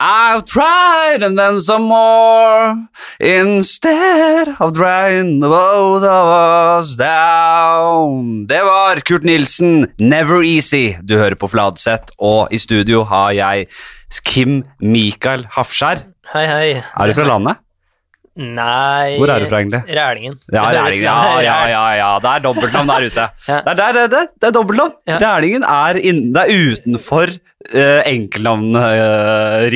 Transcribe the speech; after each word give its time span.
I've 0.00 0.46
tried 0.46 1.22
and 1.22 1.36
then 1.36 1.60
some 1.60 1.84
more 1.84 2.88
Instead 3.20 4.48
of 4.58 4.72
drying 4.72 5.40
the 5.40 5.48
both 5.52 6.04
of 6.08 6.26
us 6.80 6.96
down 6.96 8.46
Det 8.48 8.62
var 8.64 9.02
Kurt 9.04 9.26
Nilsen, 9.28 9.90
Never 10.00 10.40
Easy 10.42 10.96
Du 11.04 11.18
hører 11.20 11.36
på 11.36 11.50
Fladseth 11.52 12.14
Og 12.16 12.48
i 12.48 12.58
studio 12.58 13.02
har 13.04 13.34
jeg 13.36 13.66
Kim 14.24 14.62
Mikael 14.80 15.44
Hafskjær 15.52 16.06
Hei, 16.32 16.46
hei. 16.48 16.70
Er 16.80 17.10
du 17.10 17.18
fra 17.20 17.28
landet? 17.28 17.60
Nei 18.40 19.18
Hvor 19.20 19.28
er 19.34 19.44
du 19.44 19.50
fra 19.50 19.60
egentlig? 19.60 19.82
Rælingen. 19.84 20.38
Ja, 20.48 20.64
Rælingen, 20.70 21.04
ja, 21.04 21.40
ja, 21.44 21.58
ja, 21.68 21.84
ja, 21.98 22.10
det 22.22 22.30
er 22.30 22.44
dobbeltnavn 22.46 22.88
der 22.88 23.06
ute. 23.10 23.24
Ja. 23.48 23.60
Det 23.66 23.84
er 23.84 23.92
det, 23.98 24.04
det, 24.14 24.20
det 24.40 24.48
er 24.48 24.54
dobbeltnavn. 24.56 24.92
Ja. 25.10 25.18
Rælingen 25.20 25.66
er, 25.66 25.98
inn, 25.98 26.22
det 26.32 26.44
er 26.46 26.70
utenfor 26.70 27.34
uh, 27.74 28.00
uh, 28.06 29.68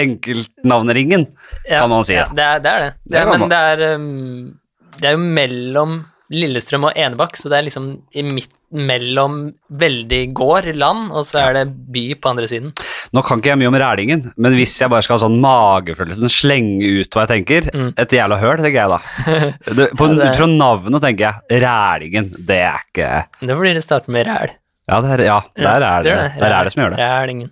Enkeltnavneringen, 0.00 1.26
Ja, 1.68 1.78
kan 1.80 1.90
man 1.90 2.04
si. 2.04 2.14
Ja, 2.18 2.28
det, 2.34 2.44
er, 2.44 2.60
det 2.64 2.70
er 2.70 2.80
det. 2.86 2.92
Det 3.10 3.18
er, 3.20 3.32
men 3.32 3.48
det 3.50 3.60
er, 3.72 3.84
um, 3.96 4.54
det 5.00 5.08
er 5.10 5.16
jo 5.18 5.26
mellom 5.40 6.00
Lillestrøm 6.30 6.84
og 6.86 6.94
Enebakk, 6.98 7.34
så 7.40 7.50
det 7.50 7.58
er 7.58 7.66
liksom 7.66 7.86
i 8.14 8.22
midt 8.22 8.52
mellom 8.70 9.48
veldig 9.82 10.20
gård, 10.38 10.68
land, 10.78 11.08
og 11.10 11.24
så 11.26 11.40
er 11.48 11.56
det 11.56 11.64
by 11.90 12.04
på 12.22 12.30
andre 12.30 12.46
siden. 12.46 12.68
Nå 13.10 13.22
kan 13.26 13.40
ikke 13.40 13.50
jeg 13.50 13.58
mye 13.58 13.70
om 13.72 13.78
Rælingen, 13.82 14.22
men 14.38 14.54
hvis 14.54 14.76
jeg 14.78 14.92
bare 14.92 15.02
skal 15.02 15.16
ha 15.16 15.24
sånn 15.24 15.40
magefølelse, 15.42 16.20
sånn 16.22 16.30
slenge 16.30 16.86
ut 17.00 17.10
hva 17.10 17.24
jeg 17.26 17.32
tenker 17.32 17.66
Mm. 17.74 17.90
Et 17.98 18.14
jævla 18.14 18.38
høl, 18.38 18.62
tenker 18.62 18.78
jeg 18.78 18.92
da. 18.92 19.00
Det, 19.80 19.88
på, 19.98 20.06
Ja, 20.06 20.14
det- 20.20 20.30
Ut 20.30 20.38
fra 20.38 20.46
navnet 20.46 21.02
tenker 21.02 21.26
jeg 21.50 21.62
Rælingen, 21.64 22.30
det 22.46 22.60
er 22.62 22.78
ikke 22.86 23.10
Det 23.50 23.58
blir 23.58 23.74
det 23.74 23.82
starter 23.82 24.14
med 24.14 24.26
ræl. 24.30 24.54
Ja, 24.90 25.00
det 25.04 25.10
er, 25.16 25.22
ja 25.28 25.40
der 25.56 25.84
er 25.86 26.02
det, 26.04 26.14
det. 26.14 26.40
der 26.42 26.54
er 26.56 26.64
det 26.68 26.72
som 26.74 26.82
gjør 26.82 26.94
det. 26.96 27.04
Rælingen. 27.06 27.50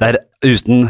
Det 0.00 0.08
er 0.08 0.16
uten, 0.44 0.86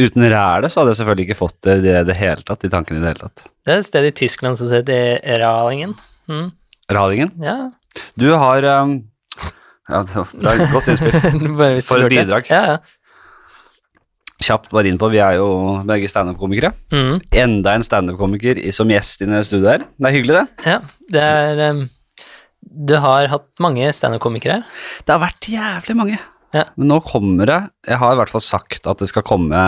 uten 0.00 0.24
rælet 0.32 0.72
så 0.72 0.80
hadde 0.80 0.94
jeg 0.94 1.00
selvfølgelig 1.02 1.26
ikke 1.28 1.38
fått 1.42 1.58
det 1.66 1.74
i 1.84 1.96
det 2.08 2.16
hele 2.16 2.44
tatt, 2.46 2.62
de 2.64 2.70
tankene 2.72 3.00
i 3.00 3.02
det 3.04 3.10
hele 3.12 3.26
tatt. 3.26 3.44
Det 3.66 3.74
er 3.74 3.82
et 3.82 3.88
sted 3.90 4.06
i 4.08 4.14
Tyskland 4.22 4.56
som 4.60 4.70
heter 4.72 5.18
Ralingen. 5.42 5.92
Mm. 6.30 6.46
Ralingen, 6.92 7.34
Ja. 7.44 7.56
du 8.16 8.30
har 8.38 8.64
um, 8.84 8.94
Ja, 9.88 10.02
det 10.04 10.14
var 10.44 10.54
et 10.62 10.72
godt 10.72 10.88
innspill. 10.92 11.12
For 11.88 12.04
et 12.04 12.12
bidrag. 12.12 12.48
Ja, 12.52 12.62
ja. 12.72 12.78
Kjapt 14.38 14.68
bare 14.70 14.86
inn 14.86 14.98
på, 15.00 15.08
vi 15.10 15.18
er 15.18 15.34
jo 15.40 15.46
begge 15.88 16.06
standup-komikere. 16.08 16.70
Mm. 16.94 17.16
Enda 17.42 17.72
en 17.74 17.82
standup-komiker 17.82 18.60
som 18.76 18.88
gjest 18.92 19.24
i 19.24 19.28
studioet 19.42 19.72
her. 19.72 19.86
Det 19.98 20.10
er 20.10 20.14
hyggelig, 20.14 20.36
det. 20.36 20.68
ja. 20.68 20.76
Det 21.10 21.24
er 21.24 21.62
um, 21.72 21.80
Du 22.78 22.94
har 23.02 23.26
hatt 23.32 23.48
mange 23.62 23.90
standup-komikere. 23.94 24.60
Det 25.02 25.14
har 25.14 25.22
vært 25.22 25.48
jævlig 25.50 25.96
mange. 25.98 26.18
Ja. 26.54 26.64
Men 26.78 26.88
nå 26.94 26.96
kommer 27.04 27.44
det 27.44 27.58
Jeg 27.84 27.98
har 28.00 28.14
i 28.14 28.16
hvert 28.16 28.30
fall 28.32 28.40
sagt 28.40 28.86
at 28.88 29.02
det 29.02 29.10
skal 29.10 29.26
komme 29.26 29.66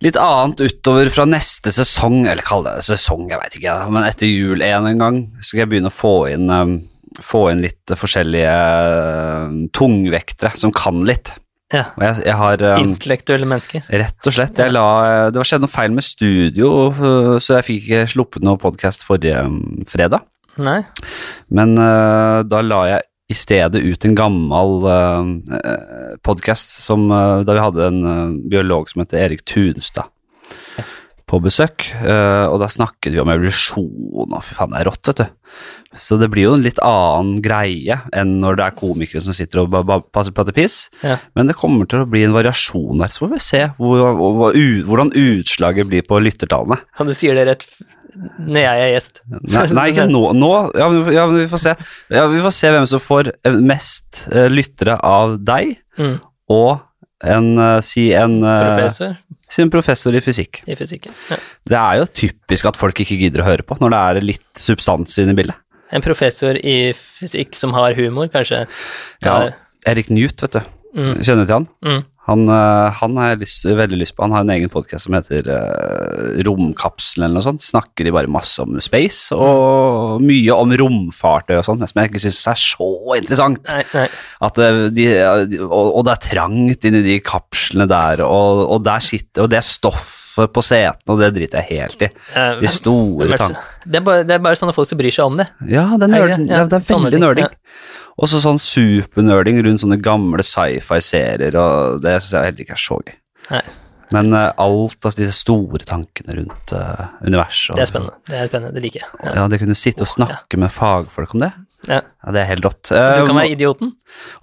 litt 0.00 0.16
annet 0.16 0.62
utover 0.62 1.10
fra 1.12 1.26
neste 1.28 1.72
sesong, 1.74 2.22
eller 2.30 2.44
kall 2.46 2.62
det 2.64 2.78
sesong, 2.86 3.26
jeg 3.28 3.36
veit 3.36 3.56
ikke, 3.58 3.74
men 3.92 4.06
etter 4.06 4.30
jul 4.30 4.62
en, 4.64 4.86
en 4.88 5.02
gang 5.02 5.18
så 5.40 5.50
skal 5.50 5.62
jeg 5.64 5.70
begynne 5.74 5.90
å 5.90 5.92
få 5.92 6.14
inn, 6.30 6.46
um, 6.48 6.72
få 7.20 7.42
inn 7.50 7.60
litt 7.66 7.92
forskjellige 8.00 8.54
um, 9.44 9.58
tungvektere 9.76 10.54
som 10.56 10.72
kan 10.72 11.02
litt. 11.04 11.34
Ja. 11.68 11.90
Jeg, 12.00 12.22
jeg 12.30 12.38
har 12.40 12.64
um, 12.64 12.86
Intellektuelle 12.94 13.50
mennesker. 13.50 13.84
Rett 13.92 14.30
og 14.30 14.38
slett. 14.38 14.64
La, 14.72 14.86
det 15.28 15.42
var 15.42 15.52
skjedd 15.52 15.66
noe 15.66 15.74
feil 15.74 15.92
med 15.92 16.06
studio, 16.06 16.72
så 17.36 17.58
jeg 17.58 17.68
fikk 17.68 17.84
ikke 17.84 18.10
sluppet 18.14 18.46
noe 18.46 18.62
podkast 18.62 19.04
forrige 19.04 19.44
fredag. 19.90 20.24
Nei? 20.60 20.80
Men 21.56 21.74
uh, 21.80 22.40
da 22.46 22.60
la 22.64 22.82
jeg 22.90 23.06
i 23.30 23.36
stedet 23.38 23.82
ut 23.82 24.06
en 24.06 24.16
gammel 24.18 24.86
uh, 24.90 26.16
podkast 26.26 26.74
uh, 26.90 27.42
da 27.46 27.54
vi 27.54 27.62
hadde 27.62 27.86
en 27.86 28.00
uh, 28.02 28.38
biolog 28.50 28.90
som 28.90 29.04
heter 29.04 29.22
Erik 29.26 29.46
Tunstad 29.46 30.10
på 31.30 31.38
besøk, 31.38 31.84
og 32.02 32.56
da 32.58 32.66
snakket 32.66 33.12
vi 33.14 33.20
om 33.22 33.28
evolusjon, 33.30 34.16
og 34.18 34.32
fy 34.42 34.56
faen, 34.56 34.72
det 34.72 34.80
er 34.80 34.88
rått, 34.88 35.06
vet 35.12 35.20
du. 35.20 35.52
Så 35.94 36.16
det 36.18 36.26
blir 36.32 36.48
jo 36.48 36.56
en 36.56 36.64
litt 36.64 36.80
annen 36.82 37.36
greie 37.44 38.00
enn 38.18 38.32
når 38.42 38.58
det 38.58 38.64
er 38.64 38.74
komikere 38.74 39.22
som 39.22 39.36
sitter 39.38 39.62
og 39.62 39.70
passer 39.70 40.02
på 40.02 40.10
passer 40.16 40.34
prater 40.34 40.56
piss. 40.56 40.80
Ja. 41.06 41.20
Men 41.38 41.46
det 41.46 41.54
kommer 41.60 41.86
til 41.86 42.02
å 42.02 42.08
bli 42.10 42.24
en 42.26 42.34
variasjon 42.34 42.98
der, 42.98 43.14
så 43.14 43.28
får 43.28 43.30
vi 43.36 43.40
se 43.46 43.62
hvor, 43.78 44.02
hvor, 44.18 44.34
hvor, 44.40 44.58
hvordan 44.90 45.14
utslaget 45.22 45.86
blir 45.92 46.02
på 46.10 46.18
lyttertallene. 46.18 46.82
Ja, 46.98 47.06
du 47.06 47.14
sier 47.14 47.38
det 47.38 47.46
rett 47.46 47.66
når 48.38 48.60
jeg 48.62 48.82
er 48.84 48.90
gjest. 48.94 49.20
Nei, 49.28 49.64
nei 49.76 49.86
ikke 49.92 50.06
nå. 50.10 50.22
nå 50.36 50.50
ja, 50.78 50.88
men, 50.92 51.12
ja, 51.14 51.26
men 51.30 51.40
vi 51.42 51.48
får 51.50 51.62
se. 51.64 51.74
Ja, 52.12 52.26
vi 52.32 52.42
får 52.44 52.54
se 52.56 52.72
hvem 52.74 52.86
som 52.90 53.02
får 53.02 53.32
eh, 53.34 53.58
mest 53.70 54.24
uh, 54.34 54.46
lyttere 54.52 54.98
av 55.04 55.38
deg 55.44 55.76
Mm. 56.00 56.14
og 56.48 56.78
en, 57.26 57.48
uh, 57.58 57.80
si 57.84 58.06
en 58.16 58.38
uh, 58.40 58.54
Professor 58.64 59.16
Si 59.50 59.60
en 59.60 59.70
professor 59.72 60.14
i 60.14 60.20
fysikk. 60.22 60.62
i 60.70 60.76
fysikk, 60.78 61.08
Ja. 61.28 61.36
Det 61.66 61.76
er 61.76 61.96
jo 61.98 62.06
typisk 62.06 62.68
at 62.70 62.78
folk 62.78 63.00
ikke 63.02 63.18
gidder 63.18 63.42
å 63.42 63.48
høre 63.48 63.66
på 63.66 63.76
når 63.82 63.90
det 63.90 64.00
er 64.00 64.20
litt 64.24 64.62
substans 64.62 65.18
inne 65.18 65.34
i 65.34 65.40
bildet. 65.42 65.58
En 65.90 66.00
professor 66.04 66.54
i 66.54 66.92
fysikk 66.94 67.58
som 67.58 67.74
har 67.74 67.96
humor, 67.98 68.30
kanskje. 68.30 68.62
Ja, 69.26 69.50
Erik 69.90 70.08
Newt, 70.14 70.40
vet 70.40 70.54
du. 70.54 70.60
Mm. 70.94 71.16
Kjenner 71.18 71.42
du 71.42 71.50
til 71.50 71.56
han? 71.56 71.66
Mm. 71.84 72.00
Han, 72.28 72.44
eh, 72.52 72.92
han 73.00 73.16
har 73.16 73.38
lyst, 73.40 73.64
veldig 73.64 73.96
lyst 73.98 74.14
på. 74.14 74.22
Han 74.26 74.34
har 74.36 74.44
en 74.44 74.52
egen 74.52 74.70
podkast 74.70 75.06
som 75.06 75.16
heter 75.16 75.46
uh, 75.48 76.36
Romkapselen 76.44 77.24
eller 77.24 77.38
noe 77.40 77.46
sånt. 77.46 77.64
Snakker 77.64 78.06
de 78.06 78.12
bare 78.14 78.30
masse 78.30 78.60
om 78.62 78.76
space 78.84 79.34
og 79.34 80.20
mye 80.22 80.54
om 80.54 80.74
romfartøy 80.82 81.56
og 81.56 81.64
sånn, 81.66 81.80
som 81.88 82.02
jeg 82.02 82.10
ikke 82.12 82.22
syns 82.26 82.42
er 82.52 82.60
så 82.60 82.90
interessant. 83.16 83.64
Nei, 83.72 83.82
nei. 83.96 84.06
At 84.46 84.60
eh, 84.62 84.82
de, 84.94 85.06
og, 85.64 85.88
og 85.88 86.04
det 86.06 86.14
er 86.14 86.24
trangt 86.28 86.88
inni 86.90 87.02
de 87.08 87.18
kapslene 87.24 87.88
der, 87.90 88.22
og, 88.26 88.66
og 88.76 88.84
der 88.84 89.02
sitter 89.04 89.46
Og 89.46 89.50
det 89.52 89.64
stoffet 89.66 90.52
på 90.54 90.62
setene, 90.64 91.14
og 91.14 91.22
det 91.24 91.32
driter 91.34 91.64
jeg 91.64 91.80
helt 91.80 92.04
i. 92.04 92.10
De 92.60 92.70
store 92.70 93.32
tankene. 93.32 93.64
Det 93.90 94.04
det 94.28 94.36
er 94.36 94.42
bare 94.44 94.58
sånne 94.60 94.76
folk 94.76 94.88
som 94.90 95.00
bryr 95.00 95.14
seg 95.14 95.32
om 95.32 95.40
det. 95.40 95.48
Ja, 95.72 95.88
det 95.96 96.06
er, 96.10 96.20
Er 96.20 96.36
nerd, 96.36 96.52
Ja, 96.52 96.66
det 96.68 96.78
er 96.78 96.86
veldig 96.92 97.20
nerding. 97.24 97.48
ja. 97.48 97.88
Og 98.20 98.28
så 98.28 98.40
sånn 98.42 98.58
supernerding 98.60 99.62
rundt 99.64 99.80
sånne 99.80 99.96
gamle 100.04 100.44
sci-fi-serier, 100.44 101.54
og 101.56 102.02
det 102.04 102.18
syns 102.20 102.34
jeg 102.36 102.44
heller 102.50 102.64
ikke 102.66 102.76
er 102.76 102.82
så 102.82 102.98
gøy. 103.00 103.14
Nei, 103.50 103.62
Men 104.12 104.32
uh, 104.34 104.50
alt 104.58 105.06
av 105.06 105.14
disse 105.16 105.32
store 105.38 105.84
tankene 105.86 106.34
rundt 106.40 106.72
uh, 106.74 107.06
universet 107.24 107.70
og- 107.72 107.76
det 107.78 107.84
er 107.86 107.90
spennende. 107.92 108.16
Det 108.28 108.38
er 108.40 108.48
spennende, 108.50 108.74
det 108.74 108.82
liker 108.82 109.00
jeg. 109.04 109.10
Ja. 109.24 109.34
Ja, 109.38 109.48
det 109.48 109.60
kunne 109.62 109.76
sitte 109.78 110.02
og 110.04 110.10
snakke 110.10 110.58
med 110.58 110.72
fagfolk 110.74 111.34
om 111.38 111.44
det. 111.46 111.52
Ja. 111.88 112.00
Ja, 112.20 112.32
Det 112.34 112.40
er 112.42 112.48
helt 112.50 112.64
rått. 112.66 112.82
Du 112.90 112.94
Eh, 112.96 113.26
kan 113.26 113.36
være 113.38 113.54
idioten. 113.54 113.92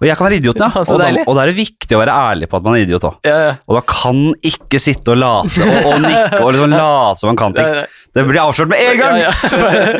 og 0.00 0.06
jeg 0.08 0.16
kan 0.18 0.26
være 0.26 0.38
idioten, 0.40 0.64
ja. 0.64 0.70
Ja, 0.74 0.82
så 0.88 0.94
og, 0.96 0.98
da, 1.04 1.22
og 1.22 1.36
da 1.36 1.42
er 1.44 1.52
det 1.52 1.58
viktig 1.60 1.94
å 1.94 2.00
være 2.02 2.16
ærlig 2.32 2.48
på 2.50 2.56
at 2.58 2.64
man 2.66 2.74
er 2.74 2.82
idiot 2.86 3.04
òg. 3.06 3.18
Ja, 3.28 3.36
ja. 3.46 3.52
Og 3.68 3.78
da 3.78 3.82
kan 3.86 4.18
ikke 4.42 4.80
sitte 4.82 5.12
og 5.14 5.20
late 5.22 5.62
og, 5.62 5.86
og 5.92 6.00
nikke 6.02 6.40
og 6.42 6.50
liksom 6.56 6.74
late 6.82 7.20
som 7.20 7.30
man 7.30 7.38
kan 7.38 7.54
ting. 7.54 7.84
Det 8.18 8.24
blir 8.26 8.40
avslørt 8.42 8.70
med 8.72 8.80
en 8.82 8.98
gang! 8.98 9.18
Ja, 9.20 9.30
ja. 9.30 9.50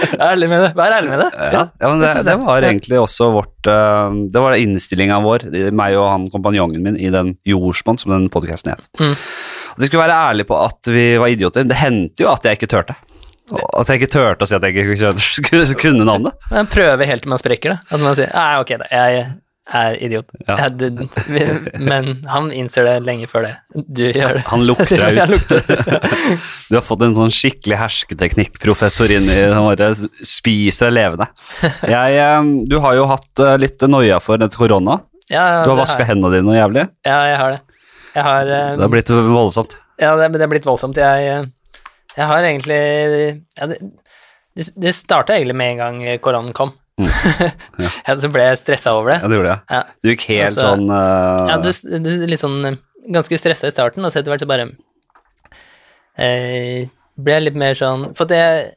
Vær 0.18 0.32
ærlig 0.32 0.48
med 0.50 0.62
det. 0.64 0.70
Vær 0.80 0.94
ærlig 0.96 1.10
med 1.12 1.20
det. 1.22 1.28
Ja, 1.38 1.62
ja, 1.68 1.90
men 1.92 2.00
det, 2.02 2.12
det 2.16 2.24
det. 2.26 2.36
var 2.42 2.66
egentlig 2.72 2.98
også 3.04 3.28
vårt 3.36 3.68
uh, 3.70 4.16
Det 4.32 4.42
var 4.42 4.56
innstillinga 4.58 5.20
vår, 5.22 5.44
meg 5.76 5.94
og 6.00 6.08
han 6.10 6.24
kompanjongen 6.32 6.82
min, 6.82 6.96
i 6.98 7.12
den 7.14 7.36
Jordsmonn, 7.46 8.00
som 8.02 8.16
den 8.16 8.26
podkasten 8.32 8.72
het. 8.74 8.88
Mm. 8.98 9.12
At 9.14 9.84
vi 9.84 9.90
skulle 9.92 10.02
være 10.08 10.18
ærlige 10.32 10.48
på 10.48 10.58
at 10.58 10.90
vi 10.90 11.04
var 11.22 11.30
idioter. 11.30 11.68
Det 11.68 11.78
hendte 11.78 12.24
jo 12.24 12.32
at 12.32 12.42
jeg 12.48 12.58
ikke 12.58 12.70
turte. 12.72 12.96
At 13.52 13.88
jeg 13.92 14.02
ikke 14.02 14.12
turte 14.12 14.44
å 14.44 14.48
si 14.50 14.54
at 14.58 14.62
jeg 14.68 14.76
ikke 14.76 15.80
kunne- 15.82 16.06
navnet. 16.08 16.34
Jeg 16.52 16.68
prøver 16.72 17.06
helt 17.08 17.22
til 17.26 17.30
man 17.34 17.38
sprekker 17.42 17.74
det. 17.76 17.78
At 17.90 18.00
man 18.02 18.16
sier 18.18 18.30
Nei, 18.34 18.48
ok, 18.62 18.74
da. 18.82 18.88
Jeg 18.92 19.26
er 19.68 19.96
idiot. 20.00 20.30
Ja. 20.48 20.68
Men 21.76 22.22
han 22.32 22.46
innser 22.56 22.86
det 22.88 22.94
lenge 23.04 23.26
før 23.28 23.44
det. 23.44 23.50
Du 23.76 24.04
gjør 24.06 24.38
det. 24.38 24.44
Han 24.48 24.62
lukter 24.64 25.02
deg 25.04 25.18
ut. 25.18 25.34
lukter 25.34 25.60
det. 25.68 25.98
Du 26.68 26.76
har 26.78 26.84
fått 26.84 27.02
en 27.04 27.14
sånn 27.16 27.32
skikkelig 27.32 27.76
hersketeknikkprofessor 27.80 29.12
inn 29.16 29.28
i 29.32 29.36
som 29.52 29.64
bare 29.68 29.90
spiser 30.24 30.92
levende. 30.92 31.28
Jeg, 31.88 32.64
du 32.68 32.78
har 32.84 32.96
jo 32.98 33.06
hatt 33.08 33.40
eh, 33.44 33.54
litt 33.60 33.84
noia 33.88 34.18
for 34.24 34.40
dette 34.40 34.56
korona. 34.60 34.98
Ja, 35.28 35.62
Du 35.64 35.70
har 35.74 35.80
vaska 35.82 36.04
hendene 36.08 36.38
dine 36.38 36.48
noe 36.48 36.56
jævlig. 36.56 36.86
Ja, 37.04 37.18
jeg 37.28 37.38
har 37.40 37.52
det. 37.56 37.60
Jeg 38.14 38.24
har 38.24 38.48
Det 38.48 38.82
har 38.86 38.92
blitt 38.92 39.12
voldsomt. 39.12 39.76
Ja, 40.00 40.14
det, 40.16 40.28
det 40.32 40.44
har 40.46 40.52
blitt 40.52 40.64
voldsomt. 40.68 40.96
Jeg, 40.96 41.48
jeg 42.16 42.26
har 42.30 42.44
egentlig 42.44 42.78
ja, 43.58 43.68
Det, 43.70 43.78
det, 44.56 44.68
det 44.80 44.92
starta 44.96 45.36
egentlig 45.36 45.56
med 45.58 45.74
en 45.74 45.82
gang 45.82 46.20
koronaen 46.24 46.56
kom. 46.56 46.72
Ja. 46.72 46.78
Ja, 48.08 48.16
så 48.18 48.30
ble 48.32 48.44
jeg 48.48 48.58
stressa 48.60 48.94
over 48.96 49.12
det. 49.12 49.18
Ja, 49.22 49.30
det 49.30 49.38
gjorde 49.38 49.54
jeg. 49.54 49.62
Ja. 49.70 49.80
Du 50.02 50.10
gikk 50.10 50.26
helt 50.32 50.48
Altså, 50.48 50.66
sånn 50.66 50.90
uh... 50.90 51.50
Ja, 51.50 51.56
du, 51.62 51.70
du, 52.04 52.10
litt 52.30 52.42
sånn 52.42 52.58
eh, 52.66 52.78
ganske 53.14 53.40
stressa 53.40 53.70
i 53.70 53.74
starten, 53.74 54.04
og 54.04 54.12
så 54.12 54.20
etter 54.20 54.32
hvert 54.32 54.44
så 54.44 54.48
bare 54.50 54.68
eh, 56.18 56.88
ble 57.18 57.36
jeg 57.36 57.46
litt 57.46 57.58
mer 57.60 57.78
sånn 57.78 58.08
For 58.18 58.30
jeg, 58.34 58.72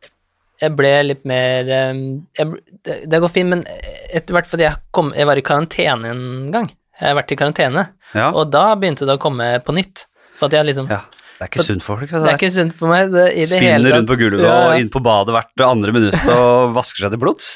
jeg 0.62 0.76
ble 0.78 0.92
litt 1.08 1.24
mer 1.30 1.72
eh, 1.78 2.04
jeg, 2.38 2.62
det, 2.86 3.00
det 3.10 3.24
går 3.24 3.34
fint, 3.34 3.54
men 3.56 3.66
etter 4.12 4.38
hvert 4.38 4.50
fordi 4.52 4.68
jeg, 4.68 4.84
kom, 4.96 5.14
jeg 5.18 5.30
var 5.30 5.40
i 5.40 5.46
karantene 5.46 6.14
en 6.14 6.28
gang. 6.54 6.70
Jeg 7.00 7.08
har 7.10 7.18
vært 7.18 7.34
i 7.34 7.40
karantene, 7.40 7.88
ja. 8.14 8.30
og 8.30 8.52
da 8.54 8.68
begynte 8.78 9.08
det 9.10 9.18
å 9.18 9.22
komme 9.22 9.56
på 9.66 9.74
nytt. 9.74 10.06
For 10.38 10.50
at 10.50 10.60
jeg 10.60 10.68
liksom 10.70 10.90
ja. 10.92 11.02
Det 11.42 11.48
er 11.48 11.50
ikke 11.56 11.64
sunt 11.66 11.82
for 11.82 11.98
folk. 11.98 12.12
Det 12.14 12.30
er 12.30 12.36
ikke 12.38 12.52
sunt 12.54 12.74
for 12.78 12.92
meg 12.92 13.08
det, 13.10 13.24
i 13.34 13.46
det 13.50 13.58
hele 13.58 13.80
Spinner 13.82 13.82
tatt. 13.88 13.96
rundt 13.98 14.10
på 14.12 14.18
gulvet 14.22 14.44
Ja, 14.46 14.50
ja. 14.54 14.66
og 14.76 14.82
inn 14.84 14.92
på 14.94 15.02
badet 15.02 15.34
hvert 15.34 15.64
andre 15.66 15.94
minutt 15.96 16.28
og 16.30 16.74
vasker 16.78 17.08
seg 17.08 17.16
til 17.16 17.22
blods. 17.24 17.48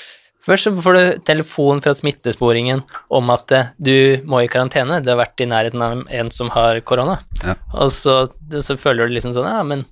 Først 0.46 0.68
så 0.68 0.74
får 0.78 0.98
du 0.98 1.22
telefon 1.26 1.80
fra 1.86 1.94
smittesporingen 1.98 2.82
om 3.18 3.30
at 3.34 3.54
eh, 3.58 3.70
du 3.82 3.96
må 4.30 4.42
i 4.46 4.50
karantene, 4.50 5.00
du 5.06 5.10
har 5.14 5.18
vært 5.22 5.42
i 5.42 5.48
nærheten 5.50 5.82
av 5.86 6.02
en 6.10 6.34
som 6.34 6.50
har 6.54 6.82
korona. 6.86 7.20
Ja. 7.46 7.56
Og 7.78 7.94
så, 7.94 8.18
så 8.62 8.76
føler 8.78 9.06
du 9.10 9.16
liksom 9.20 9.34
sånn, 9.38 9.48
ja, 9.50 9.62
men 9.66 9.86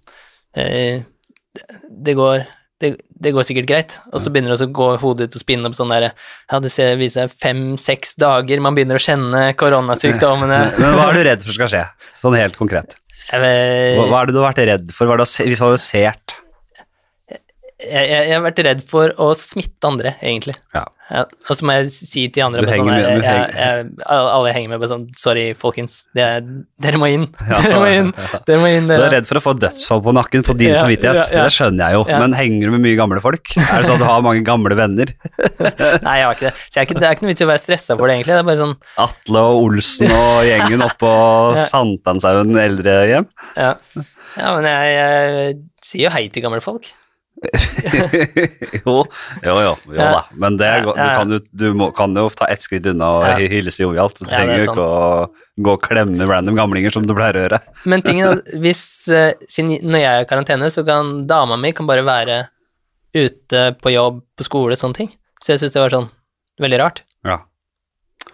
eh, 0.57 1.01
det, 1.53 1.65
det 2.09 2.17
går 2.17 2.45
det, 2.83 2.91
det 3.23 3.31
går 3.33 3.45
sikkert 3.47 3.67
greit, 3.69 3.93
og 4.11 4.19
så 4.19 4.29
begynner 4.33 4.57
det 4.57 4.65
å 4.67 4.73
gå 4.75 4.87
hodet 4.99 5.29
ditt 5.29 5.37
og 5.37 5.43
spinne 5.45 5.69
opp 5.69 5.75
sånn 5.77 5.93
der 5.93 6.09
Ja, 6.11 6.57
det 6.59 6.69
ser- 6.73 6.97
viser 6.99 7.29
seg 7.29 7.37
fem-seks 7.39 8.17
dager, 8.19 8.59
man 8.65 8.75
begynner 8.75 8.97
å 8.99 9.05
kjenne 9.05 9.43
koronasykdommene. 9.57 10.57
Men 10.81 10.97
hva 10.97 11.05
er 11.11 11.17
du 11.17 11.23
redd 11.29 11.45
for 11.45 11.55
skal 11.55 11.71
skje? 11.71 11.83
Sånn 12.19 12.35
helt 12.37 12.57
konkret. 12.59 12.97
Hva, 13.97 14.07
hva 14.09 14.21
er 14.21 14.29
det 14.29 14.35
du 14.35 14.41
har 14.41 14.49
vært 14.51 14.63
redd 14.69 14.95
for? 14.95 15.07
Hva 15.09 15.17
er 15.17 15.23
det 15.23 15.51
visualisert? 15.53 16.37
Jeg, 17.89 18.09
jeg, 18.09 18.33
har 18.33 18.43
vært 18.45 18.63
redd 18.67 18.83
for 18.87 19.13
å 19.21 19.31
smitte 19.37 19.89
andre, 19.89 20.15
egentlig. 20.21 20.55
Ja. 20.75 20.85
Ja, 21.11 21.25
og 21.51 21.57
så 21.59 21.65
må 21.67 21.73
jeg 21.75 21.89
si 21.91 22.21
til 22.31 22.45
andre 22.45 22.63
sånn, 22.63 22.87
med- 22.87 23.03
jeg, 23.03 23.39
jeg, 23.53 23.87
Alle 24.07 24.47
jeg 24.47 24.55
henger 24.55 24.71
med 24.71 24.79
bare 24.79 24.89
sånn 24.89 25.03
Sorry, 25.19 25.43
folkens. 25.59 25.97
Det 26.15 26.23
er, 26.23 26.45
dere 26.81 27.01
må 27.01 27.09
inn. 27.11 27.25
Ja. 27.43 27.59
Dere 27.59 27.81
må 27.81 27.89
inn. 27.91 28.11
Dere 28.47 28.61
må 28.61 28.69
inn, 28.71 28.87
Du 28.87 28.95
er 28.95 29.11
redd 29.17 29.27
for 29.27 29.41
å 29.41 29.43
få 29.43 29.53
dødsfall 29.59 30.01
på 30.05 30.13
nakken 30.15 30.45
på 30.47 30.55
din 30.57 30.73
samvittighet. 30.79 31.33
Det 31.35 31.43
skjønner 31.53 31.91
jeg 31.91 31.99
jo, 31.99 32.05
men 32.07 32.37
henger 32.37 32.71
du 32.71 32.75
med 32.77 32.85
mye 32.87 32.99
gamle 32.99 33.21
folk? 33.23 33.51
Er 33.59 33.83
det 33.83 33.91
sånn 33.91 33.99
at 33.99 34.05
du 34.05 34.07
har 34.09 34.23
mange 34.25 34.45
gamle 34.47 34.79
venner? 34.79 35.11
Nei, 36.07 36.15
jeg 36.21 36.25
har 36.29 36.39
ikke 36.39 36.47
det. 36.47 36.55
Så 36.69 36.79
jeg 36.79 36.89
ikke, 36.89 36.97
det 37.03 37.09
er 37.09 37.17
ikke 37.17 37.27
noe 37.27 37.33
vits 37.33 37.43
i 37.43 37.47
å 37.47 37.51
være 37.51 37.65
stressa 37.65 37.99
for 37.99 38.07
det, 38.07 38.17
egentlig. 38.17 38.33
Det 38.33 38.41
er 38.45 38.49
bare 38.49 38.63
sånn 38.63 38.75
Atle 39.03 39.45
og 39.51 39.61
Olsen 39.67 40.15
og 40.17 40.47
gjengen 40.47 40.87
oppå 40.87 41.13
Ja. 41.59 41.67
Sankthanshaugen 41.67 42.57
eldrehjem? 42.63 43.29
Ja, 43.59 43.75
ja 44.39 44.55
men 44.57 44.71
jeg, 44.71 44.97
jeg 44.97 45.55
sier 45.83 46.07
jo 46.07 46.15
hei 46.15 46.27
til 46.33 46.47
gamle 46.47 46.63
folk. 46.63 46.93
jo, 48.85 48.95
jo, 49.43 49.55
jo, 49.63 49.73
jo 49.91 49.97
da. 49.99 50.21
Men 50.39 50.57
det, 50.59 50.69
du, 50.85 50.89
Ja, 50.95 51.07
ja. 51.07 51.13
kan 51.17 51.31
jo, 51.33 51.39
du 51.51 51.65
må, 51.77 51.89
kan 51.95 52.15
jo 52.17 52.27
ta 52.33 52.47
ett 52.51 52.63
skritt 52.65 52.85
unna 52.89 53.09
og 53.17 53.23
Ja. 53.27 53.35
hi- 53.37 53.49
hilse 53.51 53.83
jovialt. 53.83 54.19
Du 54.19 54.25
Ja, 54.25 54.31
er 54.31 54.45
trenger 54.45 54.59
jo 54.63 54.71
ikke 54.71 54.87
å 54.87 55.29
gå 55.67 55.73
og 55.77 55.81
klemme 55.85 56.27
random 56.29 56.55
gamlinger 56.57 56.91
som 56.95 57.05
du 57.07 57.13
pleier 57.13 57.35
å 57.39 57.43
gjøre. 57.47 57.59
Men 57.85 58.01
tingen 58.01 58.27
er, 58.31 58.41
hvis 58.63 58.83
eh, 59.09 59.33
når 59.83 59.99
jeg 59.99 60.11
er 60.13 60.21
i 60.25 60.29
karantene, 60.29 60.71
så 60.73 60.85
kan 60.87 61.25
dama 61.27 61.57
mi 61.57 61.71
kan 61.75 61.87
bare 61.89 62.03
være 62.07 62.47
ute 63.13 63.75
på 63.81 63.91
jobb, 63.93 64.21
på 64.37 64.43
skole, 64.47 64.75
sånne 64.79 64.95
ting. 65.03 65.11
Så 65.43 65.53
jeg 65.53 65.59
syns 65.61 65.73
det 65.75 65.81
var 65.83 65.89
sånn 65.93 66.09
veldig 66.61 66.79
rart 66.79 67.03
Ja. 67.03 67.09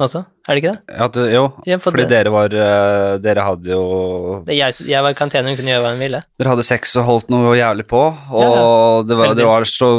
Også. 0.06 0.22
Er 0.50 0.56
det 0.56 0.62
ikke 0.64 0.72
det? 0.74 0.96
Ja, 0.98 1.08
du, 1.14 1.20
jo, 1.30 1.42
Ja, 1.68 1.78
for 1.78 1.92
fordi 1.92 2.06
det- 2.08 2.10
dere 2.26 2.32
var 2.34 2.54
eh, 2.56 3.18
Dere 3.22 3.44
hadde 3.46 3.68
jo 3.70 4.44
det 4.48 4.56
jeg, 4.58 4.74
jeg 4.90 5.04
var 5.04 5.12
i 5.14 5.18
karantene 5.20 5.52
og 5.52 5.58
kunne 5.60 5.70
gjøre 5.74 5.84
hva 5.84 5.92
hun 5.94 6.00
ville. 6.02 6.22
Dere 6.40 6.50
hadde 6.54 6.66
sex 6.66 6.96
og 6.98 7.06
holdt 7.06 7.30
noe 7.30 7.52
jævlig 7.60 7.86
på, 7.92 8.02
og 8.32 8.42
Ja, 8.42 9.04
det, 9.10 9.18
var, 9.20 9.34
det 9.36 9.46
var 9.46 9.68
så 9.70 9.90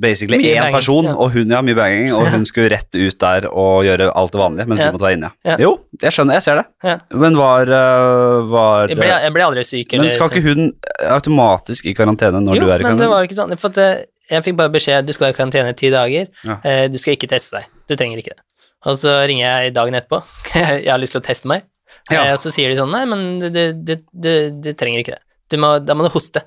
basically 0.00 0.38
Mye 0.38 0.54
én 0.54 0.62
banging, 0.62 0.76
person, 0.78 1.06
og 1.12 1.30
hun 1.34 1.50
ja, 1.50 1.60
mye 1.66 1.74
banging, 1.76 2.12
og 2.16 2.28
hun 2.32 2.46
skulle 2.48 2.70
rett 2.72 2.94
ut 2.94 3.18
der 3.20 3.48
og 3.50 3.84
gjøre 3.84 4.08
alt 4.14 4.32
det 4.32 4.40
vanlige, 4.40 4.66
men 4.70 4.78
du 4.78 4.84
måtte 4.96 5.08
være 5.08 5.18
inne. 5.18 5.32
Jo, 5.60 5.74
jeg 6.00 6.12
skjønner, 6.16 6.38
jeg 6.38 6.46
ser 6.46 6.62
det. 6.62 6.96
Men 7.12 7.36
var, 7.36 7.62
eh, 7.68 8.46
var 8.54 8.88
Jeg 8.88 8.96
ble, 8.96 9.10
jeg 9.26 9.32
ble 9.36 9.44
aldri 9.50 9.64
syk. 9.66 9.92
Men 9.98 10.10
skal 10.10 10.30
ikke 10.30 10.46
hun 10.46 10.72
automatisk 11.10 11.86
i 11.90 11.94
karantene 11.94 12.40
når 12.44 12.56
jo, 12.56 12.64
du 12.64 12.70
er 12.70 12.80
i 12.80 12.84
karantene? 12.84 12.88
Jo, 12.88 12.96
men 12.96 13.04
det 13.04 13.10
var 13.12 13.26
ikke 13.28 13.38
sånn. 13.40 13.56
For 13.60 13.74
at 13.74 13.78
eh, 13.84 14.04
jeg 14.30 14.44
fikk 14.46 14.56
bare 14.60 14.72
beskjed 14.74 15.06
du 15.08 15.12
skal 15.16 15.28
være 15.28 15.34
i 15.34 15.38
karantene 15.40 15.74
i 15.74 15.78
ti 15.78 15.90
dager. 15.92 16.30
Ja. 16.46 16.56
Eh, 16.64 16.86
du 16.92 16.98
skal 17.02 17.16
ikke 17.18 17.28
teste 17.32 17.58
deg. 17.58 17.68
Du 17.90 17.96
trenger 17.98 18.22
ikke 18.22 18.34
det. 18.36 18.42
Og 18.88 18.96
så 18.96 19.12
ringer 19.28 19.44
jeg 19.44 19.74
dagen 19.76 19.96
etterpå. 19.98 20.22
jeg 20.54 20.88
har 20.88 21.00
lyst 21.02 21.12
til 21.16 21.20
å 21.22 21.26
teste 21.26 21.50
meg. 21.50 21.66
Ja. 22.10 22.22
Eh, 22.24 22.32
og 22.32 22.40
så 22.40 22.52
sier 22.54 22.70
de 22.72 22.78
sånn 22.78 22.90
Nei, 22.94 23.02
men 23.06 23.26
du, 23.42 23.48
du, 23.52 23.62
du, 23.76 23.92
du, 24.12 24.32
du 24.64 24.70
trenger 24.78 25.02
ikke 25.02 25.18
det. 25.18 25.22
Du 25.52 25.58
må, 25.60 25.74
da 25.84 25.96
må 25.98 26.06
du 26.06 26.12
hoste. 26.14 26.44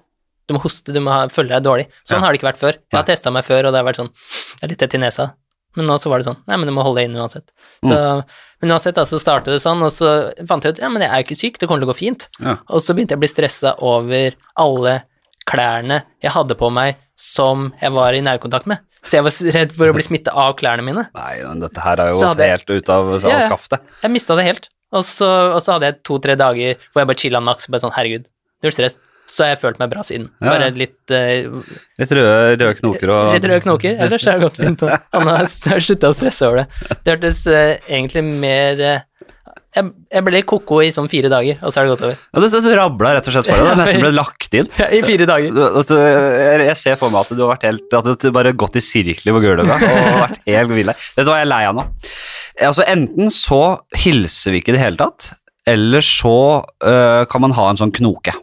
Du 0.50 0.56
må 0.56 0.60
hoste, 0.64 0.92
du 0.96 1.00
må 1.04 1.12
ha, 1.14 1.28
føle 1.32 1.54
deg 1.54 1.64
dårlig. 1.64 1.86
Sånn 2.04 2.18
Ja. 2.20 2.26
har 2.26 2.34
det 2.34 2.40
ikke 2.42 2.50
vært 2.50 2.60
før. 2.60 2.80
Jeg 2.92 2.98
har 2.98 3.06
testa 3.08 3.32
meg 3.32 3.46
før, 3.48 3.68
og 3.70 3.76
det 3.76 3.80
har 3.80 3.88
vært 3.88 4.02
sånn 4.02 4.10
Det 4.12 4.66
er 4.66 4.72
litt 4.74 4.82
tett 4.82 4.98
i 4.98 5.02
nesa. 5.04 5.30
Men 5.78 5.88
nå 5.90 5.96
så 6.02 6.10
var 6.12 6.22
det 6.22 6.28
sånn 6.28 6.38
Nei, 6.50 6.58
men 6.62 6.70
du 6.70 6.74
må 6.76 6.84
holde 6.86 7.02
deg 7.02 7.08
inn 7.10 7.16
uansett. 7.22 7.54
Så, 7.86 7.96
Men 8.62 8.74
uansett, 8.76 8.96
da, 8.98 9.06
så 9.10 9.18
startet 9.22 9.56
det 9.56 9.62
sånn, 9.64 9.82
og 9.86 9.92
så 9.94 10.10
fant 10.50 10.66
jeg 10.66 10.76
ut 10.76 10.84
Ja, 10.84 10.90
men 10.94 11.02
jeg 11.06 11.10
er 11.12 11.22
jo 11.22 11.28
ikke 11.28 11.40
syk, 11.40 11.58
det 11.62 11.70
kommer 11.70 11.82
til 11.84 11.90
å 11.90 11.94
gå 11.94 12.00
fint. 12.02 12.28
Ja. 12.40 12.58
Og 12.70 12.84
så 12.84 12.94
begynte 12.96 13.16
jeg 13.16 13.22
å 13.22 13.24
bli 13.24 13.32
stressa 13.32 13.74
over 13.84 14.36
alle 14.66 14.98
klærne 15.50 16.04
jeg 16.24 16.32
hadde 16.36 16.56
på 16.60 16.70
meg 16.72 17.00
som 17.20 17.72
jeg 17.82 17.92
var 17.96 18.16
i 18.16 18.22
nærkontakt 18.24 18.70
med. 18.70 18.84
Så 19.04 19.18
jeg 19.20 19.26
var 19.26 19.36
redd 19.58 19.74
for 19.76 19.92
å 19.92 19.96
bli 19.98 20.04
smitta 20.06 20.32
av 20.32 20.54
klærne 20.60 20.84
mine. 20.86 21.08
Nei, 21.14 21.34
men 21.44 21.60
dette 21.64 21.82
her 21.84 22.00
er 22.00 22.12
jo 22.14 22.20
gått 22.22 22.40
jeg- 22.40 22.54
helt 22.56 22.70
ut 22.72 22.90
av, 22.90 23.10
av 23.18 23.26
Ja, 23.30 23.40
skaftet. 23.50 23.82
Jeg 24.02 24.12
mista 24.16 24.36
det 24.40 24.46
helt. 24.48 24.70
Og 24.94 25.04
så, 25.04 25.28
og 25.56 25.60
så 25.66 25.74
hadde 25.76 25.90
jeg 25.90 26.04
to-tre 26.08 26.36
dager 26.40 26.76
hvor 26.94 27.02
jeg 27.02 27.10
bare 27.10 27.20
chilla 27.20 27.42
maks. 27.44 27.68
Bare 27.68 27.82
sånn, 27.84 27.94
herregud, 27.98 28.30
null 28.64 28.72
stress. 28.76 28.98
Så 29.26 29.46
har 29.46 29.54
jeg 29.54 29.60
følt 29.62 29.80
meg 29.80 29.90
bra 29.90 30.02
siden. 30.04 30.28
Bare 30.44 30.68
litt, 30.76 30.98
uh, 31.10 31.64
Litt 31.98 32.12
røde, 32.12 32.58
røde 32.60 32.74
knoker 32.82 33.10
og 33.10 33.34
litt 33.34 33.46
røde 33.48 33.64
knoker. 33.64 33.96
Ellers 34.04 34.28
er 34.28 34.38
det 34.38 34.44
gått 34.50 34.60
fint. 34.60 34.84
Han 35.16 35.28
har 35.32 35.48
slutta 35.48 36.12
å 36.12 36.16
stresse 36.18 36.44
over 36.50 36.64
det. 36.64 36.98
Det 37.08 37.16
hørtes 37.16 37.40
uh, 37.48 37.78
egentlig 37.88 38.24
mer 38.28 38.82
eh, 38.84 39.06
jeg, 39.74 39.90
jeg 40.14 40.26
ble 40.28 40.42
ko-ko 40.48 40.80
i 40.86 40.92
sånn 40.94 41.10
fire 41.12 41.30
dager, 41.32 41.58
og 41.62 41.74
så 41.74 41.82
er 41.82 41.88
det 41.88 41.94
gått 41.96 42.06
over. 42.06 42.18
ja, 42.22 42.44
Det, 42.44 42.62
det 42.66 42.74
rabla 42.78 43.14
rett 43.18 43.30
og 43.30 43.36
slett 43.36 43.50
for 43.50 43.58
deg. 43.58 43.70
Det 43.70 43.80
nesten 43.80 44.04
ble 44.04 44.12
lagt 44.14 44.58
inn. 44.60 44.70
I 45.00 45.02
fire 45.06 45.28
dager. 45.30 45.60
Altså, 45.70 46.00
jeg, 46.04 46.68
jeg 46.70 46.80
ser 46.84 47.00
for 47.02 47.14
meg 47.14 47.26
at 47.26 47.34
du 47.34 47.42
har 47.42 47.54
vært 47.56 47.68
helt 47.70 47.98
At 48.00 48.10
du 48.22 48.30
bare 48.36 48.54
gått 48.64 48.78
i 48.78 48.84
sirkler 48.86 49.38
på 49.38 49.44
gulvet 49.44 49.66
og 49.66 50.22
vært 50.22 50.42
helt 50.46 50.76
vill. 50.78 50.94
Vet 50.94 51.26
du 51.26 51.32
hva 51.32 51.40
jeg 51.42 51.48
er 51.48 51.52
lei 51.52 51.62
av 51.70 51.78
nå? 51.80 51.88
Altså, 52.70 52.86
enten 52.86 53.34
så 53.34 53.62
hilser 54.04 54.54
vi 54.54 54.62
ikke 54.62 54.74
i 54.74 54.78
det 54.78 54.84
hele 54.84 55.00
tatt, 55.02 55.32
eller 55.70 56.06
så 56.06 56.36
uh, 56.62 57.24
kan 57.32 57.42
man 57.42 57.56
ha 57.58 57.70
en 57.72 57.80
sånn 57.82 57.94
knoke. 57.96 58.36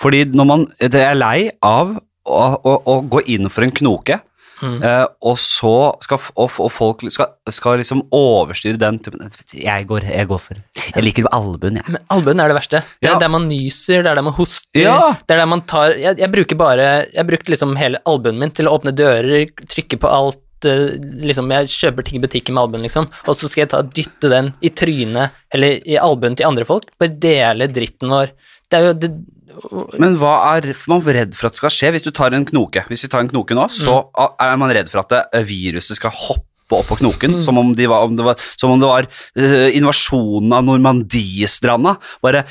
Fordi 0.00 0.24
når 0.34 0.48
man 0.48 0.64
Det 0.82 1.00
er 1.00 1.16
lei 1.16 1.48
av 1.64 1.94
å, 1.94 2.44
å, 2.58 2.74
å 2.90 3.00
gå 3.08 3.22
inn 3.32 3.48
for 3.52 3.64
en 3.64 3.72
knoke, 3.72 4.18
Mm. 4.64 4.78
eh, 4.86 5.06
og 5.28 5.36
så 5.36 5.72
skal 6.00 6.20
og, 6.40 6.50
og 6.64 6.70
folk 6.72 7.02
skal, 7.12 7.34
skal 7.52 7.76
liksom 7.82 8.00
overstyre 8.16 8.78
den 8.80 8.96
typen 9.04 9.28
Jeg 9.60 9.86
går, 9.90 10.06
jeg 10.08 10.28
går 10.30 10.40
for 10.40 10.56
Jeg 10.94 11.04
liker 11.04 11.28
albuen, 11.36 11.76
jeg. 11.80 11.84
Men 11.92 12.00
albuen 12.14 12.40
er 12.40 12.48
det 12.48 12.56
verste. 12.56 12.80
Det 13.02 13.10
er 13.10 13.12
Ja. 13.12 13.18
der 13.20 13.28
man 13.34 13.44
nyser, 13.50 14.00
det 14.06 14.10
er 14.14 14.20
der 14.22 14.24
man 14.24 14.36
hoster, 14.38 14.80
Ja. 14.80 14.96
det 15.20 15.36
er 15.36 15.42
der 15.42 15.50
man 15.52 15.62
tar 15.68 15.92
Jeg, 16.00 16.16
jeg 16.22 16.32
bruker 16.32 16.56
bare 16.56 16.88
Jeg 17.12 17.26
brukte 17.28 17.52
liksom 17.52 17.76
hele 17.76 18.00
albuen 18.08 18.38
min 18.40 18.50
til 18.56 18.66
å 18.70 18.78
åpne 18.78 18.94
dører, 18.96 19.50
trykke 19.68 19.98
på 20.00 20.08
alt 20.08 20.40
eh, 20.64 20.96
Liksom, 21.28 21.50
jeg 21.52 21.68
kjøper 21.74 22.04
ting 22.08 22.16
i 22.22 22.24
butikken 22.24 22.54
med 22.56 22.62
albuen, 22.64 22.82
liksom, 22.88 23.10
og 23.28 23.36
så 23.36 23.50
skal 23.52 23.66
jeg 23.66 23.72
ta 23.74 23.82
dytte 23.84 24.30
den 24.32 24.52
i 24.64 24.70
trynet 24.72 25.30
eller 25.52 25.82
i 25.84 25.98
albuen 26.00 26.36
til 26.40 26.46
andre 26.48 26.64
folk. 26.64 26.88
Bare 26.98 27.12
dele 27.20 27.68
dritten 27.68 28.08
vår. 28.08 28.32
Det 28.72 28.78
er 28.80 28.86
jo 28.88 28.94
det, 28.96 29.10
Men 30.00 30.16
hva 30.20 30.34
er 30.54 30.70
man 30.90 31.04
redd 31.04 31.36
for 31.38 31.50
at 31.50 31.60
skal 31.60 31.72
skje 31.72 31.92
hvis 31.94 32.06
du 32.06 32.10
tar 32.14 32.34
en 32.36 32.46
knoke? 32.48 32.84
Hvis 32.90 33.06
vi 33.06 33.12
tar 33.12 33.24
en 33.24 33.30
knoke 33.30 33.56
nå, 33.56 33.68
så 33.72 34.00
er 34.14 34.58
man 34.60 34.72
redd 34.74 34.90
for 34.92 35.04
at 35.04 35.44
viruset 35.46 36.00
skal 36.00 36.14
hoppe 36.14 36.53
opp 36.82 36.88
på 36.92 36.98
knoken, 37.00 37.38
som 37.44 37.58
om, 37.60 37.72
de 37.76 37.86
var, 37.90 38.04
om 38.08 38.16
det 38.18 38.24
var, 38.26 38.40
som 38.60 38.72
om 38.74 38.80
det 38.82 38.88
var 38.90 39.06
uh, 39.06 39.68
invasjonen 39.76 40.52
av 40.58 40.64
Normandiestranda. 40.66 41.96
Bare 42.24 42.44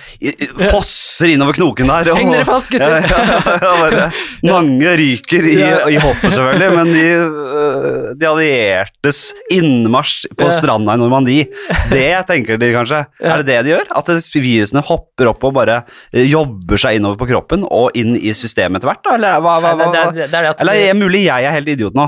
fosser 0.72 1.34
innover 1.34 1.54
knoken 1.58 1.88
der. 1.92 2.12
og- 2.14 2.18
Heng 2.20 2.32
dere 2.34 2.46
fast, 2.48 2.70
gutter! 2.72 3.00
Ja, 3.04 3.28
ja, 3.34 3.74
bare, 3.82 4.08
mange 4.54 4.96
ryker 5.00 5.44
i, 5.50 5.58
i 5.96 6.00
hoppet, 6.02 6.34
selvfølgelig, 6.34 6.72
men 6.78 6.94
de, 6.94 7.06
uh, 7.20 8.14
de 8.20 8.30
alliertes 8.30 9.24
innmarsj 9.54 10.28
på 10.40 10.50
stranda 10.56 10.96
i 10.98 11.02
Normandie, 11.02 11.48
det 11.92 12.08
tenker 12.30 12.58
de 12.62 12.72
kanskje. 12.76 13.04
Er 13.24 13.42
det 13.44 13.50
det 13.52 13.60
de 13.68 13.76
gjør? 13.76 13.90
At 14.00 14.10
virusene 14.34 14.82
hopper 14.88 15.30
opp 15.32 15.44
og 15.48 15.54
bare 15.56 15.82
eh, 16.14 16.26
jobber 16.30 16.80
seg 16.82 16.98
innover 17.00 17.20
på 17.22 17.28
kroppen 17.30 17.64
og 17.70 17.92
inn 18.00 18.16
i 18.18 18.34
systemet 18.38 18.80
etter 18.82 18.90
hvert? 18.92 19.04
Da? 19.06 19.16
Eller, 19.20 19.40
hva, 19.44 19.58
hva, 19.64 19.74
hva, 19.80 19.88
er- 19.94 20.20
er- 20.26 20.34
er 20.44 20.52
eller 20.64 20.74
er 20.74 20.92
det 20.94 20.98
mulig 21.00 21.26
jeg 21.28 21.48
er 21.50 21.56
helt 21.56 21.72
idiot 21.76 21.96
nå? 21.98 22.08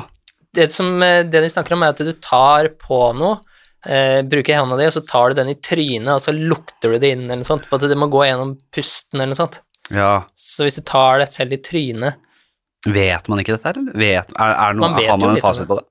Det, 0.56 0.72
som, 0.74 0.90
eh, 1.04 1.24
det 1.28 1.44
de 1.44 1.52
snakker 1.52 1.76
om, 1.76 1.84
er 1.86 1.94
at 1.94 2.02
du 2.04 2.12
tar 2.24 2.72
på 2.82 3.00
noe, 3.18 3.40
eh, 3.86 4.22
bruker 4.26 4.58
hånda 4.58 4.80
di, 4.80 4.88
og 4.90 4.96
så 4.96 5.04
tar 5.08 5.32
du 5.32 5.42
den 5.42 5.54
i 5.54 5.58
trynet, 5.60 6.12
og 6.16 6.24
så 6.24 6.34
lukter 6.36 6.96
du 6.96 7.00
det 7.00 7.14
inn, 7.16 7.26
eller 7.28 7.44
noe 7.44 7.52
sånt, 7.52 7.68
for 7.70 7.78
at 7.78 7.92
det 7.92 8.00
må 8.00 8.10
gå 8.12 8.24
gjennom 8.26 8.56
pusten, 8.74 9.20
eller 9.20 9.34
noe 9.34 9.42
sånt. 9.44 9.60
Ja, 9.94 10.26
Så 10.34 10.66
hvis 10.66 10.80
du 10.80 10.82
tar 10.82 11.20
det 11.22 11.28
selv 11.30 11.54
i 11.54 11.62
trynet 11.62 12.16
Vet 12.90 13.28
man 13.30 13.38
ikke 13.42 13.54
dette 13.54 13.70
her, 13.70 13.78
eller? 13.78 13.94
Vet, 13.98 14.32
er, 14.34 14.54
er 14.54 14.74
noe, 14.78 14.90
Man 14.90 14.96
vet 14.98 15.10
har 15.10 15.18
man 15.22 15.36
en 15.36 15.42
fasit 15.42 15.68
på 15.70 15.78
det? 15.78 15.86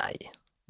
Nei. 0.00 0.14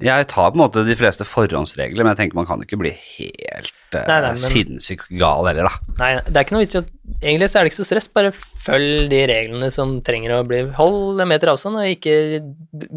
Jeg 0.03 0.27
tar 0.27 0.49
på 0.51 0.57
en 0.57 0.59
måte 0.65 0.81
de 0.83 0.95
fleste 0.99 1.23
forhåndsregler, 1.23 2.03
men 2.03 2.11
jeg 2.11 2.17
tenker 2.19 2.35
man 2.35 2.47
kan 2.49 2.59
ikke 2.59 2.75
bli 2.81 2.89
helt 2.91 3.69
uh, 3.95 4.01
Nei, 4.01 4.17
nei, 4.25 4.31
men- 4.33 4.41
sinnssykt 4.41 5.07
gal 5.15 5.47
heller, 5.47 5.69
da. 5.69 5.93
Nei, 6.01 6.09
det 6.27 6.35
er 6.35 6.43
ikke 6.43 6.57
noe 6.57 6.65
vits 6.65 6.75
i 6.75 6.81
at 6.81 6.89
Egentlig 7.21 7.47
så 7.47 7.59
er 7.61 7.63
det 7.63 7.71
ikke 7.71 7.79
så 7.79 7.87
stress, 7.87 8.09
bare 8.11 8.33
følg 8.35 9.05
de 9.13 9.21
reglene 9.31 9.69
som 9.71 9.93
trenger 10.03 10.33
å 10.35 10.41
bli 10.47 10.65
Hold 10.75 11.21
en 11.23 11.31
meter 11.31 11.53
avstand, 11.53 11.79
og 11.79 11.87
ikke 11.87 12.41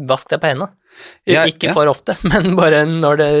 vask 0.09 0.27
deg 0.33 0.41
på 0.43 0.51
hendene. 0.51 0.73
Jeg- 1.29 1.53
ikke 1.55 1.69
ja. 1.71 1.77
for 1.77 1.87
ofte, 1.87 2.17
men 2.31 2.51
bare 2.59 2.83
når 2.89 3.21
det 3.23 3.31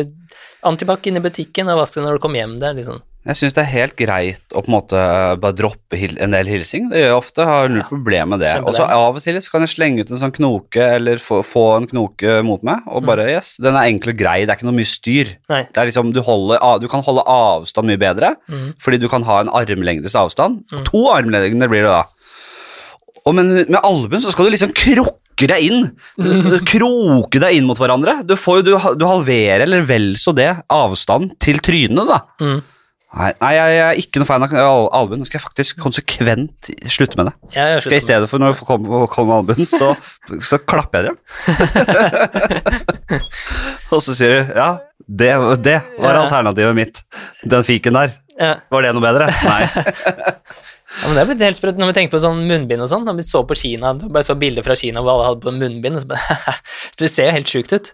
Antibac 0.63 1.03
inne 1.07 1.19
i 1.19 1.27
butikken, 1.27 1.67
og 1.71 1.81
vask 1.83 1.99
deg 1.99 2.07
når 2.07 2.17
du 2.17 2.23
kommer 2.23 2.39
hjem. 2.41 2.55
Det 2.59 2.67
er 2.69 2.79
liksom 2.79 3.03
Jeg 3.27 3.35
syns 3.35 3.55
det 3.57 3.61
er 3.65 3.73
helt 3.73 3.95
greit 3.99 4.53
å 4.55 4.61
på 4.63 4.69
en 4.71 4.75
måte 4.77 4.99
bare 5.43 5.55
droppe 5.57 5.97
en 6.07 6.31
del 6.31 6.47
hilsing. 6.47 6.87
Det 6.87 7.01
gjør 7.01 7.09
jeg 7.09 7.17
ofte, 7.17 7.45
har 7.45 7.67
null 7.67 7.81
Ja. 7.81 7.87
problem 7.89 8.29
med 8.31 8.39
det. 8.39 8.53
Og 8.63 8.73
så 8.73 8.87
av 8.87 9.15
og 9.15 9.21
til 9.21 9.35
så 9.35 9.51
kan 9.51 9.61
jeg 9.61 9.75
slenge 9.75 9.99
ut 9.99 10.11
en 10.11 10.21
sånn 10.21 10.31
knoke, 10.31 10.79
eller 10.79 11.19
få, 11.19 11.43
få 11.43 11.65
en 11.77 11.87
knoke 11.87 12.39
mot 12.47 12.63
meg, 12.63 12.79
og 12.87 13.03
bare 13.03 13.27
yes, 13.27 13.57
den 13.59 13.75
er 13.75 13.91
enkel 13.91 14.13
og 14.13 14.17
grei, 14.17 14.45
det 14.45 14.53
er 14.53 14.55
ikke 14.55 14.69
noe 14.69 14.79
mye 14.79 14.87
styr. 14.87 15.35
Er 15.51 15.67
liksom, 15.85 16.13
du, 16.15 16.21
holder, 16.23 16.63
du 16.79 16.87
kan 16.87 17.03
holde 17.03 17.27
avstand 17.27 17.91
mye 17.91 17.99
bedre, 17.99 18.35
mm. 18.47 18.79
fordi 18.79 19.01
du 19.03 19.09
kan 19.11 19.27
ha 19.27 19.41
en 19.43 19.51
armlengdes 19.51 20.15
avstand. 20.15 20.63
Mm. 20.71 20.85
To 20.87 21.09
armlengder 21.11 21.67
blir 21.67 21.83
det 21.83 21.91
da. 21.91 22.05
Og 23.27 23.35
men 23.35 23.51
med 23.67 23.81
albuen 23.83 24.23
så 24.23 24.31
skal 24.31 24.47
du 24.47 24.55
liksom 24.55 24.71
krukke 24.71 25.51
deg 25.51 25.67
inn. 25.67 25.91
Du 26.15 26.57
kroke 26.73 27.43
deg 27.43 27.59
inn 27.59 27.67
mot 27.67 27.77
hverandre. 27.79 28.21
Du, 28.23 28.37
får 28.39 28.63
du, 28.63 28.73
du 28.95 29.05
halverer, 29.05 29.67
eller 29.67 29.83
vel 29.83 30.13
så 30.15 30.31
det, 30.31 30.53
avstand 30.71 31.35
til 31.43 31.59
trynene, 31.59 32.07
da. 32.07 32.23
Mm. 32.39 32.59
Nei, 33.09 33.31
nei, 33.41 33.49
jeg 33.57 33.77
er 33.81 33.99
ikke 34.03 34.21
noe 34.21 34.27
fan 34.29 34.43
av 34.45 34.51
al- 34.53 34.89
albuen. 34.93 35.17
Nå 35.17 35.25
skal 35.25 35.39
jeg 35.39 35.45
faktisk 35.47 35.79
konsekvent 35.81 36.69
slutte 36.93 37.17
med 37.17 37.31
det. 37.31 37.33
Jeg 37.55 37.81
Skal 37.81 37.95
I 37.97 38.01
stedet 38.05 38.29
for 38.29 38.37
når 38.43 38.53
folk 38.59 38.69
kommer 38.69 39.07
kom 39.09 39.31
albuen, 39.33 39.65
så, 39.65 39.95
så 40.45 40.59
klapper 40.61 41.07
jeg 41.07 41.09
dem. 41.09 41.17
Og 43.93 44.01
så 44.05 44.13
sier 44.17 44.35
du 44.35 44.53
ja, 44.59 44.69
det, 45.09 45.31
det 45.65 45.77
var 45.97 46.13
Ja. 46.19 46.23
alternativet 46.27 46.77
mitt. 46.77 47.01
Den 47.49 47.65
fiken 47.65 47.97
der. 47.97 48.13
Ja. 48.39 48.53
Var 48.71 48.85
det 48.85 48.93
noe 48.95 49.05
bedre? 49.05 49.29
Nei. 49.45 49.63
Ja, 50.89 51.05
men 51.05 51.13
det 51.13 51.21
er 51.21 51.27
blitt 51.29 51.41
helt 51.45 51.57
sprøtt 51.59 51.77
når 51.77 51.91
vi 51.91 51.93
tenker 51.99 52.15
på 52.15 52.19
sånn 52.23 52.39
munnbind 52.49 52.81
og 52.81 52.87
sånn. 52.89 53.03
Når 53.05 53.19
vi 53.19 53.23
så 53.27 53.43
på 53.45 53.53
Kina, 53.55 53.91
bare 54.09 54.25
så 54.25 54.33
bilder 54.41 54.65
fra 54.65 54.73
Kina 54.75 55.03
hvor 55.05 55.11
alle 55.19 55.27
hadde 55.27 55.43
på 55.45 55.51
munnbind. 55.53 55.99
Og 55.99 56.01
så 56.01 56.09
bare, 56.09 56.55
det 56.99 57.09
ser 57.13 57.27
jo 57.29 57.35
helt 57.35 57.51
sjukt 57.53 57.75
ut. 57.77 57.91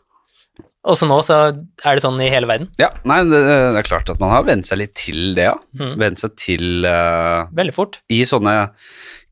Og 0.86 0.98
så 1.00 1.08
nå 1.10 1.18
så 1.26 1.36
er 1.50 1.98
det 1.98 2.04
sånn 2.04 2.20
i 2.22 2.30
hele 2.30 2.50
verden. 2.50 2.70
Ja, 2.82 2.92
nei, 3.10 3.24
det, 3.26 3.42
det 3.42 3.82
er 3.82 3.88
klart 3.88 4.10
at 4.14 4.22
man 4.22 4.34
har 4.34 4.46
vent 4.46 4.70
seg 4.70 4.84
litt 4.84 4.94
til 5.00 5.34
det, 5.38 5.48
ja. 5.50 5.56
Mm. 5.80 5.96
Vent 6.02 6.22
seg 6.22 6.36
til 6.38 6.86
uh, 6.86 7.50
Veldig 7.58 7.74
fort. 7.74 8.00
I 8.14 8.22
sånne 8.30 8.56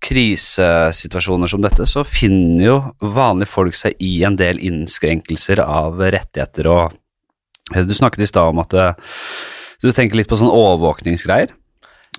krisesituasjoner 0.03 1.47
som 1.47 1.63
dette, 1.63 1.85
så 1.87 2.03
finner 2.07 2.65
jo 2.65 2.77
vanlige 3.15 3.51
folk 3.53 3.77
seg 3.77 3.95
i 4.03 4.17
en 4.27 4.37
del 4.39 4.59
innskrenkelser 4.59 5.63
av 5.63 6.01
rettigheter 6.01 6.69
og 6.71 6.99
Du 7.73 7.93
snakket 7.95 8.25
i 8.25 8.27
stad 8.27 8.51
om 8.51 8.59
at 8.59 8.73
eh, 8.75 8.97
du 9.81 9.93
tenker 9.95 10.19
litt 10.19 10.27
på 10.29 10.35
sånn 10.37 10.51
overvåkningsgreier, 10.51 11.53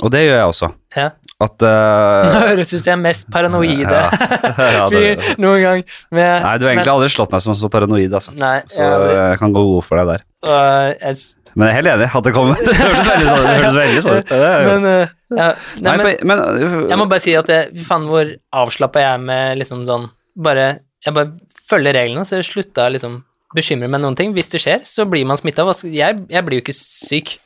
og 0.00 0.10
det 0.10 0.22
gjør 0.24 0.38
jeg 0.38 0.48
også. 0.48 0.70
Ja. 0.96 1.10
At 1.42 1.64
uh, 1.66 2.28
Nå 2.30 2.42
høres 2.46 2.70
ut 2.70 2.78
som 2.78 2.86
jeg 2.86 2.94
er 2.94 3.00
mest 3.02 3.26
paranoide 3.34 3.82
Ja. 3.90 4.02
Ja, 4.06 4.84
det- 4.92 5.00
fyr 5.26 5.40
noen 5.42 5.62
gang. 5.64 5.80
Men, 6.14 6.28
Nei, 6.44 6.52
du 6.62 6.66
har 6.66 6.74
egentlig 6.76 6.92
aldri 6.92 7.08
slått 7.10 7.34
meg 7.34 7.42
som 7.42 7.56
så 7.58 7.70
paranoid, 7.72 8.12
altså. 8.14 8.34
Nei, 8.38 8.60
Så 8.70 8.78
jeg, 8.84 9.08
jeg 9.18 9.40
kan 9.40 9.56
gå 9.56 9.64
god 9.72 9.82
for 9.88 9.98
deg 10.00 10.12
der. 10.12 10.22
Uh, 10.46 10.92
jeg, 10.94 11.18
Men 11.56 11.66
jeg 11.66 11.72
er 11.72 11.78
helt 11.80 11.90
enig 11.94 12.08
Hadde 12.14 12.34
kommet. 12.36 12.62
Det 12.68 12.76
hørtes 12.78 13.10
veldig 13.10 13.26
sånn 13.32 13.42
det 13.48 13.56
hørtes 13.58 13.78
veldig 13.80 14.04
sånn 14.06 14.20
ut. 14.22 14.32
Men, 14.70 14.86
uh, 14.86 15.14
ja, 15.34 15.48
nei, 15.82 15.96
Nei, 15.96 15.96
men 15.98 16.30
men, 16.30 16.44
jeg 16.92 17.00
må 17.02 17.08
bare 17.10 17.24
si 17.26 17.34
at 17.38 17.50
fy 17.74 17.86
faen 17.88 18.06
hvor 18.12 18.30
avslappa 18.62 19.02
jeg 19.02 19.18
er 19.18 19.24
med 19.26 19.58
liksom 19.62 19.82
sånn 19.90 20.06
Bare 20.44 20.68
Jeg 21.06 21.16
bare 21.18 21.34
følger 21.66 21.98
reglene, 21.98 22.26
så 22.28 22.38
jeg 22.38 22.46
slutta 22.46 22.86
liksom 22.94 23.22
bekymre 23.54 23.86
meg 23.90 24.02
noen 24.02 24.16
ting. 24.18 24.32
Hvis 24.34 24.50
det 24.50 24.60
skjer, 24.62 24.80
så 24.88 25.04
blir 25.06 25.26
man 25.28 25.38
smitta. 25.38 25.62
Jeg, 25.86 26.24
jeg 26.30 26.46
blir 26.46 26.58
jo 26.58 26.64
ikke 26.64 26.74
syk. 26.74 27.36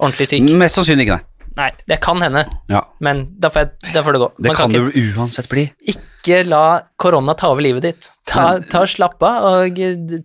Ordentlig 0.00 0.30
syk. 0.30 0.46
Mest 0.56 0.78
sannsynlig 0.78 1.04
ikke, 1.04 1.18
nei. 1.20 1.29
Nei, 1.56 1.70
det 1.90 1.98
kan 2.00 2.20
hende, 2.22 2.44
Ja, 2.70 2.84
men 3.02 3.24
da 3.42 3.48
får, 3.50 3.64
jeg, 3.66 3.92
da 3.94 4.02
får 4.06 4.12
det 4.16 4.20
gå. 4.22 4.28
det 4.38 4.46
Man 4.52 4.56
kan 4.56 4.70
ikke, 4.70 4.92
du 4.94 5.18
uansett 5.18 5.48
bli. 5.50 5.64
ikke 5.92 6.44
la 6.46 6.62
korona 7.00 7.34
ta 7.34 7.48
over 7.50 7.64
livet 7.66 7.82
ditt. 7.82 8.10
Ta, 8.30 8.60
ta 8.70 8.84
Slapp 8.86 9.22
av, 9.26 9.44
og 9.66 9.80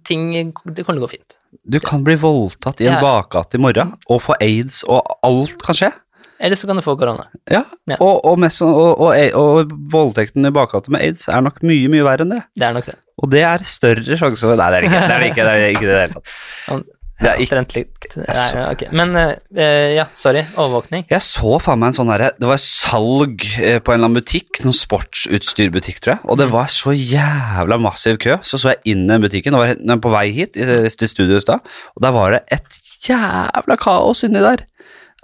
ting 0.05 0.31
Det 0.33 0.85
kommer 0.85 0.99
til 0.99 1.01
å 1.01 1.05
gå 1.07 1.09
fint. 1.15 1.37
Du 1.65 1.79
kan 1.81 2.03
bli 2.05 2.15
voldtatt 2.19 2.81
i 2.81 2.87
en 2.87 2.97
Ja. 2.97 3.01
bakgate 3.01 3.55
i 3.57 3.61
morgen 3.63 3.95
og 4.07 4.21
få 4.21 4.35
aids, 4.41 4.83
og 4.87 5.01
alt 5.23 5.57
kan 5.65 5.75
skje. 5.75 5.91
Eller 6.39 6.55
så 6.59 6.67
kan 6.67 6.75
du 6.75 6.81
få 6.83 6.97
korona. 6.99 7.27
Ja, 7.49 7.63
Ja. 7.87 7.95
Og, 7.99 8.25
og, 8.25 8.37
mest, 8.39 8.61
og, 8.61 8.99
og, 8.99 9.15
og 9.39 9.71
voldtekten 9.91 10.45
i 10.45 10.51
bakgata 10.51 10.91
med 10.91 11.01
aids 11.01 11.29
er 11.29 11.41
nok 11.41 11.61
mye, 11.63 11.87
mye 11.89 12.03
verre 12.03 12.21
enn 12.27 12.35
det. 12.35 12.43
Det 12.59 12.67
er 12.67 12.73
nok 12.75 12.85
det. 12.85 12.95
Og 13.23 13.29
det 13.31 13.43
er 13.47 13.63
større 13.63 14.17
sjanse 14.19 14.43
for 14.43 14.57
Nei, 14.59 14.67
det 14.69 14.77
er 14.77 14.81
det 14.83 14.89
ikke. 14.91 14.99
Det 14.99 15.15
er 15.15 15.19
det 15.23 15.29
ikke 15.31 15.45
det, 15.45 15.53
er 15.55 15.69
ikke 15.71 15.87
det 15.87 15.95
i 15.95 16.81
det 16.83 16.94
Det 17.21 17.29
er 17.31 17.37
ikke- 17.39 17.55
Omtrent 17.55 17.75
likt. 17.75 18.15
Nei, 18.17 18.49
ja, 18.55 18.63
ok. 18.73 18.81
Men 18.91 19.15
eh, 19.15 19.93
ja, 19.95 20.05
sorry. 20.13 20.41
Overvåkning. 20.59 21.05
Jeg 21.09 21.21
så 21.23 21.53
faen 21.63 21.79
meg 21.79 21.93
en 21.93 21.97
sånn 21.99 22.11
herre 22.11 22.31
Det 22.37 22.47
var 22.49 22.57
salg 22.59 23.45
eh, 23.61 23.79
på 23.79 23.93
en 23.93 23.99
eller 24.01 24.09
annen 24.09 24.19
butikk, 24.19 24.59
sånn 24.59 24.75
sportsutstyrbutikk, 24.75 26.01
tror 26.03 26.15
jeg, 26.17 26.21
og 26.27 26.37
det 26.41 26.49
var 26.51 26.67
så 26.67 26.91
jævla 26.95 27.77
massiv 27.79 28.17
kø. 28.19 28.35
Så 28.43 28.59
så 28.59 28.73
jeg 28.73 28.81
inn 28.93 29.05
i 29.05 29.13
den 29.13 29.23
butikken, 29.23 29.55
det 29.55 29.79
var 29.87 30.01
på 30.03 30.11
vei 30.11 30.25
hit 30.35 30.53
til 30.59 31.07
studio 31.07 31.37
i 31.39 31.43
stad, 31.45 31.63
og 31.95 32.01
der 32.03 32.11
var 32.11 32.31
det 32.35 32.43
et 32.51 32.81
jævla 33.07 33.77
kaos 33.79 34.23
inni 34.27 34.41
der. 34.43 34.65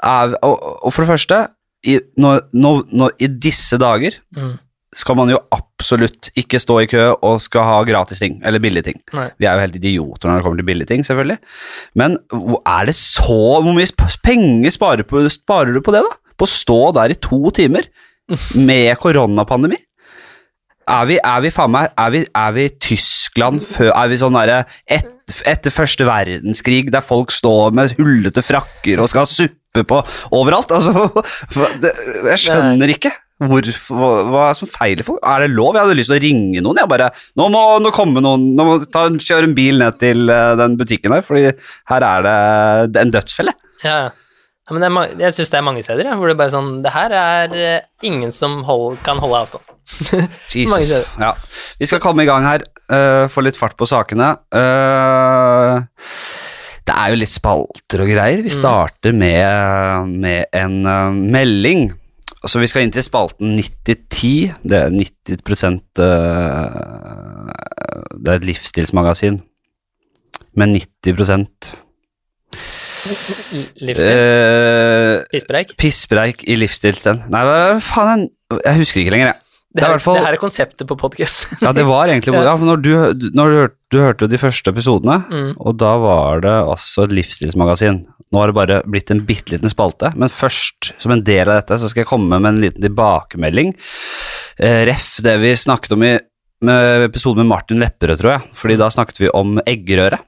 Er- 0.02 0.38
Og, 0.42 0.86
og 0.86 0.94
for 0.94 1.04
det 1.06 1.12
første, 1.12 1.48
i, 1.86 2.00
nå, 2.18 2.40
nå, 2.54 2.72
nå, 2.94 3.10
i 3.20 3.28
disse 3.28 3.78
dager 3.78 4.12
Mm. 4.38 4.58
Skal 4.96 5.16
man 5.16 5.30
jo 5.32 5.38
absolutt 5.56 6.30
ikke 6.40 6.60
stå 6.60 6.78
i 6.84 6.88
kø 6.92 7.04
og 7.14 7.40
skal 7.44 7.64
ha 7.64 7.78
gratis 7.88 8.20
ting, 8.20 8.40
eller 8.44 8.60
billige 8.64 8.90
ting. 8.90 8.98
Nei. 9.16 9.30
Vi 9.40 9.48
er 9.48 9.56
jo 9.56 9.64
helt 9.64 9.78
idioter 9.80 10.28
når 10.28 10.40
det 10.40 10.46
kommer 10.46 10.60
til 10.60 10.68
billige 10.68 10.90
ting, 10.90 11.06
selvfølgelig. 11.08 11.38
Men 12.00 12.18
er 12.60 12.90
det 12.90 12.98
så 13.00 13.38
Hvor 13.64 13.72
mye 13.72 14.10
penger 14.26 14.74
sparer, 14.76 15.08
på, 15.08 15.24
sparer 15.32 15.72
du 15.72 15.80
på 15.84 15.96
det, 15.96 16.04
da? 16.04 16.36
På 16.36 16.48
å 16.48 16.52
stå 16.52 16.82
der 16.98 17.14
i 17.14 17.20
to 17.22 17.54
timer 17.56 17.88
med 18.56 18.92
koronapandemi? 19.00 19.80
Er 20.92 21.08
vi, 21.08 21.18
er 21.24 21.42
vi 21.44 21.52
faen 21.54 21.72
meg 21.72 21.92
Er 22.00 22.12
vi, 22.12 22.22
er 22.26 22.54
vi 22.56 22.64
Tyskland 22.82 23.62
før 23.64 23.92
Er 23.94 24.10
vi 24.10 24.18
sånn 24.20 24.34
derre 24.34 24.64
et, 24.90 25.12
etter 25.48 25.72
første 25.72 26.08
verdenskrig, 26.08 26.90
der 26.92 27.06
folk 27.06 27.32
står 27.32 27.76
med 27.78 27.94
hullete 28.00 28.44
frakker 28.44 29.00
og 29.00 29.08
skal 29.12 29.24
ha 29.24 29.30
suppe 29.30 29.86
på 29.88 30.02
overalt? 30.36 30.74
Altså, 30.76 31.08
jeg 32.34 32.42
skjønner 32.44 32.92
ikke. 32.92 33.14
Hvorfor, 33.42 33.98
hva, 33.98 34.10
hva 34.30 34.46
er 34.46 34.54
det 34.54 34.60
som 34.62 34.70
feiler 34.70 35.08
folk? 35.08 35.22
Er 35.26 35.44
det 35.46 35.52
lov? 35.56 35.74
Jeg 35.74 35.88
hadde 35.88 35.98
lyst 35.98 36.12
til 36.14 36.20
å 36.20 36.24
ringe 36.24 36.64
noen. 36.64 36.82
Jeg 36.84 36.92
bare, 36.92 37.12
nå 37.40 37.50
må 37.54 37.66
nå 37.82 37.92
komme 37.96 38.24
noen, 38.24 38.52
nå 38.58 38.68
må 38.68 38.80
ta, 38.86 39.08
kjøre 39.10 39.50
en 39.50 39.58
bil 39.58 39.82
ned 39.82 39.98
til 40.02 40.30
eh, 40.30 40.56
den 40.62 40.78
butikken 40.80 41.16
her, 41.16 41.26
fordi 41.26 41.50
her 41.92 42.08
er 42.08 42.28
det 42.94 43.02
en 43.02 43.14
dødsfelle. 43.14 43.56
Ja, 43.86 43.98
ja. 44.08 44.10
Men 44.72 44.86
det 44.86 44.88
er, 44.88 45.16
jeg 45.26 45.36
syns 45.36 45.50
det 45.52 45.58
er 45.58 45.64
mange 45.68 45.82
steder 45.84 46.08
ja, 46.08 46.14
hvor 46.16 46.30
det 46.30 46.38
bare 46.40 46.54
sånn 46.54 46.78
Det 46.80 46.94
her 46.94 47.12
er 47.18 47.56
eh, 47.60 47.88
ingen 48.08 48.32
som 48.32 48.62
hold, 48.64 49.02
kan 49.04 49.20
holde 49.20 49.42
avstand. 49.42 49.66
Jesus. 50.54 50.94
Ja. 51.20 51.34
Vi 51.82 51.90
skal 51.90 52.00
komme 52.00 52.24
i 52.24 52.30
gang 52.30 52.46
her, 52.48 52.64
Uh, 52.92 53.30
få 53.32 53.44
litt 53.46 53.56
fart 53.56 53.78
på 53.80 53.88
sakene. 53.88 54.34
Uh, 54.52 55.80
det 56.84 56.92
er 56.92 57.14
jo 57.14 57.20
litt 57.22 57.32
spalter 57.32 58.04
og 58.04 58.12
greier. 58.12 58.42
Vi 58.44 58.52
starter 58.52 59.16
med, 59.16 60.12
med 60.12 60.52
en 60.58 60.82
uh, 60.84 61.08
melding. 61.14 61.88
Så 62.48 62.60
vi 62.62 62.68
skal 62.70 62.86
inn 62.86 62.94
til 62.94 63.06
spalten 63.06 63.54
9010. 63.58 64.52
Det 64.66 64.78
er 64.78 64.90
90 64.90 65.32
eh, 65.38 65.68
Det 68.18 68.34
er 68.34 68.40
et 68.40 68.48
livsstilsmagasin. 68.50 69.42
Men 70.58 70.74
90 70.74 71.76
Livsstil. 73.82 74.14
uh, 74.14 75.24
Pisspreik. 75.32 75.78
Pisspreik 75.78 76.44
i 76.50 76.58
livsstilsen. 76.58 77.24
Nei, 77.34 77.42
hva 77.48 77.80
faen, 77.82 78.28
jeg 78.60 78.78
husker 78.78 79.02
ikke 79.02 79.16
lenger, 79.16 79.32
jeg. 79.32 79.51
Det, 79.72 79.80
er 79.82 79.86
her- 79.88 79.94
hvert 79.96 80.04
fall- 80.04 80.18
det 80.20 80.26
her 80.26 80.34
er 80.36 80.42
konseptet 80.42 80.88
på 80.90 80.98
podkast. 81.00 81.46
Ja, 81.62 81.72
det 81.72 81.86
var 81.88 82.08
egentlig 82.12 82.34
Ja. 82.36 82.56
for 82.58 82.66
når, 82.68 82.82
du, 82.84 82.92
når 83.32 83.46
du, 83.54 83.56
hørte, 83.62 83.76
du 83.92 83.98
hørte 84.02 84.26
jo 84.26 84.28
de 84.34 84.38
første 84.42 84.72
episodene, 84.74 85.20
Mm. 85.32 85.54
og 85.60 85.78
da 85.80 85.94
var 85.98 86.42
det 86.44 86.56
også 86.68 87.06
et 87.08 87.14
livsstilsmagasin. 87.16 88.02
Nå 88.32 88.40
har 88.40 88.48
det 88.52 88.56
bare 88.56 88.82
blitt 88.88 89.12
en 89.12 89.24
bitte 89.28 89.52
liten 89.52 89.70
spalte, 89.72 90.14
men 90.16 90.30
først, 90.32 90.94
som 91.00 91.12
en 91.12 91.24
del 91.24 91.48
av 91.50 91.62
dette, 91.62 91.80
så 91.80 91.90
skal 91.92 92.02
jeg 92.06 92.08
komme 92.12 92.40
med 92.40 92.48
en 92.54 92.62
liten 92.64 92.82
tilbakemelding. 92.84 93.74
Eh, 94.60 94.86
ref 94.88 95.18
det 95.24 95.38
vi 95.42 95.52
snakket 95.56 95.92
om 95.96 96.04
i 96.04 96.18
med 96.64 97.08
episoden 97.10 97.42
med 97.42 97.48
Martin 97.50 97.80
Lepperød, 97.82 98.20
tror 98.22 98.32
jeg, 98.36 98.42
fordi 98.54 98.76
da 98.78 98.88
snakket 98.94 99.18
vi 99.24 99.30
om 99.34 99.56
eggerøre. 99.66 100.20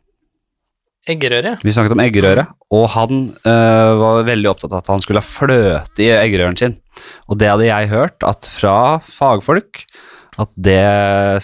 Eggerøre. 1.04 1.58
Vi 1.60 1.74
snakket 1.76 1.98
om 1.98 2.00
eggerøre, 2.00 2.46
og 2.72 2.86
han 2.94 3.26
øh, 3.36 3.94
var 4.00 4.22
veldig 4.24 4.48
opptatt 4.54 4.72
av 4.72 4.80
at 4.80 4.92
han 4.94 5.02
skulle 5.04 5.20
ha 5.20 5.28
fløte 5.28 6.00
i 6.00 6.14
eggerøren 6.16 6.56
sin. 6.60 6.78
Og 7.28 7.40
det 7.42 7.50
hadde 7.52 7.68
jeg 7.68 7.90
hørt 7.92 8.24
at 8.24 8.48
fra 8.48 8.78
fagfolk 9.04 9.84
at 10.40 10.50
det 10.56 10.80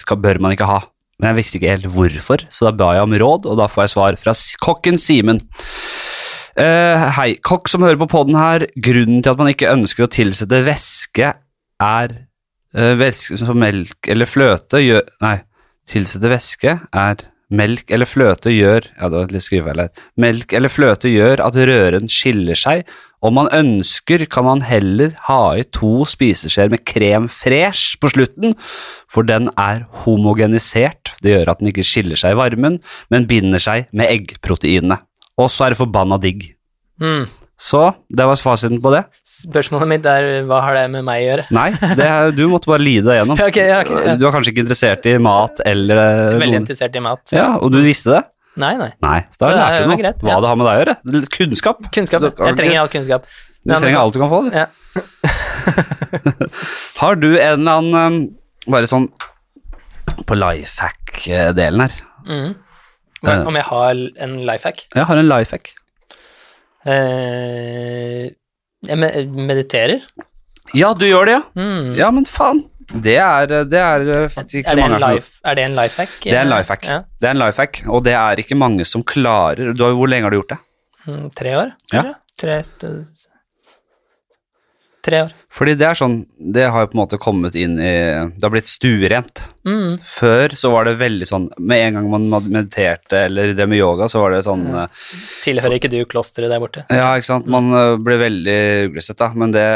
skal, 0.00 0.18
bør 0.22 0.40
man 0.42 0.54
ikke 0.56 0.68
ha. 0.70 0.80
Men 1.20 1.30
jeg 1.30 1.38
visste 1.40 1.58
ikke 1.58 1.74
helt 1.74 1.90
hvorfor, 1.92 2.46
så 2.48 2.66
da 2.66 2.72
ba 2.74 2.94
jeg 2.96 3.04
om 3.04 3.16
råd, 3.22 3.50
og 3.52 3.58
da 3.60 3.68
får 3.68 3.84
jeg 3.84 3.92
svar 3.92 4.16
fra 4.22 4.34
kokken 4.64 4.96
Simen. 5.00 5.42
Uh, 6.56 7.10
hei, 7.18 7.28
kokk 7.44 7.68
som 7.70 7.84
hører 7.84 8.00
på 8.00 8.08
podden 8.10 8.38
her. 8.40 8.64
Grunnen 8.80 9.20
til 9.20 9.34
at 9.34 9.40
man 9.40 9.52
ikke 9.52 9.70
ønsker 9.70 10.06
å 10.06 10.10
tilsette 10.12 10.62
væske, 10.66 11.34
er 11.84 12.16
uh, 12.16 12.94
væske 13.00 13.38
som 13.40 13.60
melk 13.60 14.08
eller 14.10 14.28
fløte 14.28 14.80
gjør 14.82 15.04
Nei, 15.22 15.36
tilsette 15.88 16.32
væske 16.32 16.78
er 16.80 17.28
melk 17.50 17.90
eller 17.90 18.08
fløte 18.08 18.52
gjør 18.54 18.86
Ja, 18.96 19.08
det 19.08 19.16
var 19.16 19.32
litt 19.34 19.46
skrivefeil 19.46 19.82
her. 19.84 19.90
Melk 20.20 20.54
eller 20.56 20.72
fløte 20.72 21.10
gjør 21.10 21.42
at 21.44 21.58
røren 21.70 22.10
skiller 22.10 22.58
seg. 22.58 22.84
Om 23.20 23.36
man 23.36 23.50
ønsker, 23.52 24.24
kan 24.32 24.46
man 24.46 24.62
heller 24.64 25.12
ha 25.26 25.42
i 25.60 25.66
to 25.76 26.06
spiseskjeer 26.08 26.70
med 26.72 26.86
krem 26.88 27.26
fresh 27.28 27.98
på 28.00 28.08
slutten, 28.14 28.54
for 29.10 29.28
den 29.28 29.50
er 29.60 29.84
homogenisert. 30.06 31.12
Det 31.20 31.34
gjør 31.34 31.52
at 31.52 31.60
den 31.60 31.68
ikke 31.72 31.84
skiller 31.84 32.20
seg 32.20 32.32
i 32.32 32.40
varmen, 32.40 32.78
men 33.12 33.28
binder 33.28 33.60
seg 33.60 33.90
med 33.92 34.08
eggproteinene. 34.08 35.02
Og 35.40 35.52
så 35.52 35.66
er 35.66 35.74
det 35.74 35.82
forbanna 35.82 36.16
digg. 36.20 36.48
Mm. 37.00 37.28
Så 37.60 37.80
det 38.08 38.24
var 38.24 38.40
fasiten 38.40 38.80
på 38.80 38.90
det. 38.94 39.02
Spørsmålet 39.28 39.88
mitt 39.90 40.06
er 40.08 40.46
hva 40.48 40.62
har 40.64 40.78
det 40.78 40.84
med 40.94 41.04
meg 41.04 41.20
å 41.20 41.26
gjøre? 41.26 41.44
Nei, 41.52 41.68
det 41.98 42.06
er, 42.06 42.30
du 42.32 42.46
måtte 42.48 42.70
bare 42.70 42.80
lide 42.80 43.10
deg 43.10 43.18
gjennom. 43.20 43.40
okay, 43.50 43.72
ok, 43.76 43.90
ja. 44.06 44.14
Du 44.16 44.24
var 44.24 44.32
kanskje 44.38 44.54
ikke 44.54 44.64
interessert 44.64 45.08
i 45.10 45.16
mat 45.20 45.60
eller 45.68 46.00
eh, 46.00 46.22
Veldig 46.40 46.54
noen 46.54 46.62
interessert 46.62 46.96
i 46.96 47.02
mat. 47.04 47.34
Ja, 47.36 47.50
og 47.60 47.74
du 47.74 47.82
visste 47.84 48.14
det? 48.16 48.22
Nei, 48.60 48.72
nei. 48.80 48.88
Nei, 49.04 49.18
så 49.36 49.44
da 49.44 49.50
lærte 49.54 49.84
du 49.84 49.92
noe. 49.92 50.00
greit, 50.00 50.24
Hva 50.24 50.32
ja. 50.32 50.40
det 50.42 50.50
har 50.50 50.58
med 50.58 50.66
deg 50.66 50.72
å 50.72 50.80
gjøre. 50.80 51.26
Kunnskap. 51.36 51.84
Kunnskap. 51.94 52.26
Jeg 52.32 52.58
trenger 52.58 52.80
all 52.80 52.90
kunnskap. 52.92 53.28
Du 53.60 53.74
trenger 53.76 54.00
alt 54.00 54.16
du 54.16 54.20
kan 54.22 54.32
få, 54.32 54.40
du. 54.48 54.56
Ja. 54.56 54.66
Har 57.00 57.20
du 57.20 57.28
en 57.36 57.60
eller 57.60 57.76
annen 57.78 57.94
um, 57.94 58.16
Bare 58.72 58.88
sånn 58.90 59.06
på 60.26 60.36
life 60.36 60.82
hack-delen 60.82 61.84
her. 61.84 61.94
Mm. 62.26 62.50
Om 63.46 63.56
jeg 63.56 63.66
har 63.68 64.00
en 64.26 64.34
life 64.48 64.68
hack? 64.68 64.82
Jeg 64.96 65.06
har 65.08 65.20
en 65.20 65.28
life 65.28 65.54
hack. 65.54 65.70
Eh, 66.88 68.30
jeg 68.88 69.26
mediterer. 69.28 70.00
Ja, 70.76 70.92
du 70.94 71.04
gjør 71.08 71.28
det, 71.28 71.38
ja. 71.38 71.42
Mm. 71.58 71.94
Ja, 71.98 72.10
men 72.14 72.28
faen. 72.28 72.64
Det 72.90 73.16
er, 73.22 73.46
det 73.70 73.78
er 73.78 74.04
eh, 74.24 74.28
faktisk 74.32 74.62
ikke 74.64 74.72
Er 74.72 74.78
det, 74.80 74.84
mange 74.86 74.96
en 74.98 75.04
life, 75.14 75.36
er 75.46 75.54
det 75.58 75.64
en 75.68 75.76
life 75.78 76.00
hack? 76.02 76.16
Det 76.24 76.32
er 76.34 76.40
en 76.42 76.50
life 76.50 76.72
hack. 76.74 76.88
Ja. 76.88 76.96
Det 77.20 77.28
er 77.28 77.36
en 77.36 77.42
life 77.42 77.62
hack, 77.62 77.82
og 77.86 78.02
det 78.06 78.14
er 78.18 78.42
ikke 78.42 78.58
mange 78.58 78.86
som 78.88 79.04
klarer 79.06 79.70
du 79.76 79.84
har, 79.84 79.94
Hvor 79.98 80.10
lenge 80.10 80.26
har 80.26 80.34
du 80.34 80.40
gjort 80.40 80.56
det? 80.56 80.58
Mm, 81.06 81.28
Tre 81.38 81.52
år? 81.60 81.70
Ja. 81.94 82.02
Tre, 82.40 82.56
tre 85.04 85.22
år. 85.26 85.32
Fordi 85.50 85.74
det 85.78 85.86
er 85.88 85.98
sånn 85.98 86.20
Det 86.38 86.66
har 86.70 86.84
jo 86.84 86.90
på 86.92 86.96
en 86.96 87.00
måte 87.02 87.18
kommet 87.20 87.56
inn 87.58 87.78
i 87.82 87.92
Det 88.36 88.44
har 88.44 88.52
blitt 88.52 88.68
stuerent. 88.68 89.42
Mm. 89.66 89.98
Før 90.06 90.54
så 90.56 90.70
var 90.72 90.86
det 90.88 90.94
veldig 91.00 91.26
sånn 91.28 91.48
Med 91.58 91.82
en 91.84 91.98
gang 91.98 92.06
man 92.12 92.28
mediterte 92.30 93.24
eller 93.26 93.52
drev 93.52 93.68
med 93.72 93.80
yoga, 93.80 94.08
så 94.08 94.22
var 94.22 94.34
det 94.34 94.44
sånn 94.46 94.62
mm. 94.70 94.94
Tilhører 95.44 95.76
ikke 95.76 95.90
du 95.92 95.98
klosteret 96.08 96.52
der 96.52 96.62
borte? 96.62 96.84
Ja, 96.88 97.10
ikke 97.18 97.28
sant. 97.28 97.50
Man 97.50 97.68
mm. 97.72 98.04
ble 98.06 98.18
veldig 98.22 98.58
uglesett, 98.90 99.18
da. 99.20 99.30
Men 99.36 99.52
det 99.56 99.66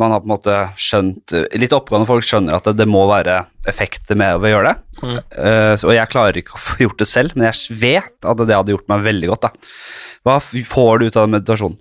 man 0.00 0.12
har 0.12 0.24
på 0.24 0.28
en 0.28 0.34
måte 0.34 0.58
skjønt 0.80 1.36
eh, 1.36 1.46
Litt 1.60 1.76
oppgående 1.76 2.08
folk 2.08 2.26
skjønner 2.26 2.58
at 2.58 2.68
det, 2.68 2.78
det 2.82 2.88
må 2.90 3.06
være 3.10 3.42
effekter 3.68 4.18
med 4.18 4.40
å 4.40 4.50
gjøre 4.50 4.72
det. 4.72 4.76
Mm. 5.00 5.16
Uh, 5.36 5.74
så- 5.76 5.90
og 5.90 5.94
jeg 5.96 6.12
klarer 6.12 6.40
ikke 6.40 6.56
å 6.56 6.62
få 6.64 6.78
gjort 6.84 7.02
det 7.02 7.08
selv, 7.08 7.36
men 7.36 7.50
jeg 7.50 7.76
vet 7.80 8.28
at 8.28 8.40
det 8.40 8.56
hadde 8.56 8.72
gjort 8.72 8.88
meg 8.92 9.04
veldig 9.04 9.30
godt, 9.32 9.48
da. 9.48 9.74
Hva 10.26 10.36
får 10.40 11.00
du 11.00 11.06
ut 11.08 11.18
av 11.20 11.28
meditasjon? 11.32 11.76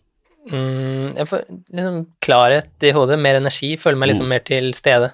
Mm, 0.49 1.15
jeg 1.17 1.27
får 1.29 1.43
liksom 1.77 1.97
klarhet 2.25 2.85
i 2.87 2.91
hodet, 2.95 3.19
mer 3.19 3.35
energi, 3.39 3.75
føler 3.77 3.97
meg 3.97 4.07
Mm. 4.09 4.11
liksom 4.13 4.27
mer 4.27 4.39
til 4.39 4.71
stede. 4.73 5.11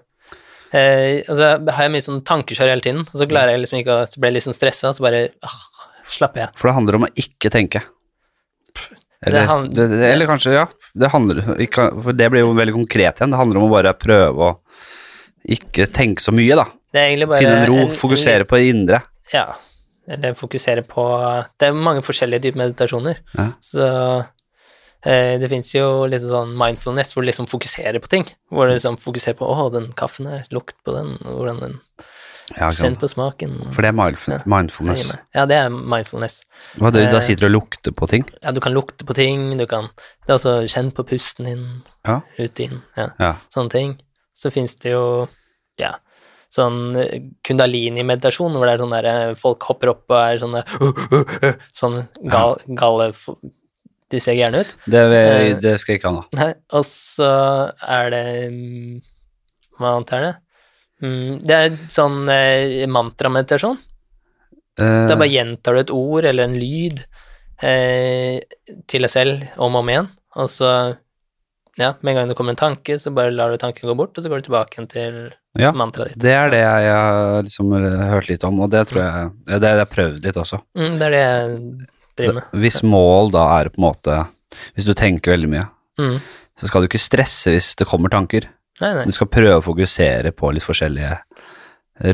Eh, 0.73 1.23
og 1.29 1.35
så 1.37 1.49
har 1.71 1.83
jeg 1.83 1.91
mye 1.91 2.03
sånn 2.05 2.21
tankekjør 2.23 2.69
hele 2.71 2.81
tiden, 2.81 3.01
og 3.01 3.15
så 3.19 3.27
klarer 3.27 3.51
jeg 3.55 3.61
liksom 3.63 3.79
ikke 3.81 3.95
å 3.95 4.07
jeg 4.07 4.33
litt 4.33 4.43
sånn 4.43 4.55
stressa, 4.57 4.93
så 4.93 4.99
bare 5.03 5.29
ah, 5.43 5.57
slapper 6.07 6.39
jeg. 6.45 6.49
For 6.55 6.67
det 6.69 6.75
handler 6.75 6.95
om 6.95 7.05
å 7.07 7.11
ikke 7.15 7.51
tenke. 7.51 7.81
Eller, 9.25 9.39
Det 9.41 9.47
han- 9.47 9.69
det, 9.73 9.87
det, 9.89 10.11
eller 10.13 10.27
kanskje, 10.27 10.53
ja. 10.53 10.65
Det 10.93 11.09
handler, 11.11 11.55
ikke, 11.59 11.85
for 12.03 12.13
det 12.13 12.29
blir 12.31 12.41
jo 12.43 12.53
veldig 12.53 12.73
konkret 12.75 13.15
igjen. 13.19 13.31
Det 13.31 13.37
handler 13.39 13.57
om 13.61 13.69
å 13.69 13.73
bare 13.73 13.93
prøve 13.93 14.37
å 14.37 14.59
ikke 15.47 15.87
tenke 15.91 16.21
så 16.21 16.31
mye, 16.35 16.55
da. 16.55 16.65
Finne 16.93 17.63
en 17.63 17.67
ro, 17.67 17.87
fokusere 17.95 18.45
på 18.47 18.55
det 18.59 18.69
indre. 18.69 19.01
Ja, 19.33 19.53
eller 20.07 20.33
fokusere 20.37 20.83
på 20.85 21.03
Det 21.57 21.67
er 21.67 21.73
mange 21.73 22.01
forskjellige 22.05 22.41
typer 22.43 22.61
meditasjoner, 22.61 23.17
Ja. 23.35 23.51
så 23.59 24.27
det 25.05 25.49
fins 25.51 25.69
jo 25.75 26.05
litt 26.09 26.21
sånn 26.25 26.55
mindfulness 26.57 27.13
hvor 27.13 27.21
du 27.23 27.29
liksom 27.29 27.47
fokuserer 27.47 27.99
på 28.01 28.09
ting. 28.09 28.25
Hvor 28.51 28.67
du 28.67 28.73
liksom 28.73 28.97
fokuserer 28.97 29.37
på 29.37 29.45
'Å, 29.47 29.71
den 29.71 29.91
kaffen 29.93 30.25
her, 30.27 30.45
lukt 30.51 30.75
på 30.85 30.93
den, 30.95 31.17
hvordan 31.23 31.59
den 31.61 31.79
Ja, 32.59 32.67
Kjenn 32.69 32.93
på 32.95 33.07
smaken'. 33.09 33.73
For 33.73 33.81
det 33.81 33.89
er 33.89 33.97
mindf- 33.97 34.45
mindfulness. 34.45 35.17
Ja, 35.33 35.45
det 35.49 35.55
er 35.57 35.69
mindfulness. 35.69 36.43
Hva, 36.77 36.91
du, 36.93 36.99
da 37.01 37.17
Eh, 37.17 37.19
sitter 37.21 37.47
du 37.49 37.55
og 37.57 37.63
lukter 37.63 37.91
på 37.91 38.07
ting? 38.07 38.23
Ja, 38.43 38.51
du 38.51 38.59
kan 38.59 38.71
lukte 38.73 39.03
på 39.03 39.15
ting, 39.15 39.57
du 39.57 39.65
kan 39.65 39.89
Det 40.27 40.29
er 40.29 40.33
også 40.37 40.61
kjenn 40.69 40.91
på 40.93 41.03
pusten 41.05 41.45
din, 41.45 41.81
Ja. 42.05 42.21
ut 42.37 42.59
inn, 42.59 42.81
ja, 42.97 43.09
Ja. 43.19 43.35
sånne 43.49 43.69
ting. 43.71 43.97
Så 44.35 44.51
fins 44.51 44.75
det 44.75 44.91
jo, 44.91 45.27
ja, 45.79 45.95
sånn 46.55 46.95
eh, 46.97 47.19
kundalini-meditasjon, 47.43 48.53
hvor 48.53 48.65
det 48.67 48.73
er 48.79 48.83
sånn 48.85 49.01
der 49.01 49.05
eh, 49.29 49.33
folk 49.35 49.63
hopper 49.63 49.89
opp 49.89 50.03
og 50.09 50.17
er 50.17 50.37
sånne 50.37 50.63
Sånn 51.73 52.07
gal, 52.29 52.57
gale 52.75 53.11
De 54.15 54.23
ser 54.23 54.37
gærne 54.39 54.63
ut. 54.63 54.71
Det, 54.87 55.03
Eh, 55.05 55.51
det 55.61 55.75
skal 55.81 55.95
jeg 55.95 56.01
ikke 56.01 56.11
ha 56.11 56.17
nå. 56.19 56.23
Nei, 56.39 56.49
og 56.75 56.87
så 56.87 57.29
er 57.83 58.09
det 58.13 58.23
mm, 58.55 58.95
Hva 59.77 59.91
annet 59.91 60.15
er 60.15 60.25
det? 60.25 60.33
Mm, 61.03 61.31
det 61.43 61.55
er 61.59 61.77
sånn 61.91 62.21
eh, 62.31 62.85
mantrameditasjon. 62.87 63.77
Uh, 64.79 65.05
Da 65.07 65.15
bare 65.15 65.31
gjentar 65.31 65.75
du 65.75 65.83
et 65.83 65.93
ord 65.93 66.27
eller 66.27 66.49
en 66.49 66.57
lyd 66.59 67.01
eh, 67.63 68.39
til 68.91 69.05
deg 69.07 69.11
selv 69.11 69.45
om 69.55 69.75
og 69.75 69.83
om 69.83 69.91
igjen, 69.91 70.09
og 70.35 70.49
så 70.51 70.71
ja, 71.79 71.93
med 71.99 72.11
en 72.11 72.17
gang 72.19 72.29
det 72.31 72.35
kommer 72.39 72.55
en 72.55 72.59
tanke, 72.59 72.95
så 72.99 73.11
bare 73.15 73.33
lar 73.35 73.51
du 73.51 73.59
tanken 73.59 73.87
gå 73.89 73.95
bort, 73.99 74.15
og 74.15 74.23
så 74.23 74.31
går 74.31 74.39
du 74.39 74.47
tilbake 74.47 74.77
igjen 74.77 74.87
til 74.91 75.17
ja, 75.59 75.71
mantraet 75.75 76.13
ditt. 76.13 76.21
det 76.23 76.35
er 76.35 76.51
det 76.51 76.61
jeg 76.61 76.93
har 76.95 77.43
liksom 77.47 77.73
hørt 78.11 78.29
litt 78.31 78.45
om, 78.47 78.61
og 78.63 78.71
det 78.71 78.85
tror 78.89 79.01
jeg 79.01 79.25
ja, 79.51 79.59
Det 79.59 79.71
har 79.71 79.81
jeg 79.83 79.91
prøvd 79.91 80.27
litt 80.27 80.39
også. 80.39 80.61
Mm, 80.79 80.95
det 80.99 81.09
er 81.09 81.15
det 81.15 81.23
jeg 81.23 81.59
driver 82.17 82.39
med. 82.39 82.43
Hvis 82.63 82.81
mål 82.83 83.31
da 83.35 83.45
er 83.59 83.69
på 83.73 83.81
en 83.81 83.87
måte 83.89 84.17
Hvis 84.75 84.85
du 84.87 84.93
tenker 84.95 85.33
veldig 85.35 85.49
mye, 85.51 85.65
Mm. 85.99 86.19
så 86.59 86.67
skal 86.67 86.81
du 86.83 86.87
ikke 86.89 86.99
stresse 87.01 87.51
hvis 87.51 87.73
det 87.79 87.87
kommer 87.87 88.09
tanker. 88.11 88.47
Nei, 88.81 88.93
nei. 88.93 89.05
Du 89.05 89.11
skal 89.15 89.27
prøve 89.31 89.57
å 89.59 89.63
fokusere 89.63 90.31
på 90.35 90.49
litt 90.53 90.63
forskjellige 90.63 91.17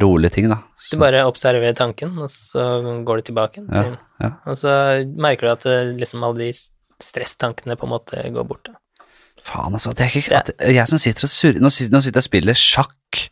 rolige 0.02 0.32
ting, 0.36 0.50
da. 0.50 0.60
Du 0.92 0.98
bare 1.02 1.24
observerer 1.26 1.74
tanken, 1.78 2.14
og 2.22 2.30
så 2.30 2.62
går 3.06 3.22
du 3.22 3.32
tilbake 3.32 3.64
Ja, 3.66 3.82
til 3.84 3.98
ja. 4.22 4.30
Og 4.46 4.58
så 4.58 4.74
merker 5.18 5.48
du 5.48 5.52
at 5.56 5.66
eh, 5.66 5.92
liksom 5.98 6.24
alle 6.24 6.38
de 6.38 6.52
stresstankene 7.02 7.76
på 7.80 7.88
en 7.88 7.94
måte 7.96 8.22
går 8.34 8.46
bort. 8.48 8.70
Da. 8.70 9.06
Faen, 9.44 9.74
altså. 9.74 9.94
Det 9.98 10.06
er 10.06 10.20
ikke, 10.20 10.38
at 10.44 10.52
jeg 10.70 10.88
som 10.92 11.02
sitter 11.02 11.26
og 11.26 11.34
surrer 11.34 11.62
nå, 11.64 11.72
sitter- 11.74 11.98
jeg 12.12 12.16
og 12.22 12.28
spiller 12.28 12.54
sjakk 12.54 13.24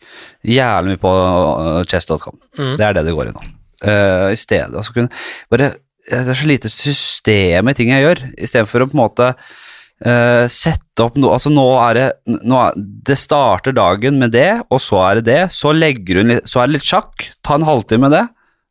jævlig 0.44 0.96
mye 0.96 1.02
på 1.04 1.12
uh, 1.14 1.84
chess.com. 1.86 2.40
Mm. 2.58 2.74
Det 2.80 2.86
er 2.88 2.94
det 2.98 3.06
det 3.06 3.14
går 3.14 3.30
i 3.30 3.36
nå. 3.36 3.44
Uh, 3.86 4.32
I 4.34 4.36
stedet 4.40 4.74
altså 4.76 4.92
kunne 4.96 5.14
bare 5.54 5.76
Det 6.10 6.34
er 6.34 6.38
så 6.38 6.50
lite 6.50 6.72
system 6.74 7.70
i 7.70 7.76
ting 7.78 7.92
jeg 7.94 8.06
gjør, 8.06 8.24
istedenfor 8.42 8.86
å 8.86 8.90
på 8.90 8.98
en 8.98 9.04
måte 9.04 9.28
uh, 9.30 10.46
sette 10.50 11.06
opp 11.06 11.20
noe 11.22 11.36
Altså, 11.38 11.52
nå 11.54 11.68
er 11.84 12.00
det 12.00 12.08
nå 12.50 12.58
er, 12.64 12.82
Det 13.06 13.18
starter 13.20 13.76
dagen 13.78 14.18
med 14.22 14.34
det, 14.34 14.50
og 14.70 14.82
så 14.84 15.04
er 15.06 15.20
det 15.20 15.28
det. 15.30 15.42
Så 15.56 15.76
legger 15.76 16.22
hun 16.22 16.34
litt 16.34 16.50
Så 16.50 16.62
er 16.62 16.70
det 16.70 16.80
litt 16.80 16.90
sjakk. 16.90 17.30
Ta 17.46 17.60
en 17.60 17.68
halvtime 17.68 18.08
med 18.08 18.18
det. 18.18 18.26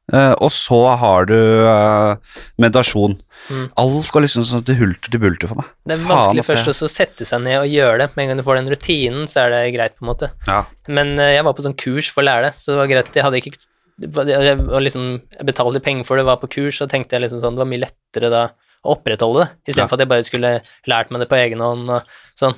Uh, 0.09 0.33
og 0.41 0.49
så 0.55 0.79
har 0.97 1.27
du 1.29 1.37
uh, 1.37 2.17
meditasjon. 2.57 3.19
Mm. 3.53 3.67
Alt 3.81 4.09
går 4.13 4.25
liksom 4.25 4.45
sånn 4.49 4.65
til 4.67 4.79
hulter 4.81 5.13
til 5.13 5.21
bulter 5.21 5.51
for 5.51 5.61
meg. 5.61 5.69
Det 5.85 5.99
er 5.99 6.07
vanskelig 6.09 6.43
altså. 6.43 6.57
først 6.57 6.87
å 6.87 6.89
sette 6.93 7.27
seg 7.29 7.43
ned 7.45 7.61
og 7.61 7.69
gjøre 7.69 8.01
det. 8.03 8.09
Med 8.17 8.25
en 8.25 8.33
gang 8.33 8.41
du 8.41 8.45
får 8.47 8.61
den 8.61 8.71
rutinen, 8.73 9.29
så 9.29 9.45
er 9.45 9.53
det 9.53 9.61
greit, 9.77 9.99
på 9.99 10.07
en 10.07 10.11
måte. 10.15 10.31
Ja. 10.49 10.63
Men 10.89 11.13
uh, 11.21 11.29
jeg 11.29 11.45
var 11.45 11.57
på 11.57 11.67
sånn 11.67 11.77
kurs 11.77 12.09
for 12.15 12.25
å 12.25 12.29
lære 12.31 12.49
det, 12.49 12.57
så 12.57 12.73
det 12.73 12.81
var 12.81 12.93
greit. 12.95 13.13
Jeg 13.21 13.27
hadde 13.27 13.43
ikke 13.43 13.55
og 13.99 14.81
liksom, 14.85 15.07
jeg 15.39 15.47
betalte 15.49 15.81
penger 15.83 16.07
for 16.07 16.21
det, 16.21 16.27
var 16.29 16.39
på 16.43 16.51
kurs, 16.55 16.79
så 16.79 16.87
tenkte 16.91 17.17
jeg 17.17 17.25
liksom 17.27 17.41
sånn, 17.43 17.57
det 17.59 17.65
var 17.65 17.71
mye 17.73 17.83
lettere 17.87 18.31
da 18.31 18.43
å 18.87 18.95
opprettholde 18.95 19.43
det, 19.43 19.49
istedenfor 19.73 19.83
Ja. 19.83 19.89
for 19.91 19.97
at 19.99 20.05
jeg 20.05 20.11
bare 20.13 20.27
skulle 20.29 20.53
lært 20.87 21.11
meg 21.11 21.21
det 21.25 21.29
på 21.33 21.39
egen 21.41 21.61
hånd 21.65 21.91
og 21.91 22.13
sånn. 22.39 22.55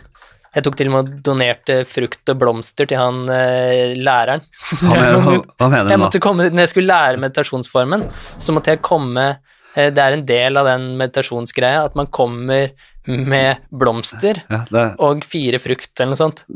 Jeg 0.51 0.65
tok 0.67 0.77
til 0.77 0.89
og 0.91 0.93
med 0.93 1.01
og 1.15 1.21
donerte 1.23 1.77
frukt 1.87 2.29
og 2.33 2.39
blomster 2.41 2.89
til 2.91 2.99
han 2.99 3.23
eh, 3.31 3.95
læreren. 3.97 4.43
Hva 4.83 4.97
mener, 4.99 5.45
hva 5.57 5.69
mener 5.73 5.87
du 5.89 5.95
nå? 5.95 6.01
måtte 6.03 6.21
komme, 6.21 6.49
når 6.51 6.65
jeg 6.67 6.73
skulle 6.75 6.91
lære 6.91 7.21
meditasjonsformen, 7.23 8.05
så 8.43 8.53
måtte 8.57 8.75
jeg 8.75 8.83
komme 8.83 9.29
eh, 9.77 9.89
Det 9.95 10.03
er 10.03 10.17
en 10.19 10.27
del 10.27 10.59
av 10.59 10.67
den 10.67 10.89
meditasjonsgreia 10.99 11.85
at 11.87 11.95
man 11.97 12.11
kommer 12.11 12.73
med 13.31 13.57
blomster 13.73 14.43
Ja, 14.51 14.63
det, 14.71 14.85
og 15.03 15.25
fire 15.29 15.59
frukt 15.63 16.01
eller 16.01 16.15
noe 16.15 16.21
sånt. 16.21 16.45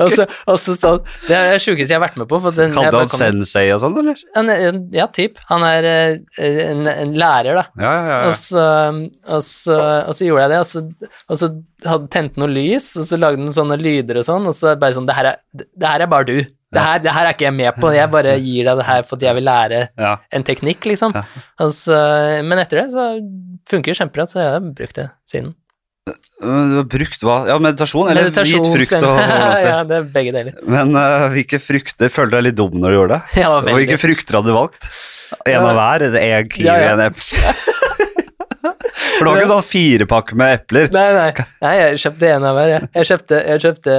og 0.00 0.08
så, 0.14 0.24
og 0.48 0.58
så 0.60 0.74
så, 0.78 0.92
Det 1.26 1.34
er 1.36 1.52
det 1.54 1.62
sjukeste 1.64 1.92
jeg 1.92 1.98
har 1.98 2.04
vært 2.04 2.18
med 2.20 2.28
på. 2.30 2.40
Kalte 2.44 2.84
han 2.84 2.92
kom- 2.92 3.08
sensei 3.20 3.66
og 3.74 3.80
sånn, 3.82 3.96
eller? 4.02 4.18
En, 4.36 4.46
Ja, 4.94 5.06
typ. 5.12 5.38
Han 5.50 5.62
er 5.66 5.88
eh, 5.90 6.60
en, 6.70 6.84
en 6.90 7.14
lærer, 7.18 7.54
da. 7.60 7.64
Ja, 7.80 7.94
ja, 8.10 8.18
Og 8.28 8.34
så, 8.38 8.64
og, 9.26 9.42
så, 9.46 9.78
og 10.08 10.14
så 10.18 10.22
gjorde 10.28 10.42
jeg 10.46 10.52
det, 10.54 10.60
og 10.64 10.68
så, 10.70 10.84
og 11.30 11.36
så 11.40 11.46
hadde 11.86 12.10
tente 12.12 12.40
noe 12.42 12.50
lys, 12.52 12.86
og 13.00 13.04
så 13.08 13.18
lagde 13.20 13.40
den 13.44 13.54
sånne 13.56 13.76
lyder 13.80 14.20
og 14.20 14.26
sånn, 14.26 14.48
og 14.50 14.54
så 14.56 14.74
bare 14.80 14.96
sånn 14.96 15.08
Det 15.08 15.16
her 15.16 15.26
er, 15.32 15.36
det 15.56 15.88
her 15.94 16.00
er 16.04 16.10
bare 16.10 16.28
du. 16.28 16.38
Det 16.70 16.82
her, 16.84 17.00
det 17.02 17.12
her 17.16 17.26
er 17.26 17.34
ikke 17.34 17.48
jeg 17.48 17.56
med 17.56 17.78
på, 17.82 17.88
jeg 17.96 18.10
bare 18.12 18.36
gir 18.38 18.68
deg 18.68 18.78
det 18.78 18.84
her 18.86 19.00
fordi 19.08 19.26
jeg 19.26 19.38
vil 19.40 19.48
lære 19.48 19.80
ja. 19.98 20.12
en 20.30 20.44
teknikk, 20.46 20.86
liksom. 20.86 21.16
Og 21.16 21.80
men 22.46 22.62
etter 22.62 22.84
det 22.84 22.92
så 22.94 23.06
funker 23.70 23.90
det 23.90 23.98
kjempebra, 23.98 24.28
så 24.30 24.38
jeg 24.38 24.52
har 24.54 24.68
brukt 24.78 25.00
det 25.00 25.08
siden. 25.26 25.50
Du 26.40 26.76
har 26.78 26.86
brukt 26.88 27.24
hva? 27.26 27.36
Ja, 27.50 27.58
meditasjon, 27.60 28.08
eller 28.08 28.30
gitt 28.30 28.54
frukt 28.64 28.70
og 28.70 28.86
stemmer. 28.88 29.58
ja, 29.60 29.80
det 29.84 29.98
er 29.98 30.06
begge 30.14 30.32
deler. 30.34 30.56
Men 30.64 30.94
uh, 30.96 31.26
hvilke 31.34 31.60
frukter 31.60 32.08
Følte 32.12 32.32
du 32.32 32.38
deg 32.38 32.46
litt 32.48 32.56
dum 32.58 32.78
når 32.80 32.94
du 32.94 32.96
gjorde 33.00 33.18
det? 33.18 33.22
Ja, 33.42 33.50
Og 33.58 33.68
hvilke 33.76 33.98
frukter 34.00 34.38
hadde 34.40 34.48
du 34.48 34.56
valgt? 34.56 34.88
En 35.46 35.66
av 35.66 35.76
hver? 35.76 36.06
Egg, 36.18 36.54
kiwi, 36.54 36.66
Ja, 36.70 36.78
ja. 36.80 36.94
en 36.96 37.04
eple? 37.10 37.54
For 39.00 39.26
det 39.26 39.30
var 39.30 39.40
ikke 39.40 39.50
sånn 39.50 39.66
firepakke 39.66 40.38
med 40.40 40.54
epler. 40.58 40.90
Nei, 40.94 41.06
nei, 41.16 41.46
nei, 41.64 41.72
jeg 41.78 42.00
kjøpte 42.04 42.30
en 42.30 42.46
av 42.48 42.56
hver. 42.58 42.72
Jeg, 42.72 42.88
jeg 42.96 43.08
kjøpte, 43.10 43.40
jeg 43.50 43.62
kjøpte 43.64 43.96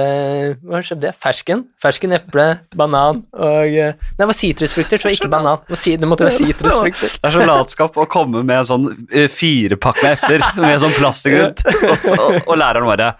Hva 0.68 0.82
kjøpte 0.88 1.08
jeg? 1.08 1.18
Fersken. 1.22 1.64
Fersken, 1.82 2.14
eple, 2.16 2.46
banan 2.78 3.22
og 3.32 3.76
eh, 3.76 3.92
Nei, 3.92 4.18
det 4.22 4.28
var 4.28 4.38
sitrusfrukter, 4.38 5.02
så 5.02 5.12
ikke 5.12 5.30
banan. 5.32 5.62
Det, 5.68 6.08
måtte 6.08 6.26
være 6.26 6.36
sitrusfrukter. 6.38 7.16
Det 7.18 7.30
er 7.30 7.36
så 7.36 7.46
latskap 7.48 7.98
å 7.98 8.06
komme 8.10 8.42
med 8.46 8.62
en 8.62 8.68
sånn 8.68 8.88
eh, 9.10 9.28
firepakke 9.32 10.04
med 10.06 10.18
epler 10.18 10.46
med 10.62 10.82
sånn 10.82 10.94
plastikk 10.96 11.38
rundt, 11.38 11.64
og, 11.66 12.06
og, 12.16 12.38
og 12.46 12.58
læreren 12.60 12.88
bare 12.88 13.12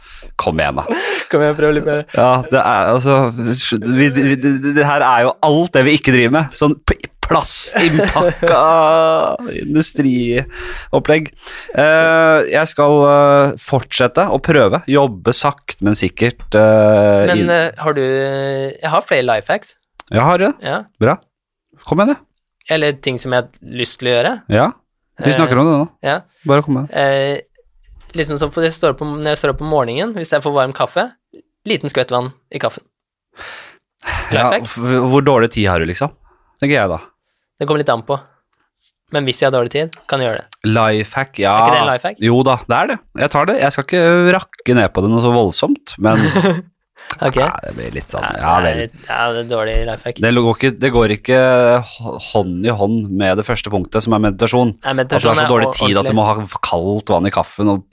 Kom 0.42 0.58
igjen, 0.58 0.80
da. 0.80 1.00
Kom 1.30 1.44
igjen, 1.44 1.56
prøv 1.58 1.74
litt 1.76 1.86
mer. 1.86 2.04
Ja, 2.16 2.30
det 2.50 2.60
er 2.60 2.92
altså 2.92 3.18
vi, 3.36 4.08
vi, 4.10 4.36
det, 4.40 4.54
det 4.78 4.86
her 4.86 5.04
er 5.06 5.26
jo 5.28 5.34
alt 5.46 5.74
det 5.76 5.84
vi 5.86 5.96
ikke 5.98 6.14
driver 6.14 6.38
med. 6.38 6.56
Sånn 6.56 6.76
plastinnpakka 7.32 8.60
industriopplegg. 9.62 11.30
Eh, 11.74 12.40
jeg 12.52 12.70
skal 12.70 12.98
eh, 13.08 13.54
fortsette 13.62 14.26
å 14.32 14.38
prøve. 14.44 14.82
Jobbe 14.90 15.34
sakte, 15.36 15.80
men 15.86 15.96
sikkert. 15.98 16.44
eh, 16.54 17.32
Men 17.32 17.52
har 17.80 17.96
du 17.98 18.02
Jeg 18.04 18.90
har 18.92 19.02
flere 19.06 19.26
life 19.26 19.52
hacks. 19.52 19.76
Jeg 20.12 20.20
har 20.26 20.38
det. 20.42 20.52
Ja. 20.64 20.82
Bra. 21.00 21.16
Kom 21.88 22.02
igjen, 22.02 22.14
det. 22.14 22.20
Eller 22.70 22.92
ting 23.02 23.18
som 23.18 23.32
jeg 23.34 23.42
har 23.42 23.74
lyst 23.80 23.98
til 23.98 24.10
å 24.10 24.14
gjøre. 24.16 24.32
Ja, 24.52 24.68
vi 25.22 25.32
snakker 25.34 25.58
om 25.58 25.66
det 25.66 25.78
nå. 25.80 25.88
Ja. 26.06 26.20
Bare 26.48 26.62
kom 26.62 26.78
igjen. 26.78 26.88
det. 26.92 27.42
liksom 28.18 28.38
som 28.38 28.52
når 28.54 28.68
jeg 28.68 28.76
står 29.40 29.52
opp 29.54 29.62
om 29.64 29.70
morgenen, 29.72 30.12
hvis 30.14 30.30
jeg 30.34 30.44
får 30.44 30.54
varm 30.54 30.72
kaffe, 30.76 31.08
liten 31.66 31.90
skvett 31.90 32.10
vann 32.14 32.32
i 32.54 32.60
kaffen. 32.62 32.84
Ja, 34.34 34.48
hvor 34.62 35.22
dårlig 35.22 35.52
tid 35.54 35.68
har 35.70 35.78
du, 35.82 35.86
liksom? 35.90 36.10
Tenker 36.62 36.74
jeg, 36.76 36.88
da. 36.90 36.98
Det 37.62 37.68
kommer 37.70 37.78
litt 37.84 37.90
an 37.94 38.02
på. 38.02 38.16
Men 39.14 39.26
hvis 39.28 39.38
jeg 39.42 39.50
har 39.50 39.54
dårlig 39.54 39.70
tid, 39.70 39.94
kan 40.10 40.18
jeg 40.18 40.30
gjøre 40.32 40.40
det. 40.40 40.58
Life 40.72 41.14
hack, 41.14 41.36
ja. 41.38 41.52
Er 41.52 41.62
ikke 41.62 41.74
det 41.76 41.80
en 41.84 41.90
life 41.92 42.08
hack? 42.08 42.20
Jo 42.26 42.40
da, 42.48 42.56
det 42.66 42.76
er 42.78 42.90
det. 42.90 42.96
Jeg 43.22 43.32
tar 43.34 43.48
det. 43.50 43.56
Jeg 43.60 43.74
skal 43.74 43.86
ikke 43.86 44.04
rakke 44.34 44.76
ned 44.78 44.92
på 44.96 45.04
det 45.04 45.10
noe 45.12 45.22
så 45.22 45.32
voldsomt, 45.36 45.92
men 46.02 46.24
Ok? 47.22 47.36
ja, 47.36 47.50
det 47.60 47.72
blir 47.76 47.92
litt 47.92 48.08
sånn 48.08 48.24
Ja 48.40 48.54
vel. 48.64 48.82
Ja, 49.04 49.20
det 49.34 49.44
er 49.44 49.48
dårlig 49.50 49.76
life 49.86 50.08
hack. 50.08 50.18
Det 50.24 50.32
går, 50.38 50.50
ikke, 50.56 50.72
det 50.80 50.90
går 50.94 51.14
ikke 51.18 51.38
hånd 52.32 52.66
i 52.66 52.74
hånd 52.82 53.12
med 53.20 53.38
det 53.38 53.46
første 53.46 53.70
punktet, 53.74 54.02
som 54.06 54.16
er 54.16 54.24
meditasjon. 54.26 54.74
Nei, 54.80 54.96
At 55.04 55.14
du 55.14 55.28
har 55.28 55.38
så 55.38 55.46
dårlig 55.50 55.70
tid 55.76 55.92
tid 55.92 56.02
at 56.02 56.10
du 56.10 56.16
må 56.18 56.26
ha 56.26 56.38
kaldt 56.64 57.12
vann 57.14 57.28
i 57.28 57.34
kaffen 57.34 57.70
og 57.76 57.84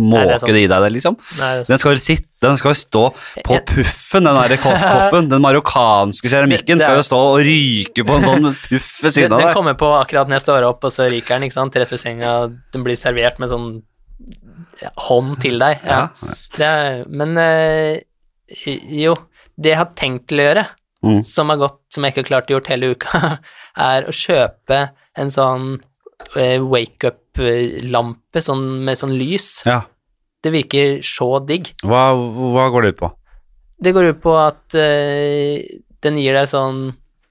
det 0.00 0.08
måke 0.40 0.52
det 0.56 0.62
i 0.64 0.68
deg, 0.72 0.86
liksom. 0.96 1.16
Nei, 1.38 1.50
det 1.60 1.66
Den 1.68 1.78
skal 1.82 1.98
sitte, 2.00 2.26
den 2.40 2.56
skal 2.56 2.74
stå 2.78 3.02
på 3.44 3.58
puffen, 3.68 4.24
den 4.24 4.38
der 4.40 4.56
koppen. 4.64 5.28
Den 5.28 5.42
marokkanske 5.44 6.30
keramikken 6.32 6.80
er- 6.80 6.86
skal 6.86 6.96
jo 7.02 7.06
stå 7.10 7.20
og 7.34 7.40
ryke 7.44 8.06
på 8.08 8.16
en 8.16 8.24
sånn 8.24 8.50
puff 8.64 8.90
ved 9.04 9.12
siden 9.18 9.32
av 9.36 9.38
deg. 9.42 9.46
den 9.50 9.54
kommer 9.60 9.76
på 9.78 9.92
akkurat 10.00 10.26
når 10.30 10.38
jeg 10.40 10.46
står 10.48 10.68
opp, 10.70 10.84
og 10.88 10.94
så 10.94 11.10
ryker 11.12 11.36
den, 11.36 11.48
ikke 11.50 11.58
sant, 11.60 11.76
rett 11.76 11.92
ved 11.92 12.00
senga. 12.00 12.34
Den 12.72 12.82
blir 12.86 12.96
servert 12.96 13.38
med 13.42 13.52
sånn 13.52 13.70
hånd 15.08 15.36
til 15.42 15.58
deg. 15.60 15.82
Ja. 15.84 16.00
Ja. 16.22 16.34
Det 16.56 16.66
er, 16.66 17.02
men 17.08 17.36
øh, 17.36 17.98
jo, 19.04 19.14
det 19.60 19.74
jeg 19.74 19.80
har 19.82 19.90
tenkt 19.98 20.28
til 20.32 20.40
å 20.44 20.48
gjøre, 20.50 20.66
Mm. 21.00 21.22
som 21.24 21.48
har 21.48 21.56
gått, 21.56 21.78
som 21.88 22.04
jeg 22.04 22.12
ikke 22.12 22.20
har 22.20 22.28
klart 22.28 22.50
å 22.50 22.54
gjort 22.58 22.66
hele 22.68 22.90
uka, 22.92 23.38
er 23.88 24.04
å 24.04 24.12
kjøpe 24.12 24.80
en 25.16 25.30
sånn 25.32 25.62
eh, 26.36 26.58
wake 26.60 27.08
up-lampe 27.08 28.42
sånn, 28.44 28.66
med 28.84 28.98
sånn 29.00 29.14
lys. 29.16 29.62
ja. 29.64 29.78
Det 30.42 30.52
virker 30.54 31.00
så 31.04 31.30
digg. 31.44 31.72
Hva, 31.84 32.10
hva 32.16 32.68
går 32.72 32.82
det 32.86 32.94
ut 32.94 33.00
på? 33.02 33.10
Det 33.80 33.92
går 33.96 34.10
ut 34.14 34.20
på 34.22 34.32
at 34.40 34.74
eh, 34.76 35.60
den 36.04 36.18
gir 36.20 36.36
deg 36.36 36.48
sånn 36.48 36.80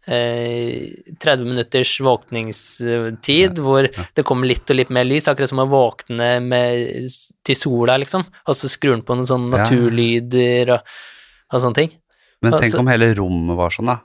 eh, 0.09 0.89
30 1.21 1.45
minutters 1.45 1.91
våkningstid, 2.05 3.59
hvor 3.65 3.87
det 4.17 4.25
kommer 4.25 4.49
litt 4.49 4.69
og 4.69 4.77
litt 4.79 4.89
mer 4.93 5.05
lys, 5.07 5.27
akkurat 5.29 5.51
som 5.51 5.61
å 5.63 5.67
våkne 5.69 6.31
med, 6.45 7.09
til 7.45 7.57
sola, 7.57 7.97
liksom, 8.01 8.25
og 8.45 8.57
så 8.57 8.69
skrur 8.71 8.95
den 8.97 9.05
på 9.05 9.17
noen 9.17 9.29
sånne 9.29 9.51
naturlyder 9.57 10.73
og, 10.77 10.93
og 11.53 11.63
sånne 11.65 11.81
ting. 11.83 11.93
Men 12.41 12.53
tenk 12.55 12.69
Altså- 12.69 12.79
om 12.85 12.87
hele 12.93 13.13
rommet 13.17 13.57
var 13.59 13.69
sånn, 13.75 13.89
da. 13.91 13.99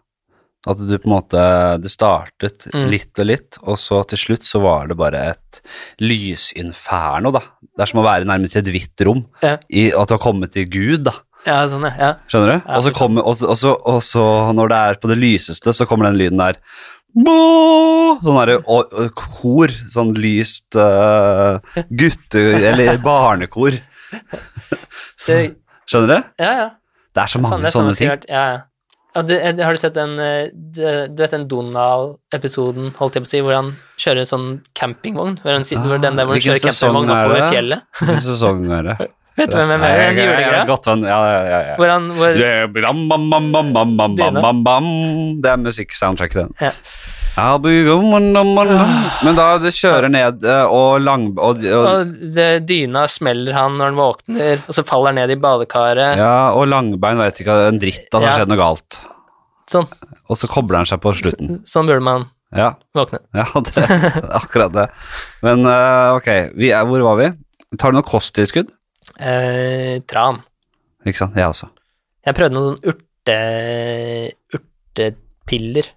At 0.66 0.78
du 0.80 0.94
på 0.96 1.04
en 1.10 1.12
måte 1.18 1.40
Det 1.82 1.90
startet 1.92 2.66
Mm. 2.72 2.86
litt 2.90 3.18
og 3.20 3.26
litt, 3.28 3.58
og 3.62 3.76
så 3.76 4.00
til 4.08 4.18
slutt 4.18 4.44
så 4.48 4.60
var 4.64 4.86
det 4.88 4.96
bare 4.96 5.20
et 5.34 5.60
lysinferno, 6.00 7.30
da. 7.34 7.42
Det 7.62 7.84
er 7.84 7.90
som 7.90 8.00
å 8.00 8.06
være 8.06 8.24
nærmest 8.28 8.56
i 8.56 8.60
et 8.62 8.70
hvitt 8.72 9.04
rom. 9.06 9.20
Ja. 9.42 9.58
I, 9.68 9.90
at 9.92 10.08
du 10.08 10.14
har 10.16 10.22
kommet 10.24 10.52
til 10.56 10.66
Gud, 10.72 11.04
da. 11.10 11.12
Ja, 11.44 11.58
sånn, 11.68 11.84
ja. 11.84 12.14
Skjønner 12.26 12.54
du? 12.54 12.70
Og, 12.72 12.82
så 12.86 12.92
kommer, 12.96 13.22
og, 13.28 13.36
så, 13.36 13.50
og, 13.52 13.58
så, 13.60 13.74
og 13.92 14.00
så 14.02 14.24
når 14.56 14.68
det 14.72 14.78
er 14.88 14.94
på 15.02 15.10
det 15.12 15.18
lyseste, 15.20 15.74
så 15.76 15.86
kommer 15.86 16.08
den 16.08 16.16
lyden 16.22 16.40
der! 16.40 16.56
Sånn 17.14 18.38
derre 18.40 18.56
kor. 19.14 19.70
Sånn 19.92 20.14
lyst 20.18 20.74
uh, 20.74 21.60
gutte- 22.00 22.56
eller 22.72 22.96
barnekor. 23.04 23.76
Skjønner 25.24 26.08
du? 26.10 26.32
ja, 26.42 26.52
ja. 26.62 26.70
Det 27.14 27.22
er 27.22 27.30
så 27.30 27.38
mange 27.38 27.60
er 27.68 27.70
sånn 27.70 27.92
sånne 27.92 27.94
ting. 27.94 28.24
Ja, 28.32 28.44
ja. 28.54 28.62
Ja, 29.14 29.22
du, 29.22 29.34
eh, 29.38 29.58
har 29.62 29.76
du 29.76 29.78
sett 29.78 29.94
den 29.94 30.16
eh, 30.18 30.48
Du, 30.52 30.80
du 31.08 31.20
vet 31.22 31.34
den 31.36 31.46
Donald-episoden, 31.50 32.92
holdt 32.98 33.18
jeg 33.18 33.24
på 33.24 33.28
å 33.28 33.32
si, 33.32 33.42
hvor 33.46 33.54
han 33.54 33.68
kjører 34.00 34.24
en 34.24 34.30
sånn 34.30 34.48
campingvogn? 34.74 35.36
Hvor 35.42 35.54
han, 35.54 35.62
ah, 35.62 36.00
den 36.02 36.18
der 36.18 36.26
hvor 36.26 36.34
han 36.34 36.46
kjører 36.48 36.64
campingvogn 36.66 37.12
oppover 37.14 37.46
fjellet? 37.54 37.86
Hvilken 38.00 38.24
sesong 38.26 38.64
er 38.74 38.90
det? 38.90 38.96
Vet 39.38 39.50
du 39.50 39.56
hvem 39.58 39.72
jeg 39.72 39.80
mener? 39.82 39.96
Den 39.98 40.18
er 40.62 40.68
Ja, 41.02 41.16
ja, 41.26 41.60
ja. 41.70 41.72
Hvor 41.78 41.90
han. 41.90 42.04
Det 45.42 45.50
er 45.50 45.58
musikksoundtracket, 45.58 46.44
den. 46.44 46.54
Ja. 46.62 46.70
Dum. 47.34 48.10
Men 49.24 49.34
da 49.38 49.46
det 49.58 49.72
kjører 49.74 50.10
ned 50.12 50.44
eh, 50.46 50.66
og 50.70 51.00
lang... 51.02 51.24
Og, 51.34 51.64
og, 51.66 51.88
og 51.90 52.12
det, 52.36 52.48
dyna 52.68 53.06
smeller 53.10 53.56
han 53.56 53.74
når 53.78 53.90
han 53.90 53.98
våkner, 53.98 54.62
og 54.68 54.76
så 54.76 54.84
faller 54.86 55.10
han 55.12 55.18
ned 55.22 55.34
i 55.34 55.40
badekaret. 55.42 56.18
ja, 56.20 56.52
og 56.54 56.68
Langbein 56.70 57.18
vet 57.18 57.40
ikke 57.42 57.56
en 57.72 57.80
dritt 57.82 58.06
at 58.06 58.14
det 58.14 58.20
har 58.22 58.30
Ja. 58.30 58.36
skjedd 58.38 58.52
noe 58.54 58.60
galt. 58.62 59.00
Sånn, 59.70 59.88
Og 60.28 60.36
så 60.38 60.46
kobler 60.52 60.82
han 60.82 60.86
seg 60.88 61.00
på 61.02 61.14
slutten. 61.16 61.62
sånn 61.66 61.88
burde 61.90 62.04
man 62.04 62.26
Ja, 62.54 62.74
våkne. 62.94 63.18
ja 63.34 63.46
det, 63.66 63.86
akkurat 64.38 64.72
det. 64.76 64.86
Men 65.42 65.64
eh, 65.66 66.14
ok, 66.20 66.28
vi 66.60 66.70
er, 66.70 66.84
hvor 66.86 67.02
var 67.08 67.18
vi? 67.18 67.32
Tar 67.80 67.90
du 67.90 67.98
noe 67.98 68.06
kosttilskudd? 68.06 68.70
Eh, 69.18 69.98
tran. 70.06 70.38
Ikke 71.04 71.18
sant? 71.24 71.34
Jeg 71.36 71.48
også. 71.50 71.66
Jeg 72.24 72.36
prøvde 72.38 72.54
noen 72.54 72.76
sånn 72.76 72.94
urte, 72.94 73.38
urtepiller. 74.54 75.90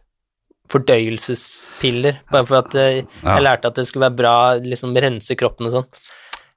Fordøyelsespiller. 0.71 2.21
Bare 2.31 2.45
for 2.45 2.61
at 2.63 2.73
jeg, 2.77 3.05
Ja. 3.23 3.35
jeg 3.37 3.43
lærte 3.43 3.67
at 3.71 3.75
det 3.75 3.87
skulle 3.87 4.09
være 4.09 4.17
bra, 4.17 4.35
liksom 4.63 4.95
rense 4.95 5.35
kroppen 5.39 5.67
og 5.69 5.71
sånn. 5.77 5.85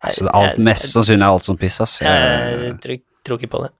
Så 0.08 0.24
det 0.24 0.30
er 0.32 0.38
alt, 0.38 0.58
mest 0.58 0.92
sannsynlig 0.94 1.26
er 1.26 1.28
alt 1.34 1.44
som 1.44 1.58
piss, 1.60 1.80
ass. 1.80 1.98
Jeg, 2.00 2.62
jeg 2.64 2.80
tror, 2.80 3.00
tror 3.26 3.38
ikke 3.38 3.52
på 3.52 3.62
det. 3.66 3.70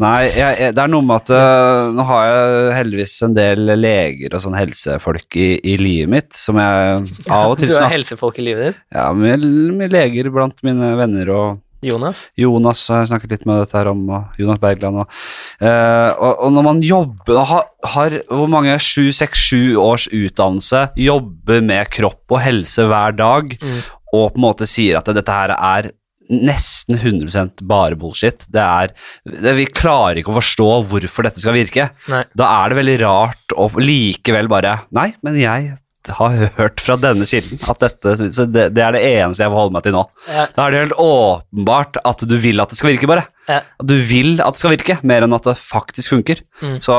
Nei, 0.00 0.22
jeg, 0.32 0.56
jeg, 0.58 0.74
det 0.74 0.80
er 0.82 0.88
noe 0.88 1.04
med 1.04 1.20
at 1.20 1.30
uh, 1.36 1.90
nå 1.92 2.04
har 2.08 2.22
jeg 2.26 2.72
heldigvis 2.78 3.14
en 3.26 3.34
del 3.36 3.72
leger 3.76 4.34
og 4.34 4.40
sånn 4.42 4.56
helsefolk 4.56 5.36
i, 5.36 5.48
i 5.68 5.76
livet 5.80 6.08
mitt, 6.08 6.30
som 6.36 6.56
jeg 6.56 7.02
av 7.28 7.52
og 7.52 7.58
til 7.60 7.68
snakker 7.68 7.76
Du 7.76 7.84
har 7.84 7.92
helsefolk 7.92 8.40
i 8.40 8.46
livet 8.46 8.70
ditt. 8.70 8.80
Ja, 8.96 9.10
mye, 9.12 9.36
med 9.76 9.92
leger 9.92 10.30
blant 10.32 10.64
mine 10.66 10.94
venner 10.98 11.32
og 11.36 11.60
Jonas? 11.82 12.26
Jonas 12.38 12.82
har 12.92 13.06
snakket 13.10 13.32
litt 13.34 13.46
med 13.48 13.62
dette 13.62 13.76
her 13.78 13.90
om, 13.90 14.04
Jonas 14.38 14.60
Bergland 14.62 15.02
og, 15.02 15.16
øh, 15.60 16.10
og, 16.18 16.44
og 16.46 16.52
når 16.56 16.66
man 16.68 16.82
jobber 16.86 17.40
og 17.40 17.48
har, 17.50 17.64
har 17.96 18.16
hvor 18.30 18.50
mange 18.52 18.76
sju, 18.82 19.08
seks, 19.14 19.42
sju 19.50 19.74
års 19.82 20.06
utdannelse, 20.14 20.84
jobber 20.98 21.62
med 21.66 21.90
kropp 21.94 22.36
og 22.36 22.40
helse 22.44 22.86
hver 22.90 23.16
dag, 23.18 23.56
Mm. 23.62 23.80
og 24.12 24.30
på 24.34 24.38
en 24.38 24.44
måte 24.44 24.66
sier 24.68 24.98
at 24.98 25.08
dette 25.16 25.32
her 25.32 25.52
er 25.56 25.90
nesten 26.32 26.96
100% 26.96 27.60
bare 27.68 27.96
bullshit. 27.98 28.44
Det 28.48 28.62
er, 28.62 28.92
det, 29.26 29.52
vi 29.58 29.66
klarer 29.68 30.20
ikke 30.20 30.32
å 30.32 30.38
forstå 30.38 30.68
hvorfor 30.88 31.26
dette 31.26 31.42
skal 31.42 31.56
virke. 31.56 31.88
Nei. 32.08 32.22
Da 32.38 32.46
er 32.62 32.70
det 32.72 32.78
veldig 32.78 32.94
rart 33.02 33.54
å 33.58 33.66
likevel 33.82 34.48
bare 34.48 34.78
Nei, 34.96 35.10
men 35.26 35.36
jeg 35.40 35.74
har 36.18 36.36
hørt 36.56 36.82
fra 36.82 36.96
denne 37.00 37.26
kilden 37.28 37.60
at 37.70 37.82
dette 37.82 38.14
Så 38.34 38.46
det, 38.50 38.68
det 38.76 38.82
er 38.82 38.96
det 38.96 39.02
eneste 39.06 39.44
jeg 39.44 39.52
får 39.52 39.60
holde 39.60 39.76
meg 39.76 39.84
til 39.86 39.94
nå. 39.96 40.02
Ja. 40.26 40.46
Da 40.56 40.64
er 40.64 40.74
det 40.74 40.80
helt 40.84 40.98
åpenbart 41.04 42.00
at 42.02 42.24
du 42.28 42.36
vil 42.42 42.62
at 42.62 42.72
det 42.72 42.78
skal 42.80 42.92
virke, 42.92 43.10
bare. 43.10 43.26
Ja. 43.48 43.60
Du 43.78 43.94
vil 43.94 44.42
at 44.42 44.56
det 44.56 44.62
skal 44.62 44.74
virke, 44.74 44.98
mer 45.06 45.26
enn 45.26 45.36
at 45.36 45.46
det 45.46 45.56
faktisk 45.60 46.16
funker. 46.16 46.42
Mm. 46.62 46.80
Så 46.84 46.98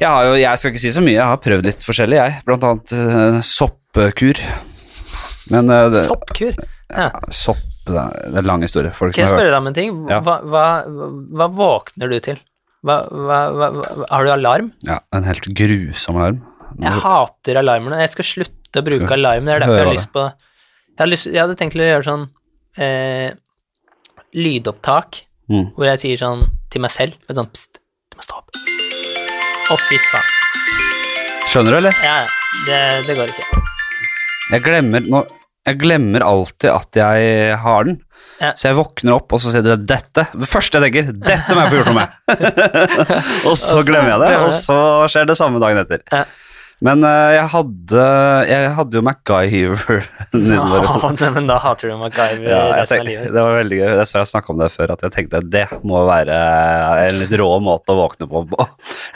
jeg 0.00 0.10
har 0.10 0.26
jo 0.26 0.38
Jeg 0.40 0.58
skal 0.58 0.72
ikke 0.72 0.82
si 0.82 0.94
så 0.94 1.02
mye, 1.04 1.16
jeg 1.16 1.32
har 1.32 1.42
prøvd 1.42 1.68
litt 1.70 1.86
forskjellig, 1.86 2.20
jeg. 2.20 2.40
Blant 2.48 2.66
annet 2.68 2.96
eh, 2.98 3.38
soppkur. 3.46 4.40
Men 5.52 5.70
eh, 5.70 5.86
det, 5.92 6.06
Soppkur? 6.08 6.58
Ja. 6.90 7.10
sopp 7.32 7.62
det 7.84 8.00
er 8.00 8.38
en 8.40 8.46
lang 8.48 8.62
historie. 8.64 8.92
Folk 8.96 9.12
Kan 9.12 9.26
jeg 9.26 9.32
spørre 9.34 9.50
deg 9.50 9.58
om 9.60 9.68
en 9.68 9.76
ting? 9.76 9.96
Hva, 10.08 10.38
hva, 10.40 10.64
hva 10.88 11.48
våkner 11.52 12.08
du 12.08 12.16
til? 12.24 12.38
Hva, 12.84 12.96
hva, 13.08 13.38
hva, 13.52 13.68
har 14.10 14.24
du 14.24 14.30
alarm? 14.32 14.70
Ja, 14.84 14.98
en 15.16 15.28
helt 15.28 15.46
grusom 15.56 16.18
alarm. 16.20 16.40
Jeg 16.80 17.00
hater 17.04 17.60
alarmene. 17.60 18.00
Jeg 18.02 18.10
skal 18.14 18.24
slutte 18.24 18.80
å 18.80 18.86
bruke 18.86 19.12
alarm. 19.14 19.44
Det 19.46 19.54
er 19.54 19.62
derfor 19.64 19.78
jeg 19.78 19.86
har 19.86 19.94
lyst 19.94 20.12
på 20.14 20.24
Jeg, 20.24 20.98
har 21.02 21.10
lyst, 21.10 21.26
jeg 21.30 21.40
hadde 21.42 21.56
tenkt 21.58 21.76
å 21.78 21.86
gjøre 21.86 22.06
sånn 22.06 22.26
eh, 22.78 23.30
lydopptak 24.34 25.24
Mm. 25.44 25.66
hvor 25.76 25.84
jeg 25.90 26.00
sier 26.00 26.16
sånn 26.16 26.46
til 26.72 26.80
meg 26.80 26.88
selv 26.94 27.18
sånn 27.28 27.50
Pst, 27.52 27.76
du 28.08 28.16
må 28.16 28.24
stå 28.24 28.38
opp. 28.38 28.54
Å, 28.54 29.76
fy 29.76 29.98
faen. 30.08 30.30
Skjønner 31.52 31.74
du, 31.74 31.78
eller? 31.82 31.98
Ja, 32.00 32.14
ja. 32.24 32.28
det, 32.64 32.78
det 33.10 33.16
går 33.18 33.28
ikke. 33.28 33.60
Jeg 34.54 34.64
glemmer, 34.64 35.04
nå, 35.12 35.20
jeg 35.68 35.78
glemmer 35.82 36.24
alltid 36.24 36.70
at 36.72 36.96
jeg 36.96 37.58
har 37.60 37.84
den. 37.90 37.98
Ja. 38.40 38.54
Så 38.56 38.70
jeg 38.70 38.78
våkner 38.78 39.18
opp, 39.18 39.36
og 39.36 39.40
så 39.44 39.52
sier 39.52 39.64
det 39.64 39.76
'dette'. 39.84 40.26
Det 40.32 40.48
første 40.48 40.80
jeg 40.80 40.88
tenker, 40.88 41.12
'dette 41.12 41.52
må 41.56 41.60
jeg 41.66 41.74
få 41.74 41.78
gjort 41.82 41.92
noe 41.92 42.00
med'. 42.00 42.16
og 43.50 43.56
så 43.60 43.84
glemmer 43.84 44.14
jeg 44.14 44.24
det, 44.24 44.32
og 44.46 44.50
så 44.64 44.78
skjer 45.12 45.28
det 45.28 45.36
samme 45.36 45.60
dagen 45.60 45.84
etter. 45.84 46.00
Ja. 46.08 46.24
Men 46.82 47.04
eh, 47.06 47.32
jeg 47.36 47.46
hadde, 47.52 48.04
jeg 48.50 48.70
hadde 48.76 48.98
jo 48.98 49.02
MacGyver. 49.06 50.00
ja, 50.54 51.30
men 51.36 51.46
da 51.50 51.58
hater 51.62 51.92
du 51.92 51.96
MacGyver 52.00 52.48
ja, 52.50 52.62
resten 52.74 52.98
tenkte, 52.98 53.00
av 53.00 53.08
livet. 53.08 53.30
Det 53.30 53.44
var 53.46 53.58
veldig 53.60 53.78
gøy. 53.78 53.86
Jeg, 53.86 54.08
jeg 54.18 54.30
snakka 54.32 54.52
om 54.54 54.62
det 54.62 54.70
før, 54.74 54.94
at 54.96 55.06
jeg 55.06 55.14
tenkte 55.14 55.40
at 55.40 55.50
det 55.54 55.64
må 55.86 56.02
være 56.08 56.38
en 57.04 57.20
litt 57.22 57.34
rå 57.40 57.48
måte 57.64 57.94
å 57.94 58.00
våkne 58.02 58.28
på. 58.30 58.44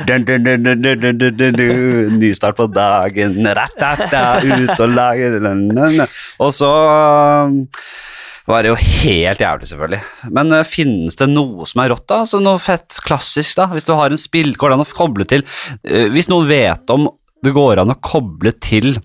Dun, 0.08 0.26
dun, 0.28 0.46
dun, 0.46 2.18
Nystart 2.18 2.58
på 2.58 2.68
dagen, 2.70 3.40
ratata, 3.58 4.26
ut 4.44 4.74
og 4.78 4.92
lage 4.94 5.30
Og 6.38 6.52
så 6.54 6.70
um, 7.48 7.58
var 8.48 8.64
det 8.64 8.70
jo 8.70 8.78
helt 8.80 9.42
jævlig, 9.42 9.68
selvfølgelig. 9.68 10.02
Men 10.32 10.54
uh, 10.54 10.64
finnes 10.64 11.18
det 11.20 11.28
noe 11.28 11.66
som 11.68 11.82
er 11.82 11.92
rått, 11.92 12.06
da? 12.08 12.22
Altså, 12.24 12.40
noe 12.40 12.62
fett 12.62 13.00
klassisk, 13.04 13.58
da? 13.58 13.68
Hvis 13.74 13.88
du 13.88 13.92
har 13.98 14.14
en 14.14 14.20
spill, 14.20 14.54
går 14.56 14.72
det 14.72 14.78
an 14.78 14.86
å 14.86 14.88
koble 14.96 15.26
til 15.28 15.44
uh, 15.44 16.06
Hvis 16.14 16.30
noen 16.32 16.48
vet 16.48 16.94
om 16.94 17.10
det 17.44 17.54
går 17.56 17.82
an 17.82 17.94
å 17.94 17.98
koble 18.02 18.52
til 18.64 18.96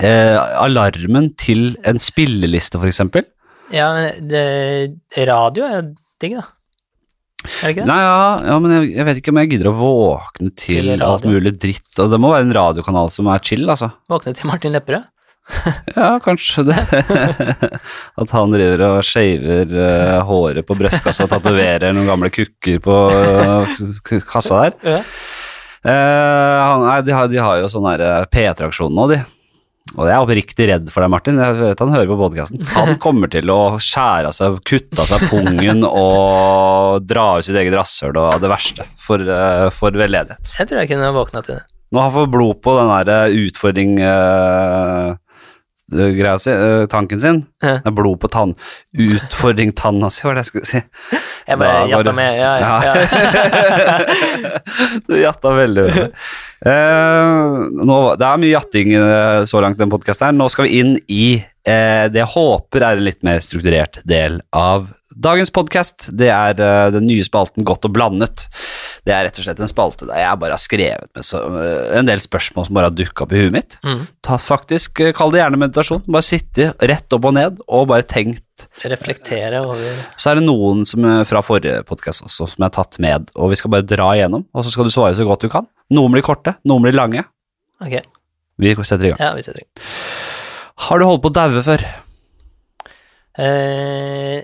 eh, 0.00 0.38
alarmen 0.38 1.32
til 1.40 1.72
en 1.88 2.00
spilleliste, 2.02 2.80
eksempel? 2.88 3.26
Ja, 3.72 3.92
men 3.96 4.28
det, 4.28 4.42
radio 5.28 5.68
er 5.68 5.86
digg, 6.22 6.36
da. 6.40 6.48
Er 7.42 7.52
det 7.64 7.70
ikke 7.72 7.82
det? 7.82 7.88
Nei, 7.90 8.02
ja, 8.04 8.18
ja 8.52 8.58
men 8.62 8.74
jeg, 8.76 8.90
jeg 8.94 9.06
vet 9.08 9.18
ikke 9.18 9.32
om 9.32 9.40
jeg 9.40 9.50
gidder 9.54 9.70
å 9.72 9.78
våkne 9.78 10.52
til, 10.52 10.92
Til 10.92 11.06
alt 11.06 11.24
mulig 11.26 11.56
dritt. 11.58 11.88
Og 11.98 12.12
det 12.12 12.20
må 12.22 12.30
være 12.34 12.46
en 12.46 12.54
radiokanal 12.54 13.10
som 13.14 13.30
er 13.32 13.42
chill, 13.44 13.64
altså. 13.66 13.90
Våkne 14.12 14.36
til 14.38 14.50
Martin 14.50 14.76
Lepperød? 14.76 15.08
Ja, 15.96 16.20
kanskje 16.22 16.62
det. 16.68 16.78
At 18.20 18.34
han 18.36 18.54
driver 18.54 18.84
og 18.86 19.06
shaver 19.06 19.74
uh, 19.74 20.18
håret 20.28 20.66
på 20.68 20.76
brystkassa 20.78 21.26
og 21.26 21.32
tatoverer 21.32 21.94
noen 21.96 22.08
gamle 22.08 22.30
kukker 22.32 22.78
på 22.84 22.98
uh, 23.10 24.20
kassa 24.28 24.62
der. 24.68 24.76
Ja. 24.86 25.00
Eh, 25.82 26.58
han, 26.62 26.84
nei, 26.86 26.98
de 27.02 27.14
har, 27.14 27.30
de 27.30 27.40
har 27.42 27.62
jo 27.62 27.70
sånn 27.70 27.88
eh, 27.96 28.24
P3-aksjon 28.30 28.94
nå, 28.94 29.06
de. 29.10 29.22
Og 29.92 30.06
jeg 30.06 30.14
er 30.14 30.24
oppriktig 30.24 30.66
redd 30.70 30.86
for 30.92 31.04
deg, 31.04 31.10
Martin. 31.12 31.40
Jeg 31.42 31.56
vet 31.58 31.82
han 31.82 31.92
hører 31.92 32.08
på 32.08 32.18
podkasten. 32.20 32.62
Han 32.72 32.94
kommer 33.02 33.32
til 33.32 33.50
å 33.52 33.58
skjære 33.82 34.30
av 34.30 34.36
seg, 34.36 34.60
kutte 34.68 35.02
av 35.02 35.10
seg 35.10 35.26
pungen 35.28 35.82
og 35.88 37.02
dra 37.04 37.26
ut 37.36 37.48
sitt 37.48 37.58
eget 37.58 37.76
rasshøl 37.76 38.16
og 38.16 38.38
det 38.42 38.52
verste 38.52 38.86
for, 39.00 39.20
eh, 39.20 39.68
for 39.74 39.98
veldedighet. 39.98 40.54
Jeg 40.58 40.70
tror 40.70 40.82
jeg 40.82 40.92
kunne 40.94 41.12
våkna 41.18 41.44
til 41.44 41.58
det. 41.58 41.66
Når 41.92 42.06
han 42.06 42.14
får 42.14 42.30
blod 42.32 42.62
på 42.64 42.72
den 42.78 42.92
der 43.10 43.34
utfordring 43.42 43.98
eh, 44.00 45.08
greia 45.92 46.38
si, 46.40 46.50
eh, 46.50 46.84
tanken 46.90 47.20
sin. 47.22 47.42
Ja. 47.62 47.78
Det 47.82 47.90
er 47.90 47.96
blod 47.96 48.20
på 48.22 48.30
tann. 48.32 48.54
Utfordring-tanna 48.92 50.10
si, 50.12 50.24
var 50.26 50.38
det 50.38 50.44
jeg 50.44 50.50
skulle 50.50 50.70
si. 50.70 50.82
Jeg 51.48 51.60
bare 51.60 51.88
jatta 51.90 52.14
med, 52.16 52.38
ja, 52.38 52.52
ja. 52.62 52.72
ja. 52.86 52.92
du 55.08 55.14
jatta 55.20 55.54
veldig. 55.56 55.86
veldig. 55.88 56.08
Uh, 56.62 57.66
nå, 57.82 57.98
det 58.18 58.26
er 58.26 58.42
mye 58.42 58.52
jatting 58.52 58.92
eh, 58.94 59.44
så 59.50 59.62
langt 59.64 59.80
i 59.80 59.82
den 59.82 59.92
podkasten. 59.92 60.38
Nå 60.38 60.46
skal 60.52 60.68
vi 60.68 60.82
inn 60.82 60.92
i 61.10 61.26
uh, 61.42 62.06
det 62.12 62.22
jeg 62.22 62.30
håper 62.36 62.86
er 62.86 62.98
en 62.98 63.06
litt 63.08 63.22
mer 63.26 63.42
strukturert 63.42 63.98
del 64.08 64.38
av 64.54 64.92
dagens 65.16 65.50
podkast. 65.54 66.08
Det 66.16 66.28
er 66.32 66.58
eh, 66.60 66.90
den 66.94 67.06
nye 67.08 67.24
spalten 67.26 67.66
Godt 67.66 67.86
og 67.88 67.92
blandet. 67.96 68.46
Det 69.06 69.14
er 69.14 69.26
rett 69.26 69.38
og 69.40 69.46
slett 69.46 69.60
en 69.62 69.70
spalte 69.70 70.06
der 70.08 70.20
jeg 70.22 70.40
bare 70.42 70.56
har 70.56 70.62
skrevet 70.62 71.10
med 71.16 71.26
så, 71.26 71.40
eh, 71.60 71.98
en 71.98 72.08
del 72.08 72.22
spørsmål 72.22 72.68
som 72.68 72.78
bare 72.78 72.90
har 72.90 72.96
dukka 72.96 73.26
opp 73.26 73.34
i 73.34 73.42
huet 73.42 73.54
mitt. 73.54 73.76
Mm. 73.86 74.06
Ta 74.24 74.38
faktisk, 74.40 75.00
eh, 75.04 75.12
Kall 75.16 75.34
det 75.34 75.42
gjerne 75.42 75.60
meditasjon. 75.60 76.04
Bare 76.08 76.26
sitte 76.26 76.70
rett 76.80 77.16
opp 77.16 77.28
og 77.30 77.36
ned 77.38 77.60
og 77.68 77.88
bare 77.92 78.06
tenkt 78.08 78.44
Reflektere 78.86 79.58
over 79.64 79.96
så 80.20 80.30
er 80.30 80.38
det 80.38 80.44
noen 80.46 80.84
som, 80.86 81.02
fra 81.26 81.40
forrige 81.42 81.80
podkast 81.88 82.22
også 82.22 82.46
som 82.52 82.60
jeg 82.60 82.68
har 82.68 82.74
tatt 82.76 82.98
med, 83.02 83.32
og 83.34 83.50
vi 83.50 83.56
skal 83.58 83.72
bare 83.74 83.86
dra 83.88 84.12
igjennom, 84.14 84.44
og 84.54 84.62
så 84.62 84.70
skal 84.70 84.86
du 84.86 84.92
svare 84.94 85.16
så 85.18 85.26
godt 85.26 85.42
du 85.42 85.50
kan. 85.50 85.66
Noen 85.90 86.14
blir 86.14 86.22
korte, 86.22 86.54
noen 86.68 86.84
blir 86.84 86.94
lange. 86.94 87.24
Ok, 87.82 87.96
Vi 88.62 88.74
setter 88.76 89.08
i 89.08 89.10
gang. 89.10 89.18
ja, 89.18 89.32
vi 89.34 89.42
setter 89.42 89.64
i 89.64 89.66
gang. 89.66 89.88
Har 90.86 90.98
du 91.00 91.06
holdt 91.08 91.24
på 91.24 91.32
å 91.32 91.36
daue 91.40 91.64
før? 91.66 91.82
Eh, 93.38 94.42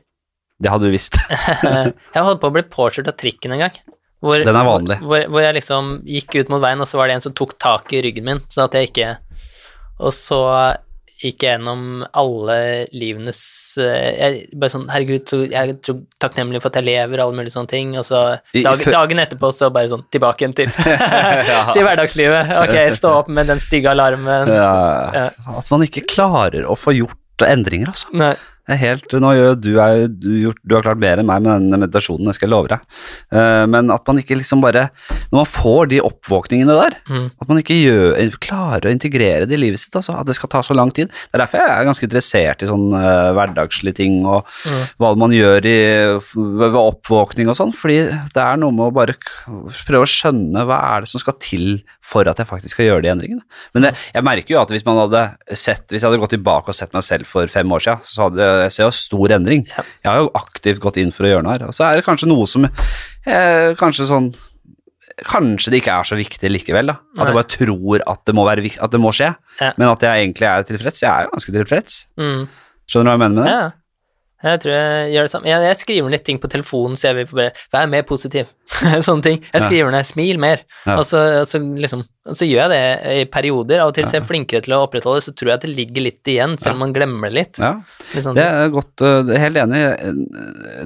Det 0.59 0.73
hadde 0.73 0.88
du 0.88 0.94
visst. 0.94 1.18
jeg 2.14 2.25
holdt 2.27 2.42
på 2.42 2.51
å 2.51 2.57
bli 2.57 2.64
påkjørt 2.66 3.12
av 3.12 3.16
trikken 3.21 3.55
en 3.55 3.62
gang. 3.66 3.79
Hvor, 4.18 4.42
Den 4.42 4.59
er 4.59 4.66
vanlig. 4.66 4.99
Hvor, 5.05 5.29
hvor 5.31 5.44
jeg 5.44 5.55
liksom 5.61 5.94
gikk 6.03 6.35
ut 6.40 6.51
mot 6.51 6.62
veien, 6.62 6.83
og 6.83 6.90
så 6.90 6.99
var 6.99 7.09
det 7.09 7.18
en 7.18 7.25
som 7.29 7.37
tok 7.38 7.55
tak 7.62 7.94
i 7.94 8.03
ryggen 8.03 8.27
min, 8.27 8.42
sånn 8.51 8.66
at 8.66 8.75
jeg 8.75 8.90
ikke 8.90 9.12
Og 10.03 10.11
så 10.14 10.40
gikk 11.18 11.42
jeg 11.42 11.57
gjennom 11.57 12.05
alle 12.14 12.57
livenes 12.94 13.40
eh, 13.83 14.11
jeg, 14.14 14.42
Bare 14.55 14.71
sånn 14.71 14.87
Herregud, 14.90 15.25
så 15.27 15.40
jeg 15.47 15.75
er 15.75 16.03
takknemlig 16.23 16.61
for 16.62 16.71
at 16.71 16.79
jeg 16.79 16.87
lever, 16.87 17.23
alle 17.23 17.38
mulige 17.38 17.55
sånne 17.55 17.71
ting. 17.71 17.94
Og 17.99 18.07
så 18.07 18.21
dag, 18.55 18.83
dagen 18.83 19.23
etterpå 19.23 19.51
så 19.55 19.71
bare 19.75 19.90
sånn 19.90 20.05
tilbake 20.14 20.44
igjen 20.44 20.59
til, 20.59 20.75
til 21.75 21.87
hverdagslivet. 21.87 22.53
Ok, 22.64 22.77
stå 22.99 23.14
opp 23.23 23.33
med 23.35 23.51
den 23.51 23.62
stygge 23.62 23.94
alarmen. 23.94 24.51
Ja. 24.51 25.31
At 25.59 25.75
man 25.75 25.87
ikke 25.87 26.07
klarer 26.11 26.66
å 26.66 26.79
få 26.79 26.94
gjort 26.99 27.47
endringer, 27.47 27.94
altså. 27.94 28.11
Nei. 28.18 28.35
Helt, 28.69 29.13
nå 29.23 29.31
gjør 29.33 29.55
du, 29.65 29.71
er, 29.81 30.03
du, 30.13 30.29
gjort, 30.43 30.59
du 30.69 30.75
har 30.77 30.83
klart 30.85 31.01
mer 31.01 31.17
enn 31.23 31.27
meg 31.29 31.41
med 31.41 31.63
den 31.71 31.81
meditasjonen, 31.81 32.27
det 32.29 32.35
skal 32.37 32.49
jeg 32.49 32.53
love 32.53 32.69
deg. 32.69 32.83
Uh, 33.33 33.65
men 33.73 33.89
at 33.95 34.05
man 34.11 34.19
ikke 34.21 34.37
liksom 34.37 34.61
bare 34.61 34.89
Når 35.31 35.39
man 35.39 35.49
får 35.49 35.89
de 35.95 36.01
oppvåkningene 36.05 36.77
der, 36.77 36.97
Mm. 37.09 37.31
at 37.41 37.49
man 37.49 37.59
ikke 37.63 37.77
gjør, 37.79 38.35
klarer 38.45 38.89
å 38.89 38.93
integrere 38.93 39.47
det 39.49 39.57
i 39.57 39.61
livet 39.63 39.81
sitt, 39.81 39.95
altså, 39.97 40.19
at 40.21 40.27
det 40.29 40.35
skal 40.37 40.51
ta 40.53 40.61
så 40.65 40.75
lang 40.77 40.91
tid. 40.93 41.09
Det 41.09 41.39
er 41.39 41.43
derfor 41.47 41.63
jeg 41.63 41.73
er 41.73 41.87
ganske 41.89 42.05
interessert 42.09 42.63
i 42.65 42.69
sånn 42.69 42.87
uh, 42.93 43.33
hverdagslige 43.37 43.97
ting 44.03 44.21
og 44.27 44.45
Mm. 44.67 44.83
hva 45.01 45.15
man 45.17 45.31
gjør 45.33 45.65
i, 45.69 45.79
ved 46.59 46.77
oppvåkning 46.79 47.49
og 47.49 47.57
sånn, 47.57 47.73
fordi 47.77 47.99
det 48.35 48.43
er 48.43 48.57
noe 48.61 48.73
med 48.75 48.89
å 48.91 48.95
bare 48.95 49.15
prøve 49.87 50.05
å 50.05 50.11
skjønne 50.11 50.65
hva 50.69 50.79
er 50.97 51.05
det 51.05 51.09
som 51.13 51.21
skal 51.23 51.37
til 51.41 51.83
for 52.09 52.29
at 52.31 52.39
jeg 52.41 52.49
faktisk 52.49 52.75
skal 52.77 52.87
gjøre 52.89 53.03
de 53.05 53.11
endringene. 53.13 53.43
Men 53.77 53.85
det, 53.89 53.91
jeg 54.15 54.25
merker 54.25 54.55
jo 54.55 54.61
at 54.63 54.71
hvis 54.73 54.85
man 54.87 54.97
hadde 55.03 55.23
sett, 55.59 55.85
hvis 55.93 56.01
jeg 56.03 56.09
hadde 56.09 56.21
gått 56.23 56.33
tilbake 56.37 56.73
og 56.73 56.77
sett 56.79 56.95
meg 56.97 57.05
selv 57.05 57.29
for 57.29 57.47
fem 57.53 57.69
år 57.77 57.85
siden, 57.85 58.05
så 58.09 58.29
hadde 58.29 58.47
jeg 58.64 58.73
ser 58.75 58.85
jo 58.88 58.94
stor 58.97 59.35
endring. 59.38 59.64
Jeg 59.68 60.09
har 60.11 60.18
jo 60.23 60.31
aktivt 60.38 60.81
gått 60.85 60.97
inn 61.03 61.12
for 61.14 61.25
å 61.29 61.33
gjøre 61.33 61.47
noe 61.47 61.57
her, 61.57 61.66
og 61.71 61.75
så 61.77 61.87
er 61.88 61.97
det 62.01 62.07
kanskje 62.09 62.29
noe 62.31 62.47
som 62.51 62.66
eh, 62.68 63.75
kanskje 63.79 64.09
sånn 64.11 64.31
Kanskje 65.27 65.73
det 65.73 65.81
ikke 65.81 65.94
er 65.99 66.07
så 66.07 66.14
viktig 66.14 66.47
likevel, 66.53 66.92
da. 66.92 66.94
At 67.16 67.25
Nei. 67.25 67.25
jeg 67.27 67.35
bare 67.35 67.49
tror 67.51 68.03
at 68.07 68.21
det 68.29 68.35
må, 68.38 68.44
være, 68.47 68.62
vik- 68.62 68.77
at 68.87 68.92
det 68.94 69.01
må 69.03 69.11
skje, 69.11 69.33
Ja. 69.59 69.73
men 69.77 69.88
at 69.88 70.05
jeg 70.07 70.21
egentlig 70.29 70.47
er 70.47 70.62
tilfreds. 70.68 71.01
Jeg 71.03 71.11
er 71.11 71.25
jo 71.27 71.33
ganske 71.33 71.55
tilfreds. 71.57 71.97
Mm. 72.21 72.44
Skjønner 72.87 73.03
du 73.03 73.11
hva 73.11 73.16
jeg 73.16 73.23
mener 73.25 73.35
med 73.35 73.42
det? 73.49 73.57
Ja. 73.57 73.73
Jeg 74.47 74.61
tror 74.62 74.73
jeg 74.77 75.11
gjør 75.16 75.27
det 75.27 75.33
samme. 75.33 75.51
Jeg, 75.51 75.64
jeg 75.66 75.77
skriver 75.81 76.11
litt 76.14 76.25
ting 76.29 76.38
på 76.38 76.47
telefonen, 76.53 76.94
så 76.94 77.09
jeg 77.11 77.16
vil 77.18 77.27
bare 77.35 77.51
Vær 77.75 77.90
mer 77.90 78.07
positiv. 78.07 78.47
Sånne 79.07 79.25
ting. 79.25 79.39
Jeg 79.53 79.63
skriver 79.65 79.91
ned 79.95 80.05
'smil 80.07 80.39
mer', 80.39 80.61
og, 80.93 81.01
så, 81.09 81.45
så 81.49 81.57
liksom, 81.61 82.03
så 82.29 82.45
gjør 82.45 82.67
jeg 82.67 82.71
det 82.75 83.13
i 83.23 83.25
perioder. 83.33 83.81
Av 83.81 83.89
og 83.89 83.95
til 83.97 84.05
så 84.05 84.19
er 84.19 84.21
jeg 84.21 84.29
flinkere 84.29 84.61
til 84.67 84.75
å 84.77 84.83
opprettholde, 84.85 85.23
så 85.25 85.33
tror 85.33 85.49
jeg 85.49 85.57
at 85.57 85.65
det 85.65 85.71
ligger 85.73 86.05
litt 86.05 86.29
igjen, 86.29 86.59
selv 86.61 86.77
om 86.77 86.83
man 86.85 86.93
glemmer 86.93 87.31
det 87.33 87.39
litt. 87.39 87.61
Ja. 87.63 87.71
Litt 88.13 88.27
sånn- 88.27 88.37
Det 88.37 88.45
er 88.45 88.69
godt, 88.75 89.05
helt 89.41 89.57
enig. 89.63 89.81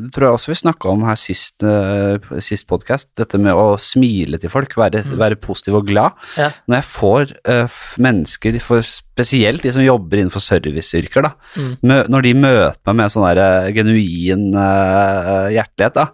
Det 0.06 0.12
tror 0.14 0.28
jeg 0.28 0.36
også 0.38 0.52
vi 0.52 0.58
snakka 0.62 0.92
om 0.92 1.02
her 1.08 1.18
sist, 1.18 1.62
uh, 1.66 2.18
sist 2.38 2.68
podkast, 2.70 3.08
dette 3.18 3.38
med 3.42 3.52
å 3.58 3.74
smile 3.82 4.38
til 4.38 4.52
folk, 4.54 4.76
være, 4.78 5.02
være 5.18 5.40
positiv 5.42 5.80
og 5.80 5.86
glad. 5.90 6.12
Når 6.38 6.78
jeg 6.78 6.88
får 6.92 7.34
uh, 7.50 7.80
mennesker, 7.98 8.60
for 8.62 8.80
spesielt 8.86 9.62
de 9.66 9.72
som 9.74 9.82
jobber 9.84 10.22
innenfor 10.22 10.40
serviceyrker, 10.40 11.22
da, 11.26 11.32
Mm. 11.58 12.06
når 12.08 12.22
de 12.22 12.32
møter 12.34 12.78
meg 12.86 12.96
med 12.96 13.10
sånn 13.12 13.26
der, 13.34 13.72
genuin 13.74 14.54
uh, 14.54 15.50
hjertelighet, 15.52 15.94
da, 15.98 16.06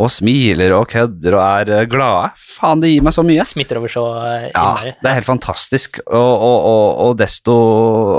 og 0.00 0.08
smiler 0.12 0.72
og 0.78 0.86
kødder 0.88 1.36
og 1.36 1.42
er 1.44 1.72
uh, 1.82 1.86
glade, 1.90 2.30
faen, 2.56 2.80
det 2.80 2.92
gir 2.94 3.04
meg 3.04 3.14
så 3.16 3.24
mye. 3.26 3.44
Smitter 3.48 3.80
over 3.80 3.92
så 3.92 4.04
innmari. 4.48 4.94
Ja, 4.94 4.98
det 5.02 5.10
er 5.10 5.18
helt 5.18 5.28
fantastisk, 5.28 6.00
og, 6.06 6.32
og, 6.48 6.58
og, 6.70 6.84
og 7.04 7.16
desto 7.20 7.56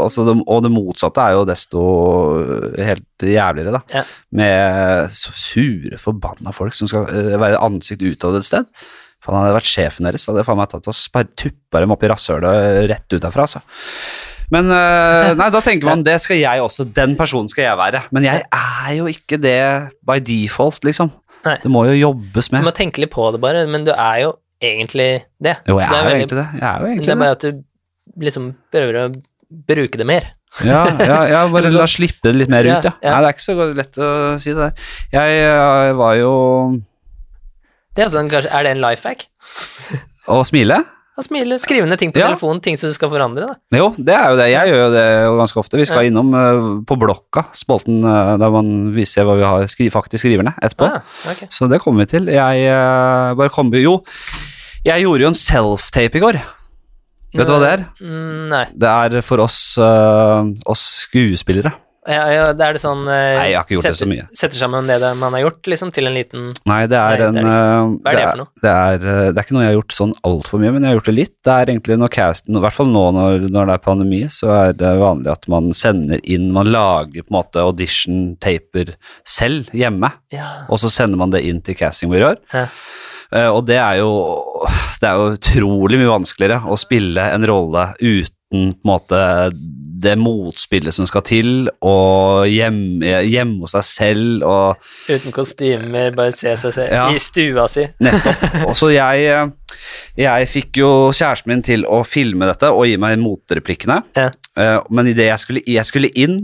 altså 0.04 0.26
det, 0.28 0.38
Og 0.46 0.63
det 0.65 0.74
motsatte 0.74 1.26
er 1.26 1.38
jo 1.39 1.46
desto 1.50 1.84
helt 2.78 3.26
jævligere, 3.26 3.80
da. 3.80 3.84
Ja. 3.94 4.04
Med 4.38 5.13
så 5.15 5.34
sure, 5.36 5.98
forbanna 6.02 6.54
folk 6.56 6.78
som 6.78 6.89
skal 6.89 7.08
eh, 7.10 7.38
være 7.41 7.62
ansikt 7.62 8.06
utad 8.06 8.38
et 8.39 8.48
sted. 8.48 8.67
Faen, 9.22 9.38
hadde 9.38 9.52
jeg 9.52 9.60
vært 9.60 9.70
sjefen 9.70 10.08
deres, 10.10 10.26
hadde 10.30 10.41
jeg 10.41 10.50
faen 10.50 10.58
meg 10.62 10.72
tatt 10.72 10.89
og 10.89 11.34
tuppa 11.38 11.82
dem 11.84 11.94
opp 11.94 12.06
i 12.06 12.10
rasshølet 12.10 12.86
rett 12.89 13.13
ut 13.13 13.22
derfra, 13.22 13.46
altså. 13.46 13.62
Men 14.52 14.67
eh, 14.76 15.32
nei, 15.39 15.48
da 15.54 15.62
tenker 15.63 15.88
man 15.88 16.02
det 16.04 16.17
skal 16.20 16.41
jeg 16.41 16.63
også, 16.63 16.84
den 16.91 17.13
personen 17.20 17.48
skal 17.52 17.70
jeg 17.70 17.80
være. 17.80 18.02
Men 18.12 18.28
jeg 18.28 18.44
er 18.44 18.89
jo 18.98 19.08
ikke 19.08 19.39
det 19.39 19.62
by 20.08 20.20
default, 20.28 20.82
liksom. 20.88 21.13
Nei. 21.47 21.58
Det 21.63 21.71
må 21.73 21.86
jo 21.89 21.97
jobbes 21.97 22.51
med. 22.51 22.62
Du 22.62 22.69
må 22.69 22.75
tenke 22.77 23.01
litt 23.01 23.13
på 23.13 23.25
det, 23.34 23.41
bare, 23.41 23.65
men 23.69 23.86
du 23.88 23.91
er 23.95 24.21
jo 24.25 24.36
egentlig 24.62 25.10
det. 25.41 25.58
Jo, 25.67 25.80
jeg 25.82 25.89
er 25.89 26.06
jo 26.06 26.19
egentlig 26.19 26.38
det. 26.38 26.47
Jeg 26.60 26.67
er 26.67 26.84
jo 26.84 26.91
Det 26.93 27.08
Det 27.08 27.15
er 27.15 27.21
bare 27.23 27.38
at 27.38 27.45
du 27.45 28.21
liksom 28.21 28.54
prøver 28.73 28.99
å 29.01 29.08
bruke 29.71 29.99
det 29.99 30.08
mer. 30.08 30.30
Ja, 30.67 30.84
ja, 30.99 31.19
ja 31.32 31.41
bare 31.54 31.71
la 31.71 31.88
slippe 31.89 32.27
det 32.27 32.36
litt 32.36 32.51
mer 32.51 32.67
ut, 32.67 32.86
ja. 32.86 32.93
ja. 32.99 33.13
Nei, 33.15 33.19
det 33.23 33.27
er 33.30 33.36
ikke 33.36 33.47
så 33.47 33.67
lett 33.80 33.99
å 33.99 34.12
si 34.43 34.54
det 34.54 34.67
der. 34.67 34.88
Jeg, 35.15 35.38
jeg 35.41 35.99
var 35.99 36.15
jo 36.19 36.32
Det 37.95 38.06
er, 38.06 38.12
sånn, 38.13 38.32
kanskje, 38.32 38.51
er 38.51 38.67
det 38.67 38.75
en 38.75 38.84
life 38.84 39.08
hack? 39.08 39.27
Å 40.32 40.41
smile? 40.47 40.82
Å 41.19 41.24
smile, 41.26 41.58
skrive 41.60 41.88
ned 41.89 42.00
ting 42.00 42.13
på 42.15 42.21
Ja. 42.21 42.30
telefonen, 42.32 42.62
ting 42.63 42.78
som 42.80 42.88
du 42.88 42.95
skal 42.95 43.10
forandre, 43.12 43.50
da. 43.50 43.56
Jo, 43.76 43.89
det 43.97 44.13
er 44.15 44.30
jo 44.32 44.38
det. 44.39 44.45
Jeg 44.54 44.71
gjør 44.71 44.80
jo 44.80 44.91
det 44.93 45.08
ganske 45.41 45.60
ofte. 45.60 45.78
Vi 45.78 45.88
skal 45.89 46.08
innom 46.08 46.32
uh, 46.32 46.69
på 46.88 46.95
Blokka, 46.95 47.43
spalten 47.52 48.00
uh, 48.06 48.38
der 48.39 48.54
man 48.54 48.93
viser 48.95 49.28
hva 49.28 49.36
vi 49.36 49.43
har 49.43 49.67
skri 49.67 49.89
faktisk 49.91 50.24
skriver 50.24 50.47
ned 50.47 50.56
etterpå. 50.63 50.88
Ah, 50.88 51.04
okay. 51.34 51.52
Så 51.52 51.67
det 51.67 51.82
kommer 51.84 52.06
vi 52.06 52.13
til. 52.15 52.32
Jeg 52.32 52.63
uh, 52.71 53.36
bare 53.36 53.52
kom 53.52 53.74
Jo, 53.76 54.00
jeg 54.88 55.04
gjorde 55.04 55.28
jo 55.28 55.34
en 55.34 55.38
self-tape 55.38 56.15
i 56.15 56.24
går. 56.24 56.39
Vet 57.36 57.47
du 57.47 57.54
hva 57.54 57.62
det 57.63 57.74
er? 57.76 57.86
Mm, 58.00 58.47
nei. 58.52 58.65
Det 58.71 58.88
er 58.91 59.21
for 59.24 59.43
oss, 59.43 59.78
oss 59.80 60.84
skuespillere. 61.08 61.76
Ja, 62.10 62.48
det 62.58 62.66
er 62.66 62.74
det 62.74 62.82
sånn 62.82 63.04
eh, 63.06 63.36
Nei, 63.38 63.44
jeg 63.52 63.58
har 63.60 63.66
ikke 63.68 63.76
gjort 63.76 63.86
det 63.86 63.92
så 63.94 64.00
setter, 64.00 64.10
mye. 64.10 64.24
Setter 64.34 64.58
sammen 64.58 64.88
det 64.90 64.96
det- 65.04 65.12
man 65.20 65.36
har 65.38 65.44
gjort, 65.44 65.68
liksom, 65.70 65.92
til 65.94 66.08
en 66.10 66.16
liten 66.16 66.48
Nei, 66.66 66.80
det 66.90 66.98
er 66.98 67.22
en 67.28 67.36
det 67.38 67.44
er 67.44 67.50
eh, 67.52 67.92
Hva 68.02 68.10
er 68.10 68.18
det 68.18 68.24
for 68.32 68.40
noe? 68.42 68.50
Det 68.66 68.72
er, 68.72 68.96
eh, 69.12 69.28
det 69.30 69.38
er 69.38 69.46
ikke 69.46 69.54
noe 69.58 69.62
jeg 69.68 69.70
har 69.70 69.78
gjort 69.78 69.94
sånn 70.00 70.14
altfor 70.26 70.60
mye, 70.64 70.72
men 70.74 70.82
jeg 70.82 70.90
har 70.90 70.98
gjort 70.98 71.10
det 71.12 71.16
litt. 71.20 71.36
Det 71.46 71.54
er 71.54 71.66
egentlig 71.76 71.98
når 72.02 72.10
casten, 72.16 72.58
i 72.58 72.64
hvert 72.66 72.74
fall 72.80 72.90
nå 72.90 73.04
når, 73.20 73.46
når 73.54 73.70
det 73.70 73.76
er 73.78 73.86
pandemi, 73.86 74.22
så 74.34 74.50
er 74.56 74.74
det 74.82 74.96
vanlig 75.04 75.32
at 75.36 75.48
man 75.48 75.70
sender 75.78 76.20
inn 76.26 76.50
Man 76.52 76.66
lager 76.74 77.22
på 77.22 77.30
en 77.30 77.38
måte 77.38 77.62
audition-taper 77.62 78.96
selv 79.24 79.70
hjemme, 79.72 80.12
Ja. 80.34 80.66
og 80.70 80.80
så 80.82 80.90
sender 80.90 81.18
man 81.22 81.30
det 81.30 81.44
inn 81.46 81.62
til 81.62 81.76
castingbyråer. 81.76 82.38
Ja. 82.54 82.66
Eh, 83.32 83.48
og 83.48 83.66
det 83.66 83.78
er 83.78 84.02
jo 84.02 84.12
Det 85.02 85.08
er 85.08 85.16
jo 85.18 85.32
utrolig 85.38 85.98
mye 86.02 86.12
vanskeligere 86.20 86.66
å 86.68 86.76
spille 86.78 87.24
en 87.34 87.46
rolle 87.48 87.94
uten 88.02 88.36
på 88.52 88.58
en 88.60 88.74
måte 88.88 89.20
det 90.02 90.16
motspillet 90.18 90.96
som 90.96 91.06
skal 91.06 91.22
til, 91.28 91.50
og 91.86 92.48
hjemme, 92.50 93.22
hjemme 93.30 93.62
hos 93.62 93.76
seg 93.78 93.86
selv 93.86 94.46
og 94.50 94.88
Uten 95.12 95.32
kostymer, 95.36 96.10
bare 96.18 96.34
se 96.34 96.56
seg 96.58 96.74
selv 96.74 96.92
Ja. 96.96 97.04
i 97.14 97.20
stua 97.22 97.68
si. 97.70 97.86
Nettopp. 98.02 98.48
Og 98.66 98.74
så 98.80 98.90
jeg, 98.96 99.28
eh, 99.30 99.76
jeg 100.26 100.50
fikk 100.50 100.82
jo 100.82 100.90
kjæresten 101.14 101.54
min 101.54 101.62
til 101.62 101.86
å 101.86 102.02
filme 102.08 102.50
dette 102.50 102.72
og 102.74 102.88
gi 102.90 102.98
meg 103.02 103.20
motreplikkene. 103.22 104.02
Ja. 104.18 104.32
Eh, 104.60 104.80
Men 104.92 105.08
idet 105.08 105.30
jeg 105.30 105.40
skulle, 105.40 105.62
jeg 105.68 105.86
skulle 105.88 106.10
inn 106.20 106.38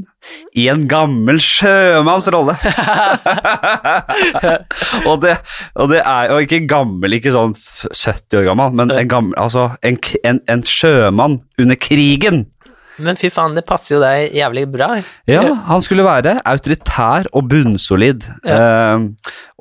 i 0.55 0.67
en 0.71 0.85
gammel 0.87 1.41
sjømanns 1.43 2.27
rolle 2.31 2.55
og, 5.09 5.21
det, 5.23 5.35
og 5.75 5.91
det 5.91 6.01
er 6.01 6.31
jo 6.31 6.39
ikke 6.43 6.65
gammel, 6.67 7.17
ikke 7.17 7.33
sånn 7.35 7.55
70 7.55 8.41
år 8.41 8.47
gammel, 8.49 8.75
men 8.79 8.91
en, 8.95 9.09
gammel, 9.11 9.35
altså 9.39 9.69
en, 9.87 9.99
en, 10.27 10.41
en 10.51 10.63
sjømann 10.67 11.41
under 11.59 11.79
krigen. 11.79 12.45
Men 12.97 13.17
fy 13.19 13.29
faen, 13.29 13.53
det 13.53 13.61
passer 13.69 13.95
jo 13.95 13.99
deg 14.01 14.33
jævlig 14.35 14.63
bra. 14.73 14.87
Ja, 15.29 15.43
han 15.67 15.83
skulle 15.85 16.05
være 16.05 16.39
autoritær 16.49 17.27
og 17.29 17.45
bunnsolid. 17.51 18.25
Eh, 18.41 19.03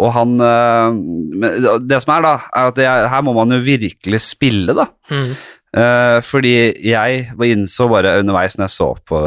og 0.01 0.13
han 0.13 0.41
uh, 0.41 1.77
Det 1.85 1.99
som 2.03 2.15
er, 2.17 2.25
da, 2.25 2.33
er 2.49 2.71
at 2.71 2.79
det, 2.79 2.87
her 3.13 3.27
må 3.27 3.35
man 3.37 3.53
jo 3.53 3.61
virkelig 3.65 4.23
spille, 4.25 4.73
da. 4.77 4.89
Mm. 5.13 5.35
Eh, 5.77 6.19
fordi 6.25 6.55
jeg 6.89 7.31
var 7.37 7.51
innså 7.53 7.89
bare 7.93 8.19
underveis 8.23 8.57
når 8.57 8.69
jeg 8.71 8.77
så 8.79 8.91
på 9.07 9.23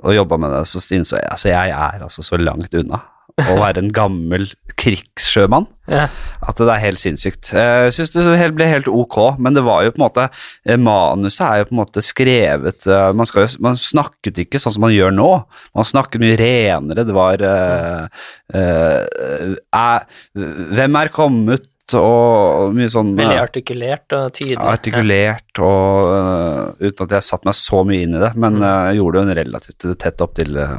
og 0.00 0.14
jobba 0.14 0.38
med 0.40 0.52
det, 0.54 0.62
så 0.70 0.80
innså 0.96 1.18
jeg 1.18 1.26
altså 1.28 1.48
jeg 1.50 1.72
er 1.76 2.04
altså 2.06 2.22
så 2.24 2.38
langt 2.40 2.72
unna 2.78 3.02
å 3.40 3.54
være 3.60 3.80
en 3.82 3.90
gammel 3.94 4.46
krigssjømann 4.80 5.66
Ja. 5.90 6.06
at 6.46 6.58
det 6.60 6.68
er 6.70 6.82
helt 6.82 7.00
sinnssykt. 7.00 7.50
Eh, 7.56 7.86
Jeg 7.88 7.92
syns 7.96 8.10
det 8.14 8.38
helt- 8.38 8.54
ble 8.54 8.66
helt 8.68 8.88
ok, 8.88 9.38
men 9.38 9.54
det 9.54 9.62
var 9.64 9.82
jo 9.84 9.90
på 9.92 10.00
en 10.00 10.04
måte 10.06 10.26
eh, 10.66 10.76
Manuset 10.76 11.46
er 11.46 11.58
jo 11.58 11.64
på 11.70 11.74
en 11.74 11.80
måte 11.80 12.02
skrevet 12.04 12.86
Man, 13.16 13.26
jo, 13.26 13.46
man 13.60 13.76
snakket 13.76 14.38
ikke 14.44 14.60
sånn 14.60 14.74
som 14.76 14.82
man 14.86 14.92
gjør 14.94 15.12
nå. 15.14 15.28
Man 15.74 15.84
snakket 15.88 16.20
mye 16.20 16.36
renere. 16.40 17.04
Det 17.06 17.14
var 17.16 17.42
uh, 17.42 18.08
uh, 18.54 19.56
er, 19.72 20.06
Hvem 20.36 20.96
er 21.00 21.08
kommet? 21.14 21.66
Og 21.98 22.74
mye 22.76 22.90
sånn 22.92 23.14
Veldig 23.18 23.36
eh, 23.36 23.42
artikulert 23.42 24.14
og 24.16 24.34
tydelig. 24.36 24.58
artikulert 24.72 25.60
og 25.64 26.10
uh, 26.10 26.82
uten 26.82 27.06
at 27.06 27.16
jeg 27.16 27.26
satte 27.26 27.48
meg 27.48 27.56
så 27.58 27.82
mye 27.86 28.04
inn 28.06 28.16
i 28.16 28.22
det, 28.22 28.32
men 28.40 28.60
jeg 28.60 28.78
jeg 28.90 28.98
gjorde 29.00 29.20
det 29.20 29.22
en 29.24 29.38
relativt 29.40 29.86
tett 30.00 30.22
opp 30.24 30.36
til 30.38 30.56
øh, 30.60 30.76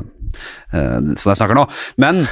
sånn 0.71 1.31
jeg 1.31 1.39
snakker 1.39 1.57
nå. 1.57 1.65
Men 2.01 2.23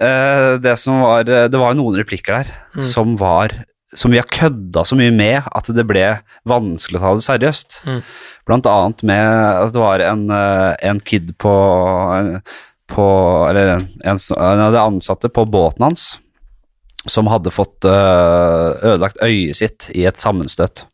det 0.64 0.74
som 0.80 1.00
var 1.04 1.24
Det 1.24 1.60
var 1.60 1.76
noen 1.78 1.98
replikker 2.00 2.42
der 2.42 2.82
som 2.84 3.14
var 3.20 3.54
som 3.94 4.10
vi 4.10 4.18
har 4.18 4.26
kødda 4.26 4.82
så 4.82 4.96
mye 4.98 5.12
med 5.14 5.46
at 5.54 5.70
det 5.70 5.84
ble 5.86 6.02
vanskelig 6.50 6.98
å 6.98 7.02
ta 7.04 7.12
det 7.14 7.26
seriøst. 7.28 7.76
Mm. 7.86 8.00
Blant 8.48 8.66
annet 8.66 9.04
med 9.06 9.22
at 9.62 9.70
det 9.74 9.82
var 9.84 10.02
en, 10.02 10.24
en 10.34 11.02
kid 11.06 11.30
på, 11.38 11.54
på 12.90 13.06
Eller 13.52 13.76
en, 13.76 13.86
en, 14.02 14.18
en 14.18 14.64
av 14.66 14.74
de 14.74 14.82
ansatte 14.82 15.30
på 15.30 15.46
båten 15.46 15.86
hans 15.86 16.08
som 17.10 17.28
hadde 17.28 17.52
fått 17.52 17.84
øh, 17.88 18.80
ødelagt 18.80 19.20
øyet 19.24 19.58
sitt 19.58 19.90
i 19.94 20.06
et 20.08 20.20
sammenstøt. 20.20 20.86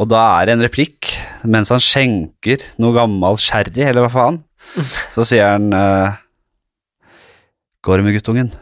Og 0.00 0.08
da 0.08 0.22
er 0.40 0.48
det 0.48 0.56
en 0.56 0.64
replikk, 0.64 1.10
mens 1.44 1.72
han 1.72 1.82
skjenker 1.82 2.64
noe 2.80 2.96
gammel 2.96 3.36
sherry, 3.40 3.84
eller 3.84 4.06
hva 4.06 4.12
faen, 4.12 4.42
så 5.14 5.26
sier 5.28 5.56
han 5.56 5.72
øh, 5.76 6.18
Går 7.82 7.98
det 7.98 8.04
med 8.06 8.14
guttungen? 8.14 8.52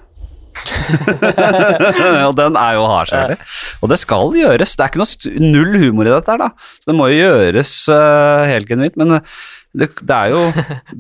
og 2.28 2.32
den 2.38 2.56
er 2.56 2.76
jo 2.78 2.86
hard, 2.88 3.10
selvfølgelig. 3.10 3.48
Og 3.84 3.90
det 3.92 3.98
skal 4.00 4.32
gjøres. 4.38 4.72
Det 4.76 4.84
er 4.84 4.88
ikke 4.88 5.02
noe 5.02 5.50
null 5.52 5.76
humor 5.82 6.08
i 6.08 6.14
dette 6.14 6.32
her, 6.32 6.40
da. 6.40 6.48
Så 6.80 6.88
det 6.88 6.96
må 6.96 7.10
jo 7.10 7.18
gjøres 7.18 7.74
uh, 7.92 8.48
helt 8.48 8.68
genuint. 8.70 8.96
Men 8.96 9.18
det, 9.18 9.90
det, 10.00 10.16
er 10.16 10.32
jo, 10.32 10.40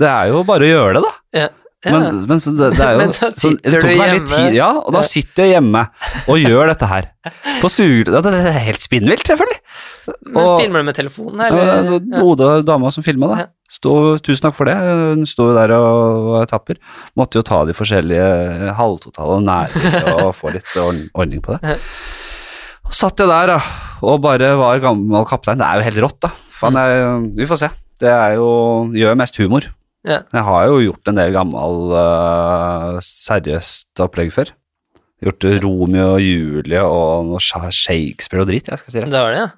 det 0.02 0.10
er 0.10 0.34
jo 0.34 0.44
bare 0.48 0.68
å 0.68 0.70
gjøre 0.70 0.98
det, 0.98 1.02
da. 1.06 1.48
Ja. 1.80 1.94
Men, 1.96 2.16
men 2.28 2.40
så 2.44 2.50
det, 2.52 2.66
det 2.76 2.84
er 2.84 2.90
jo 2.92 2.98
Men 3.02 3.12
da 3.16 3.28
så 3.32 3.50
det 3.54 3.70
sitter 3.72 3.80
tok 3.80 3.94
meg 3.96 4.10
litt 4.18 4.26
tid, 4.28 4.56
Ja, 4.58 4.66
og 4.82 4.92
da 4.92 5.00
sitter 5.08 5.46
jeg 5.46 5.54
hjemme 5.54 5.80
og 6.28 6.36
gjør 6.42 6.68
dette 6.74 6.88
her. 6.90 7.06
På 7.62 7.70
studio. 7.72 8.12
Det, 8.12 8.20
det 8.26 8.42
er 8.50 8.58
helt 8.66 8.84
spinnvilt, 8.84 9.24
selvfølgelig. 9.30 9.56
Men 10.28 10.42
Og- 10.42 10.60
filmer 10.60 10.84
du 10.84 10.88
med 10.90 10.98
telefonen, 10.98 11.40
eller? 11.46 11.88
Ja, 11.96 12.20
Oda, 12.20 12.50
dama 12.68 12.92
som 12.92 13.06
filma, 13.06 13.30
da. 13.32 13.46
Stå, 13.70 13.94
tusen 14.20 14.44
takk 14.44 14.58
for 14.58 14.68
det. 14.68 14.74
Hun 14.76 15.24
sto 15.30 15.48
jo 15.48 15.56
der 15.56 15.72
og 15.78 16.28
var 16.34 16.48
tapper. 16.50 16.76
Måtte 17.16 17.40
jo 17.40 17.46
ta 17.46 17.62
de 17.64 17.72
forskjellige 17.78 18.74
halvtotale 18.76 19.38
og 19.38 19.44
nære 19.46 20.04
og 20.26 20.32
få 20.36 20.52
litt 20.56 20.76
ordning 20.82 21.40
på 21.44 21.56
det. 21.56 21.78
Og 22.90 22.92
satt 22.96 23.20
jeg 23.22 23.30
der 23.30 23.54
da, 23.54 23.58
og 24.04 24.20
bare 24.24 24.52
var 24.58 24.80
gammel 24.82 25.24
kaptein. 25.28 25.60
Det 25.62 25.68
er 25.68 25.80
jo 25.80 25.88
helt 25.88 26.04
rått, 26.08 26.20
da. 26.26 26.32
Fan, 26.60 26.76
jeg, 26.76 27.20
vi 27.40 27.46
får 27.48 27.62
se. 27.64 27.68
Det 28.02 28.10
er 28.10 28.36
jo 28.40 28.48
gjør 28.96 29.16
mest 29.20 29.38
humor. 29.40 29.70
Ja. 30.06 30.22
Jeg 30.32 30.44
har 30.46 30.66
jo 30.70 30.80
gjort 30.80 31.10
en 31.10 31.18
del 31.20 31.34
gammel 31.34 31.92
uh, 31.92 32.98
seriøst 33.04 34.00
opplegg 34.00 34.32
før. 34.32 34.54
Gjort 35.20 35.44
Romeo 35.60 36.14
og 36.14 36.22
Julie 36.24 36.80
og 36.80 37.34
Shakespeare 37.44 38.46
og 38.46 38.48
dritt, 38.48 38.70
jeg 38.72 38.80
skal 38.80 38.94
si 38.94 39.02
det. 39.02 39.10
Det 39.12 39.20
var 39.20 39.34
det, 39.36 39.42
ja. 39.42 39.50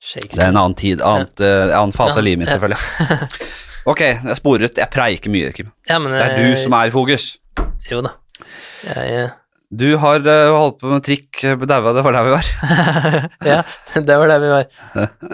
Det 0.00 0.38
er 0.40 0.48
en 0.48 0.56
annen 0.56 0.76
tid, 0.80 1.02
annet, 1.04 1.42
øh, 1.44 1.74
annen 1.76 1.92
fase 1.92 2.16
Ja, 2.16 2.22
av 2.22 2.24
livet 2.24 2.40
mitt, 2.40 2.48
ja. 2.48 2.56
selvfølgelig. 2.56 3.48
Ok, 3.88 4.00
jeg 4.04 4.36
sporer 4.36 4.68
ut. 4.68 4.76
Jeg 4.76 4.92
preiker 4.92 5.32
mye, 5.32 5.52
Kim. 5.56 5.70
Ja, 5.88 5.96
men, 5.98 6.12
Det 6.12 6.20
er 6.20 6.34
du 6.36 6.56
som 6.60 6.74
er 6.76 6.90
i 6.90 6.92
fokus. 6.92 7.30
Jo 7.88 8.02
da. 8.04 8.12
Jeg, 8.84 9.14
eh, 9.22 9.30
Du 9.72 9.96
har 10.02 10.20
uh, 10.20 10.52
holdt 10.52 10.76
på 10.82 10.90
med 10.90 11.04
trikk, 11.06 11.40
daua, 11.64 11.94
det 11.96 12.04
var 12.04 12.12
der 12.12 12.26
vi 12.26 12.34
var. 12.34 12.50
ja, 13.52 13.62
det 13.94 14.18
var 14.20 14.32
der 14.34 14.42
vi 14.42 14.50
var. 14.52 14.68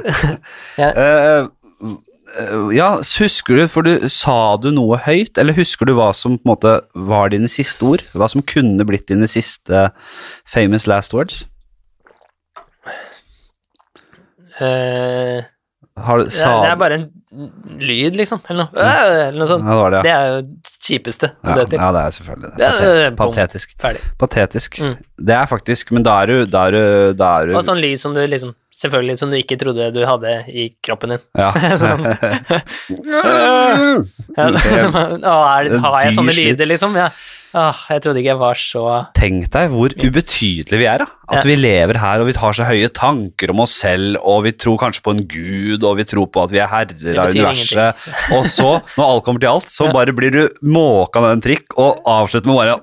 ja. 0.83 0.91
eh, 0.93 1.49
ja, 2.75 2.89
husker 3.01 3.61
du, 3.61 3.65
for 3.71 3.87
du 3.87 4.09
sa 4.13 4.57
du 4.61 4.71
noe 4.75 4.99
høyt, 5.07 5.39
eller 5.41 5.57
husker 5.57 5.89
du 5.89 5.95
hva 5.97 6.11
som 6.17 6.37
på 6.39 6.45
en 6.45 6.53
måte 6.53 6.73
var 7.09 7.33
dine 7.33 7.49
siste 7.51 7.85
ord? 7.87 8.05
Hva 8.17 8.29
som 8.33 8.45
kunne 8.45 8.87
blitt 8.89 9.09
dine 9.09 9.29
siste 9.31 9.89
famous 10.49 10.87
last 10.91 11.17
words? 11.17 11.45
Uh, 14.57 15.45
Har, 16.01 16.23
sa 16.33 16.53
det 16.65 16.71
er 16.73 16.81
bare 16.81 16.97
en 16.97 17.09
lyd, 17.79 18.17
liksom, 18.17 18.41
eller 18.49 18.65
noe. 18.65 18.83
Øh, 18.83 19.29
eller 19.29 19.39
noe 19.41 19.49
sånt. 19.51 19.65
Ja, 19.67 19.71
det 19.71 19.81
var 19.83 19.91
det, 19.95 20.03
Det 20.07 20.13
er 20.13 20.27
jo 20.31 20.39
kjipeste 20.87 21.31
å 21.33 21.49
Ja, 21.51 21.55
dø 21.55 21.65
til. 21.71 21.79
ja, 21.79 21.89
det 21.93 22.01
er 22.07 22.15
selvfølgelig 22.17 22.51
det. 22.51 22.57
Det 22.57 22.69
er- 22.71 23.17
Patetisk. 23.19 23.75
Ferdig. 23.83 24.01
Patetisk. 24.19 24.79
Mm. 24.81 24.97
Det 25.27 25.35
er 25.37 25.47
faktisk 25.47 25.91
Men 25.93 26.03
da 26.05 26.15
er 26.23 26.27
du 26.27 26.45
Da 26.47 26.67
er 26.67 26.71
du, 26.77 27.13
da 27.17 27.29
er 27.41 27.47
du 27.47 27.57
Og 27.57 27.63
sånn 27.65 27.81
lyd 27.81 27.99
som 27.99 28.13
du 28.13 28.21
liksom 28.27 28.55
Selvfølgelig 28.77 29.19
som 29.19 29.31
du 29.31 29.37
ikke 29.39 29.57
trodde 29.57 29.91
du 29.95 30.03
hadde 30.05 30.45
i 30.53 30.67
kroppen 30.85 31.09
din. 31.15 31.23
Ja. 31.39 31.53
sånn. 31.81 32.05
Ja, 34.37 34.51
Det- 34.53 34.61
Å, 35.25 35.37
er 35.49 35.79
har 35.81 36.03
jeg 36.05 36.15
sånne 36.17 36.35
lyder, 36.37 36.67
liksom? 36.69 36.97
Ja. 36.99 37.09
Åh, 37.57 37.79
jeg 37.89 38.03
trodde 38.05 38.21
ikke 38.21 38.33
jeg 38.35 38.41
var 38.43 38.59
så 38.61 38.83
Tenk 39.17 39.47
deg 39.55 39.71
hvor 39.73 39.95
ubetydelige 39.97 40.81
vi 40.83 40.89
er, 40.91 41.05
da. 41.05 41.07
At 41.27 41.43
Ja. 41.43 41.49
vi 41.49 41.57
lever 41.59 41.99
her 41.99 42.21
og 42.23 42.29
vi 42.29 42.35
har 42.39 42.53
så 42.55 42.63
høye 42.69 42.87
tanker 42.95 43.51
om 43.51 43.61
oss 43.65 43.73
selv, 43.81 44.15
og 44.23 44.45
vi 44.45 44.53
tror 44.53 44.77
kanskje 44.79 45.03
på 45.03 45.15
en 45.17 45.25
gud, 45.27 45.83
og 45.83 45.97
vi 45.99 46.05
tror 46.07 46.29
på 46.31 46.45
at 46.45 46.53
vi 46.55 46.61
er 46.63 46.69
herrer 46.71 47.19
av 47.19 47.33
universet. 47.33 48.05
Og 48.37 48.45
så, 48.47 48.69
når 48.95 49.11
alt 49.11 49.25
kommer 49.27 49.41
til 49.43 49.51
alt, 49.51 49.67
så 49.73 49.89
bare 49.93 50.15
blir 50.15 50.31
du 50.31 50.43
måka 50.63 51.21
med 51.25 51.33
en 51.39 51.43
trikk 51.43 51.75
og 51.83 51.99
avslutter 52.07 52.47
med 52.47 52.61
bare 52.61 52.77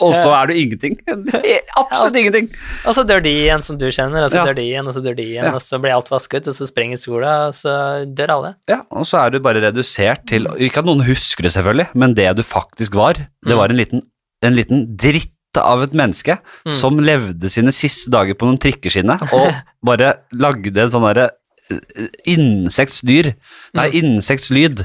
Og 0.00 0.12
så 0.14 0.32
er 0.34 0.50
du 0.50 0.54
ingenting. 0.58 0.96
Absolutt 1.80 2.16
ingenting. 2.18 2.50
Og 2.86 2.94
så 2.96 3.04
dør 3.06 3.22
de 3.22 3.32
igjen 3.44 3.62
som 3.62 3.78
du 3.78 3.86
kjenner, 3.90 4.26
og 4.26 4.32
så 4.34 4.44
dør 4.48 4.58
de 4.58 4.66
igjen, 4.66 4.86
og 4.90 4.96
så 4.96 5.02
dør 5.04 5.16
de 5.18 5.26
igjen, 5.30 5.48
og 5.54 5.62
så 5.62 5.78
blir 5.82 5.94
alt 5.94 6.10
vasket, 6.10 6.50
og 6.50 6.56
så 6.58 6.66
sprenger 6.68 6.98
sola, 7.00 7.36
og 7.50 7.54
så 7.58 7.74
dør 8.18 8.34
alle. 8.36 8.52
Ja, 8.70 8.80
og 8.90 9.06
så 9.08 9.22
er 9.22 9.34
du 9.34 9.40
bare 9.44 9.62
redusert 9.62 10.26
til 10.30 10.48
Ikke 10.58 10.82
at 10.82 10.88
noen 10.88 11.04
husker 11.06 11.46
det, 11.46 11.54
selvfølgelig, 11.54 11.88
men 11.94 12.14
det 12.18 12.28
du 12.38 12.42
faktisk 12.46 12.98
var, 12.98 13.09
det 13.18 13.58
var 13.58 13.72
en 13.72 13.80
liten, 13.80 14.04
en 14.44 14.56
liten 14.56 14.86
dritt 14.96 15.34
av 15.58 15.82
et 15.82 15.94
menneske 15.96 16.36
som 16.70 17.00
levde 17.02 17.50
sine 17.50 17.72
siste 17.74 18.12
dager 18.12 18.36
på 18.38 18.46
noen 18.46 18.60
trikkeskinner 18.62 19.24
og 19.36 19.50
bare 19.86 20.14
lagde 20.38 20.84
en 20.84 20.92
sånn 20.92 21.06
derre 21.08 21.26
eh, 21.72 22.06
insektsdyr, 22.30 23.32
nei, 23.78 23.88
insektslyd, 23.98 24.84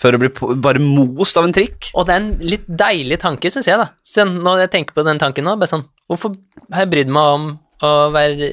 før 0.00 0.16
å 0.16 0.20
bli 0.22 0.30
bare 0.64 0.82
most 0.82 1.38
av 1.38 1.46
en 1.46 1.54
trikk. 1.54 1.92
Og 1.94 2.08
det 2.08 2.14
er 2.14 2.22
en 2.22 2.30
litt 2.42 2.66
deilig 2.66 3.20
tanke, 3.22 3.52
syns 3.52 3.68
jeg, 3.68 3.78
da. 3.80 3.90
Så 4.02 4.24
når 4.26 4.64
jeg 4.64 4.72
tenker 4.74 4.96
på 4.96 5.04
den 5.06 5.20
tanken 5.20 5.46
nå, 5.46 5.58
bare 5.60 5.70
sånn 5.70 5.86
Hvorfor 6.10 6.32
har 6.74 6.82
jeg 6.82 6.90
brydd 6.90 7.10
meg 7.14 7.34
om 7.36 7.44
å 7.86 7.90
være 8.10 8.48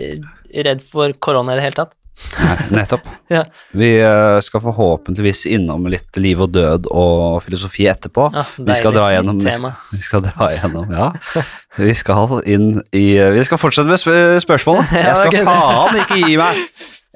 redd 0.67 0.83
for 0.85 1.15
korona 1.23 1.55
i 1.55 1.57
det 1.57 1.63
hele 1.63 1.79
tatt? 1.79 1.95
Nei, 2.41 2.55
nettopp. 2.81 3.05
Ja. 3.33 3.41
Vi 3.75 3.89
eh, 3.99 4.37
skal 4.39 4.61
forhåpentligvis 4.63 5.41
innom 5.51 5.83
litt 5.91 6.15
liv 6.23 6.39
og 6.45 6.53
død 6.55 6.85
og 6.89 7.41
filosofi 7.43 7.85
etterpå. 7.91 8.29
Ja, 8.33 8.45
vi 8.69 8.77
skal 8.79 8.95
dra 8.95 9.09
gjennom. 9.11 9.41
Vi 9.97 10.01
skal 10.05 10.23
dra 10.23 10.47
gjennom, 10.55 10.93
ja. 10.95 11.09
Vi 11.77 11.93
skal 11.97 12.37
inn 12.47 12.77
i 12.95 13.05
Vi 13.35 13.43
skal 13.47 13.59
fortsette 13.61 13.91
med 13.91 13.99
sp- 13.99 14.39
spørsmålet. 14.45 14.93
Jeg 14.95 15.17
skal 15.19 15.41
faen 15.49 15.99
ikke 16.05 16.21
gi 16.23 16.37
meg. 16.39 16.61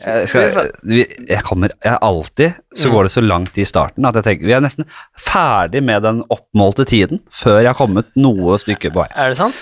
Jeg, 0.02 0.28
skal, 0.32 0.70
vi, 0.90 1.04
jeg 1.30 1.44
kommer 1.46 1.70
jeg 1.86 1.98
alltid 2.02 2.56
så 2.74 2.90
Mm. 2.90 2.94
går 2.96 3.04
det 3.06 3.12
så 3.14 3.22
langt 3.22 3.58
i 3.62 3.66
starten 3.70 4.06
at 4.10 4.16
jeg 4.18 4.24
tenker 4.26 4.48
vi 4.50 4.56
er 4.58 4.64
nesten 4.66 4.88
ferdig 5.20 5.84
med 5.86 6.02
den 6.02 6.24
oppmålte 6.34 6.88
tiden 6.90 7.20
før 7.30 7.60
jeg 7.62 7.70
har 7.70 7.78
kommet 7.78 8.10
noe 8.18 8.58
stykke 8.58 8.90
på 8.96 9.04
vei. 9.04 9.10
Er 9.14 9.30
det 9.30 9.38
sant? 9.38 9.62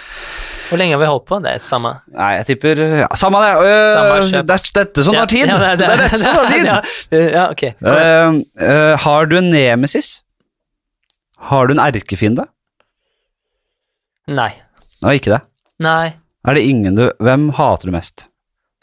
Hvor 0.70 0.80
lenge 0.80 0.94
har 0.94 1.02
vi 1.02 1.10
holdt 1.10 1.26
på? 1.30 1.40
Det 1.44 1.56
er 1.58 1.62
samme. 1.64 1.96
Nei, 2.14 2.30
jeg 2.38 2.48
tipper 2.52 2.82
ja, 3.02 3.10
Samme 3.18 3.42
det. 3.42 3.52
Uh, 3.58 3.90
Samme 3.98 4.22
det 4.30 4.40
er 4.44 4.72
dette 4.84 5.06
som 5.06 5.18
tar 5.18 5.30
tid. 5.32 5.50
ja, 5.50 5.58
det, 5.80 5.90
er 5.90 6.04
dette 6.04 6.20
som 6.22 6.38
tar 6.38 6.50
tid. 6.54 7.20
ja, 7.34 7.46
ok. 7.50 7.64
Uh, 7.82 8.40
uh, 8.62 8.96
har 9.06 9.30
du 9.32 9.38
en 9.42 9.50
nemesis? 9.54 10.20
Har 11.50 11.70
du 11.70 11.74
en 11.74 11.82
erkefiende? 11.82 12.46
Nei. 14.30 14.52
Nei, 15.02 15.16
ikke 15.18 15.34
det. 15.34 15.42
Nei. 15.82 16.14
Er 16.48 16.56
det 16.56 16.64
ingen 16.68 16.96
du 16.96 17.06
Hvem 17.24 17.50
hater 17.58 17.90
du 17.90 17.96
mest? 17.96 18.28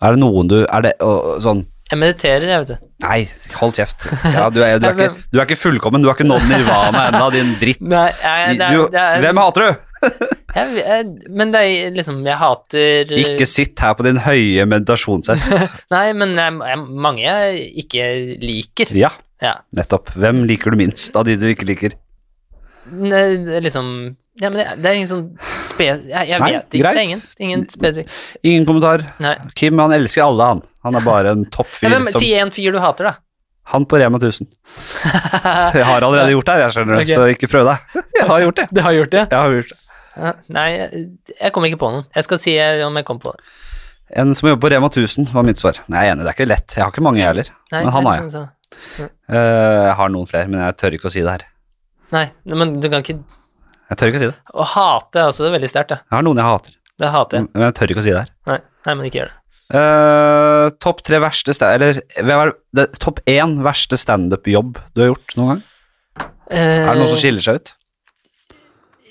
Er 0.05 0.13
det 0.13 0.21
noen 0.21 0.49
du 0.51 0.59
Er 0.65 0.85
det 0.85 0.93
å, 1.05 1.37
sånn 1.41 1.63
Jeg 1.93 2.01
mediterer, 2.01 2.45
jeg, 2.51 2.65
vet 2.65 2.73
du. 2.73 2.89
Nei, 3.05 3.19
hold 3.61 3.77
kjeft. 3.77 4.09
Ja, 4.25 4.49
du, 4.51 4.59
er, 4.65 4.81
du, 4.83 4.89
er 4.89 4.95
ikke, 4.97 5.27
du 5.31 5.39
er 5.39 5.45
ikke 5.47 5.59
fullkommen, 5.61 6.03
du 6.03 6.09
har 6.11 6.17
ikke 6.19 6.27
nådd 6.27 6.49
nirvana 6.51 7.05
ennå, 7.13 7.29
din 7.35 7.53
dritt. 7.61 7.85
Nei, 7.85 8.09
jeg, 8.11 8.57
det 8.59 8.67
er, 8.67 8.89
det 8.91 9.03
er, 9.05 9.21
hvem 9.23 9.41
hater 9.45 9.63
du? 9.63 9.85
jeg, 10.57 10.77
jeg, 10.81 11.07
Men 11.31 11.51
det 11.53 11.61
er 11.67 11.95
liksom 11.97 12.21
Jeg 12.27 12.39
hater 12.41 13.13
Ikke 13.21 13.47
sitt 13.49 13.79
her 13.83 13.95
på 13.99 14.07
din 14.07 14.21
høye 14.25 14.65
meditasjonshest. 14.71 15.53
Nei, 15.95 16.07
men 16.17 16.35
jeg, 16.39 16.57
mange 17.07 17.25
jeg 17.25 17.65
ikke 17.85 18.07
liker. 18.43 18.93
Ja, 18.97 19.11
Ja. 19.43 19.59
nettopp. 19.77 20.15
Hvem 20.17 20.45
liker 20.49 20.73
du 20.73 20.79
minst 20.81 21.17
av 21.19 21.27
de 21.29 21.35
du 21.37 21.49
ikke 21.51 21.67
liker? 21.69 21.97
Ne, 22.93 23.21
det 23.45 23.59
er 23.59 23.65
liksom 23.67 23.91
Ja, 24.41 24.49
men 24.53 24.61
det, 24.61 24.65
det 24.85 24.89
er 24.91 24.97
ingen 25.01 25.09
sånn 25.11 25.27
spe... 25.65 25.87
Jeg, 25.91 26.29
jeg 26.31 26.41
Nei, 26.41 26.51
vet 26.55 26.67
ikke. 26.71 26.81
greit. 26.85 26.95
Det 26.97 27.03
er 27.03 27.07
ingen, 27.09 27.23
ingen 27.43 27.63
spesifikk 27.73 28.11
Ingen 28.47 28.67
kommentar. 28.69 29.05
Nei. 29.25 29.35
Kim 29.59 29.81
han 29.83 29.95
elsker 29.97 30.25
alle, 30.27 30.51
han. 30.55 30.61
Han 30.87 30.99
er 31.01 31.05
bare 31.07 31.33
en 31.35 31.45
topp 31.49 31.67
toppfyr. 31.73 31.89
ja, 31.91 32.01
som, 32.13 32.21
si 32.23 32.29
en 32.39 32.53
fyr 32.55 32.77
du 32.77 32.79
hater, 32.85 33.09
da. 33.11 33.15
han 33.73 33.87
på 33.91 33.99
Rema 33.99 34.21
1000. 34.21 34.47
Jeg 35.75 35.87
har 35.89 36.05
allerede 36.07 36.31
gjort 36.37 36.47
det 36.47 36.55
her, 36.55 36.63
jeg 36.67 36.75
skjønner 36.77 37.01
det, 37.01 37.07
Ok. 37.09 37.11
så 37.17 37.25
ikke 37.33 37.49
prøv 37.51 37.67
deg. 37.73 37.97
Jeg 38.21 38.29
har 38.31 38.45
gjort 38.45 38.61
det. 38.61 38.67
Det 38.77 38.85
har 38.87 38.95
gjort 39.01 39.11
det? 39.17 39.25
Jeg 39.33 39.41
har 39.41 39.57
gjort 39.57 39.73
det. 39.73 39.79
Nei, 40.17 40.67
jeg, 40.73 41.07
kom 41.51 41.59
kommer 41.59 41.71
ikke 41.71 41.81
på 41.83 41.93
noen. 41.93 42.07
Jeg 42.17 42.27
skal 42.27 42.41
si 42.41 42.57
eh, 42.61 42.83
om 42.87 42.97
jeg 42.97 43.07
kom 43.09 43.21
på 43.23 43.35
det. 43.37 43.43
En 44.17 44.35
som 44.39 44.49
jobber 44.49 44.69
på 44.69 44.71
Rema 44.73 44.89
1000, 44.89 45.33
var 45.35 45.47
mitt 45.47 45.59
svar. 45.61 45.81
Nei, 45.91 46.05
jeg 46.05 46.13
er 46.13 46.15
enig, 46.15 46.27
det 46.27 46.31
er 46.31 46.37
ikke 46.39 46.49
lett. 46.49 46.77
Jeg 46.77 46.85
har 46.85 46.93
ikke 46.95 47.05
mange, 47.05 47.21
jeg 47.21 47.31
heller. 47.33 47.51
Nei, 47.75 47.81
Men 47.83 47.93
han 47.93 48.07
har 48.07 48.13
er 48.13 48.21
jeg. 48.23 48.31
Sånn 48.31 48.37
så- 48.37 48.53
Eh, 49.29 49.87
jeg 49.87 49.95
har 49.99 50.09
noen 50.09 50.27
flere, 50.27 50.49
men 50.49 50.61
jeg 50.61 50.77
tør 50.77 50.95
ikke 50.97 51.09
å 51.09 51.13
si 51.13 51.23
det 51.23 51.31
her. 51.31 51.45
Nei, 52.13 52.31
men 52.45 52.81
du 52.81 52.89
kan 52.89 53.03
ikke 53.03 53.23
Jeg 53.89 53.99
tør 53.99 54.09
ikke 54.11 54.19
å 54.19 54.25
si 54.25 54.31
det. 54.33 54.39
Å 54.55 54.65
hate 54.67 55.17
er 55.21 55.29
også 55.31 55.51
veldig 55.51 55.69
sterkt, 55.71 55.89
da. 55.89 55.97
Jeg 56.11 56.17
har 56.17 56.23
noen 56.23 56.37
jeg 56.37 56.45
hater, 56.45 56.73
Det 56.99 57.11
hater 57.11 57.37
jeg. 57.39 57.49
men 57.55 57.63
jeg 57.63 57.75
tør 57.75 57.87
ikke 57.93 58.03
å 58.03 58.07
si 58.07 58.11
det 58.11 58.19
her. 58.19 58.31
Nei, 58.47 58.59
nei 58.87 58.95
men 58.95 59.07
ikke 59.07 59.21
gjør 59.21 59.31
det. 59.31 59.39
Uh, 59.67 60.71
topp 60.79 61.03
tre 61.03 61.19
verste 61.19 61.51
Eller 61.67 61.99
er 62.15 62.23
det, 62.23 62.55
det, 62.73 62.99
topp 63.03 63.19
én 63.27 63.63
verste 63.63 63.99
standup-jobb 63.99 64.79
du 64.95 65.03
har 65.03 65.11
gjort 65.11 65.37
noen 65.37 65.49
gang? 65.49 65.63
Er 66.51 66.93
det 66.95 66.99
noe 67.01 67.11
som 67.11 67.19
skiller 67.19 67.43
seg 67.43 67.59
ut? 67.59 67.73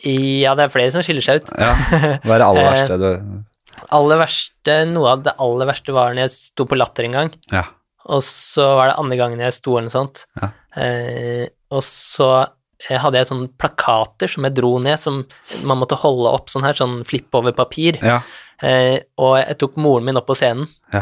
Ja, 0.06 0.54
det 0.58 0.68
er 0.68 0.74
flere 0.74 0.92
som 0.94 1.02
skiller 1.06 1.26
seg 1.26 1.42
ut. 1.44 1.52
Ja. 1.60 1.72
Hva 2.24 2.36
er 2.36 2.42
det 2.44 2.48
aller 2.50 2.66
Eh, 2.66 2.74
verste 2.76 2.98
du 3.02 3.10
Aller 3.96 4.18
verste, 4.22 4.76
Noe 4.90 5.10
av 5.12 5.24
det 5.26 5.34
aller 5.44 5.68
verste 5.70 5.94
var 5.94 6.14
når 6.16 6.24
jeg 6.26 6.32
sto 6.36 6.66
på 6.70 6.78
Latter 6.80 7.06
en 7.10 7.16
gang, 7.18 7.32
Ja. 7.52 7.64
og 8.08 8.22
så 8.24 8.64
var 8.78 8.88
det 8.92 9.00
andre 9.02 9.18
gangen 9.20 9.42
jeg 9.44 9.54
sto 9.58 9.76
eller 9.76 9.90
noe 9.90 9.94
sånt. 9.96 10.24
Ja. 10.40 10.50
Eh, 10.80 11.48
og 11.76 11.84
så 11.86 12.30
eh, 12.46 12.98
hadde 13.02 13.20
jeg 13.20 13.28
sånne 13.30 13.50
plakater 13.60 14.32
som 14.32 14.48
jeg 14.48 14.56
dro 14.58 14.72
ned, 14.80 14.98
som 15.02 15.22
man 15.68 15.80
måtte 15.82 15.98
holde 16.02 16.32
opp 16.32 16.50
sånn 16.54 16.64
her, 16.66 16.74
sånn 16.78 17.02
flipp 17.08 17.36
over 17.36 17.52
papir. 17.58 18.00
ja. 18.02 18.22
Eh, 18.64 19.02
og 19.20 19.34
jeg 19.42 19.58
tok 19.60 19.76
moren 19.84 20.06
min 20.08 20.16
opp 20.22 20.30
på 20.30 20.36
scenen 20.40 20.70
Ja. 20.96 21.02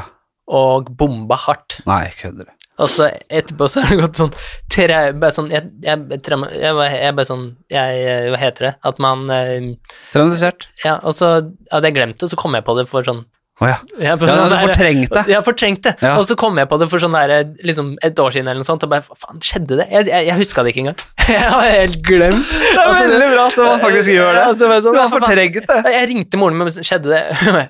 og 0.49 0.87
bomba 0.97 1.37
hardt. 1.37 1.81
Nei, 1.85 2.07
kødder. 2.17 2.47
Og 2.81 2.89
så 2.89 3.05
etterpå 3.29 3.67
så 3.69 3.83
har 3.83 3.91
det 3.93 3.99
gått 4.01 4.17
sånn 4.17 4.31
tre, 4.73 4.95
bare 5.13 5.29
sånn, 5.35 5.51
jeg, 5.53 5.67
jeg, 5.85 6.21
trauma- 6.25 6.49
jeg, 6.49 6.73
var- 6.73 6.89
jeg 6.97 7.13
bare 7.19 7.29
sånn 7.29 7.43
jeg, 7.69 8.07
Hva 8.33 8.39
heter 8.41 8.65
det? 8.69 8.73
At 8.89 8.97
man 9.03 9.27
eh, 9.29 9.67
Traumatisert. 10.13 10.65
Ja, 10.83 10.95
og 11.05 11.13
så 11.13 11.35
hadde 11.69 11.85
jeg 11.91 11.93
glemt 11.99 12.17
det, 12.23 12.31
så 12.33 12.39
kom 12.39 12.57
jeg 12.57 12.65
på 12.65 12.73
det 12.79 12.87
for 12.89 13.05
sånn 13.05 13.21
Å 13.61 13.67
ja. 13.69 13.75
jeg, 14.01 14.17
for 14.17 14.25
ja. 14.25 14.33
sånn 14.39 14.49
Du 14.49 14.55
der- 14.55 14.63
fortrengte. 14.65 15.13
det. 15.19 15.33
Ja, 15.35 15.41
fortrengt 15.45 15.83
det, 15.85 15.93
Ja. 16.01 16.15
og 16.17 16.25
så 16.25 16.33
kom 16.35 16.57
jeg 16.57 16.65
på 16.71 16.79
det 16.81 16.87
for 16.89 16.97
sånn 17.03 17.13
der, 17.13 17.35
liksom 17.61 17.93
et 18.01 18.17
år 18.17 18.33
siden 18.33 18.49
eller 18.49 18.63
noe 18.63 18.69
sånt, 18.71 18.81
og 18.87 18.89
bare 18.89 19.05
hva 19.05 19.19
faen, 19.21 19.37
skjedde 19.45 19.77
det? 19.83 19.85
Jeg, 19.93 20.09
jeg, 20.09 20.25
jeg 20.31 20.39
huska 20.41 20.63
det 20.65 20.73
ikke 20.73 20.81
engang. 20.87 21.05
Jeg 21.29 21.51
har 21.53 21.69
helt 21.69 22.01
glemt. 22.09 22.49
Det 22.73 22.81
er 22.81 22.97
veldig 23.05 23.29
bra 23.35 23.45
at 23.53 23.61
man 23.61 23.79
faktisk 23.85 24.09
gjør 24.17 24.33
det. 24.33 24.41
Ja, 24.49 24.67
var 24.73 24.81
sånn, 24.81 24.97
Du 24.97 24.99
har 25.03 25.13
fortrengt 25.13 25.61
det. 25.69 25.79
Jeg 25.93 26.09
ringte 26.09 26.41
moren 26.41 26.57
min, 26.57 26.67
men 26.73 26.89
skjedde 26.89 27.13
det? 27.13 27.69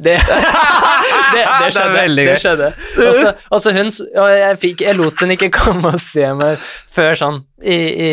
Det, 0.00 0.12
det, 1.34 1.44
det, 1.46 1.68
skjedde. 1.76 2.06
Det, 2.16 2.26
Det 2.26 2.38
skjedde. 2.42 2.70
Og 3.50 3.62
så, 3.62 3.74
hun 3.76 3.90
Og 3.90 4.32
jeg, 4.34 4.58
fikk, 4.64 4.84
jeg 4.86 4.98
lot 4.98 5.22
henne 5.22 5.36
ikke 5.38 5.50
komme 5.60 5.94
og 5.94 6.02
se 6.02 6.26
meg 6.36 6.60
før 6.90 7.16
sånn 7.18 7.40
i, 7.60 7.76
i, 7.76 8.10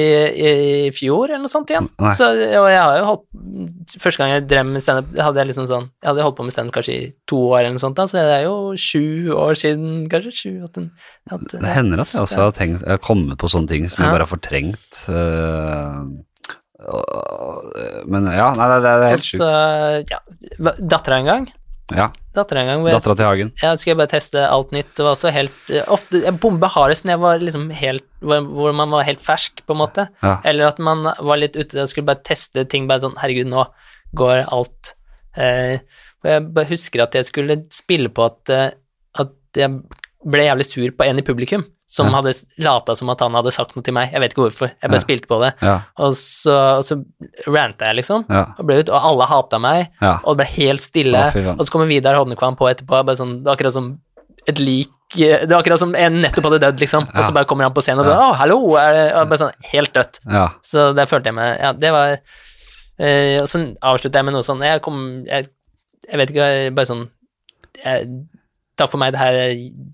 i 0.47 0.51
fjor 0.91 1.31
eller 1.31 1.45
noe 1.45 1.51
sånt 1.51 1.71
igjen. 1.71 1.87
Så, 2.17 2.27
og 2.59 2.67
jeg 2.67 2.81
har 2.81 2.99
jo 2.99 3.07
holdt 3.13 3.25
Første 4.01 4.19
gang 4.19 4.33
jeg 4.33 4.45
drev 4.49 4.65
med 4.67 4.83
standup, 4.83 5.13
hadde 5.23 5.39
jeg 5.39 5.47
liksom 5.47 5.67
sånn 5.69 5.85
Jeg 6.03 6.09
hadde 6.09 6.25
holdt 6.25 6.35
på 6.35 6.43
med 6.43 6.53
standup 6.55 6.75
kanskje 6.75 6.95
i 6.97 7.05
to 7.29 7.39
år 7.53 7.61
eller 7.61 7.77
noe 7.77 7.83
sånt, 7.83 7.95
da, 7.95 8.07
så 8.11 8.19
det 8.19 8.35
er 8.35 8.43
jo 8.43 8.57
sju 8.75 9.31
år 9.31 9.55
siden, 9.59 9.91
kanskje. 10.11 10.33
Sju, 10.35 10.49
åtte, 10.67 10.83
åtte 11.31 11.61
Det 11.63 11.75
hender 11.77 12.03
at 12.03 12.11
jeg 12.11 12.25
også 12.25 12.41
har, 12.43 12.55
tenkt, 12.57 12.83
jeg 12.83 12.97
har 12.97 13.03
kommet 13.03 13.39
på 13.39 13.49
sånne 13.51 13.71
ting 13.71 13.87
som 13.87 14.03
jeg 14.03 14.11
bare 14.13 14.27
har 14.27 14.31
fortrengt. 14.31 14.99
Uh, 15.07 16.03
men 18.07 18.27
ja, 18.29 18.51
nei, 18.57 18.67
det, 18.69 18.81
det 18.83 18.91
er 18.91 19.15
helt 19.15 19.25
sjukt. 19.25 20.11
ja. 20.11 20.19
Dattera 20.77 21.21
en 21.21 21.31
gang. 21.31 21.47
Ja, 21.95 22.09
Dattera 22.35 22.65
en 22.65 22.67
gang 22.67 22.81
Dattera 22.89 23.15
til 23.15 23.27
Hagen. 23.27 23.51
Ja, 23.61 23.69
skulle 23.77 23.93
jeg 23.93 23.99
bare 24.01 24.11
teste 24.11 24.41
alt 24.43 24.73
nytt. 24.75 24.89
Det 24.97 25.05
var 25.05 25.13
også 25.15 25.31
helt 25.31 25.69
eh, 25.71 25.85
Ofte 25.93 26.19
Jeg 26.25 26.35
bomba 26.43 26.67
hardest 26.73 27.05
når 27.07 27.15
jeg 27.15 27.21
var 27.23 27.45
liksom 27.45 27.69
helt 27.79 28.07
hvor, 28.19 28.73
man 28.75 28.91
var 28.91 29.07
helt 29.07 29.21
fersk, 29.23 29.61
på 29.63 29.75
en 29.75 29.81
måte. 29.83 30.07
Ja. 30.23 30.37
Eller 30.47 30.67
at 30.67 30.81
man 30.83 31.05
var 31.07 31.39
litt 31.39 31.55
ute 31.55 31.79
og 31.79 31.91
skulle 31.91 32.09
bare 32.09 32.25
teste 32.27 32.65
ting 32.67 32.89
bare 32.89 33.05
sånn 33.05 33.15
Herregud, 33.21 33.47
nå 33.53 33.63
går 34.17 34.43
alt 34.43 34.93
eh, 35.39 35.79
Og 36.23 36.31
jeg 36.31 36.45
bare 36.57 36.71
husker 36.73 37.05
at 37.05 37.15
jeg 37.15 37.29
skulle 37.29 37.61
spille 37.73 38.11
på 38.11 38.27
at, 38.27 38.41
eh, 38.51 38.69
at 39.23 39.61
jeg 39.61 39.79
ble 40.27 40.43
jævlig 40.47 40.65
sur 40.67 40.91
på 40.97 41.05
en 41.07 41.19
i 41.19 41.23
publikum 41.25 41.63
som 41.87 42.07
Ja. 42.09 42.17
hadde 42.17 42.33
lata 42.59 42.95
som 42.95 43.09
at 43.09 43.19
han 43.23 43.33
hadde 43.33 43.51
sagt 43.55 43.75
noe 43.75 43.83
til 43.83 43.93
meg. 43.95 44.11
Jeg 44.11 44.19
vet 44.21 44.33
ikke 44.33 44.43
hvorfor. 44.49 44.71
Jeg 44.81 44.89
bare 44.91 44.99
Ja. 44.99 45.05
spilte 45.05 45.27
på 45.27 45.39
det. 45.41 45.53
Ja, 45.61 45.81
Og 45.97 46.13
så, 46.19 46.55
og 46.77 46.83
så 46.83 46.97
ranta 47.47 47.85
jeg, 47.87 47.95
liksom. 48.03 48.25
Og, 48.29 48.65
ble 48.65 48.79
ut, 48.81 48.89
og 48.89 49.01
alle 49.01 49.25
hata 49.25 49.59
meg. 49.59 49.87
Og 50.01 50.35
det 50.35 50.43
ble 50.43 50.49
helt 50.65 50.81
stille. 50.81 51.15
Å, 51.31 51.55
og 51.59 51.65
så 51.65 51.71
kommer 51.71 51.87
Vidar 51.87 52.15
Hodnekvam 52.15 52.57
på 52.57 52.67
etterpå. 52.69 53.05
Bare 53.05 53.15
sånn, 53.15 53.37
det 53.39 53.45
var 53.45 53.55
akkurat 53.55 53.73
som 53.73 53.99
et 54.47 54.59
lik 54.59 54.89
Det 55.15 55.47
var 55.47 55.61
akkurat 55.63 55.79
som 55.79 55.95
en 55.95 56.21
nettopp 56.21 56.43
hadde 56.43 56.59
dødd, 56.59 56.79
liksom. 56.81 57.07
Og 57.15 57.23
så 57.23 57.31
bare 57.33 57.45
kommer 57.45 57.63
han 57.63 57.71
på 57.73 57.79
scenen 57.81 57.99
og 57.99 58.05
bare 58.07 58.19
'Å, 58.19 58.35
hallo!' 58.35 58.75
Det, 58.75 59.13
og 59.15 59.29
bare 59.29 59.39
sånn 59.39 59.53
helt 59.71 59.93
dødt. 59.93 60.19
Så 60.61 60.93
der 60.93 61.05
følte 61.05 61.27
jeg 61.31 61.33
meg 61.35 61.59
Ja, 61.61 61.71
det 61.71 61.91
var 61.93 62.17
øh, 62.99 63.39
Og 63.41 63.47
så 63.47 63.77
avslutta 63.81 64.15
jeg 64.19 64.25
med 64.25 64.33
noe 64.33 64.43
sånn 64.43 64.61
Jeg 64.61 64.81
kom 64.81 65.23
Jeg, 65.25 65.47
jeg 66.11 66.17
vet 66.17 66.29
ikke, 66.31 66.75
bare 66.75 66.85
sånn 66.85 67.09
jeg, 67.85 68.07
Takk 68.77 68.91
for 68.93 69.01
meg, 69.01 69.15
det 69.15 69.19
her 69.21 69.33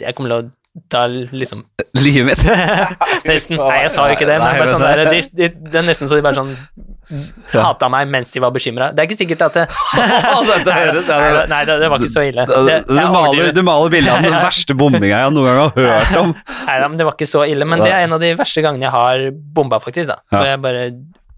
Jeg 0.03 0.15
kommer 0.17 0.33
til 0.33 0.39
å 0.41 0.51
ta 0.89 1.03
liksom 1.07 1.59
Livet 2.01 2.25
mitt. 2.25 2.39
Nesten. 3.29 3.59
Nei, 3.61 3.83
jeg 3.83 3.91
sa 3.93 4.07
jo 4.09 4.15
ikke 4.15 4.25
det, 4.25 4.39
men 4.41 4.57
bare 4.57 4.71
sånn 4.71 4.81
der, 4.81 5.03
det. 5.05 5.11
de, 5.13 5.19
de, 5.37 5.49
det 5.69 5.77
er 5.83 5.85
nesten 5.85 6.09
så 6.09 6.17
de 6.17 6.23
bare 6.25 6.39
sånn 6.39 6.55
hata 7.53 7.89
meg 7.93 8.09
mens 8.09 8.31
de 8.33 8.41
var 8.41 8.49
bekymra. 8.55 8.87
Det 8.95 9.03
er 9.03 9.09
ikke 9.09 9.19
sikkert 9.19 9.43
at 9.45 9.57
det 9.59 9.65
det- 10.65 11.47
Nei, 11.51 11.61
det, 11.69 11.75
det 11.83 11.89
var 11.93 11.99
ikke 12.01 12.09
så 12.15 12.23
ille. 12.25 12.45
Det, 12.49 12.77
du, 12.89 12.95
maler, 13.13 13.51
du 13.53 13.61
maler 13.65 13.93
bildet 13.93 14.13
av 14.15 14.25
den 14.25 14.37
verste 14.39 14.75
bombinga 14.79 15.11
jeg 15.25 15.35
noen 15.35 15.49
gang 15.49 15.61
har 15.61 15.73
hørt 15.77 16.17
om. 16.23 16.33
Nei, 16.69 16.77
men 16.87 16.97
det 16.99 17.07
var 17.07 17.17
ikke 17.19 17.29
så 17.29 17.43
ille. 17.45 17.67
Men 17.69 17.83
det 17.85 17.91
er 17.93 18.07
en 18.07 18.17
av 18.17 18.23
de 18.23 18.33
verste 18.39 18.63
gangene 18.65 18.87
jeg 18.87 18.95
har 18.97 19.27
bomba, 19.59 19.77
faktisk. 19.83 20.09
da. 20.09 20.19
Og 20.33 20.47
jeg 20.49 20.63
bare 20.63 20.87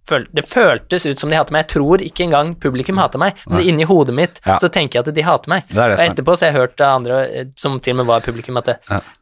føl 0.07 0.27
Det 0.33 0.43
føltes 0.47 1.05
ut 1.05 1.19
som 1.19 1.29
de 1.29 1.35
hater 1.35 1.51
meg. 1.55 1.65
Jeg 1.65 1.71
tror 1.75 1.97
ikke 2.05 2.23
engang 2.27 2.53
publikum 2.61 2.97
hater 3.01 3.17
meg, 3.21 3.33
men 3.47 3.57
Nei. 3.57 3.67
inni 3.71 3.83
hodet 3.89 4.13
mitt 4.13 4.39
Ja. 4.45 4.57
så 4.61 4.69
tenker 4.69 4.99
jeg 4.99 5.07
at 5.07 5.15
de 5.15 5.21
hater 5.25 5.49
meg. 5.49 5.63
Det 5.67 5.75
det 5.75 5.99
Og 5.99 5.99
er. 5.99 6.09
etterpå 6.13 6.35
så 6.37 6.45
har 6.45 6.51
jeg 6.53 6.59
hørt 6.61 6.81
av 6.81 6.95
andre 7.01 7.19
eh, 7.31 7.45
som 7.55 7.79
til 7.79 7.93
og 7.93 7.97
med 7.97 8.05
var 8.11 8.21
publikum, 8.21 8.57
at 8.57 8.65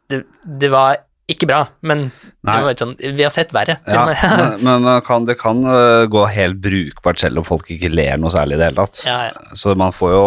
det, 0.10 0.24
det 0.60 0.70
var 0.72 0.98
ikke 1.32 1.48
bra, 1.48 1.62
men 1.88 2.10
sånn, 2.44 2.98
vi 3.00 3.24
har 3.24 3.32
sett 3.32 3.54
verre. 3.56 3.78
Ja, 3.88 4.04
men, 4.60 4.60
men 4.84 4.88
kan, 5.08 5.24
det 5.28 5.38
kan 5.40 5.62
øh, 5.64 6.04
gå 6.12 6.26
helt 6.36 6.60
brukbart 6.64 7.22
selv 7.24 7.40
om 7.40 7.48
folk 7.48 7.70
ikke 7.72 7.92
ler 7.94 8.20
noe 8.20 8.34
særlig 8.34 8.58
i 8.58 8.60
det 8.60 8.68
hele 8.68 8.84
tatt. 8.84 9.04
ja, 9.08 9.20
ja. 9.30 9.56
Så 9.56 9.76
man 9.80 9.96
får 9.96 10.12
jo 10.12 10.26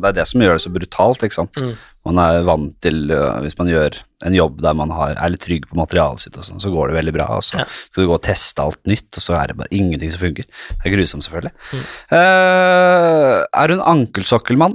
Det 0.00 0.08
er 0.08 0.16
det 0.20 0.26
som 0.30 0.44
gjør 0.44 0.56
det 0.56 0.64
så 0.64 0.72
brutalt, 0.72 1.26
ikke 1.26 1.36
sant. 1.36 1.60
Mm. 1.60 1.74
Man 2.08 2.20
er 2.22 2.46
vant 2.48 2.72
til 2.80 3.10
øh, 3.12 3.42
Hvis 3.44 3.58
man 3.58 3.68
gjør 3.68 3.98
en 4.24 4.38
jobb 4.38 4.62
der 4.64 4.78
man 4.78 4.94
har, 4.96 5.12
er 5.20 5.34
litt 5.34 5.44
trygg 5.44 5.68
på 5.68 5.76
materialet 5.78 6.24
sitt, 6.24 6.40
og 6.40 6.46
sånn, 6.46 6.64
så 6.64 6.72
går 6.72 6.90
det 6.90 6.98
veldig 7.02 7.14
bra. 7.18 7.28
Og 7.36 7.44
så 7.44 7.66
skal 7.68 8.02
du 8.02 8.08
gå 8.08 8.16
og 8.16 8.24
teste 8.24 8.64
alt 8.64 8.80
nytt, 8.88 9.10
og 9.12 9.22
så 9.22 9.36
er 9.38 9.52
det 9.52 9.58
bare 9.60 9.76
ingenting 9.76 10.10
som 10.14 10.24
funker. 10.24 10.48
Det 10.48 10.88
er 10.88 10.96
grusomt, 10.96 11.28
selvfølgelig. 11.28 11.52
Mm. 11.70 11.84
Uh, 12.16 13.36
er 13.44 13.70
du 13.70 13.76
en 13.76 13.86
ankelsokkelmann? 13.92 14.74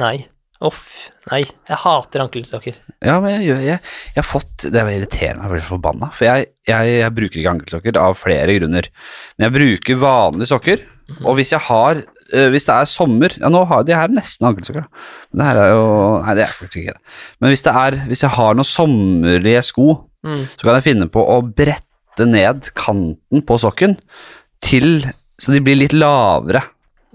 Nei. 0.00 0.16
Uff, 0.66 1.10
nei, 1.30 1.44
jeg 1.46 1.78
hater 1.84 2.24
ankelsokker. 2.24 2.78
Ja, 3.06 3.20
men 3.22 3.36
jeg, 3.36 3.46
jeg, 3.62 3.78
jeg 3.78 4.18
har 4.18 4.26
fått 4.26 4.64
Det 4.74 4.82
irriterer 4.82 5.36
meg, 5.38 5.44
jeg 5.46 5.52
blir 5.52 5.66
forbanna. 5.68 6.08
For 6.10 6.26
jeg, 6.26 6.48
jeg, 6.66 7.10
bruker 7.14 7.38
ikke 7.38 7.52
ankelsokker 7.52 8.00
av 8.02 8.16
flere 8.18 8.56
grunner. 8.58 8.88
Men 9.36 9.46
jeg 9.46 9.54
bruker 9.54 10.00
vanlige 10.02 10.50
sokker, 10.50 10.82
og 11.22 11.38
hvis 11.38 11.54
jeg 11.54 11.62
har 11.68 12.02
øh, 12.02 12.48
Hvis 12.52 12.66
det 12.68 12.74
er 12.74 12.88
sommer 12.90 13.32
Ja, 13.38 13.48
nå 13.48 13.62
har 13.70 13.86
de 13.86 13.94
her 13.96 14.10
nesten 14.12 14.44
ankelsokker, 14.50 14.84
da. 14.84 15.06
Men 15.30 15.40
det 15.40 15.46
her 15.46 15.60
er 15.62 15.70
jo 15.72 15.86
Nei, 16.26 16.34
det 16.36 16.42
er 16.44 16.52
faktisk 16.58 16.82
ikke 16.82 16.96
det. 16.98 17.14
Men 17.40 17.54
hvis 17.54 17.64
det 17.64 17.72
er 17.80 17.96
Hvis 18.10 18.24
jeg 18.26 18.34
har 18.34 18.58
noen 18.58 18.72
sommerlige 18.74 19.64
sko, 19.70 19.88
Mm. 20.26 20.48
så 20.50 20.66
kan 20.66 20.74
jeg 20.74 20.82
finne 20.82 21.06
på 21.14 21.22
å 21.22 21.36
brette 21.46 22.24
ned 22.26 22.72
kanten 22.74 23.44
på 23.46 23.54
sokken 23.62 23.92
til 24.60 25.04
Så 25.38 25.52
de 25.54 25.60
blir 25.62 25.78
litt 25.78 25.94
lavere. 25.94 26.64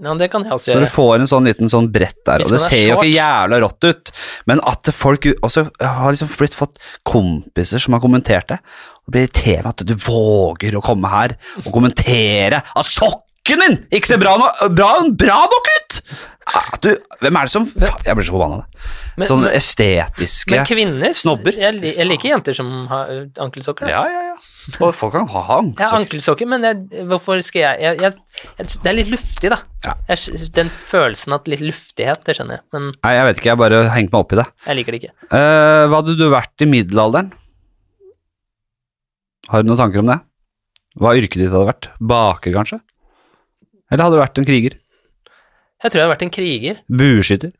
Ja, 0.04 0.14
det 0.20 0.30
kan 0.32 0.44
jeg 0.46 0.52
også 0.54 0.74
Så 0.74 0.80
du 0.82 0.86
får 0.90 1.14
en 1.18 1.30
sånn 1.30 1.48
liten 1.48 1.70
sånn 1.72 1.90
brett 1.94 2.20
der, 2.26 2.44
og 2.44 2.52
det 2.52 2.58
er 2.60 2.64
ser 2.64 2.82
jo 2.90 2.98
ikke 2.98 3.12
jævla 3.14 3.60
rått 3.64 3.88
ut, 3.88 4.12
men 4.50 4.60
at 4.68 4.90
folk 4.94 5.28
også 5.40 5.66
har 5.80 6.12
liksom 6.14 6.30
blitt 6.38 6.56
fått 6.58 6.80
kompiser 7.08 7.82
som 7.82 7.96
har 7.96 8.04
kommentert 8.04 8.50
det, 8.52 8.60
og 9.04 9.16
blir 9.16 9.28
med 9.64 9.70
at 9.72 9.84
du 9.88 9.94
våger 10.04 10.76
å 10.76 10.84
komme 10.84 11.10
her 11.12 11.36
og 11.64 11.72
kommentere 11.72 12.62
at 12.62 12.88
sokken 12.88 13.60
min 13.60 13.74
ikke 13.92 14.08
ser 14.14 14.20
bra, 14.22 14.36
no 14.40 14.48
bra, 14.72 14.94
bra 15.12 15.40
nok 15.52 15.72
ut! 15.78 15.98
Du, 16.84 16.90
hvem 17.22 17.36
er 17.40 17.46
det 17.46 17.52
som 17.54 17.64
Jeg 18.04 18.16
blir 18.18 18.26
så 18.26 18.34
forbanna 18.34 18.64
Sånne 19.24 19.48
men- 19.48 19.56
estetiske 19.56 20.52
Men 20.52 20.66
kvinner 20.68 21.14
snobber. 21.16 21.56
Jeg, 21.56 21.78
jeg 21.96 22.06
liker 22.08 22.28
jenter 22.34 22.56
som 22.56 22.68
har 22.90 23.12
ankelsokker. 23.40 23.86
da. 23.86 23.92
Ja, 23.94 24.02
ja, 24.10 24.22
ja. 24.32 24.78
Og 24.82 24.94
folk 24.96 25.14
kan 25.14 25.28
ha 25.30 25.42
ankelsokker. 25.60 25.88
har 25.88 26.00
ankelsokker. 26.02 26.50
men 26.50 26.66
jeg, 26.66 27.04
hvorfor 27.08 27.40
skal 27.46 27.60
jeg, 27.62 27.80
jeg, 27.80 28.00
jeg 28.02 28.12
Det 28.58 28.90
er 28.90 28.96
litt 28.96 29.10
luftig, 29.12 29.50
da. 29.52 29.58
Ja. 29.84 29.94
Jeg, 30.10 30.48
den 30.56 30.70
følelsen 30.72 31.36
at 31.36 31.48
litt 31.50 31.62
luftighet, 31.64 32.22
det 32.26 32.36
skjønner 32.38 32.58
jeg, 32.60 32.66
men 32.76 32.90
Nei, 32.92 33.14
jeg 33.16 33.26
vet 33.28 33.40
ikke, 33.40 33.50
jeg 33.52 33.60
bare 33.62 33.80
hengt 33.94 34.12
meg 34.12 34.20
opp 34.20 34.34
i 34.36 34.40
det. 34.40 34.46
jeg 34.66 34.78
liker 34.80 34.96
det 34.96 35.02
ikke. 35.02 35.14
Uh, 35.32 35.82
hva 35.88 36.00
hadde 36.00 36.16
du 36.20 36.24
vært 36.32 36.64
i 36.64 36.70
middelalderen? 36.70 37.32
Har 39.50 39.62
du 39.64 39.68
noen 39.68 39.80
tanker 39.80 40.00
om 40.00 40.08
det? 40.12 40.20
Hva 41.00 41.16
yrket 41.18 41.42
ditt 41.42 41.52
hadde 41.52 41.68
vært? 41.68 41.90
Baker, 42.00 42.54
kanskje? 42.54 42.80
Eller 43.92 44.06
hadde 44.06 44.16
du 44.16 44.22
vært 44.22 44.40
en 44.40 44.48
kriger? 44.48 44.78
Jeg 45.84 45.92
tror 45.92 46.00
jeg 46.00 46.06
hadde 46.06 46.14
vært 46.14 46.26
en 46.26 46.34
kriger. 46.34 46.80
Bueskytter? 46.88 47.52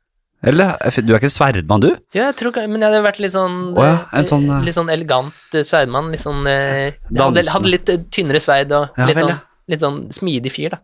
Eller, 0.44 0.74
du 1.00 1.12
er 1.14 1.18
ikke 1.18 1.30
en 1.30 1.32
sverdmann, 1.32 1.82
du? 1.82 1.90
Ja, 2.12 2.26
jeg 2.28 2.36
tror, 2.40 2.56
men 2.68 2.82
jeg 2.82 2.90
hadde 2.90 3.00
vært 3.06 3.20
litt 3.22 3.32
sånn 3.32 3.56
oh, 3.72 3.80
ja, 3.80 3.94
en 4.12 4.26
eh, 4.26 4.28
sånn, 4.28 4.44
eh, 4.50 4.64
Litt 4.66 4.76
sånn 4.76 4.90
elegant 4.92 5.56
eh, 5.56 5.64
sverdmann. 5.64 6.10
Litt 6.12 6.20
sånn 6.20 6.42
eh, 6.50 6.98
hadde, 7.16 7.44
hadde 7.48 7.72
litt 7.72 7.92
eh, 7.92 8.02
tynnere 8.12 8.42
sverd 8.44 8.74
og 8.76 8.98
Ja, 9.00 9.08
litt, 9.08 9.16
vel, 9.16 9.30
sånn, 9.30 9.32
ja. 9.32 9.53
Litt 9.70 9.80
sånn 9.84 10.04
smidig 10.14 10.52
fyr, 10.54 10.76
da. 10.76 10.82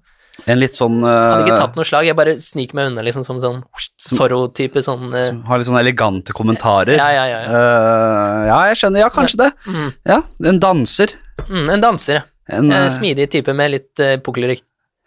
En 0.49 0.57
litt 0.61 0.77
sånn 0.79 1.03
Hadde 1.05 1.43
ikke 1.45 1.57
eh, 1.57 1.61
tatt 1.61 1.77
noe 1.77 1.85
slag, 1.85 2.07
jeg 2.09 2.17
bare 2.17 2.37
sniker 2.41 2.79
meg 2.79 2.91
unna, 2.93 3.03
liksom 3.05 3.25
som 3.27 3.41
sånn 3.43 3.59
Zorro-type 4.01 4.81
sånn 4.87 5.11
eh, 5.13 5.27
som 5.27 5.43
Har 5.49 5.61
litt 5.61 5.69
sånne 5.69 5.83
elegante 5.85 6.33
kommentarer. 6.37 6.97
Ja, 6.97 7.11
ja, 7.13 7.27
ja. 7.29 7.41
ja. 7.45 7.51
uh, 7.51 8.49
ja, 8.49 8.59
jeg 8.71 8.81
skjønner. 8.81 9.03
Ja, 9.05 9.11
kanskje 9.13 9.43
det. 9.43 9.51
Mm, 9.69 9.93
Ja, 10.09 10.21
En 10.53 10.61
danser. 10.63 11.17
mm, 11.47 11.71
en 11.77 11.85
danser, 11.85 12.21
ja. 12.23 12.27
En, 12.51 12.73
En 12.73 12.91
smidig 12.91 13.29
type 13.31 13.53
med 13.55 13.75
litt 13.77 14.03
uh, 14.03 14.17
pukkelrygg. 14.25 14.63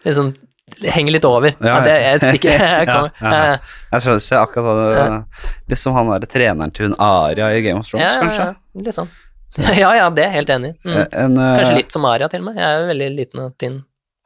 Litt 0.05 0.19
sånn 0.19 0.34
Henger 0.80 1.11
litt 1.17 1.26
over. 1.28 1.51
Ja, 1.59 1.74
Ja, 1.74 1.80
det 1.84 1.91
er 1.93 2.15
et 2.15 2.24
stykke. 2.24 2.53
Jeg 2.59 2.88
Ja, 2.88 3.01
ja, 3.19 3.57
Jeg 3.91 4.05
skjønner, 4.05 4.24
akkurat 4.39 4.63
hva 4.63 4.74
det 4.80 5.74
Litt 5.74 5.82
som 5.82 5.97
han 5.97 6.13
derre 6.13 6.30
treneren 6.30 6.71
til 6.74 6.88
hun 6.88 6.95
Aria 7.03 7.49
i 7.53 7.61
Game 7.65 7.82
of 7.84 7.89
Thrones, 7.89 8.15
kanskje. 8.21 8.47
ja, 8.53 8.82
litt 8.86 8.95
sånn. 8.95 9.11
Ja, 9.84 9.91
ja, 9.97 10.10
det 10.14 10.26
er 10.26 10.32
jeg 10.32 10.39
helt 10.41 10.56
enig 10.56 10.74
i. 10.74 10.76
Mm. 10.88 10.97
En, 11.04 11.38
uh, 11.38 11.51
Kanskje 11.60 11.78
litt 11.78 11.95
som 11.95 12.08
Aria, 12.10 12.30
til 12.32 12.43
og 12.43 12.49
med. 12.49 12.60
Jeg 12.62 12.68
er 12.70 12.82
jo 12.82 12.89
veldig 12.89 13.12
liten 13.18 13.43
og 13.43 13.54
tynn. 13.62 13.80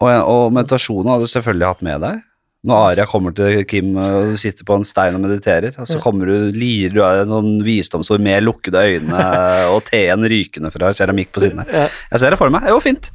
Og, 0.04 0.10
og 0.10 0.56
meditasjonen 0.56 1.12
har 1.12 1.22
du 1.22 1.30
selvfølgelig 1.32 1.72
hatt 1.72 1.86
med 1.86 2.04
deg. 2.06 2.24
Når 2.68 2.84
Aria 2.90 3.06
kommer 3.08 3.34
til 3.38 3.62
Kim 3.70 3.94
og 4.02 4.34
du 4.34 4.40
sitter 4.42 4.66
på 4.68 4.76
en 4.76 4.86
stein 4.88 5.16
og 5.16 5.22
mediterer, 5.24 5.76
og 5.80 5.88
så 5.88 6.00
kommer 6.04 6.28
du, 6.28 6.50
lirer 6.58 6.96
du 6.96 7.00
av 7.06 7.22
en 7.22 7.30
sånn 7.30 7.52
visdomsord 7.64 8.24
med 8.26 8.44
lukkede 8.44 8.82
øyne 8.82 9.28
og 9.74 9.86
teen 9.88 10.26
rykende 10.28 10.74
fra 10.74 10.92
keramikk 10.98 11.32
på 11.38 11.46
siden 11.46 11.64
her. 11.64 11.94
Jeg 12.12 12.24
ser 12.24 12.34
det 12.34 12.42
for 12.42 12.52
meg. 12.54 12.68
Det 12.68 12.76
var 12.76 12.84
fint. 12.84 13.12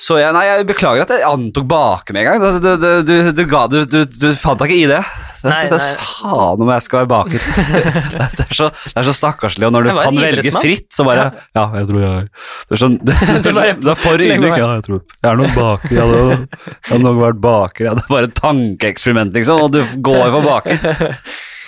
Så 0.00 0.16
jeg, 0.16 0.32
nei, 0.32 0.46
jeg 0.48 0.66
beklager 0.70 1.04
at 1.04 1.12
jeg 1.12 1.28
antok 1.28 1.66
bake 1.68 2.16
med 2.16 2.24
en 2.24 2.30
gang. 2.30 2.62
Du, 2.64 2.70
du, 3.04 3.30
du, 3.44 3.80
du, 3.84 3.98
du 4.08 4.28
fant 4.40 4.58
deg 4.62 4.72
ikke 4.72 4.86
i 4.86 4.88
det. 4.88 5.02
Det, 5.40 5.48
Nei, 5.48 5.60
det, 5.70 5.76
nei. 5.80 5.92
Faen 6.04 6.62
om 6.66 6.70
jeg 6.74 6.84
skal 6.84 7.00
være 7.00 7.08
baker. 7.08 7.44
det, 8.36 8.44
er 8.44 8.56
så, 8.58 8.66
det 8.74 8.96
er 9.00 9.06
så 9.08 9.14
stakkarslig, 9.16 9.64
og 9.70 9.72
når 9.72 9.88
du 9.88 9.92
kan 9.96 10.20
velge 10.20 10.52
fritt, 10.58 10.88
så 10.92 11.06
bare 11.08 11.30
Ja, 11.56 11.64
jeg 11.80 11.88
tror 11.88 12.02
jeg 12.04 12.26
Det 12.28 12.76
er 12.76 12.82
sånn 12.82 12.96
Det, 13.08 13.16
det, 13.46 13.54
det 13.80 13.92
er 13.94 14.00
for 14.02 14.20
ydmyk. 14.26 14.56
Ja, 14.60 14.70
jeg 14.76 14.86
tror 14.90 15.00
Jeg 15.00 15.30
er 15.32 15.40
nok 15.40 15.54
baker. 15.56 15.96
Jeg 15.96 16.12
hadde, 16.12 17.02
nok 17.06 17.20
vært 17.24 17.42
baker. 17.48 17.88
Ja, 17.88 17.96
det 17.96 18.04
er 18.04 18.12
bare 18.12 18.28
et 18.30 18.36
tankeeksperiment, 18.40 19.36
liksom, 19.40 19.64
og 19.64 19.72
du 19.78 19.80
går 20.10 20.26
for 20.36 20.50
baker. 20.50 21.20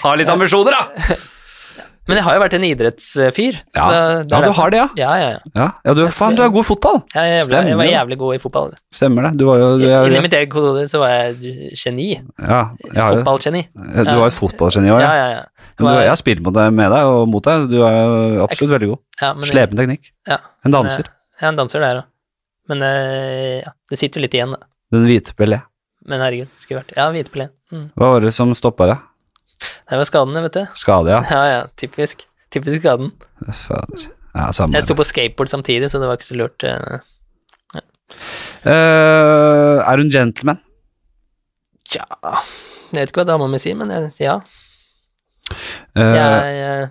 Ha 0.03 0.16
litt 0.18 0.33
ambisjoner, 0.33 0.77
da! 0.77 1.23
Men 2.12 2.18
jeg 2.20 2.24
har 2.26 2.34
jo 2.36 2.40
vært 2.42 2.54
en 2.58 2.64
idrettsfyr. 2.68 3.58
Ja, 3.72 3.84
så 3.84 4.00
ja 4.28 4.40
du 4.44 4.50
har 4.58 4.72
det, 4.74 4.80
ja. 4.82 4.88
Ja, 5.00 5.12
ja, 5.16 5.28
ja. 5.32 5.52
Ja, 5.56 5.68
ja 5.88 5.94
du, 5.96 6.02
faen, 6.12 6.36
du 6.36 6.42
er 6.44 6.50
god 6.52 6.66
i 6.66 6.68
fotball. 6.68 6.98
Jeg, 7.14 7.22
er 7.22 7.38
jævlig, 7.40 7.70
jeg 7.70 7.78
var 7.80 7.88
jævlig 7.88 8.18
god 8.20 8.36
i 8.36 8.40
fotball. 8.42 8.74
Stemmer 8.92 9.28
det. 9.28 9.32
Du 9.40 9.46
var 9.48 9.62
jo 9.62 9.70
du 9.80 9.86
er, 9.88 10.10
Inni 10.10 10.20
mitt 10.26 10.36
eget 10.36 10.52
hode 10.58 10.84
så 10.92 11.00
var 11.00 11.14
jeg 11.14 11.72
geni. 11.80 12.10
Ja, 12.36 12.60
jeg 12.84 13.16
Fotballgeni. 13.16 13.64
Du 13.72 14.12
var 14.12 14.28
et 14.28 14.36
fotballgeni 14.36 14.92
òg, 14.92 15.00
Ja, 15.00 15.10
ja. 15.16 15.26
ja, 15.32 15.40
ja. 15.40 15.72
Du, 15.80 15.88
jeg 15.88 16.12
har 16.12 16.20
spilt 16.20 16.44
med 16.44 16.54
deg, 16.58 16.70
med 16.76 16.92
deg 16.92 17.08
og 17.16 17.26
mot 17.32 17.48
deg. 17.48 17.66
Du 17.72 17.78
er 17.80 17.96
jo 17.96 18.44
absolutt 18.44 18.76
veldig 18.76 18.92
god. 18.92 19.02
ja 19.24 19.34
Slepen 19.48 19.80
teknikk. 19.80 20.12
Ja, 20.28 20.42
En 20.68 20.76
danser. 20.76 21.08
Jeg 21.40 21.48
er 21.48 21.54
en 21.54 21.58
danser 21.64 21.82
der 21.82 22.04
òg. 22.04 22.08
Men 22.70 22.84
eh, 22.86 23.62
ja, 23.64 23.72
det 23.90 23.98
sitter 23.98 24.20
jo 24.20 24.28
litt 24.28 24.36
igjen, 24.36 24.52
da. 24.54 24.68
Den 24.92 25.08
hvite 25.08 25.34
Pelé. 25.34 25.62
Men 26.08 26.22
herregud, 26.22 26.50
skulle 26.58 26.82
vært 26.82 26.94
Ja, 26.98 27.08
hvitepelé. 27.14 27.48
Mm. 27.72 27.88
Hva 27.98 28.12
var 28.14 28.24
det 28.24 28.32
som 28.36 28.52
stoppa 28.58 28.88
deg? 28.90 29.02
Det 29.90 29.98
var 30.00 30.08
skadene, 30.08 30.42
vet 30.46 30.56
du. 30.58 30.62
Skade, 30.78 31.10
ja. 31.14 31.22
Ja, 31.30 31.42
ja, 31.52 31.62
typisk. 31.78 32.26
Typisk 32.52 32.82
skaden. 32.82 33.12
Fader. 33.52 34.08
Ja, 34.34 34.50
samme. 34.56 34.76
Jeg 34.76 34.86
sto 34.86 34.96
på 34.96 35.04
skateboard 35.04 35.50
samtidig, 35.52 35.90
så 35.92 36.00
det 36.00 36.08
var 36.08 36.16
ikke 36.18 36.30
så 36.30 36.38
lurt. 36.40 36.64
eh. 36.64 37.00
Eh, 38.64 39.78
er 39.80 39.96
du 39.96 40.02
en 40.04 40.10
gentleman? 40.12 40.58
Tja 41.88 42.04
Jeg 42.92 42.98
vet 43.00 43.08
ikke 43.12 43.22
hva 43.22 43.30
dama 43.32 43.48
mi 43.48 43.60
sier, 43.62 43.76
men 43.78 43.90
jeg 43.92 44.10
sier 44.12 44.28
ja. 44.28 44.34
Eh, 45.96 46.12
Jeg, 46.16 46.52
jeg, 46.58 46.90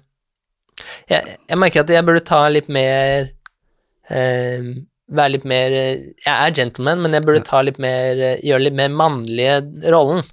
jeg, 1.11 1.35
jeg 1.49 1.61
merker 1.61 1.83
at 1.85 1.93
jeg 1.93 2.07
burde 2.07 2.23
ta 2.25 2.41
litt 2.51 2.69
mer 2.73 3.29
eh, 4.09 4.65
Være 5.13 5.33
litt 5.37 5.45
mer 5.49 5.77
eh, 5.77 6.03
Jeg 6.25 6.33
er 6.33 6.57
gentleman, 6.57 7.05
men 7.05 7.13
jeg 7.17 7.25
burde 7.27 7.45
ta 7.47 7.61
litt 7.65 7.77
mer 7.81 8.17
eh, 8.17 8.41
Gjøre 8.49 8.65
litt 8.65 8.77
mer 8.81 8.89
mannlige 8.93 9.61
rollen 9.93 10.25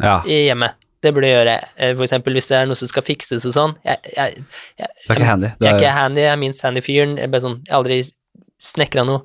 ja. 0.00 0.22
i 0.24 0.46
hjemmet. 0.46 0.79
Det 1.02 1.14
burde 1.16 1.28
jeg 1.30 1.38
gjøre. 1.38 1.54
Eh, 1.80 1.94
For 1.96 2.04
eksempel 2.04 2.34
hvis 2.36 2.48
det 2.50 2.56
er 2.58 2.66
noe 2.68 2.76
som 2.76 2.88
skal 2.90 3.02
fikses 3.06 3.46
og 3.48 3.54
sånn. 3.56 3.74
Jeg, 3.86 3.98
jeg, 4.16 4.42
jeg, 4.78 4.88
Du 5.06 5.12
er 5.14 5.16
ikke 5.20 5.30
handy. 5.30 5.50
Du 5.58 5.64
jeg 5.64 5.70
er 5.70 5.74
er, 5.76 5.80
ikke 5.80 5.94
handy, 5.96 6.20
jeg 6.26 6.32
er 6.34 6.40
minst 6.42 6.62
handy 6.66 6.82
fyren. 6.84 7.16
Jeg, 7.16 7.24
er 7.24 7.32
bare 7.32 7.44
sånn, 7.46 7.58
jeg 7.64 7.72
har 7.72 7.80
aldri 7.80 8.00
snekra 8.60 9.04
noe. 9.08 9.22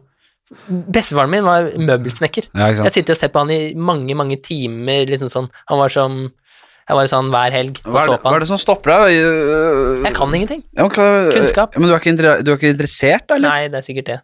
Bestefaren 0.69 1.31
min 1.33 1.43
var 1.43 1.71
møbelsnekker. 1.75 2.47
ja, 2.53 2.67
Jeg 2.85 2.93
sitter 2.93 3.15
og 3.15 3.19
ser 3.19 3.31
på 3.33 3.41
han 3.41 3.51
i 3.51 3.73
mange, 3.75 4.13
mange 4.15 4.37
timer, 4.45 5.07
liksom 5.09 5.31
sånn. 5.33 5.47
Han 5.71 5.79
var 5.81 5.89
som 5.93 6.19
Jeg 6.85 6.93
var 6.99 7.07
sånn 7.09 7.31
hver 7.33 7.49
helg 7.51 7.79
og 7.81 7.95
Hva 7.95 8.01
er, 8.03 8.05
så 8.05 8.11
det, 8.13 8.19
han. 8.21 8.29
hva 8.29 8.35
er 8.37 8.43
det 8.43 8.47
som 8.51 8.59
stopper 8.61 8.91
deg? 8.93 9.15
Eh, 9.17 10.03
Jeg 10.05 10.13
kan 10.13 10.35
ingenting. 10.37 10.61
ja, 10.77 10.83
men 10.85 10.91
hva- 10.93 11.31
Kunnskap. 11.33 11.73
Men 11.79 11.89
du 11.89 11.95
er 11.95 11.99
ikke, 11.99 12.43
du 12.45 12.51
er 12.51 12.57
ikke 12.59 12.69
interessert, 12.75 13.25
eller? 13.33 13.49
Nei, 13.49 13.67
det 13.73 13.79
er 13.81 13.85
sikkert 13.87 14.05
det. 14.11 14.19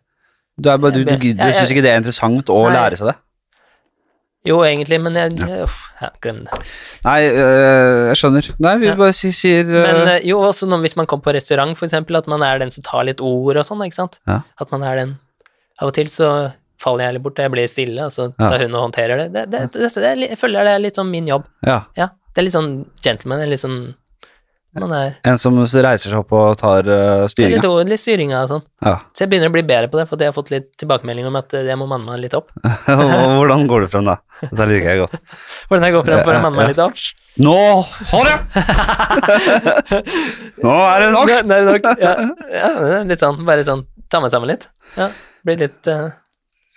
Du, 0.62 0.70
er 0.70 0.78
bare, 0.78 0.92
du, 0.94 1.04
du, 1.04 1.16
du, 1.18 1.34
du 1.34 1.52
syns 1.58 1.72
ikke 1.74 1.82
det 1.82 1.90
er 1.90 1.98
interessant 2.04 2.46
å 2.54 2.60
lære 2.70 3.00
seg 3.02 3.08
det? 3.10 3.16
Jo, 4.48 4.56
egentlig, 4.66 4.98
men 5.04 5.14
jeg, 5.20 5.36
uff, 5.62 5.84
ja, 6.02 6.08
glem 6.24 6.40
det. 6.42 6.60
Nei, 7.06 7.20
øh, 7.30 8.08
jeg 8.10 8.18
skjønner. 8.18 8.48
Nei, 8.66 8.72
vi 8.82 8.88
Ja. 8.90 8.96
bare 8.98 9.14
sier 9.14 9.62
øh, 9.70 9.84
Men 9.86 10.08
øh, 10.16 10.26
jo, 10.26 10.40
også 10.42 10.66
når, 10.68 10.80
hvis 10.82 10.96
man 10.98 11.06
kommer 11.06 11.24
på 11.28 11.34
restaurant, 11.36 11.78
for 11.78 11.86
eksempel, 11.86 12.16
at 12.18 12.28
man 12.28 12.42
er 12.42 12.58
den 12.58 12.72
som 12.74 12.82
tar 12.84 13.04
litt 13.06 13.22
ord 13.22 13.58
og 13.62 13.66
sånn, 13.68 13.84
ikke 13.86 14.00
sant? 14.00 14.18
Ja. 14.28 14.40
At 14.60 14.72
man 14.74 14.82
er 14.84 14.96
den 15.04 15.14
Av 15.82 15.88
og 15.90 15.94
til 15.94 16.10
så 16.14 16.52
faller 16.82 17.06
jeg 17.06 17.14
litt 17.16 17.24
bort, 17.24 17.38
og 17.40 17.44
jeg 17.46 17.52
blir 17.54 17.68
stille, 17.70 18.06
og 18.06 18.12
så 18.14 18.34
Ja. 18.40 18.50
tar 18.50 18.60
hun 18.66 18.74
og 18.76 18.92
håndterer 18.92 19.18
det. 19.18 19.28
det, 19.34 19.46
det, 19.52 19.62
det, 19.74 19.94
det 19.94 20.30
jeg 20.30 20.38
føler 20.38 20.64
det 20.66 20.74
er 20.76 20.80
litt 20.80 20.96
sånn 20.98 21.10
min 21.14 21.28
jobb. 21.30 21.46
Ja. 21.66 21.84
Ja, 21.98 22.08
det 22.34 22.42
er 22.42 22.46
litt 22.48 22.54
sånn 22.58 22.86
gentleman, 23.06 23.40
det 23.42 23.46
er 23.48 23.54
litt 23.54 23.62
sånn 23.62 23.94
Man 24.72 24.92
er 24.96 25.18
En 25.28 25.36
som 25.42 25.58
reiser 25.60 26.08
seg 26.14 26.16
opp 26.22 26.32
og 26.32 26.54
tar 26.62 26.86
uh, 26.88 26.88
Det 26.88 26.96
er 26.96 27.22
litt, 27.26 27.32
styringa. 27.34 27.70
ord- 27.74 27.90
litt 27.92 28.00
styringa 28.00 28.44
og 28.46 28.52
sånn. 28.54 28.62
Ja. 28.88 28.94
Så 29.12 29.26
jeg 29.26 29.32
begynner 29.34 29.52
å 29.52 29.56
bli 29.58 29.64
bedre 29.68 29.90
på 29.92 30.00
det, 30.00 30.06
for 30.08 30.22
jeg 30.24 30.32
har 30.32 30.36
fått 30.38 30.52
litt 30.54 30.70
tilbakemelding 30.80 31.28
om 31.28 31.36
at 31.42 31.52
eh, 31.60 31.66
jeg 31.68 31.76
må 31.82 31.90
manne 31.92 32.08
meg 32.08 32.22
litt 32.24 32.36
opp. 32.38 32.54
Hvordan 32.88 33.66
går 33.68 33.84
du 33.84 33.90
frem 33.92 34.08
da? 34.08 34.16
Dette 34.46 34.68
liker 34.72 34.94
jeg 34.94 35.02
godt. 35.04 35.18
Hvordan 35.68 35.88
jeg 35.90 35.98
går 35.98 36.08
frem 36.08 36.24
for 36.24 36.38
å 36.38 36.44
manne 36.46 36.62
meg 36.62 36.72
litt 36.72 36.80
opp? 36.86 37.04
Nå 37.42 37.58
har 38.12 38.32
jeg! 38.32 38.40
Nå 40.64 40.74
er 40.88 41.04
det 41.04 41.12
nok! 41.18 41.30
Nei, 41.32 41.42
nei, 41.52 41.60
nok. 41.68 41.92
Ja, 42.02 42.16
ja, 42.52 42.72
er 43.02 43.06
litt 43.12 43.22
sånn, 43.24 43.44
bare 43.48 43.64
sånn, 43.68 43.84
ta 44.12 44.20
meg 44.24 44.34
sammen 44.34 44.52
litt. 44.52 44.68
Ja, 44.98 45.08
blir 45.48 45.60
litt 45.66 45.88
eh, 45.92 46.10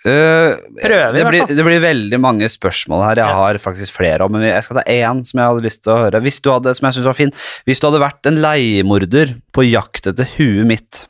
Øh, 0.05 0.57
Prøver, 0.83 1.13
det, 1.15 1.23
blir, 1.31 1.45
det 1.49 1.63
blir 1.65 1.79
veldig 1.81 2.19
mange 2.21 2.45
spørsmål 2.51 3.01
her. 3.07 3.15
Jeg 3.23 3.25
Ja. 3.31 3.33
har 3.39 3.57
faktisk 3.57 3.91
flere 3.97 4.21
om, 4.21 4.31
men 4.31 4.43
jeg 4.43 4.63
skal 4.63 4.77
ta 4.77 4.83
én 4.91 5.23
som 5.25 5.39
jeg 5.39 5.47
hadde 5.49 5.63
lyst 5.65 5.81
til 5.83 5.93
å 5.93 5.97
høre. 6.03 6.21
Hvis 6.21 6.39
du 6.41 6.51
hadde, 6.51 6.75
som 6.77 6.85
jeg 6.85 6.93
synes 6.99 7.05
var 7.09 7.17
fin, 7.17 7.31
hvis 7.65 7.79
du 7.81 7.87
hadde 7.89 8.03
vært 8.03 8.25
en 8.29 8.37
leiemorder 8.43 9.33
på 9.51 9.65
jakt 9.69 10.05
etter 10.11 10.25
huet 10.37 10.65
mitt, 10.69 11.07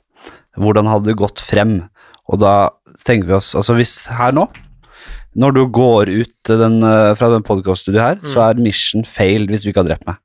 hvordan 0.57 0.87
hadde 0.87 1.05
du 1.11 1.15
gått 1.15 1.41
frem? 1.43 1.89
Og 2.31 2.39
da 2.39 2.69
tenker 3.03 3.27
vi 3.27 3.33
oss, 3.33 3.53
altså 3.53 3.75
hvis 3.75 4.07
her 4.07 4.31
nå, 4.31 4.47
når 5.35 5.51
du 5.53 5.65
går 5.67 6.07
ut 6.15 6.47
den, 6.47 6.79
øh, 6.81 7.13
fra 7.19 7.27
den 7.35 7.43
podkaststudioet 7.43 8.01
her, 8.01 8.15
Mm. 8.15 8.23
så 8.31 8.49
er 8.49 8.53
mission 8.63 9.03
failed 9.03 9.49
hvis 9.49 9.63
du 9.63 9.69
ikke 9.73 9.83
har 9.83 9.89
drept 9.91 10.07
meg. 10.07 10.15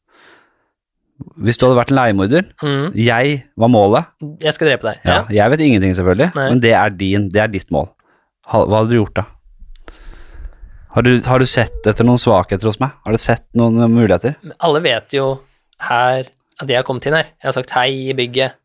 Hvis 1.36 1.58
du 1.58 1.66
hadde 1.66 1.76
vært 1.76 1.90
en 1.90 1.98
leiemorder, 1.98 2.44
Mm. 2.62 2.92
jeg 2.94 3.42
var 3.58 3.68
målet. 3.68 4.06
Jeg 4.40 4.54
skal 4.54 4.68
drepe 4.68 4.82
deg. 4.88 5.00
Ja. 5.04 5.26
Ja. 5.28 5.42
Jeg 5.42 5.50
vet 5.50 5.60
ingenting, 5.60 5.94
selvfølgelig, 5.96 6.32
Nei. 6.34 6.48
men 6.50 6.60
det 6.60 6.72
er 6.72 6.88
din, 6.90 7.28
det 7.28 7.42
er 7.42 7.48
ditt 7.48 7.70
mål. 7.70 7.88
Hva 8.50 8.80
hadde 8.80 8.90
du 8.90 8.96
gjort 8.98 9.14
da? 9.20 9.24
Har 10.90 11.02
du, 11.06 11.12
har 11.22 11.38
du 11.38 11.46
sett 11.46 11.86
etter 11.86 12.06
noen 12.06 12.18
svakheter 12.18 12.66
hos 12.66 12.80
meg? 12.82 12.90
Har 13.06 13.14
du 13.14 13.18
sett 13.22 13.44
noen 13.54 13.78
eh, 13.78 13.86
muligheter? 13.90 14.34
Alle 14.58 14.80
vet 14.82 15.14
jo 15.14 15.28
her 15.86 16.24
at 16.60 16.68
jeg 16.68 16.76
har 16.80 16.86
kommet 16.88 17.06
inn 17.06 17.14
her. 17.14 17.28
Jeg 17.38 17.46
har 17.46 17.54
sagt 17.56 17.70
hei 17.76 18.08
i 18.10 18.16
bygget. 18.18 18.56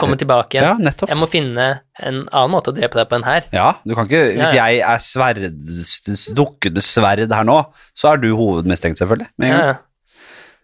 Komme 0.00 0.16
tilbake 0.16 0.56
igjen. 0.56 0.78
Ja. 0.86 0.92
Jeg 1.10 1.18
må 1.20 1.26
finne 1.28 1.64
en 2.00 2.22
annen 2.30 2.52
måte 2.54 2.70
å 2.72 2.76
drepe 2.76 2.96
deg 2.96 3.10
på 3.10 3.18
enn 3.18 3.26
her. 3.26 3.42
Ja, 3.52 3.66
du 3.84 3.92
kan 3.98 4.06
ikke 4.08 4.22
Hvis 4.38 4.54
Ja, 4.54 4.68
jeg 4.70 4.80
er 4.86 5.02
sverd, 5.04 5.42
s- 5.84 6.30
dukkende 6.32 6.80
sverd 6.80 7.26
her 7.34 7.44
nå, 7.44 7.58
så 7.92 8.14
er 8.14 8.22
du 8.22 8.30
hovedmistenkt, 8.38 8.96
selvfølgelig. 9.02 9.28
Men, 9.36 9.50
Ja. 9.50 9.58
ja. 9.66 9.74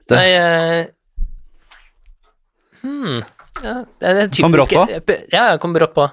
Det- 0.09 0.16
Nei 0.16 0.31
uh, 0.39 0.87
Hmm. 2.81 3.21
Ja, 3.61 3.75
det 4.01 4.09
er 4.09 4.29
typisk, 4.29 4.41
Kom 4.47 4.53
brått 4.55 4.73
på? 4.73 5.16
Ja, 5.35 5.51
jeg 5.53 5.61
kom 5.61 5.75
brått 5.77 5.93
på. 5.95 6.07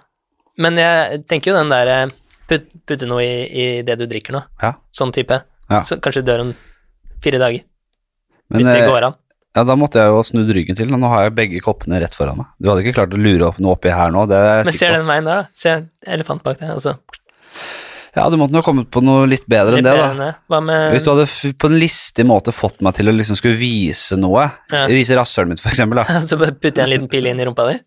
Men 0.59 0.75
jeg 0.81 1.21
tenker 1.29 1.53
jo 1.53 1.57
den 1.61 1.69
derre 1.71 2.09
put, 2.49 2.67
Putte 2.87 3.07
noe 3.09 3.23
i, 3.23 3.37
i 3.47 3.67
det 3.87 3.97
du 3.99 4.05
drikker 4.09 4.35
nå. 4.37 4.43
Ja. 4.63 4.73
Sånn 4.95 5.13
type. 5.15 5.41
Ja. 5.69 5.81
Så 5.87 5.99
kanskje 6.03 6.25
dør 6.27 6.45
om 6.47 6.53
fire 7.23 7.39
dager. 7.41 7.65
Men, 8.47 8.61
hvis 8.61 8.69
det 8.69 8.83
eh, 8.85 8.89
går 8.91 9.09
an. 9.09 9.17
Ja, 9.57 9.63
da 9.65 9.73
måtte 9.79 9.97
jeg 9.99 10.11
jo 10.11 10.19
ha 10.19 10.25
snudd 10.27 10.51
ryggen 10.53 10.77
til. 10.77 10.91
Nå 10.93 11.09
har 11.09 11.27
jeg 11.27 11.35
begge 11.39 11.61
koppene 11.65 11.99
rett 12.03 12.15
foran 12.15 12.37
meg. 12.39 12.49
Du 12.61 12.69
hadde 12.69 12.83
ikke 12.85 12.99
klart 12.99 13.15
å 13.15 13.19
lure 13.19 13.47
opp 13.49 13.57
noe 13.63 13.73
oppi 13.73 13.89
her 13.93 14.13
nå. 14.13 14.27
Det 14.29 14.37
er 14.37 14.67
Men 14.67 14.75
ser 14.75 14.93
den 14.93 15.07
veien 15.09 15.27
der, 15.27 15.43
da. 15.43 15.57
Se 15.57 15.73
elefant 16.17 16.45
bak 16.45 16.59
deg. 16.61 16.75
Og 16.77 16.83
så 16.83 16.93
Ja, 18.17 18.27
du 18.33 18.37
måtte 18.39 18.53
nok 18.55 18.65
kommet 18.65 18.87
på 18.93 19.01
noe 19.05 19.25
litt 19.29 19.45
bedre 19.49 19.75
litt 19.77 19.81
enn 19.83 19.89
det, 19.89 19.95
bedre 19.97 20.29
da. 20.49 20.61
Med 20.61 20.93
Hvis 20.93 21.05
du 21.05 21.11
hadde 21.11 21.27
på 21.57 21.69
en 21.71 21.77
listig 21.81 22.25
måte 22.29 22.53
fått 22.55 22.79
meg 22.85 22.95
til 22.97 23.09
å 23.09 23.15
liksom 23.17 23.37
skulle 23.39 23.57
vise 23.59 24.17
noe, 24.17 24.45
Ja. 24.73 24.85
vise 24.89 25.17
rasshølet 25.17 25.55
mitt 25.55 25.63
for 25.63 25.73
eksempel, 25.73 26.03
da. 26.03 26.21
Så 26.29 26.37
putter 26.37 26.71
jeg 26.71 26.85
en 26.85 26.93
liten 26.93 27.11
pil 27.11 27.29
inn 27.29 27.41
i 27.41 27.49
rumpa 27.49 27.67
di? 27.71 27.79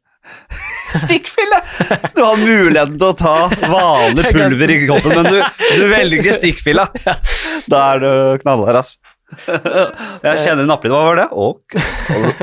Stikkfille! 1.00 1.60
Du 2.16 2.22
har 2.22 2.36
muligheten 2.36 2.98
til 2.98 3.06
å 3.08 3.14
ta 3.16 3.36
vanlig 3.70 4.26
pulver 4.34 4.72
i 4.74 4.80
koppen, 4.88 5.14
men 5.16 5.28
du, 5.32 5.38
du 5.78 5.84
velger 5.90 6.36
stikkfilla. 6.36 6.88
Da 7.70 7.84
er 7.94 8.02
du 8.02 8.10
knallhard, 8.42 8.82
ass. 8.82 8.98
Jeg 9.30 10.42
kjenner 10.42 10.66
napper. 10.66 10.90
Hva 10.92 11.04
var 11.06 11.20
det? 11.20 11.28
Og, 11.38 11.78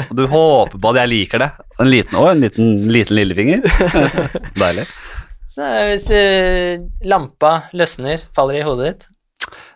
Og 0.07 0.15
du 0.15 0.23
håper 0.31 0.79
på 0.79 0.93
at 0.93 1.01
jeg 1.01 1.11
liker 1.11 1.43
det. 1.43 1.49
En 1.83 1.91
liten, 1.91 2.17
å, 2.17 2.29
en 2.31 2.41
liten, 2.43 2.71
liten 2.93 3.19
lillefinger. 3.19 3.67
Deilig. 4.61 4.87
Så 5.51 5.67
hvis 5.89 6.07
uh, 6.13 6.83
lampa 7.09 7.53
løsner, 7.77 8.27
faller 8.37 8.59
i 8.59 8.65
hodet 8.65 8.91
ditt 8.91 9.07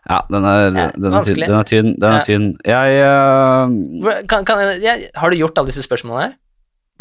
Ja, 0.05 0.19
den 0.29 0.45
er, 0.45 0.59
Ja, 0.67 0.83
den 0.93 1.15
er, 1.17 1.25
tynn, 1.25 1.41
den 1.41 1.57
er 1.57 1.67
tynn. 1.67 1.89
Den 1.97 2.17
er 2.19 2.27
tynn. 2.27 2.47
Jeg 2.69 2.99
uh, 3.01 4.11
kan, 4.29 4.45
kan 4.45 4.61
jeg, 4.61 4.81
jeg, 4.85 5.09
Har 5.17 5.33
du 5.33 5.39
gjort 5.39 5.57
alle 5.57 5.73
disse 5.73 5.85
spørsmålene 5.87 6.27
her? 6.27 6.37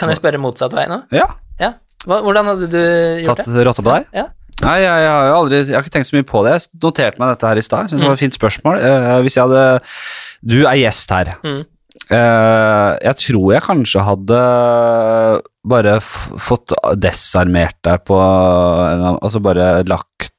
Kan 0.01 0.11
jeg 0.13 0.19
spørre 0.21 0.41
motsatt 0.43 0.73
vei 0.77 0.87
nå? 0.91 1.03
Ja, 1.15 1.29
Ja. 1.61 1.75
Hvordan 2.09 2.47
hadde 2.49 2.67
du 2.73 2.79
gjort 3.25 3.43
tatt 3.43 3.51
det? 3.53 3.65
rotta 3.69 3.83
på 3.85 3.93
deg? 3.93 4.07
Ja. 4.17 4.27
Nei, 4.61 4.77
jeg, 4.83 4.89
jeg 5.05 5.11
har 5.13 5.27
jo 5.29 5.35
aldri 5.39 5.59
Jeg 5.65 5.73
har 5.77 5.83
ikke 5.85 5.93
tenkt 5.95 6.09
så 6.11 6.17
mye 6.19 6.27
på 6.29 6.41
det. 6.45 6.53
Jeg 6.59 6.81
noterte 6.83 7.21
meg 7.21 7.31
dette 7.35 7.49
her 7.49 7.61
i 7.61 7.65
stad. 7.65 7.89
Synes 7.91 8.01
det 8.03 8.09
var 8.09 8.17
et 8.17 8.23
fint 8.25 8.37
spørsmål. 8.37 8.81
Uh, 8.81 9.21
hvis 9.25 9.37
jeg 9.37 9.45
hadde 9.47 9.63
Du 10.53 10.57
er 10.67 10.81
gjest 10.81 11.13
her. 11.17 11.31
Mm. 11.45 11.61
Uh, 12.11 12.91
jeg 13.05 13.15
tror 13.23 13.53
jeg 13.55 13.63
kanskje 13.69 14.03
hadde 14.05 14.41
bare 15.71 15.95
fått 16.03 16.73
desarmert 16.99 17.77
deg 17.87 18.05
på 18.09 18.17
en- 18.19 19.19
Altså 19.21 19.41
bare 19.43 19.85
lagt 19.85 20.33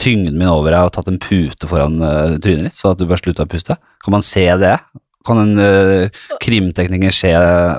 tyngden 0.00 0.38
min 0.38 0.48
over 0.48 0.70
deg 0.72 0.86
og 0.86 0.92
tatt 0.94 1.08
en 1.08 1.18
pute 1.20 1.68
foran 1.68 1.98
uh, 2.00 2.38
trynet 2.40 2.70
ditt, 2.70 2.78
så 2.78 2.92
at 2.92 2.98
du 2.98 3.06
bare 3.06 3.20
slutta 3.20 3.44
å 3.44 3.50
puste. 3.50 3.76
Kan 4.04 4.12
man 4.16 4.22
se 4.24 4.46
det? 4.56 4.78
Kan 5.26 5.42
en 5.42 5.54
uh, 5.60 6.22
krimtekniker 6.42 7.14
se 7.14 7.30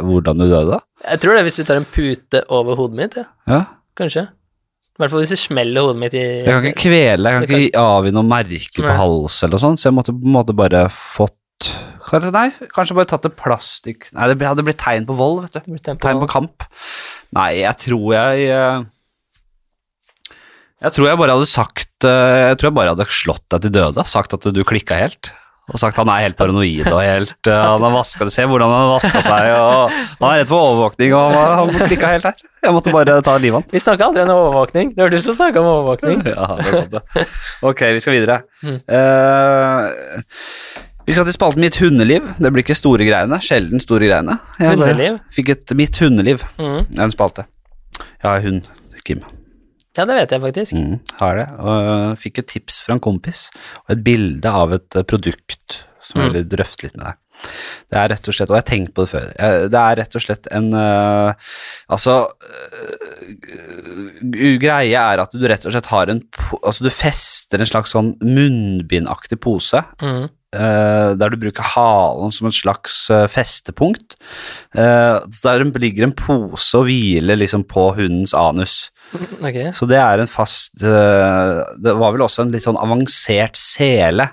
hvordan 0.05 0.39
du 0.39 0.47
døde 0.47 0.77
da? 0.77 0.79
Jeg 1.11 1.23
tror 1.23 1.35
det 1.35 1.43
hvis 1.49 1.59
du 1.59 1.65
tar 1.67 1.81
en 1.81 1.89
pute 1.89 2.43
over 2.53 2.79
hodet 2.79 2.99
mitt, 2.99 3.19
ja. 3.19 3.27
Ja. 3.49 3.61
Kanskje. 3.99 4.29
I 4.93 5.01
hvert 5.01 5.09
fall 5.09 5.23
hvis 5.23 5.33
du 5.33 5.41
smeller 5.41 5.87
hodet 5.87 5.99
mitt 6.03 6.15
i 6.15 6.21
Jeg 6.21 6.53
kan 6.53 6.67
ikke 6.69 6.83
kvele, 6.85 7.31
jeg 7.33 7.47
kan 7.49 7.63
ikke 7.65 7.85
avgi 7.85 8.13
noe 8.13 8.29
merke 8.29 8.77
på 8.77 8.85
halsen 8.85 8.99
hals 9.01 9.39
eller 9.47 9.61
sånt, 9.63 9.81
så 9.81 9.89
jeg 9.89 9.97
måtte 9.97 10.13
på 10.13 10.29
en 10.29 10.35
måte 10.37 10.55
bare 10.57 10.85
fått 10.93 11.39
Kanskje, 12.03 12.33
nei, 12.35 12.49
kanskje 12.75 12.97
bare 12.97 13.09
tatt 13.09 13.25
det 13.25 13.31
plastikk 13.39 14.09
Nei, 14.13 14.27
det 14.29 14.45
hadde 14.45 14.65
blitt 14.67 14.81
tegn 14.83 15.07
på 15.07 15.15
vold, 15.17 15.45
vet 15.45 15.63
du. 15.63 15.77
Tegn 15.79 16.19
på 16.21 16.29
kamp. 16.29 16.65
Nei, 17.33 17.49
jeg 17.61 17.79
tror 17.85 18.09
jeg 18.13 18.49
eh, 18.53 18.83
Jeg 20.83 20.95
tror 20.97 21.07
jeg 21.09 21.21
bare 21.21 21.37
hadde 21.37 21.49
sagt 21.49 22.07
eh, 22.09 22.49
Jeg 22.49 22.59
tror 22.59 22.69
jeg 22.69 22.77
bare 22.77 22.93
hadde 22.93 23.07
slått 23.09 23.45
deg 23.55 23.65
til 23.65 23.73
døde. 23.79 24.05
Sagt 24.11 24.35
at 24.35 24.49
du 24.51 24.61
klikka 24.67 24.99
helt. 24.99 25.31
Og 25.71 25.79
sagt 25.79 25.95
han 25.95 26.09
er 26.11 26.25
helt 26.25 26.35
paranoid 26.35 26.89
og 26.91 26.97
helt 26.99 27.47
uh, 27.47 27.53
Han 27.55 27.85
har 27.85 27.93
vaska 27.93 28.25
Du 28.27 28.31
ser 28.33 28.49
hvordan 28.51 28.67
han 28.67 28.81
har 28.83 28.89
vaska 28.91 29.21
seg, 29.23 29.51
og 29.55 29.93
han 29.93 30.25
er 30.27 30.41
redd 30.41 30.49
for 30.49 30.59
overvåkning, 30.59 31.13
og 31.15 31.35
han, 31.37 31.53
han 31.61 31.87
klikka 31.87 32.09
helt 32.11 32.27
her. 32.27 32.41
Jeg 32.63 32.75
måtte 32.75 32.91
bare 32.95 33.15
ta 33.23 33.35
livet 33.39 33.55
av 33.55 33.61
han. 33.61 33.69
Vi 33.71 33.81
snakka 33.83 34.09
aldri 34.09 34.25
om 34.25 34.31
overvåkning. 34.35 34.91
Det 34.95 35.05
var 35.05 35.13
du 35.13 35.19
som 35.23 35.37
snakka 35.37 35.63
om 35.63 35.69
overvåkning. 35.71 36.23
Ja, 36.33 36.47
det 36.59 36.67
er 36.67 36.77
sant 36.81 36.95
det. 36.95 37.27
Ok, 37.63 37.83
vi 37.95 38.01
skal 38.03 38.15
videre. 38.17 38.39
Mm. 38.63 38.79
Eh, 38.97 40.83
vi 41.07 41.15
skal 41.15 41.27
til 41.27 41.35
spalten 41.35 41.63
Mitt 41.63 41.77
hundeliv. 41.83 42.27
Det 42.39 42.51
blir 42.55 42.63
ikke 42.65 42.77
store 42.79 43.07
greiene. 43.07 43.39
Sjelden 43.43 43.83
store 43.83 44.07
greiene. 44.07 44.39
Jeg 44.59 44.75
Hundeliv? 44.77 45.21
Fikk 45.35 45.53
et 45.55 45.75
Mitt 45.79 45.99
hundeliv. 46.03 46.43
Mm. 46.59 46.81
Det 46.89 46.99
er 46.99 47.07
en 47.07 47.15
spalte. 47.15 47.47
Jeg 47.99 48.29
har 48.29 48.43
hund, 48.47 48.67
Kim. 49.03 49.23
Ja, 49.97 50.05
det 50.09 50.15
vet 50.17 50.31
jeg 50.33 50.41
faktisk. 50.41 50.73
Mm, 50.73 50.99
har 51.19 51.35
det. 51.37 51.47
Og 51.59 51.89
jeg 51.89 52.17
fikk 52.23 52.39
et 52.43 52.47
tips 52.55 52.81
fra 52.85 52.93
en 52.97 53.03
kompis 53.03 53.49
og 53.85 53.91
et 53.97 54.03
bilde 54.03 54.49
av 54.49 54.73
et 54.73 54.95
øh, 54.97 55.03
produkt 55.05 55.83
som 56.03 56.21
jeg 56.21 56.29
Mm. 56.31 56.33
vil 56.33 56.49
drøfte 56.57 56.83
litt 56.83 56.97
med 56.97 57.05
deg. 57.05 57.13
Det 57.91 57.97
er 57.99 58.09
rett 58.11 58.27
og 58.29 58.33
slett, 58.35 58.49
og 58.51 58.55
jeg 58.55 58.63
har 58.63 58.69
tenkt 58.69 58.93
på 58.93 59.01
det 59.03 59.09
før, 59.09 59.27
eh, 59.39 59.67
det 59.71 59.79
er 59.79 59.95
rett 59.99 60.15
og 60.15 60.21
slett 60.21 60.47
en 60.53 60.67
uh, 60.77 61.33
Altså 61.89 62.27
uh, 62.29 62.33
Greia 64.61 65.01
er 65.13 65.21
at 65.23 65.33
du 65.33 65.43
rett 65.49 65.65
og 65.67 65.73
slett 65.73 65.89
har 65.91 66.11
en 66.13 66.21
Altså 66.61 66.85
du 66.85 66.91
fester 66.93 67.59
en 67.63 67.69
slags 67.69 67.93
sånn 67.95 68.13
munnbindaktig 68.21 69.39
pose 69.43 69.83
Mm. 70.01 70.29
Uh, 70.53 71.17
der 71.17 71.33
du 71.33 71.39
bruker 71.41 71.65
halen 71.65 72.29
som 72.29 72.45
et 72.45 72.53
slags 72.53 73.09
uh, 73.09 73.23
festepunkt. 73.25 74.13
Uh, 74.77 75.17
der 75.41 75.63
ligger 75.81 76.05
en 76.05 76.13
pose 76.13 76.77
og 76.77 76.85
hviler 76.85 77.39
liksom 77.41 77.63
på 77.65 77.87
hundens 77.97 78.35
anus. 78.37 78.91
Ok. 79.13 79.59
Så 79.77 79.85
det 79.89 79.99
er 80.01 80.23
en 80.23 80.29
fast 80.31 80.81
eh, 80.81 81.57
Det 81.77 81.93
var 81.99 82.15
vel 82.15 82.23
også 82.25 82.45
en 82.45 82.53
litt 82.53 82.65
sånn 82.65 82.79
avansert 82.81 83.59
sele 83.59 84.31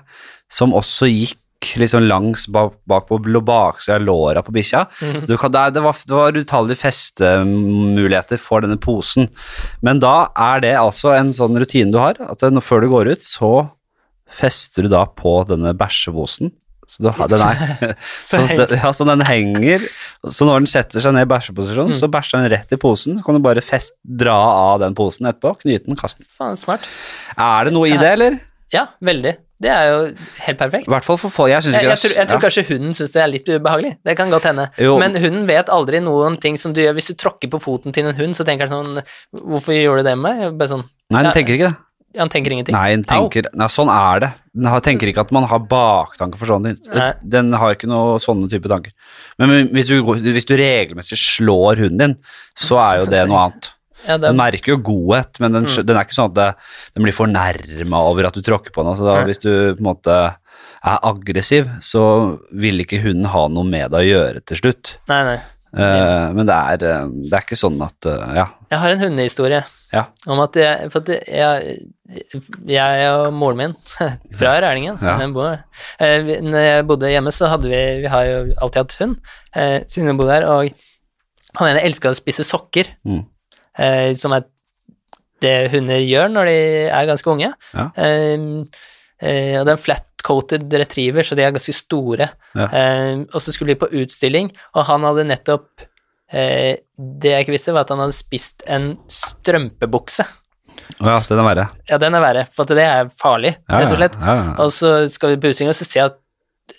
som 0.51 0.73
også 0.75 1.07
gikk 1.07 1.37
liksom 1.77 2.07
langs 2.09 2.47
bak, 2.51 2.73
bak 2.89 3.05
på 3.07 3.19
baksida 3.21 3.99
av 3.99 4.01
låra 4.01 4.41
på 4.43 4.51
bikkja. 4.51 4.85
Kan, 4.99 5.51
det, 5.53 5.65
det 5.75 5.83
var, 5.85 5.99
det 6.07 6.17
var 6.17 6.39
utallige 6.39 6.81
festemuligheter 6.81 8.41
for 8.41 8.65
denne 8.65 8.79
posen. 8.81 9.29
Men 9.85 10.01
da 10.01 10.31
er 10.35 10.63
det 10.65 10.73
altså 10.79 11.13
en 11.15 11.31
sånn 11.37 11.59
rutine 11.61 11.93
du 11.93 11.99
har, 12.01 12.17
at 12.19 12.43
før 12.65 12.81
du 12.81 12.89
går 12.91 13.13
ut, 13.13 13.23
så 13.23 13.69
fester 14.31 14.87
du 14.87 14.91
da 14.91 15.05
på 15.05 15.41
denne 15.47 15.75
bæsjeposen. 15.77 16.51
Så, 16.91 16.99
du, 17.05 17.07
den 17.31 17.39
er, 17.45 17.93
så, 18.27 18.41
ja, 18.75 18.89
så 18.91 19.05
den 19.07 19.21
henger 19.23 19.83
Så 20.27 20.43
når 20.47 20.65
den 20.65 20.67
setter 20.67 20.99
seg 21.03 21.13
ned 21.15 21.23
i 21.23 21.29
bæsjeposisjon, 21.31 21.91
Mm. 21.93 21.97
så 22.01 22.09
bæsjer 22.11 22.41
den 22.43 22.51
rett 22.51 22.73
i 22.75 22.79
posen. 22.81 23.15
Så 23.19 23.23
kan 23.23 23.37
du 23.37 23.43
bare 23.45 23.63
fest, 23.63 23.93
dra 24.03 24.35
av 24.73 24.81
den 24.83 24.97
posen 24.97 25.29
etterpå, 25.31 25.53
knyte 25.63 25.87
den, 25.87 25.95
kaste 25.99 26.19
den. 26.25 26.27
Faen, 26.35 26.59
smart. 26.59 26.89
Er 27.37 27.69
det 27.69 27.73
noe 27.77 27.87
i 27.87 27.95
det, 28.01 28.11
eller? 28.17 28.35
Ja, 28.75 28.85
veldig. 29.03 29.37
Det 29.61 29.69
er 29.69 29.87
jo 29.91 29.97
helt 30.47 30.57
perfekt. 30.57 30.87
Hvert 30.89 31.05
fall 31.05 31.19
for 31.21 31.29
folk. 31.29 31.51
Jeg 31.51 31.61
Jeg, 31.69 31.83
jeg, 31.85 31.97
tror, 32.01 32.13
jeg 32.17 32.27
tror 32.31 32.39
ja. 32.39 32.43
kanskje 32.47 32.63
hunden 32.71 32.95
syns 32.97 33.11
det 33.13 33.21
er 33.21 33.29
litt 33.29 33.49
ubehagelig. 33.51 33.91
Det 34.03 34.15
kan 34.17 34.31
godt 34.33 34.47
hende. 34.49 34.63
Jo. 34.81 34.95
Men 34.97 35.13
hunden 35.21 35.43
vet 35.47 35.69
aldri 35.69 35.99
noen 36.01 36.39
ting 36.41 36.57
som 36.57 36.73
du 36.73 36.81
gjør. 36.81 36.95
Hvis 36.97 37.11
du 37.11 37.13
tråkker 37.21 37.51
på 37.53 37.59
foten 37.61 37.93
til 37.93 38.07
en 38.09 38.15
hund, 38.17 38.33
så 38.35 38.43
tenker 38.47 38.65
han 38.71 38.73
sånn 38.87 39.03
Hvorfor 39.37 39.75
gjorde 39.77 40.01
du 40.01 40.09
det 40.09 40.15
med 40.17 40.39
meg? 40.41 40.57
Bare 40.57 40.71
sånn 40.73 40.83
Nei, 41.11 41.21
den 41.21 41.29
Ja. 41.29 41.35
tenker 41.37 41.53
ikke 41.59 41.69
det. 41.69 41.77
Han 42.19 42.29
tenker 42.33 42.51
ingenting. 42.57 42.73
Nei, 42.75 42.95
Au. 42.97 43.03
tenker, 43.29 43.47
nei, 43.53 43.67
sånn 43.71 43.91
er 43.93 44.19
det. 44.25 44.31
Den 44.51 44.67
har, 44.67 44.81
tenker 44.83 45.07
ikke 45.07 45.23
at 45.23 45.29
man 45.31 45.45
har 45.47 45.61
baktanker 45.63 46.39
for 46.39 46.49
sånne 46.49 46.73
ting. 46.75 46.95
Den 47.23 47.53
har 47.55 47.75
ikke 47.75 47.87
noe 47.87 48.17
sånne 48.19 48.49
type 48.51 48.67
tanker. 48.71 48.91
Men 49.39 49.69
hvis 49.71 49.91
du, 49.91 50.01
hvis 50.03 50.49
du 50.49 50.57
regelmessig 50.59 51.19
slår 51.19 51.85
hunden 51.85 52.01
din, 52.01 52.17
så 52.59 52.81
er 52.83 52.99
jo 52.99 53.07
det 53.13 53.21
noe 53.31 53.45
annet. 53.45 53.71
Ja, 54.01 54.17
det 54.17 54.25
Den 54.25 54.33
er, 54.33 54.39
merker 54.41 54.73
jo 54.73 54.81
godhet, 54.81 55.37
men 55.39 55.55
den, 55.55 55.69
mm. 55.69 55.85
den 55.85 55.97
er 55.97 56.07
ikke 56.07 56.17
sånn 56.17 56.31
at 56.33 56.37
det, 56.39 56.49
den 56.97 57.05
blir 57.05 57.15
fornærma 57.15 58.03
over 58.09 58.27
at 58.27 58.35
du 58.35 58.41
tråkker 58.43 58.73
på 58.75 58.83
den. 58.83 58.97
Så 58.97 59.07
da, 59.07 59.19
hvis 59.29 59.41
du 59.43 59.51
på 59.51 59.77
en 59.77 59.87
måte 59.91 60.17
er 60.81 61.01
aggressiv, 61.05 61.69
så 61.85 62.03
vil 62.51 62.81
ikke 62.83 63.01
hunden 63.05 63.29
ha 63.31 63.45
noe 63.53 63.67
med 63.67 63.93
deg 63.93 64.01
å 64.01 64.09
gjøre 64.09 64.45
til 64.51 64.63
slutt. 64.63 64.97
nei, 65.11 65.23
nei. 65.31 65.39
Uh, 65.71 66.33
men 66.35 66.43
det 66.43 66.51
er, 66.51 66.81
eh, 66.83 67.11
det 67.29 67.31
er 67.31 67.43
ikke 67.45 67.55
sånn 67.55 67.77
at 67.79 68.03
uh, 68.03 68.33
Ja. 68.35 68.43
Jeg 68.73 68.79
har 68.81 68.91
en 68.91 69.03
hundehistorie 69.05 69.61
Ja. 69.91 70.05
om 70.31 70.39
at 70.39 70.55
jeg 70.55 70.91
For 70.93 71.01
at 71.01 71.09
jeg, 71.27 71.77
jeg 72.71 73.09
og 73.11 73.33
moren 73.35 73.57
min 73.59 73.73
fra 74.39 74.53
Rælingen 74.63 74.97
Ja. 75.01 75.17
eh, 75.99 76.41
Når 76.41 76.59
jeg 76.67 76.87
bodde 76.87 77.09
hjemme, 77.11 77.31
så 77.35 77.49
hadde 77.51 77.67
vi 77.71 77.81
Vi 78.05 78.07
har 78.13 78.23
jo 78.29 78.37
alltid 78.61 78.81
hatt 78.81 78.95
hund 79.01 79.17
eh, 79.55 79.81
siden 79.87 80.07
vi 80.13 80.17
bodde 80.21 80.33
her, 80.37 80.45
og 80.47 80.69
han 81.59 81.67
ene 81.73 81.83
elska 81.83 82.09
å 82.13 82.15
spise 82.15 82.45
sokker, 82.47 82.87
Mm. 83.05 83.25
eh, 83.77 84.13
som 84.15 84.31
er 84.31 84.45
det 85.41 85.71
hunder 85.73 85.99
gjør 85.99 86.29
når 86.31 86.45
de 86.47 86.57
er 86.93 87.07
ganske 87.09 87.27
unge. 87.33 87.49
Ja. 87.73 87.89
Eh, 87.97 88.37
eh, 89.19 89.59
og 89.59 89.67
en 89.67 89.77
flat 89.77 90.05
frost-coated 90.21 90.71
retriever, 90.77 91.23
så 91.25 91.35
de 91.35 91.41
er 91.41 91.51
ganske 91.51 91.73
store. 91.73 92.27
Ja. 92.55 92.67
Eh, 92.69 93.23
og 93.33 93.41
så 93.41 93.51
skulle 93.51 93.73
vi 93.73 93.79
på 93.81 93.89
utstilling, 93.89 94.51
og 94.75 94.85
han 94.85 95.01
hadde 95.07 95.23
nettopp 95.25 95.81
Det 96.31 97.31
jeg 97.33 97.43
ikke 97.45 97.55
visste, 97.57 97.73
var 97.75 97.83
at 97.85 97.91
han 97.93 97.99
hadde 98.05 98.15
spist 98.15 98.63
en 98.71 98.93
strømpebukse. 99.11 100.25
Å 101.01 101.07
ja, 101.07 101.19
den 101.27 101.39
er 101.41 101.47
verre. 101.47 101.67
Ja, 101.89 101.97
den 102.01 102.15
er 102.17 102.23
verre, 102.23 102.47
for 102.51 102.67
det 102.69 102.83
er 102.83 103.11
farlig, 103.15 103.55
Ja, 103.67 103.79
rett 103.83 103.93
og 103.93 103.99
slett. 104.01 104.17
Ja, 104.19 104.33
ja. 104.41 104.49
Og 104.63 104.73
så 104.75 104.95
skal 105.11 105.35
vi 105.35 105.39
på 105.43 105.51
utstilling, 105.51 105.71
og 105.71 105.77
så 105.77 105.87
ser 105.87 105.99
jeg 106.01 106.09
at 106.11 106.17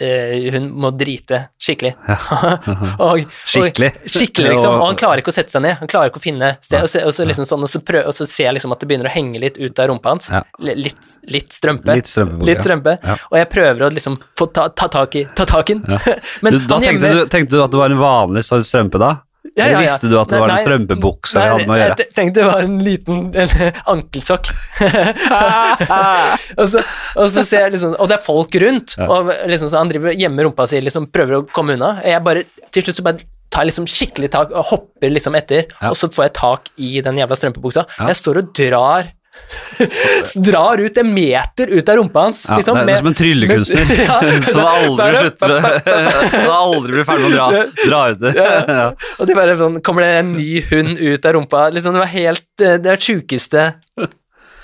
uh, 0.02 0.34
hun 0.54 0.66
må 0.84 0.90
drite 0.96 1.38
skikkelig. 1.62 1.92
og, 2.12 3.06
og, 3.06 3.22
Skikkelig. 3.48 3.88
skikkelig, 4.04 4.50
liksom. 4.54 4.76
Og 4.76 4.84
han 4.90 4.98
klarer 5.00 5.22
ikke 5.22 5.32
å 5.32 5.36
sette 5.36 5.54
seg 5.54 5.64
ned. 5.64 5.78
Han 5.80 5.90
klarer 5.90 6.12
ikke 6.12 6.20
å 6.20 6.24
finne 6.26 6.52
sted. 6.60 6.84
Og 6.84 6.92
så, 6.92 7.02
og 7.08 7.16
så, 7.16 7.26
liksom 7.28 7.48
sånn, 7.48 7.64
og 7.66 7.72
så, 7.72 7.80
prøv, 7.88 8.04
og 8.10 8.16
så 8.16 8.28
ser 8.28 8.50
jeg 8.50 8.58
liksom 8.58 8.76
at 8.76 8.84
det 8.84 8.90
begynner 8.92 9.10
å 9.10 9.14
henge 9.14 9.42
litt 9.42 9.58
ut 9.58 9.82
av 9.82 9.90
rumpa 9.90 10.14
hans. 10.14 10.30
Litt, 10.60 11.02
litt 11.32 11.56
strømpe. 11.56 11.96
Litt 11.98 12.12
strømpe. 12.12 12.46
Litt 12.48 12.62
strømpe. 12.66 12.96
Og 13.30 13.40
jeg 13.40 13.50
prøver 13.56 13.88
å 13.88 13.92
liksom 13.96 14.20
få 14.38 14.50
ta, 14.54 14.68
ta 14.76 14.90
tak 14.92 15.18
i 15.18 15.26
ta 15.38 15.48
tak 15.48 15.72
i 15.74 15.78
den. 15.80 15.98
Men 16.44 16.58
du, 16.58 16.62
da 16.68 16.78
tenkte, 16.82 17.08
hjemme- 17.08 17.26
du, 17.26 17.28
tenkte 17.32 17.56
du 17.58 17.64
at 17.64 17.72
det 17.74 17.80
var 17.82 17.94
en 17.96 18.02
vanlig 18.02 18.44
sånn 18.48 18.64
strømpe 18.66 19.00
da? 19.02 19.14
Ja, 19.52 19.66
ja, 19.66 19.72
ja. 19.74 19.80
visste 19.84 20.08
du 20.08 20.14
at 20.16 20.30
det 20.30 20.38
Nei, 20.38 20.42
var 20.46 20.52
en 20.54 20.60
strømpebukse 20.62 21.36
nei, 21.36 21.48
hadde 21.50 21.66
med 21.68 21.74
å 21.74 21.80
gjøre? 21.82 21.96
Jeg 22.00 22.16
tenkte 22.16 22.40
det 22.40 22.46
var 22.48 22.62
en 22.64 22.78
liten 22.80 23.18
en 23.36 23.50
ankelsokk. 23.94 24.48
og, 26.60 26.64
så, 26.72 26.84
og 27.20 27.28
så 27.34 27.44
ser 27.44 27.66
jeg 27.66 27.74
liksom 27.74 27.92
Og 27.98 28.08
det 28.08 28.16
er 28.16 28.24
folk 28.24 28.56
rundt, 28.64 28.96
og 29.04 29.28
liksom 29.52 29.68
så 29.68 29.82
han 29.82 29.92
driver 29.92 30.16
gjemmer 30.16 30.48
rumpa 30.48 30.66
si, 30.70 30.80
liksom 30.80 31.10
prøver 31.12 31.40
å 31.40 31.44
komme 31.52 31.76
unna. 31.76 31.98
Jeg 32.06 32.24
bare 32.24 32.46
Til 32.72 32.86
slutt 32.86 33.02
så 33.02 33.06
bare 33.10 33.28
tar 33.52 33.66
jeg 33.66 33.74
liksom 33.74 33.88
skikkelig 33.92 34.30
tak 34.32 34.52
og 34.56 34.64
hopper 34.70 35.12
liksom 35.12 35.34
etter, 35.36 35.66
og 35.84 35.96
så 36.00 36.08
får 36.08 36.24
jeg 36.24 36.32
tak 36.38 36.70
i 36.80 36.92
den 37.04 37.18
jævla 37.20 37.36
strømpebuksa. 37.36 37.84
Jeg 38.08 38.16
står 38.16 38.40
og 38.40 38.54
drar 38.56 39.10
Drar 40.46 40.78
ut 40.78 40.98
en 40.98 41.14
meter 41.14 41.66
ut 41.72 41.88
av 41.88 41.96
rumpa 41.96 42.20
hans. 42.26 42.44
Ja, 42.48 42.56
liksom, 42.60 42.76
det 42.76 42.82
er 42.82 42.86
med- 42.86 42.98
som 42.98 43.06
en 43.10 43.14
tryllekunstner 43.14 43.88
med- 43.88 44.02
ja, 44.08 44.18
som 44.52 44.66
aldri 44.66 45.16
slutter 45.16 45.56
Som 46.32 46.52
aldri 46.56 46.92
blir 46.98 47.04
ferdig 47.08 47.26
med 47.30 47.32
å 47.32 47.48
dra, 47.50 47.64
dra 47.86 48.00
ut 48.12 48.20
det. 48.22 48.32
Ja. 48.36 48.86
Og 49.18 49.26
de 49.30 49.36
bare 49.38 49.56
sånn 49.60 49.80
Kommer 49.84 50.06
det 50.06 50.12
en 50.20 50.32
ny 50.36 50.50
hund 50.70 50.98
ut 51.00 51.26
av 51.28 51.36
rumpa? 51.38 51.66
Liksom, 51.74 51.96
det 51.96 52.04
var 52.04 52.12
helt 52.12 52.46
eh, 52.64 52.76
Det 52.78 52.92
er 52.92 52.96
det 52.96 53.06
sjukeste 53.08 53.66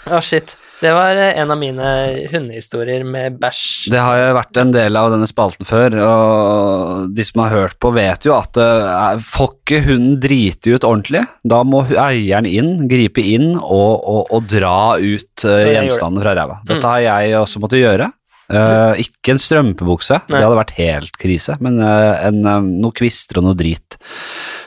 Å, 0.08 0.20
shit. 0.24 0.54
Det 0.78 0.90
var 0.94 1.16
eh, 1.18 1.38
en 1.40 1.50
av 1.50 1.58
mine 1.58 1.92
hundehistorier 2.30 3.02
med 3.06 3.38
bæsj. 3.42 3.90
Det 3.92 4.02
har 4.02 4.18
jo 4.20 4.36
vært 4.36 4.60
en 4.62 4.74
del 4.74 4.98
av 4.98 5.10
denne 5.14 5.26
spalten 5.30 5.66
før, 5.68 5.96
og 6.04 7.14
de 7.14 7.26
som 7.26 7.42
har 7.44 7.54
hørt 7.54 7.78
på, 7.82 7.90
vet 7.96 8.28
jo 8.28 8.36
at 8.36 8.60
uh, 8.60 9.18
får 9.22 9.50
ikke 9.56 9.82
hunden 9.88 10.20
drite 10.22 10.76
ut 10.76 10.86
ordentlig, 10.86 11.24
da 11.42 11.64
må 11.66 11.82
eieren 11.88 12.46
inn, 12.48 12.86
gripe 12.90 13.24
inn 13.24 13.56
og, 13.56 13.98
og, 13.98 14.22
og 14.34 14.46
dra 14.50 14.94
ut 15.00 15.48
uh, 15.48 15.66
gjenstandene 15.66 16.22
fra 16.22 16.36
ræva. 16.38 16.60
Dette 16.68 16.94
har 16.94 17.02
jeg 17.04 17.36
også 17.40 17.64
måttet 17.64 17.82
gjøre. 17.82 18.12
Uh, 18.48 18.94
ikke 18.96 19.34
en 19.34 19.42
strømpebukse, 19.42 20.22
Nei. 20.24 20.38
det 20.38 20.46
hadde 20.46 20.56
vært 20.62 20.78
helt 20.78 21.18
krise, 21.20 21.58
men 21.60 21.82
uh, 21.82 22.14
en, 22.30 22.40
noe 22.80 22.94
kvister 22.96 23.42
og 23.42 23.50
noe 23.50 23.58
drit 23.58 23.98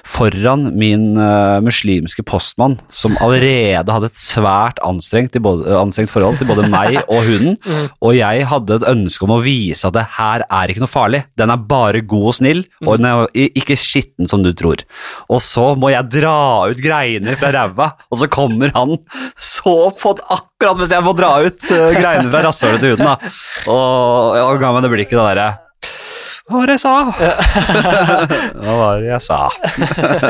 foran 0.07 0.71
min 0.77 1.17
uh, 1.19 1.59
muslimske 1.63 2.23
postmann, 2.27 2.77
som 2.93 3.17
allerede 3.23 3.93
hadde 3.93 4.09
et 4.11 4.17
svært 4.17 4.81
anstrengt, 4.85 5.35
i 5.37 5.43
både, 5.43 5.69
anstrengt 5.77 6.13
forhold 6.13 6.39
til 6.39 6.49
både 6.49 6.67
meg 6.71 6.99
og 7.03 7.21
hunden, 7.27 7.57
og 8.05 8.15
jeg 8.17 8.47
hadde 8.49 8.79
et 8.79 8.87
ønske 8.91 9.27
om 9.27 9.35
å 9.37 9.41
vise 9.43 9.87
at 9.87 9.97
det 9.97 10.07
her 10.17 10.45
er 10.47 10.71
ikke 10.71 10.83
noe 10.83 10.91
farlig, 10.91 11.23
den 11.39 11.53
er 11.53 11.65
bare 11.71 12.03
god 12.03 12.29
og 12.33 12.37
snill, 12.41 12.63
og 12.85 13.01
den 13.01 13.09
er 13.11 13.49
ikke 13.51 13.79
skitten 13.79 14.29
som 14.31 14.45
du 14.45 14.51
tror. 14.57 14.83
Og 15.31 15.41
så 15.45 15.71
må 15.79 15.93
jeg 15.93 16.09
dra 16.17 16.71
ut 16.71 16.81
greiner 16.81 17.39
fra 17.39 17.53
ræva, 17.55 17.91
og 18.09 18.21
så 18.21 18.29
kommer 18.31 18.73
han 18.75 18.97
så 19.37 19.91
på 19.97 20.15
det 20.17 20.27
akkurat 20.31 20.77
mens 20.77 20.93
jeg 20.93 21.05
må 21.05 21.15
dra 21.17 21.33
ut 21.45 21.67
uh, 21.73 21.89
greiene 21.97 22.29
fra 22.29 22.45
rasshølet 22.47 22.81
til 22.83 22.95
huden, 22.95 23.11
da. 23.11 23.35
Og, 23.71 24.39
og 24.41 24.61
ga 24.61 24.71
meg 24.73 24.85
det 24.85 24.95
blikket 24.95 25.17
det 25.17 25.27
derre 25.31 25.51
Hva 26.51 26.59
var 26.59 26.67
det 26.67 26.75
jeg 26.75 26.83
sa? 26.83 26.95
Hva 28.61 28.73
var 28.81 29.01
det 29.01 29.11
jeg 29.13 29.23
sa? 29.23 29.37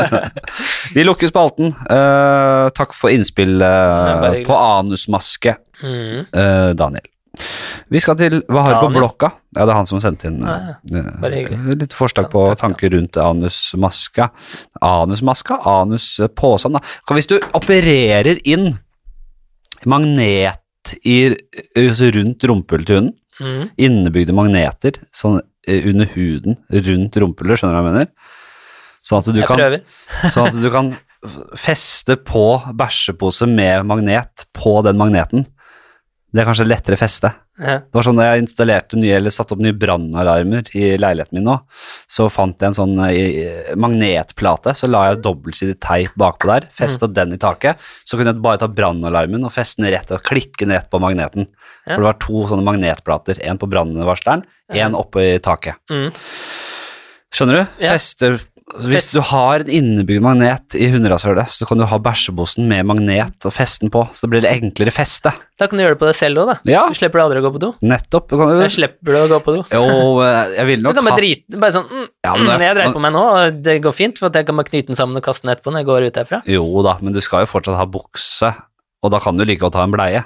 Vi 0.95 1.05
lukker 1.07 1.31
spalten. 1.31 1.71
Uh, 1.89 2.69
takk 2.77 2.93
for 2.97 3.09
innspill 3.13 3.57
hyggelig. 3.61 4.45
på 4.49 4.57
anusmaske, 4.57 5.57
Mm. 5.81 6.27
uh, 6.37 6.73
Daniel. 6.77 7.07
Vi 7.89 7.97
skal 8.03 8.17
til 8.19 8.35
Hva 8.51 8.61
har 8.67 8.75
du 8.75 8.83
på 8.83 8.89
blokka? 8.99 9.31
Ja, 9.55 9.63
det 9.65 9.71
er 9.71 9.77
han 9.79 9.87
som 9.89 10.01
sendte 10.03 10.27
inn 10.29 10.43
Ah, 10.45 10.75
litt 11.73 11.95
forslag 11.97 12.27
på 12.29 12.43
tanker 12.59 12.91
rundt 12.93 13.17
anusmaska. 13.17 14.27
Anusmaska? 14.85 15.57
Anuspåsen, 15.65 16.75
da. 16.77 16.83
Hvis 17.15 17.31
du 17.31 17.39
opererer 17.57 18.37
inn 18.45 18.75
magnet 19.89 20.59
i, 21.01 21.31
rundt 22.13 22.43
rumpehullet 22.51 22.85
til 22.91 22.95
hunden, 22.99 23.17
Mm. 23.41 23.69
innebygde 23.79 24.33
magneter 24.37 24.99
sånn 25.15 25.39
under 25.69 26.09
huden 26.15 26.57
rundt 26.71 27.17
rumpehullet, 27.21 27.59
skjønner 27.59 27.75
du 27.75 27.79
hva 27.79 27.83
jeg 27.83 27.93
mener? 27.93 28.11
Sånn 29.01 29.21
at 29.21 29.29
du 29.29 29.39
Jeg 29.39 29.49
kan 29.49 29.59
prøver. 29.59 29.81
Sånn 30.33 30.49
at 30.49 30.59
du 30.61 30.69
kan 30.73 30.91
feste 31.59 32.17
på 32.17 32.45
bæsjepose 32.77 33.47
med 33.49 33.85
magnet 33.89 34.45
på 34.57 34.79
den 34.85 34.97
magneten. 35.01 35.45
Det 36.31 36.39
er 36.39 36.47
kanskje 36.47 36.63
et 36.63 36.71
lettere 36.71 36.95
feste. 36.95 37.29
Ja. 37.59 37.73
Det 37.83 37.93
var 37.97 38.05
sånn 38.07 38.17
da 38.17 38.29
jeg 38.29 38.45
installerte 38.45 38.97
nye, 38.97 39.17
eller 39.17 39.33
satte 39.35 39.53
opp 39.53 39.59
nye 39.61 39.75
brannalarmer 39.75 40.69
i 40.79 40.93
leiligheten 40.97 41.35
min 41.37 41.43
nå, 41.45 41.57
så 42.09 42.29
fant 42.31 42.55
jeg 42.63 42.71
en 42.71 42.77
sånn 42.77 42.93
i, 43.11 43.25
magnetplate, 43.75 44.73
så 44.79 44.87
la 44.89 45.03
jeg 45.09 45.19
dobbeltsidig 45.25 45.75
teip 45.83 46.15
bakpå 46.19 46.47
der, 46.53 46.69
festa 46.73 47.09
Mm. 47.09 47.13
den 47.19 47.33
i 47.33 47.37
taket, 47.37 47.77
så 48.07 48.17
kunne 48.17 48.31
jeg 48.31 48.41
bare 48.41 48.61
ta 48.63 48.67
brannalarmen 48.71 49.43
og 49.43 49.51
feste 49.51 49.83
den 49.83 49.91
rett 49.91 50.11
og 50.15 50.23
klikke 50.23 50.63
den 50.65 50.71
rett 50.77 50.89
på 50.89 51.01
magneten. 51.03 51.47
Ja. 51.85 51.95
For 51.95 51.99
det 51.99 52.09
var 52.09 52.19
to 52.23 52.47
sånne 52.47 52.65
magnetplater, 52.65 53.43
en 53.43 53.59
på 53.61 53.69
brannvarsleren, 53.69 54.45
en 54.71 54.95
oppe 54.95 55.35
i 55.35 55.39
taket. 55.43 55.75
Mm. 55.91 56.09
Skjønner 57.31 57.61
du? 57.61 57.83
Ja. 57.85 57.93
Fester 57.95 58.39
Hvis 58.79 59.09
du 59.11 59.19
har 59.25 59.63
en 59.63 59.69
innebygd 59.69 60.21
magnet 60.23 60.75
i 60.79 60.87
hunderasshølet, 60.93 61.49
så 61.51 61.67
kan 61.67 61.77
du 61.81 61.85
ha 61.89 61.97
bæsjebosen 61.99 62.67
med 62.69 62.85
magnet 62.87 63.45
og 63.47 63.53
feste 63.53 63.83
den 63.85 63.91
på, 63.93 64.05
så 64.15 64.29
blir 64.31 64.41
det 64.45 64.51
enklere 64.53 64.93
feste. 64.95 65.33
Da 65.59 65.67
kan 65.67 65.77
du 65.77 65.83
gjøre 65.83 65.95
det 65.97 66.01
på 66.01 66.07
deg 66.09 66.15
selv 66.17 66.41
òg, 66.43 66.51
da. 66.53 66.55
Ja, 66.71 66.83
Du 66.87 66.95
slipper 66.95 67.21
aldri 67.23 67.41
å 67.41 67.45
gå 67.45 67.51
på 67.57 67.61
do. 67.61 67.71
nettopp. 67.83 68.29
Du 68.31 68.37
kan, 68.39 68.53
Jeg 68.63 68.71
slipper 68.77 69.11
du 69.11 69.19
å 69.19 69.27
gå 69.33 69.39
på 69.43 69.55
do. 69.57 69.63
jo, 69.77 69.83
jeg 70.23 70.65
vil 70.71 70.81
nok 70.81 70.95
Du 70.95 71.01
kan 71.01 71.09
bare 71.11 71.19
drite 71.21 71.59
Bare 71.61 71.75
sånn 71.75 71.87
mm, 71.91 72.07
Ja, 72.23 72.31
men 72.35 72.41
mm, 72.41 72.47
det 72.47 72.55
er- 72.55 72.65
Jeg 72.67 72.75
dreit 72.79 72.95
på 72.95 73.03
meg 73.05 73.13
nå, 73.13 73.23
og 73.35 73.61
det 73.67 73.77
går 73.83 73.93
fint, 73.97 74.17
for 74.21 74.29
jeg 74.33 74.45
kan 74.47 74.55
bare 74.61 74.69
knyte 74.71 74.87
den 74.93 74.95
sammen 74.99 75.17
og 75.19 75.23
kaste 75.25 75.45
den 75.45 75.53
etterpå 75.55 75.73
når 75.75 75.83
jeg 75.83 75.89
går 75.91 76.07
ut 76.07 76.19
herfra. 76.23 76.41
Jo 76.47 76.65
da, 76.87 76.97
men 77.01 77.13
du 77.13 77.21
skal 77.21 77.43
jo 77.45 77.51
fortsatt 77.51 77.77
ha 77.77 77.85
bukse, 77.85 78.53
og 79.03 79.11
da 79.11 79.19
kan 79.19 79.35
du 79.37 79.43
like 79.45 79.59
godt 79.61 79.75
ha 79.75 79.83
en 79.83 79.91
bleie. 79.93 80.23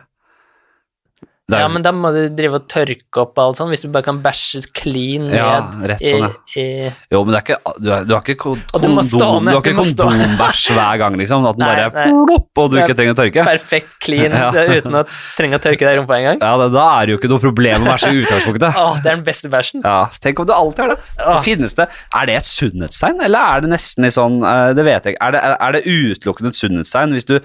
Det 1.47 1.53
er- 1.53 1.61
Ja, 1.61 1.67
men 1.69 1.83
da 1.85 1.91
må 1.93 2.09
du 2.11 2.27
drive 2.33 2.55
og 2.57 2.63
tørke 2.67 3.21
opp 3.21 3.37
alt 3.37 3.57
sånn, 3.59 3.69
hvis 3.69 3.83
du 3.85 3.89
bare 3.93 4.01
kan 4.01 4.17
bæsje 4.23 4.63
clean 4.73 5.27
ned 5.29 5.35
Ja, 5.37 5.59
rett 5.85 6.01
sånn, 6.01 6.23
ja. 6.25 6.29
i, 6.57 6.89
Jo, 7.13 7.19
men 7.23 7.35
det 7.35 7.37
er 7.37 7.43
ikke, 7.45 7.75
du, 7.85 7.89
er, 7.93 8.03
du 8.09 8.13
har 8.15 8.21
ikke 8.23 8.35
kondom, 8.41 9.45
du 9.45 9.51
har 9.51 9.61
ikke 9.61 9.75
kondombæsj 9.77 10.63
hver 10.73 10.97
gang, 11.03 11.13
liksom. 11.21 11.45
At 11.45 11.59
den 11.59 11.67
Nei, 11.67 11.75
bare 11.75 12.07
plopp, 12.09 12.49
og 12.63 12.71
du 12.71 12.77
ikke 12.81 12.95
trenger 12.97 13.13
å 13.13 13.19
tørke. 13.19 13.45
perfekt 13.45 13.93
clean 14.01 14.31
Ja. 14.41 14.49
uten 14.49 14.97
å 14.97 15.03
trenge 15.37 15.59
å 15.59 15.61
tørke 15.61 15.85
deg 15.85 15.93
i 15.93 15.99
rumpa 16.01 16.17
engang. 16.17 16.41
Ja, 16.41 16.57
det, 16.63 16.71
Da 16.73 16.87
er 16.97 17.05
det 17.05 17.13
jo 17.13 17.19
ikke 17.21 17.29
noe 17.35 17.43
problem 17.45 17.85
å 17.85 17.91
bæsje 17.93 18.09
i 18.09 18.23
utgangspunktet. 18.23 18.73
Åh, 18.81 18.97
det 19.03 19.11
er 19.11 19.15
den 19.21 19.25
beste 19.29 19.47
bæsjen. 19.53 19.83
Ja, 19.85 20.09
Tenk 20.25 20.39
om 20.41 20.47
du 20.49 20.53
alltid 20.57 20.79
har 20.87 20.95
det. 20.95 20.99
Ah. 21.21 21.41
Finnes 21.45 21.75
det 21.77 21.87
Er 22.15 22.25
det 22.25 22.35
et 22.41 22.49
sunnhetstegn, 22.49 23.21
eller 23.21 23.39
er 23.53 23.61
det 23.61 23.69
nesten 23.69 24.05
i 24.05 24.09
sånn 24.09 24.41
eh, 24.41 24.73
Det 24.73 24.83
vet 24.83 25.03
jeg 25.03 25.13
ikke. 25.15 25.27
Er 25.29 25.31
det, 25.37 25.41
er 25.61 25.71
det 25.77 25.83
utelukkende 25.85 26.49
et 26.55 26.57
sunnhetstegn 26.57 27.13
hvis 27.13 27.25
du 27.29 27.37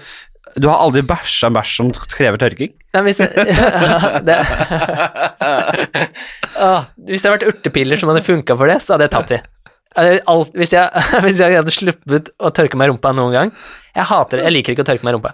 Du 0.59 0.67
har 0.67 0.81
aldri 0.83 1.01
bæsja 1.07 1.47
en 1.51 1.55
bæsj 1.55 1.75
som 1.77 1.91
krever 2.11 2.39
tørking? 2.41 2.71
Nei, 2.95 3.01
hvis, 3.07 3.21
det, 4.27 4.37
Åh, 6.61 6.83
hvis 7.07 7.21
det 7.23 7.29
hadde 7.29 7.37
vært 7.37 7.47
urtepiller 7.51 7.99
som 8.01 8.11
hadde 8.11 8.23
funka 8.25 8.57
for 8.59 8.71
det, 8.71 8.79
så 8.83 8.95
hadde 8.95 9.07
jeg 9.07 9.13
tatt 9.15 9.31
de. 9.33 9.39
Alt- 10.31 10.55
Hvis 10.55 10.71
jeg, 10.75 10.87
hvis 11.25 11.39
jeg 11.43 11.57
hadde 11.59 11.73
sluppet 11.75 12.31
å 12.39 12.51
tørke 12.55 12.79
meg 12.79 12.87
i 12.87 12.93
rumpa 12.93 13.11
noen 13.11 13.33
gang 13.35 13.49
Jeg 13.97 14.05
hater 14.07 14.39
det, 14.39 14.45
jeg 14.47 14.55
liker 14.55 14.71
ikke 14.75 14.85
å 14.85 14.87
tørke 14.87 15.03
meg 15.07 15.11
i 15.11 15.17
rumpa. 15.17 15.33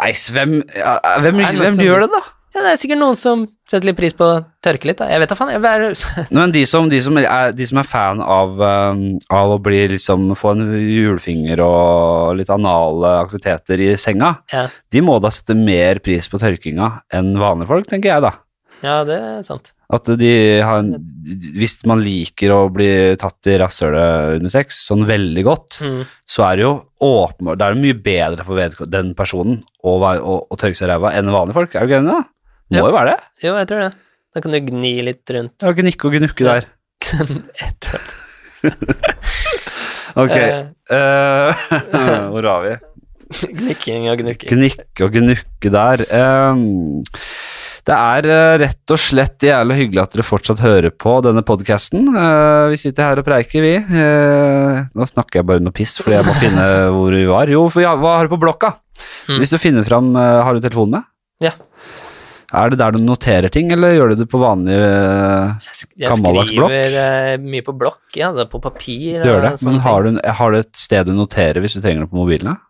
Nei, 0.00 0.10
hvem, 0.32 0.54
ja, 0.76 0.94
hvem, 1.24 1.36
men 1.42 1.60
hvem 1.60 1.76
gjør 1.84 2.06
det, 2.06 2.10
da? 2.14 2.22
Ja, 2.56 2.62
det 2.64 2.70
er 2.72 2.78
sikkert 2.80 3.00
noen 3.02 3.18
som 3.20 3.42
setter 3.68 3.84
litt 3.90 3.98
pris 3.98 4.14
på 4.16 4.24
å 4.24 4.36
tørke 4.64 4.88
litt, 4.88 4.96
da. 5.02 5.10
Jeg 5.12 5.20
vet 5.20 5.28
da 5.28 5.36
faen. 5.36 5.50
Jeg 5.52 5.60
bare, 5.60 5.90
Men 6.38 6.54
de 6.54 6.62
som, 6.68 6.86
de 6.88 7.00
som, 7.04 7.18
er, 7.20 7.50
de 7.52 7.66
som 7.68 7.82
er 7.82 7.84
fan 7.88 8.22
av, 8.24 8.54
um, 8.56 9.02
av 9.28 9.52
å 9.52 9.58
bli 9.60 9.82
liksom, 9.92 10.30
få 10.40 10.54
en 10.54 10.64
julefinger 10.80 11.60
og 11.66 12.38
litt 12.40 12.48
anale 12.54 13.10
aktiviteter 13.26 13.82
i 13.84 13.90
senga, 14.00 14.38
ja. 14.54 14.64
de 14.88 15.02
må 15.04 15.18
da 15.20 15.28
sette 15.34 15.52
mer 15.58 16.00
pris 16.00 16.30
på 16.32 16.40
tørkinga 16.40 16.88
enn 17.12 17.34
vanlige 17.36 17.68
folk, 17.74 17.90
tenker 17.92 18.14
jeg 18.14 18.24
da. 18.24 18.32
ja, 18.86 19.02
det 19.08 19.18
er 19.20 19.42
sant. 19.44 19.74
At 19.92 20.08
de 20.18 20.30
har 20.66 20.80
en, 20.80 20.96
Hvis 21.54 21.76
man 21.86 22.00
liker 22.02 22.50
å 22.50 22.62
bli 22.74 22.88
tatt 23.20 23.46
i 23.52 23.58
rasshølet 23.60 24.40
under 24.40 24.50
sex 24.50 24.80
sånn 24.88 25.04
veldig 25.06 25.44
godt, 25.46 25.76
Mm. 25.84 26.00
så 26.26 26.42
er 26.48 26.56
det 26.56 26.64
jo 26.64 26.72
åpenbart 27.04 27.58
Det 27.60 27.66
er 27.68 27.74
jo 27.76 27.82
mye 27.84 27.98
bedre 28.02 28.46
for 28.48 28.88
den 28.90 29.12
personen 29.14 29.60
å, 29.84 29.92
å, 30.00 30.34
å 30.50 30.56
tørke 30.58 30.74
seg 30.78 30.88
i 30.88 30.90
ræva 30.94 31.12
enn 31.14 31.30
vanlige 31.30 31.54
folk. 31.60 31.76
Er 31.76 31.84
du 31.86 31.92
ikke 31.92 32.00
enig, 32.00 32.16
da? 32.16 32.24
Må 32.74 32.88
jo 32.88 32.94
være 32.96 33.14
det. 33.14 33.18
Jo, 33.46 33.54
jeg 33.60 33.68
tror 33.70 33.84
det. 33.84 33.92
Da 34.36 34.42
kan 34.44 34.52
du 34.52 34.58
gni 34.60 34.94
litt 35.06 35.32
rundt. 35.32 35.64
Er 35.64 35.76
gnikke 35.78 36.08
og 36.08 36.16
gnukke 36.18 36.48
der. 36.48 36.66
Jeg 37.06 37.74
tror 37.80 38.00
det. 38.02 38.22
Ok. 40.16 40.32
Eh. 40.32 40.64
eh, 40.96 41.66
hvor 42.32 42.46
var 42.48 42.64
vi? 42.64 42.74
Gnikking 43.58 44.06
og 44.08 44.22
gnukking. 44.22 44.48
Gnikke 44.54 45.06
og 45.06 45.16
gnukke 45.16 45.72
der. 45.74 46.04
Um, 46.08 46.94
Det 47.86 47.94
er 47.94 48.26
eh, 48.32 48.54
rett 48.64 48.92
og 48.94 48.98
slett 48.98 49.44
jævlig 49.46 49.76
hyggelig 49.78 50.00
at 50.02 50.14
dere 50.16 50.24
fortsatt 50.26 50.62
hører 50.64 50.90
på 50.90 51.12
denne 51.22 51.44
podkasten. 51.46 52.08
vi 52.72 52.78
sitter 52.80 53.10
her 53.10 53.20
og 53.22 53.28
preiker, 53.28 53.62
vi. 53.62 53.74
Uh, 53.92 54.88
nå 54.96 55.06
snakker 55.06 55.40
jeg 55.42 55.48
bare 55.52 55.62
noe 55.62 55.76
piss 55.76 55.98
fordi 56.00 56.16
jeg 56.16 56.26
må 56.26 56.34
finne 56.40 56.64
hvor 56.96 57.14
vi 57.14 57.26
var. 57.28 57.52
Jo, 57.52 57.66
for 57.70 57.84
ja, 57.84 57.92
hva 58.00 58.16
har 58.18 58.26
du 58.26 58.34
på 58.34 58.40
blokka? 58.42 58.72
Mm. 59.28 59.38
Hvis 59.42 59.52
du 59.52 59.58
finner 59.60 59.84
fram 59.84 60.14
Har 60.16 60.56
du 60.56 60.62
telefonen 60.64 60.96
med? 60.96 61.08
Ja. 61.44 61.52
Er 62.54 62.70
det 62.70 62.78
der 62.78 62.94
du 62.94 63.00
noterer 63.02 63.50
ting, 63.52 63.72
eller 63.74 63.96
gjør 63.96 64.12
du 64.12 64.20
det 64.22 64.28
på 64.30 64.38
vanlig 64.38 64.76
gammeldags 65.98 66.52
blokk? 66.54 66.70
jeg 66.70 66.92
skriver 66.92 66.98
eh, 67.02 67.38
mye 67.42 67.64
på 67.66 67.74
blokk, 67.80 68.04
ja. 68.18 68.30
Det 68.36 68.44
er 68.44 68.50
på 68.52 68.60
papir. 68.62 69.18
Du 69.22 69.30
gjør 69.30 69.42
det, 69.48 69.52
men 69.66 69.80
har 69.82 70.06
du, 70.06 70.20
har 70.40 70.54
du 70.54 70.58
et 70.60 70.72
sted 70.78 71.10
du 71.10 71.14
noterer 71.16 71.62
hvis 71.64 71.78
du 71.78 71.82
trenger 71.82 72.06
det 72.06 72.12
på 72.12 72.20
mobilen? 72.20 72.54
da? 72.54 72.62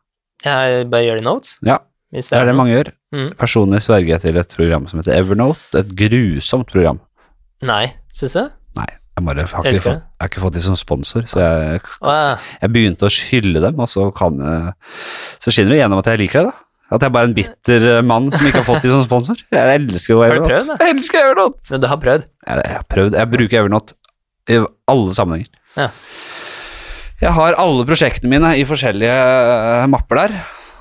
Jeg 0.46 0.88
bare 0.92 1.04
gjør 1.04 1.20
det 1.20 1.24
i 1.24 1.26
notes. 1.26 1.56
Ja, 1.66 1.80
Hvis 2.14 2.30
det 2.30 2.38
er 2.38 2.48
det 2.48 2.56
mange 2.56 2.72
gjør. 2.72 2.92
Mm. 3.16 3.30
Personlig 3.40 3.82
sverger 3.84 4.14
jeg 4.14 4.24
til 4.24 4.40
et 4.40 4.56
program 4.56 4.86
som 4.88 5.00
heter 5.00 5.16
Evernote. 5.16 5.80
Et 5.80 5.94
grusomt 5.98 6.68
program. 6.72 7.00
Nei, 7.66 7.84
syns 8.16 8.36
du? 8.36 8.44
Nei, 8.76 8.90
jeg, 8.92 9.24
bare, 9.28 9.46
har, 9.48 9.68
ikke 9.70 9.84
fått, 9.86 10.04
jeg 10.04 10.24
har 10.24 10.30
ikke 10.30 10.44
fått 10.44 10.58
de 10.58 10.64
som 10.64 10.76
sponsor, 10.76 11.24
så 11.30 11.40
jeg, 11.40 11.80
jeg 12.60 12.72
begynte 12.72 13.08
å 13.08 13.12
skylle 13.12 13.62
dem, 13.64 13.80
og 13.80 13.88
så 13.88 14.10
kan 14.12 14.36
Så 15.40 15.54
skinner 15.54 15.72
det 15.72 15.80
gjennom 15.80 16.02
at 16.02 16.10
jeg 16.12 16.20
liker 16.20 16.44
det, 16.44 16.52
da. 16.52 16.65
At 16.94 17.02
jeg 17.02 17.10
bare 17.14 17.26
er 17.26 17.30
en 17.32 17.34
bitter 17.34 17.84
eh, 17.90 18.02
mann 18.06 18.28
som 18.30 18.46
ikke 18.46 18.60
har 18.60 18.66
fått 18.68 18.84
de 18.86 18.92
som 18.92 19.02
sponsor. 19.02 19.40
Jeg 19.50 19.78
elsker 19.80 20.12
jo 20.14 20.20
Har 20.22 20.38
du 20.38 20.46
prøvd 20.46 20.68
da? 20.70 20.76
Jeg 20.84 20.94
elsker 20.94 21.24
Evernote! 21.24 21.62
Men 21.72 21.82
du 21.82 21.86
har 21.90 22.00
prøvd? 22.02 22.26
Jeg, 22.46 22.60
jeg 22.62 22.76
har 22.76 22.86
prøvd. 22.94 23.16
Jeg 23.18 23.32
bruker 23.32 23.62
Evernote 23.62 23.96
i 24.46 24.60
alle 24.92 25.16
sammenhenger. 25.16 25.50
Ja. 25.76 25.88
Jeg 27.22 27.32
har 27.32 27.56
alle 27.58 27.86
prosjektene 27.88 28.30
mine 28.30 28.52
i 28.60 28.64
forskjellige 28.68 29.16
uh, 29.16 29.86
mapper 29.90 30.20
der, 30.20 30.34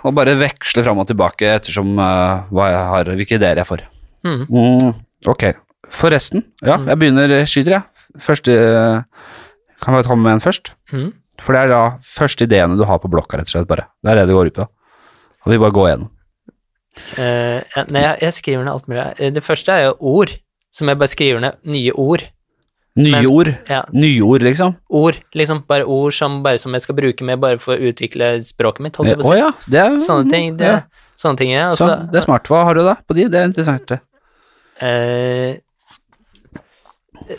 og 0.06 0.14
bare 0.18 0.36
veksler 0.38 0.86
fram 0.86 1.00
og 1.02 1.08
tilbake 1.10 1.54
ettersom 1.56 1.96
uh, 1.98 2.44
har, 2.60 3.12
hvilke 3.16 3.40
ideer 3.40 3.62
jeg 3.62 3.70
får. 3.70 3.86
Mm. 4.28 4.42
Mm, 4.52 4.92
ok. 5.32 5.48
Forresten, 5.96 6.44
ja, 6.66 6.78
jeg 6.90 7.00
begynner 7.02 7.38
skyter, 7.48 7.78
jeg. 7.78 8.06
Første 8.22 8.54
uh, 8.54 9.32
Kan 9.84 9.98
jeg 9.98 10.08
komme 10.08 10.28
med 10.28 10.38
en 10.38 10.44
først? 10.44 10.74
Mm. 10.94 11.10
For 11.44 11.56
det 11.56 11.66
er 11.66 11.72
da 11.72 11.82
første 12.08 12.46
ideene 12.48 12.78
du 12.80 12.86
har 12.88 13.00
på 13.04 13.12
blokka, 13.12 13.40
rett 13.40 13.50
og 13.50 13.56
slett, 13.56 13.70
bare. 13.72 13.90
Det 14.04 14.12
er 14.12 14.22
det 14.22 14.30
det 14.30 14.38
går 14.38 14.52
ut 14.52 14.60
på. 14.60 14.68
Og 15.46 15.52
vi 15.54 15.60
bare 15.62 15.76
gå 15.76 15.84
igjennom? 15.88 16.12
Uh, 17.20 17.60
nei, 17.92 18.02
jeg, 18.06 18.20
jeg 18.24 18.34
skriver 18.38 18.64
ned 18.66 18.72
alt 18.72 18.88
mulig. 18.88 19.04
Eh, 19.20 19.32
Det 19.36 19.44
første 19.44 19.74
er 19.76 19.84
jo 19.90 19.96
ord, 20.16 20.32
som 20.74 20.90
jeg 20.90 20.98
bare 21.02 21.12
skriver 21.12 21.44
ned 21.44 21.58
nye 21.70 21.92
ord. 21.92 22.24
Nye 22.96 23.12
Men- 23.12 23.26
ord. 23.28 23.50
Ja, 23.68 23.82
Nye 23.92 24.22
ord, 24.24 24.46
liksom. 24.48 24.78
ord, 24.90 25.18
liksom 25.36 25.60
bare 25.68 25.84
ord 25.84 26.14
som, 26.16 26.38
bare 26.46 26.58
som 26.62 26.72
jeg 26.78 26.86
skal 26.86 26.96
bruke 26.96 27.26
med 27.28 27.42
bare 27.44 27.60
for 27.60 27.76
å 27.76 27.90
utvikle 27.92 28.30
språket 28.48 28.86
mitt, 28.86 28.96
holdt 28.96 29.12
jeg 29.12 29.20
på 29.20 29.28
å 29.28 29.34
si. 29.34 29.42
ja, 29.42 29.50
det 29.68 29.82
er 29.82 29.98
Sånne 30.06 30.32
ting, 30.32 30.56
det, 30.62 30.70
ja. 30.72 31.10
sånne 31.20 31.38
ting, 31.42 31.52
ja. 31.52 31.66
Så, 31.76 31.84
Altså, 31.90 32.12
det 32.14 32.22
er 32.22 32.26
smart. 32.30 32.48
Hva 32.48 32.64
har 32.70 32.80
du 32.80 32.86
da 32.88 32.96
på 33.04 33.18
de? 33.20 33.28
Det 33.28 33.42
er 33.42 33.50
interessant. 33.52 33.86
det. 33.92 34.00
eh, 34.80 35.58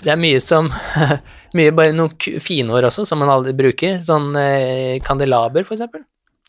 det 0.03 0.11
er 0.13 0.19
mye 0.21 0.41
som 0.43 0.69
Mye 1.57 1.73
bare 1.73 1.95
noen 1.97 2.13
finord 2.43 2.85
også, 2.85 3.07
som 3.09 3.21
man 3.23 3.31
aldri 3.33 3.55
bruker. 3.57 4.03
Sånn 4.05 4.35
uh, 4.37 4.99
kandelaber, 5.07 5.65
for 5.65 5.73
eksempel. 5.79 6.03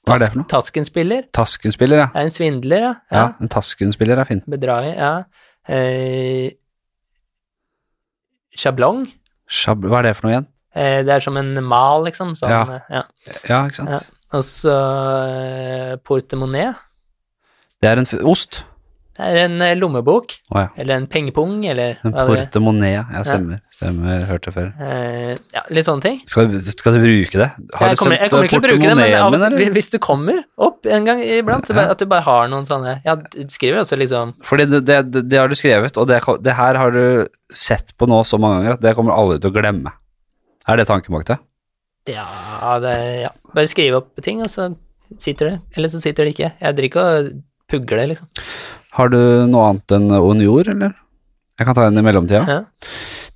Noe? 0.08 0.46
Taskenspiller. 0.52 1.26
Taskenspiller, 1.36 1.98
ja. 2.04 2.08
Er 2.16 2.28
en 2.28 2.32
svindler, 2.32 2.80
ja. 2.86 2.94
Ja, 3.12 3.18
ja. 3.18 3.28
en 3.42 3.50
taskenspiller 3.52 4.18
er 4.22 4.30
fin. 4.30 4.42
Bedrager, 4.48 4.96
ja. 4.96 5.12
Eh, 5.68 6.52
sjablong. 8.58 9.06
Sjab 9.48 9.84
Hva 9.88 10.00
er 10.02 10.10
det 10.10 10.16
for 10.18 10.28
noe 10.28 10.34
igjen? 10.36 10.48
Eh, 10.78 11.02
det 11.08 11.14
er 11.18 11.24
som 11.24 11.38
en 11.40 11.54
mal, 11.64 12.04
liksom. 12.08 12.36
Sånn, 12.40 12.50
Ja. 12.52 12.62
eh, 12.64 12.82
ja. 12.90 13.04
Ja, 13.50 13.60
ikke 13.68 13.76
sant? 13.82 14.12
Og 14.34 14.44
så 14.44 14.74
eh, 14.74 15.96
portemonee. 16.04 16.74
Det 17.82 17.90
er 17.90 17.98
en 18.02 18.10
ost. 18.28 18.64
Det 19.18 19.26
er 19.26 19.38
en 19.48 19.62
eh, 19.66 19.74
lommebok, 19.74 20.34
oh, 20.54 20.60
ja. 20.62 20.68
eller 20.78 21.00
en 21.00 21.08
pengepung, 21.10 21.56
eller 21.66 21.96
En 22.06 22.14
det 22.14 22.26
portemonnaie. 22.30 23.00
Ja, 23.02 23.24
stemmer. 23.26 23.64
Stemmer, 23.74 24.20
hørte 24.30 24.52
før. 24.54 24.68
Eh, 24.78 25.32
ja, 25.56 25.64
litt 25.74 25.88
sånne 25.88 26.06
ting. 26.06 26.20
Skal, 26.30 26.52
du- 26.54 26.60
skal 26.62 26.94
du 26.94 27.02
bruke 27.02 27.42
det? 27.42 27.48
Har 27.80 27.92
Jeg 27.96 27.98
kommer, 27.98 28.46
ikke 28.46 28.62
det, 28.62 28.78
men 28.84 29.02
av, 29.18 29.32
min, 29.34 29.46
eller? 29.48 29.74
hvis 29.74 29.90
det 29.96 30.02
kommer 30.06 30.44
opp 30.62 30.86
en 30.86 31.10
gang 31.10 31.24
iblant, 31.26 31.66
så 31.66 31.74
bare, 31.78 31.96
at 31.96 32.02
du 32.02 32.06
bare 32.10 32.26
har 32.28 32.48
noen 32.54 32.66
sånne 32.70 33.00
Ja, 33.06 33.18
du 33.18 33.42
skriver 33.50 33.82
også 33.82 33.98
liksom 33.98 34.36
Fordi 34.46 34.70
det, 34.70 34.84
det, 34.86 35.00
det, 35.12 35.26
det 35.34 35.42
har 35.42 35.50
du 35.50 35.58
skrevet, 35.58 35.98
og 35.98 36.08
det, 36.10 36.22
det 36.46 36.58
her 36.58 36.78
har 36.78 36.94
du 36.94 37.28
sett 37.54 37.96
på 37.98 38.10
nå 38.10 38.22
så 38.28 38.38
mange 38.42 38.62
ganger 38.62 38.78
at 38.78 38.86
det 38.86 38.96
kommer 38.98 39.18
alle 39.18 39.42
til 39.42 39.50
å 39.50 39.58
glemme. 39.58 39.94
Er 40.68 40.78
det 40.78 40.88
tanken 40.90 41.16
bak 41.16 41.26
det? 41.30 41.40
Ja, 42.12 42.78
det, 42.84 42.96
ja. 43.26 43.34
Bare 43.54 43.70
skrive 43.70 44.02
opp 44.02 44.22
ting, 44.24 44.42
og 44.46 44.52
så 44.52 44.72
sitter 45.20 45.52
det. 45.52 45.60
Eller 45.76 45.92
så 45.92 46.02
sitter 46.04 46.28
det 46.28 46.36
ikke. 46.36 46.52
Jeg 46.62 46.78
driver 46.78 46.90
ikke 46.92 47.06
og 47.08 47.30
pugler, 47.72 48.08
liksom. 48.12 48.28
Har 48.98 49.10
du 49.14 49.18
noe 49.50 49.70
annet 49.72 49.94
enn 49.98 50.08
Unior, 50.12 50.68
eller? 50.74 50.94
Jeg 51.58 51.66
kan 51.70 51.76
ta 51.78 51.88
en 51.90 51.98
i 51.98 52.04
mellomtida. 52.06 52.44
Ja. 52.48 52.60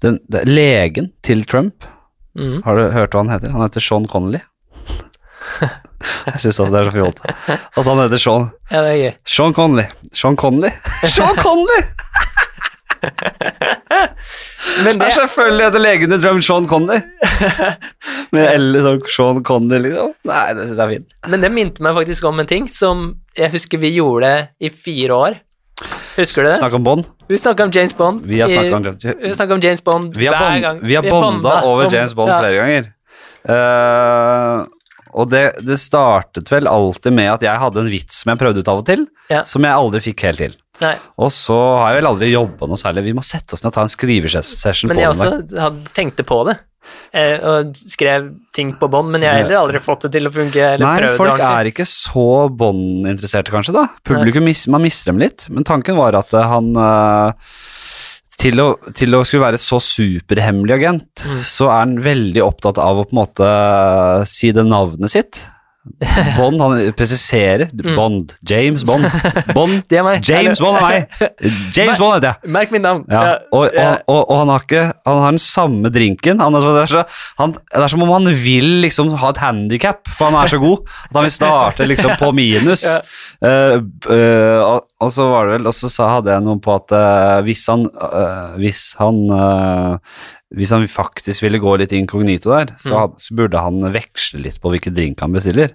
Den, 0.02 0.20
den, 0.30 0.50
legen 0.50 1.12
til 1.26 1.44
Trump, 1.46 1.88
Mm. 2.32 2.62
har 2.64 2.78
du 2.80 2.86
hørt 2.96 3.12
hva 3.12 3.26
han 3.26 3.30
heter? 3.34 3.52
Han 3.52 3.60
heter 3.66 3.84
Sean 3.84 4.06
Connolly. 4.08 4.40
Jeg 6.32 6.40
syns 6.40 6.58
det 6.72 6.80
er 6.80 6.86
så 6.88 6.94
fjollete 6.96 7.34
at 7.52 7.86
han 7.90 8.00
heter 8.06 8.22
Sean. 8.24 8.46
ja, 8.72 8.80
det 8.86 8.92
er 8.94 9.00
gøy. 9.02 9.12
Sean 9.28 9.54
Connolly. 9.58 9.84
Sean 10.16 10.38
Connolly! 10.40 10.72
Sean 11.12 11.36
Connolly! 11.42 11.82
Men 14.86 15.00
Det 15.02 15.10
selvfølgelig 15.16 15.66
heter 15.68 15.82
legen 15.84 16.14
i 16.16 16.20
Trump 16.24 16.44
Sean 16.46 16.68
Connolly. 16.70 17.02
Med 18.32 18.48
L 18.56 18.80
sånn 18.86 19.02
Sean 19.12 19.44
Connolly, 19.46 19.90
liksom. 19.90 20.14
Nei, 20.32 20.44
det 20.58 20.68
syns 20.70 20.78
jeg 20.80 20.86
er 20.86 20.94
fint. 20.96 21.16
men 21.34 21.44
det 21.44 21.52
minte 21.54 21.84
meg 21.86 21.98
faktisk 22.00 22.28
om 22.32 22.40
en 22.42 22.50
ting 22.50 22.68
som 22.72 23.04
jeg 23.38 23.52
husker 23.54 23.82
vi 23.82 23.92
gjorde 23.98 24.32
i 24.64 24.72
fire 24.72 25.18
år. 25.18 25.40
Husker 26.18 26.44
du 26.44 26.50
det? 26.50 26.58
Snakk 26.60 26.74
om 26.78 26.84
Bond. 26.84 27.08
Vi 27.28 27.38
snakka 27.40 27.64
om 27.64 27.72
James 27.74 27.96
Bond. 27.98 28.26
Vi 28.28 28.42
har 28.42 28.50
snakket 28.52 28.74
om 28.74 29.56
om 29.58 29.62
James 29.64 29.84
Bond 29.84 30.18
Vi 30.18 30.28
har, 30.28 30.36
hver 30.36 30.52
bond, 30.52 30.62
gang. 30.66 30.80
vi 30.84 30.96
har 30.96 31.08
bonda 31.08 31.56
over 31.68 31.90
James 31.94 32.14
Bond 32.18 32.30
flere 32.32 32.56
ganger. 32.60 32.92
Uh, 33.50 34.66
og 35.12 35.28
det, 35.32 35.44
det 35.68 35.78
startet 35.82 36.52
vel 36.52 36.70
alltid 36.72 37.16
med 37.16 37.32
at 37.34 37.44
jeg 37.44 37.60
hadde 37.64 37.82
en 37.84 37.90
vits 37.92 38.22
som 38.24 38.32
jeg 38.32 38.40
prøvde 38.40 38.64
ut 38.64 38.72
av 38.72 38.84
og 38.84 38.86
til, 38.88 39.08
Ja. 39.32 39.42
som 39.48 39.66
jeg 39.68 39.74
aldri 39.76 40.04
fikk 40.12 40.24
helt 40.28 40.44
til. 40.46 40.54
Nei, 40.82 40.96
Og 41.22 41.30
så 41.36 41.56
har 41.78 41.94
jeg 41.94 42.02
vel 42.02 42.10
aldri 42.12 42.32
jobba 42.32 42.68
noe 42.72 42.80
særlig. 42.82 43.04
Vi 43.10 43.14
må 43.18 43.24
sette 43.26 43.54
oss 43.58 43.64
ned 43.64 43.70
og 43.72 43.78
ta 43.78 43.84
en 43.86 43.92
skrivesession 43.94 44.90
men 44.92 44.98
på 44.98 45.04
jeg 45.04 45.14
den. 45.14 45.22
der. 45.22 45.34
også 45.38 45.64
hadde, 45.68 45.92
tenkte 45.98 46.26
på 46.28 46.40
det. 46.50 46.58
Eh, 47.14 47.36
og 47.46 47.76
skrev 47.78 48.32
ting 48.58 48.72
på 48.80 48.88
bånd, 48.92 49.12
men 49.14 49.22
jeg 49.22 49.30
har 49.32 49.44
heller 49.44 49.60
aldri 49.62 49.80
fått 49.84 50.08
det 50.08 50.14
til 50.18 50.28
å 50.28 50.32
funke. 50.34 50.64
Eller 50.74 50.82
Nei, 50.88 50.96
prøvd 51.04 51.12
det 51.14 51.20
folk 51.20 51.44
er 51.46 51.70
ikke 51.70 51.86
så 51.88 52.26
båndinteresserte, 52.58 53.54
kanskje, 53.54 53.76
da. 53.78 53.84
Publikum 54.08 54.48
mis, 54.50 54.64
man 54.72 54.82
mister 54.84 55.12
dem 55.14 55.22
litt. 55.22 55.46
Men 55.54 55.68
tanken 55.68 56.00
var 56.00 56.18
at 56.18 56.34
eh, 56.34 56.50
han 56.50 56.72
eh, 56.82 57.54
til, 58.42 58.58
å, 58.64 58.68
til 58.98 59.14
å 59.14 59.22
skulle 59.28 59.46
være 59.46 59.62
så 59.62 59.78
superhemmelig 59.86 60.80
agent, 60.80 61.08
Mm. 61.22 61.42
så 61.46 61.68
er 61.70 61.84
han 61.84 61.98
veldig 62.02 62.42
opptatt 62.42 62.80
av 62.82 62.98
å 62.98 63.06
på 63.06 63.14
en 63.14 63.20
måte 63.22 63.50
si 64.26 64.50
det 64.58 64.64
navnet 64.66 65.14
sitt. 65.14 65.44
Bond, 66.38 66.62
han 66.62 66.94
presiserer. 66.94 67.72
Bond. 67.96 68.36
James 68.46 68.84
Bond. 68.86 69.08
Bond. 69.56 69.72
Mm. 69.72 69.84
Det 69.90 69.98
er 69.98 70.04
meg. 70.06 70.20
James 70.28 70.62
Bond 70.62 70.78
er 70.78 70.84
meg! 70.86 71.32
James 71.74 71.98
Bond 71.98 72.14
heter 72.16 72.28
jeg. 72.28 72.52
Merk 72.56 72.74
mitt 72.74 72.84
navn. 72.86 73.02
Ja, 73.10 73.40
og, 73.50 73.74
og, 73.74 74.04
og, 74.06 74.20
og 74.22 74.40
han 74.44 74.52
har 74.54 74.66
ikke 74.68 74.84
Han 75.08 75.22
har 75.24 75.34
den 75.34 75.42
samme 75.42 75.92
drinken. 75.94 76.44
Han 76.44 76.58
så, 76.60 76.74
det, 76.76 76.84
er 76.84 76.92
så, 76.92 77.04
han, 77.40 77.56
det 77.58 77.82
er 77.82 77.94
som 77.96 78.06
om 78.06 78.14
han 78.14 78.30
vil 78.44 78.70
liksom 78.86 79.10
ha 79.24 79.32
et 79.34 79.42
handikap, 79.42 80.06
for 80.06 80.30
han 80.30 80.38
er 80.44 80.54
så 80.54 80.62
god. 80.62 80.86
At 81.10 81.18
han 81.18 81.28
vil 81.28 81.36
starte 81.40 81.90
liksom 81.90 82.16
på 82.22 82.32
minus. 82.38 82.86
Ja. 82.92 83.00
uh, 83.78 83.82
uh, 84.12 84.80
og, 85.02 85.10
så 85.14 85.26
var 85.32 85.48
det 85.48 85.56
vel 85.56 85.70
Og 85.70 85.74
så 85.74 85.90
sa, 85.90 86.10
hadde 86.18 86.34
jeg 86.34 86.44
noe 86.46 86.60
på 86.62 86.74
at 86.76 86.94
uh, 86.94 87.40
hvis 87.46 87.64
han 87.72 87.88
Hvis 88.60 88.82
han 89.00 89.24
hvis 90.56 90.72
han 90.76 90.84
faktisk 90.92 91.44
ville 91.46 91.60
gå 91.64 91.78
litt 91.80 91.94
inkognito 91.96 92.52
der, 92.52 92.74
så, 92.78 92.92
Mm. 92.92 92.98
had, 93.00 93.12
så 93.24 93.36
burde 93.36 93.60
han 93.64 93.80
veksle 93.94 94.42
litt 94.44 94.60
på 94.62 94.70
hvilken 94.74 94.94
drink 94.98 95.20
han 95.24 95.32
bestiller. 95.32 95.72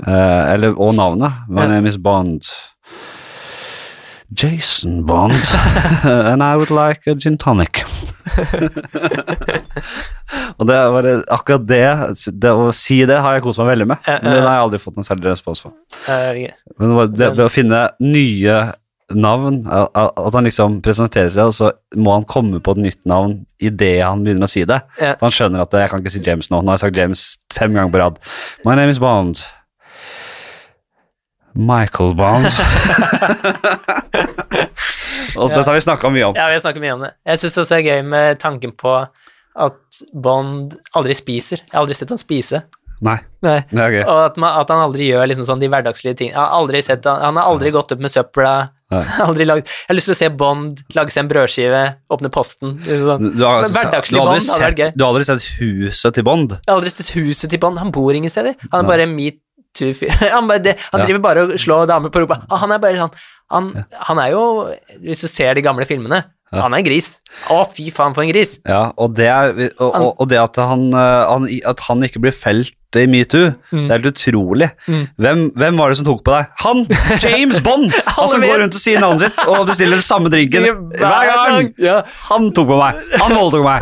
Uh, 0.00 0.50
eller, 0.54 0.74
og 0.80 0.94
navnet. 0.96 1.32
My 1.48 1.66
name 1.68 1.86
is 1.86 1.96
Bond. 1.96 2.42
Jason 4.32 5.04
Bond. 5.06 5.34
And 6.04 6.42
I 6.42 6.56
would 6.56 6.70
like 6.70 7.06
a 7.10 7.14
gin 7.14 7.36
tonic. 7.38 7.84
og 10.58 10.66
det 10.68 10.76
bare 10.94 11.14
akkurat 11.34 11.64
det, 11.66 11.80
det 12.40 12.52
Å 12.54 12.68
si 12.76 13.00
det 13.08 13.18
har 13.24 13.36
jeg 13.36 13.44
kost 13.46 13.60
meg 13.62 13.72
veldig 13.72 13.86
med. 13.90 14.04
Men 14.06 14.34
den 14.36 14.44
har 14.46 14.54
jeg 14.58 14.64
aldri 14.66 14.80
fått 14.82 14.98
noen 14.98 15.08
særlig 15.08 15.30
respons 15.32 15.62
på. 15.64 15.72
Men 16.78 16.94
var- 16.98 17.10
det 17.16 17.46
å 17.46 17.50
finne 17.50 17.82
nye 18.00 18.56
navn, 19.10 19.64
at 19.70 20.34
han 20.34 20.46
liksom 20.46 20.80
presenterer 20.84 21.30
seg, 21.34 21.50
og 21.50 21.54
så 21.56 21.70
må 21.98 22.12
han 22.14 22.26
komme 22.30 22.60
på 22.62 22.74
et 22.76 22.82
nytt 22.84 23.00
navn 23.08 23.40
idet 23.62 24.04
han 24.04 24.24
begynner 24.24 24.46
å 24.46 24.50
si 24.50 24.64
det. 24.68 24.80
Ja. 25.00 25.14
For 25.18 25.28
han 25.28 25.36
skjønner 25.36 25.64
at 25.64 25.76
jeg 25.76 25.92
kan 25.92 26.02
ikke 26.02 26.14
si 26.14 26.26
James 26.26 26.50
nå. 26.52 26.60
Nå 26.60 26.72
har 26.72 26.78
jeg 26.78 26.86
sagt 26.86 27.00
James 27.00 27.24
fem 27.54 27.74
ganger 27.74 27.94
på 27.94 28.02
rad. 28.02 28.20
My 28.66 28.76
name 28.78 28.94
is 28.94 29.02
Bond. 29.02 29.36
Michael 31.54 32.14
Bond. 32.14 32.46
og 35.40 35.50
dette 35.50 35.66
har 35.66 35.74
vi 35.74 35.82
snakka 35.82 36.12
mye 36.14 36.30
om. 36.30 36.38
Ja, 36.38 36.46
vi 36.50 36.58
har 36.58 36.62
snakket 36.62 36.84
mye 36.84 36.94
om 36.94 37.02
det. 37.08 37.12
Jeg 37.26 37.42
syns 37.42 37.58
også 37.58 37.74
det 37.74 37.80
er 37.80 37.88
gøy 37.88 38.00
med 38.12 38.26
tanken 38.42 38.72
på 38.78 38.92
at 39.60 40.04
Bond 40.14 40.76
aldri 40.96 41.14
spiser. 41.18 41.58
Jeg 41.66 41.74
har 41.74 41.82
aldri 41.82 41.98
sett 41.98 42.14
han 42.14 42.22
spise. 42.22 42.58
Nei, 43.00 43.16
Nei. 43.44 43.60
det 43.70 43.80
er 43.80 43.94
gøy. 43.94 44.02
Og 44.04 44.18
at, 44.26 44.36
man, 44.40 44.58
at 44.60 44.70
han 44.70 44.82
aldri 44.84 45.08
gjør 45.08 45.28
liksom 45.30 45.46
sånn 45.48 45.62
de 45.62 45.70
hverdagslige 45.72 46.18
ting. 46.20 46.30
Jeg 46.34 46.38
har 46.38 46.52
aldri 46.54 46.82
sett 46.84 47.06
han, 47.08 47.22
han 47.24 47.38
har 47.40 47.48
aldri 47.50 47.72
gått 47.74 47.92
opp 47.94 48.02
med 48.04 48.12
søpla. 48.12 48.52
Aldri 49.26 49.44
lagd 49.46 49.66
Jeg 49.68 49.86
har 49.88 49.96
lyst 49.98 50.08
til 50.10 50.14
å 50.16 50.18
se 50.18 50.28
Bond 50.40 50.80
lage 50.96 51.14
seg 51.14 51.22
en 51.24 51.28
brødskive, 51.30 51.82
åpne 52.10 52.30
posten. 52.34 52.72
Sånn. 52.86 53.28
Du 53.36 53.44
har, 53.46 53.62
Men 53.62 53.74
hverdagslig 53.76 54.18
du 54.18 54.22
Bond 54.24 54.32
hadde 54.34 54.64
vært 54.64 54.80
gøy. 54.82 54.90
du 54.96 55.04
har 55.04 55.12
aldri 55.12 55.26
sett 55.28 55.46
huset 55.60 56.16
til 56.18 56.26
Bond? 56.26 56.56
Jeg 56.58 56.72
har 56.72 56.80
aldri 56.80 56.90
sett 56.94 57.12
huset 57.14 57.50
til 57.54 57.62
Bond. 57.62 57.78
Han 57.78 57.92
bor 57.94 58.10
ingen 58.18 58.32
steder. 58.32 58.56
Han 58.72 58.84
er 58.84 58.88
bare 58.90 59.06
metoo-fyr. 59.10 60.10
Han, 60.36 60.48
bare, 60.50 60.62
det- 60.64 60.76
han 60.90 61.00
Ja. 61.04 61.06
driver 61.06 61.22
bare 61.28 61.46
og 61.46 61.54
slår 61.60 61.86
damer 61.92 62.10
på 62.10 62.24
rumpa. 62.24 62.40
Ah, 62.50 62.56
Han 62.64 62.72
er 62.74 62.82
bare 62.82 62.98
sånn 63.04 63.14
han, 63.50 63.72
han 64.06 64.18
er 64.22 64.28
jo 64.30 64.42
Hvis 65.02 65.24
du 65.24 65.26
ser 65.26 65.54
de 65.58 65.62
gamle 65.66 65.82
filmene, 65.86 66.20
Ja. 66.52 66.60
han 66.62 66.74
er 66.74 66.78
en 66.78 66.84
gris. 66.86 67.08
Å, 67.50 67.64
fy 67.70 67.88
faen, 67.94 68.14
for 68.14 68.22
en 68.22 68.30
gris. 68.30 68.56
Ja, 68.66 68.92
og 68.98 69.14
det, 69.14 69.26
er, 69.30 69.52
og, 69.78 69.90
og, 69.94 70.12
og 70.22 70.28
det 70.30 70.38
at, 70.42 70.56
han, 70.58 70.88
eh, 70.94 71.24
han, 71.30 71.46
at 71.66 71.80
han 71.86 72.02
ikke 72.06 72.22
blir 72.22 72.34
felt 72.34 72.74
i 72.98 73.06
metoo, 73.06 73.52
Mm. 73.70 73.84
det 73.86 73.92
er 73.94 74.00
helt 74.00 74.08
utrolig. 74.10 74.66
Mm. 74.90 75.02
Hvem, 75.22 75.42
hvem 75.54 75.76
var 75.78 75.88
det 75.92 75.98
som 76.00 76.06
tok 76.08 76.24
på 76.26 76.32
deg? 76.34 76.46
Han! 76.64 76.80
James 77.22 77.60
Bond! 77.62 77.92
Han 78.16 78.28
som 78.32 78.42
går 78.42 78.58
rundt 78.64 78.74
og 78.74 78.82
sier 78.82 78.98
navnet 78.98 79.20
sitt 79.28 79.38
og 79.46 79.66
bestiller 79.68 79.94
den 80.00 80.02
samme 80.02 80.28
drinken 80.34 80.66
hver 80.98 81.30
gang! 81.30 81.68
Ja. 81.78 82.00
Han 82.32 82.50
tok 82.56 82.66
på 82.72 82.80
meg! 82.80 82.98
Han 83.22 83.36
voldtok 83.38 83.62
meg! 83.62 83.80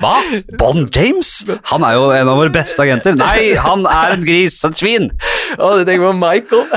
Hva? 0.00 0.14
Bond 0.56 0.88
James? 0.96 1.34
Han 1.74 1.84
er 1.84 1.98
jo 1.98 2.08
en 2.16 2.32
av 2.32 2.40
våre 2.40 2.52
beste 2.54 2.80
agenter. 2.86 3.12
Nei, 3.20 3.52
han 3.60 3.84
er 3.90 4.16
en 4.16 4.24
gris, 4.24 4.56
et 4.64 4.80
svin! 4.80 5.10
Å, 5.58 5.74
du 5.76 5.84
tenker 5.84 6.06
på 6.08 6.16
Michael? 6.16 6.64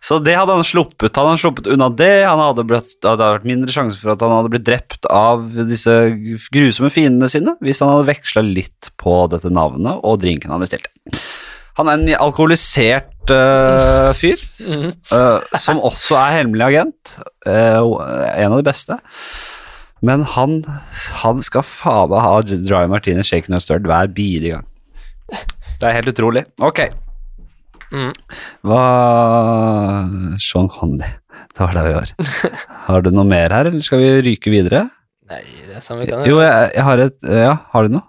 Så 0.00 0.16
det 0.24 0.32
hadde 0.38 0.54
han 0.56 0.64
sluppet. 0.64 1.12
Han 1.18 1.28
hadde 1.30 1.40
sluppet 1.42 1.66
unna 1.72 1.88
det. 1.92 2.24
Han 2.24 2.40
hadde, 2.40 2.64
blitt, 2.68 2.94
det 3.02 3.10
hadde 3.10 3.26
vært 3.36 3.44
mindre 3.48 3.72
sjanse 3.74 4.00
for 4.00 4.14
at 4.14 4.22
han 4.24 4.32
hadde 4.32 4.52
blitt 4.54 4.64
drept 4.68 5.08
av 5.12 5.44
disse 5.68 5.92
grusomme 6.54 6.90
fiendene 6.92 7.28
sine 7.30 7.52
hvis 7.64 7.82
han 7.84 7.92
hadde 7.92 8.08
veksla 8.08 8.40
litt 8.46 8.57
på 9.00 9.20
dette 9.32 9.52
navnet 9.52 10.00
og 10.06 10.20
drinken 10.22 10.54
han 10.54 10.62
bestilte. 10.62 10.90
Han 11.78 11.86
er 11.86 11.98
en 11.98 12.08
alkoholisert 12.26 13.30
uh, 13.30 14.10
fyr, 14.18 14.40
mm. 14.66 14.88
uh, 15.12 15.58
som 15.62 15.78
også 15.78 16.16
er 16.18 16.40
hemmelig 16.40 16.64
agent. 16.66 17.12
Uh, 17.46 18.02
en 18.34 18.50
av 18.50 18.56
de 18.58 18.66
beste. 18.66 18.96
Men 20.02 20.24
han, 20.34 20.60
han 21.22 21.42
skal 21.42 21.66
faen 21.66 22.10
meg 22.10 22.22
ha 22.24 22.34
Dry 22.46 22.82
Martini 22.90 23.22
Shaken 23.26 23.54
and 23.54 23.62
Stirred 23.62 23.86
hver 23.86 24.10
bidige 24.14 24.56
gang. 24.56 24.66
Det 25.78 25.86
er 25.86 25.96
helt 26.00 26.10
utrolig. 26.10 26.44
Ok. 26.66 26.82
Mm. 27.94 28.10
Hva 28.66 28.82
Sean 30.42 30.68
Conley, 30.72 31.14
det 31.54 31.62
var 31.62 31.78
der 31.78 31.86
vi 31.86 31.96
var. 31.96 32.12
Har 32.88 33.06
du 33.06 33.10
noe 33.14 33.26
mer 33.28 33.54
her, 33.54 33.70
eller 33.70 33.86
skal 33.86 34.02
vi 34.02 34.10
ryke 34.26 34.52
videre? 34.52 34.88
Nei, 35.28 35.42
det 35.68 35.78
er 35.78 35.84
samme 35.84 36.04
vi 36.04 36.10
kan 36.10 36.24
Jo, 36.26 36.38
jeg, 36.40 36.70
jeg 36.74 36.84
har 36.86 37.02
et 37.04 37.16
Ja, 37.28 37.54
har 37.72 37.86
du 37.86 37.98
noe? 37.98 38.06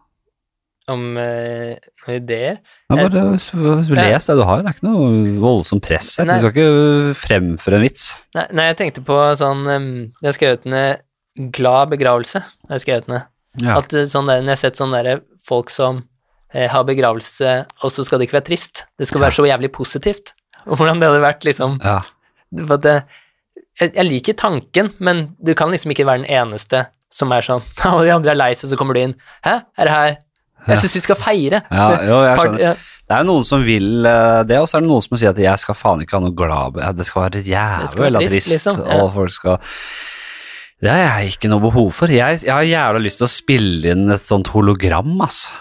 Om 0.90 1.04
uh, 1.20 1.76
ideer. 2.10 2.60
Ja, 2.90 2.96
bare 2.96 3.26
les 3.36 4.30
det 4.30 4.38
du 4.40 4.42
har. 4.48 4.64
Det 4.64 4.72
er 4.72 4.78
ikke 4.78 4.88
noe 4.88 5.36
voldsomt 5.44 5.86
press 5.86 6.16
her. 6.18 6.30
Du 6.30 6.42
skal 6.42 6.54
ikke 6.54 7.20
fremføre 7.20 7.78
en 7.78 7.86
vits. 7.86 8.08
Nei, 8.38 8.48
nei, 8.58 8.70
jeg 8.72 8.80
tenkte 8.80 9.04
på 9.06 9.18
sånn 9.38 9.62
um, 9.70 9.92
Jeg 10.18 10.32
har 10.32 10.38
skrevet 10.38 10.66
ned 10.70 11.06
'glad 11.40 11.94
begravelse'. 11.94 12.42
Jeg 12.42 12.74
har 12.74 12.82
skrevet 12.84 13.12
ned. 13.12 13.28
Ja. 13.64 13.80
At 13.80 13.94
eh, 13.96 14.08
sånn 14.10 14.30
der, 14.30 14.44
jeg 14.44 14.54
har 14.54 14.62
sett 14.62 14.80
sånne 14.80 15.02
der 15.06 15.24
folk 15.46 15.72
som 15.74 16.04
eh, 16.54 16.68
har 16.72 16.86
begravelse, 16.88 17.56
og 17.84 17.94
så 17.94 18.06
skal 18.06 18.20
det 18.20 18.30
ikke 18.30 18.40
være 18.40 18.50
trist. 18.52 18.86
Det 19.00 19.08
skal 19.10 19.24
være 19.24 19.38
så 19.40 19.48
jævlig 19.48 19.72
positivt. 19.76 20.34
Og 20.68 20.78
hvordan 20.78 21.02
det 21.02 21.10
hadde 21.10 21.24
vært, 21.24 21.46
liksom 21.48 21.80
ja. 21.84 22.02
det, 22.52 22.96
jeg, 23.80 23.94
jeg 23.94 24.08
liker 24.08 24.40
tanken, 24.40 24.92
men 25.00 25.30
du 25.40 25.54
kan 25.58 25.72
liksom 25.74 25.96
ikke 25.96 26.08
være 26.10 26.26
den 26.26 26.34
eneste 26.42 26.88
som 27.10 27.32
er 27.34 27.42
sånn 27.42 27.64
Alle 27.90 28.06
de 28.06 28.14
andre 28.14 28.36
er 28.36 28.38
lei 28.38 28.52
seg, 28.58 28.70
så 28.72 28.80
kommer 28.80 28.98
du 28.98 29.08
inn. 29.08 29.16
Hæ, 29.46 29.62
er 29.80 29.90
det 29.90 29.96
her 29.96 30.18
Jeg 30.68 30.82
syns 30.84 30.96
vi 30.98 31.02
skal 31.04 31.18
feire. 31.20 31.62
Ja, 31.72 31.88
jo, 32.06 32.20
jeg 32.28 32.40
skjønner. 32.44 32.86
Det 33.10 33.16
er 33.18 33.24
jo 33.24 33.30
noen 33.32 33.46
som 33.48 33.64
vil 33.66 34.06
eh, 34.06 34.42
det, 34.46 34.60
og 34.62 34.68
så 34.70 34.78
er 34.78 34.84
det 34.84 34.90
noen 34.92 35.02
som 35.02 35.18
sier 35.18 35.32
at 35.32 35.40
jeg 35.42 35.62
skal 35.64 35.78
faen 35.78 36.04
ikke 36.04 36.20
ha 36.20 36.22
noe 36.22 36.36
glad 36.38 36.76
Det 36.94 37.08
skal 37.08 37.24
være 37.24 37.42
jævla 37.42 38.22
trist, 38.22 38.52
liksom, 38.52 38.84
ja. 38.84 39.00
og 39.02 39.16
folk 39.16 39.34
skal 39.34 39.58
Det 40.78 40.92
har 40.94 41.02
jeg 41.02 41.34
ikke 41.34 41.50
noe 41.50 41.64
behov 41.64 41.90
for. 41.98 42.14
Jeg, 42.14 42.44
jeg 42.46 42.54
har 42.54 42.68
jævla 42.68 43.02
lyst 43.02 43.24
til 43.24 43.26
å 43.26 43.32
spille 43.34 43.96
inn 43.96 44.14
et 44.14 44.30
sånt 44.30 44.52
hologram, 44.54 45.16
altså. 45.26 45.58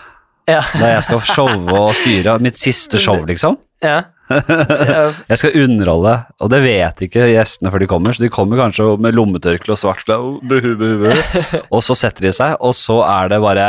Ja. 0.49 0.61
Da 0.77 0.93
jeg 0.95 1.05
skal 1.09 1.25
showe 1.29 1.81
og 1.81 1.91
styre. 1.97 2.39
Mitt 2.45 2.61
siste 2.61 3.01
show, 3.05 3.25
liksom. 3.29 3.59
ja. 3.85 4.03
Jeg 4.29 5.41
skal 5.41 5.57
underholde, 5.64 6.14
og 6.43 6.51
det 6.53 6.61
vet 6.64 7.03
ikke 7.07 7.29
gjestene 7.31 7.72
før 7.72 7.83
de 7.83 7.89
kommer, 7.91 8.14
så 8.16 8.24
de 8.24 8.31
kommer 8.33 8.61
kanskje 8.61 8.89
med 9.01 9.16
lommetørkle 9.16 9.74
og 9.74 9.81
svart 9.81 10.09
og 11.74 11.81
så 11.85 11.97
setter 11.99 12.29
de 12.29 12.33
seg, 12.35 12.55
og 12.64 12.74
så 12.76 13.01
er 13.05 13.33
det 13.33 13.41
bare 13.43 13.66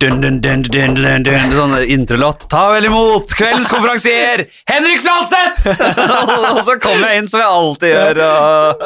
dun, 0.00 0.20
dun, 0.22 0.40
dun, 0.42 0.64
dun, 0.66 0.96
dun, 0.98 1.26
dun, 1.26 1.54
sånn 1.54 1.76
introlåt. 1.92 2.48
Ta 2.52 2.68
vel 2.74 2.88
imot 2.88 3.34
kveldens 3.36 3.70
konferansier, 3.72 4.46
Henrik 4.70 5.04
Fladseth! 5.04 5.70
og 6.56 6.62
så 6.66 6.78
kommer 6.82 7.12
jeg 7.12 7.22
inn 7.22 7.30
som 7.30 7.42
jeg 7.42 7.54
alltid 7.60 7.94
gjør, 7.94 8.22
og 8.26 8.84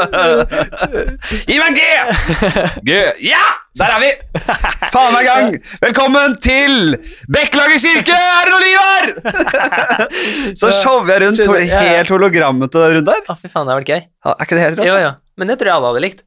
Gi 1.50 1.58
meg 1.60 1.66
en 1.70 1.80
G! 1.80 1.82
G! 2.86 3.02
Ja! 3.30 3.44
Der 3.78 3.92
er 3.94 4.00
vi! 4.02 4.08
Faen 4.94 5.12
meg 5.14 5.26
gang! 5.28 5.52
Velkommen 5.78 6.32
til 6.42 6.96
Bekkelaget 7.30 7.84
kirke! 7.84 8.16
Er 8.18 8.48
det 8.48 8.54
noe 8.54 8.64
liv 8.64 8.80
her? 8.82 10.00
Så 10.58 10.72
shower 10.80 11.06
jeg 11.12 11.22
rundt 11.22 11.38
helt 11.38 12.10
hologrammet 12.10 12.10
til 12.10 12.16
hologrammete 12.16 12.82
rundt 12.96 13.10
der. 13.12 13.22
Å, 13.30 13.36
fy 13.38 13.46
faen, 13.52 13.68
det 13.68 13.74
har 13.76 13.78
vært 13.84 13.92
gøy. 13.92 14.02
Ja, 14.26 14.32
Er 14.34 14.48
ikke 14.48 14.58
det 14.58 14.64
helt 14.64 14.80
rått? 14.80 14.90
Jo, 14.90 14.96
jo. 15.04 15.12
Men 15.38 15.52
det 15.52 15.58
tror 15.60 15.70
jeg 15.70 15.76
alle 15.78 15.92
hadde 15.92 16.02
likt. 16.02 16.24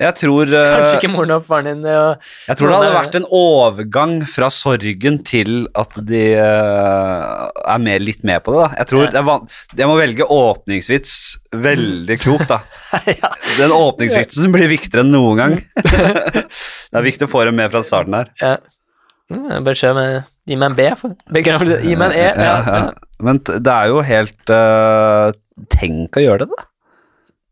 Jeg 0.00 0.16
tror, 0.16 0.48
eh, 0.48 0.70
Kanskje 0.78 0.96
ikke 0.96 1.10
moren 1.12 1.34
og 1.34 1.44
faren 1.44 1.66
din. 1.68 1.82
Og, 1.84 2.22
jeg 2.48 2.56
tror 2.56 2.70
det 2.70 2.76
hadde 2.78 2.94
vært 2.94 3.18
en 3.18 3.26
overgang 3.36 4.14
fra 4.32 4.48
sorgen 4.54 5.18
til 5.28 5.68
at 5.76 5.98
de 6.08 6.22
eh, 6.40 7.44
er 7.74 7.82
mer, 7.84 8.00
litt 8.00 8.24
med 8.24 8.40
på 8.46 8.54
det. 8.56 8.62
da. 8.64 8.80
Jeg 8.80 8.90
tror 8.92 9.04
Ja. 9.04 9.10
det 9.18 9.24
van 9.28 9.46
Jeg 9.76 9.90
må 9.90 9.98
velge 10.00 10.24
åpningsvits 10.24 11.14
veldig 11.52 12.18
klokt, 12.22 12.48
da. 12.48 12.62
ja. 13.20 13.30
Den 13.58 13.76
åpningsvitsen 13.76 14.50
blir 14.54 14.72
viktigere 14.72 15.04
enn 15.04 15.12
noen 15.12 15.36
gang. 15.36 15.56
det 15.84 16.96
er 16.96 17.04
viktig 17.04 17.28
å 17.28 17.32
få 17.36 17.44
dem 17.44 17.60
med 17.60 17.70
fra 17.70 17.84
starten 17.84 18.16
her. 18.16 18.32
ja. 18.40 18.56
Mm, 19.30 19.44
jeg 19.46 19.62
bare 19.62 19.78
se 19.78 19.92
med 19.94 20.24
Gi 20.50 20.56
meg 20.58 20.72
en 20.72 20.74
B. 20.74 20.86
For. 20.98 21.12
Begravelse. 21.30 21.76
Gi 21.86 21.94
meg 21.94 22.10
en 22.10 22.18
E. 22.18 22.26
Ja, 22.42 22.54
ja. 22.66 22.80
Men 23.22 23.38
det 23.46 23.70
er 23.70 23.92
jo 23.92 24.00
helt 24.02 24.50
uh, 24.50 25.30
Tenk 25.70 26.16
å 26.18 26.24
gjøre 26.24 26.46
det, 26.46 26.56
da. 26.56 26.64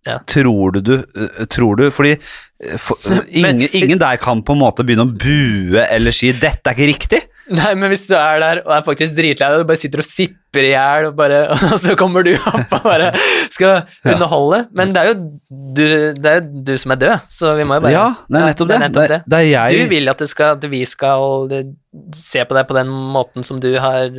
Ja. 0.09 0.19
Tror 0.29 0.77
du 0.77 0.81
du 0.81 0.95
eh, 0.99 1.47
Tror 1.53 1.77
du 1.79 1.89
Fordi 1.93 2.15
eh, 2.17 2.77
for, 2.81 2.97
ingen, 3.29 3.67
ingen 3.77 4.01
der 4.01 4.21
kan 4.23 4.43
på 4.43 4.57
en 4.57 4.63
måte 4.63 4.87
begynne 4.87 5.09
å 5.09 5.13
bue 5.13 5.85
eller 5.85 6.15
si 6.17 6.33
'dette 6.33 6.73
er 6.73 6.77
ikke 6.77 6.93
riktig'. 6.93 7.27
Nei, 7.49 7.71
men 7.81 7.89
hvis 7.89 8.05
du 8.11 8.13
er 8.19 8.43
der 8.43 8.59
og 8.61 8.73
er 8.77 8.83
faktisk 8.85 9.15
dritlei 9.17 9.47
deg, 9.49 9.63
og 9.63 9.69
bare 9.71 9.81
sitter 9.81 10.03
og 10.03 10.05
sipper 10.05 10.67
i 10.69 10.73
hjel, 10.75 11.07
og, 11.09 11.23
og 11.73 11.79
så 11.81 11.95
kommer 11.97 12.27
du 12.27 12.35
opp 12.37 12.75
og 12.77 12.85
bare 12.85 13.09
skal 13.49 13.87
underholde 14.05 14.67
Men 14.77 14.93
det 14.93 15.01
er 15.01 15.09
jo 15.09 15.17
du, 15.49 15.85
det 16.19 16.29
er 16.29 16.41
jo 16.43 16.63
du 16.69 16.75
som 16.81 16.93
er 16.93 17.01
død, 17.01 17.27
så 17.33 17.55
vi 17.57 17.65
må 17.69 17.79
jo 17.79 17.87
bare 17.87 17.95
Ja, 17.97 18.07
det 18.29 18.43
er 18.43 18.49
nettopp 18.51 18.69
det. 18.69 18.77
er 18.77 18.85
nettopp 18.85 19.13
Det, 19.15 19.21
det 19.33 19.41
er 19.41 19.49
jeg 19.49 19.81
Du 19.89 19.95
vil 19.95 20.13
at, 20.13 20.21
du 20.21 20.31
skal, 20.31 20.59
at 20.59 20.71
vi 20.77 20.85
skal 20.89 21.57
eh, 21.57 21.75
se 22.17 22.45
på 22.45 22.59
deg 22.59 22.69
på 22.69 22.77
den 22.77 22.93
måten 23.17 23.47
som 23.47 23.61
du 23.65 23.71
har 23.81 24.13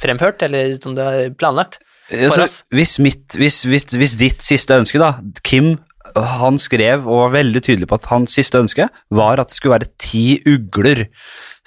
fremført, 0.00 0.42
eller 0.44 0.76
som 0.82 0.94
du 0.96 1.00
har 1.00 1.30
planlagt. 1.40 1.78
Ja, 2.12 2.28
for 2.32 2.44
oss. 2.44 2.62
Hvis, 2.74 2.98
mitt, 3.02 3.24
hvis, 3.40 3.62
hvis, 3.68 3.88
hvis 3.96 4.18
ditt 4.20 4.44
siste 4.44 4.76
ønske, 4.76 5.00
da 5.00 5.16
Kim 5.46 5.74
han 6.16 6.58
skrev 6.60 7.06
og 7.06 7.20
var 7.26 7.34
veldig 7.38 7.62
tydelig 7.64 7.88
på 7.88 7.96
at 7.96 8.08
hans 8.10 8.34
siste 8.36 8.60
ønske 8.60 8.88
var 9.14 9.40
at 9.40 9.48
det 9.48 9.56
skulle 9.56 9.78
være 9.78 9.90
ti 10.02 10.42
ugler 10.48 11.06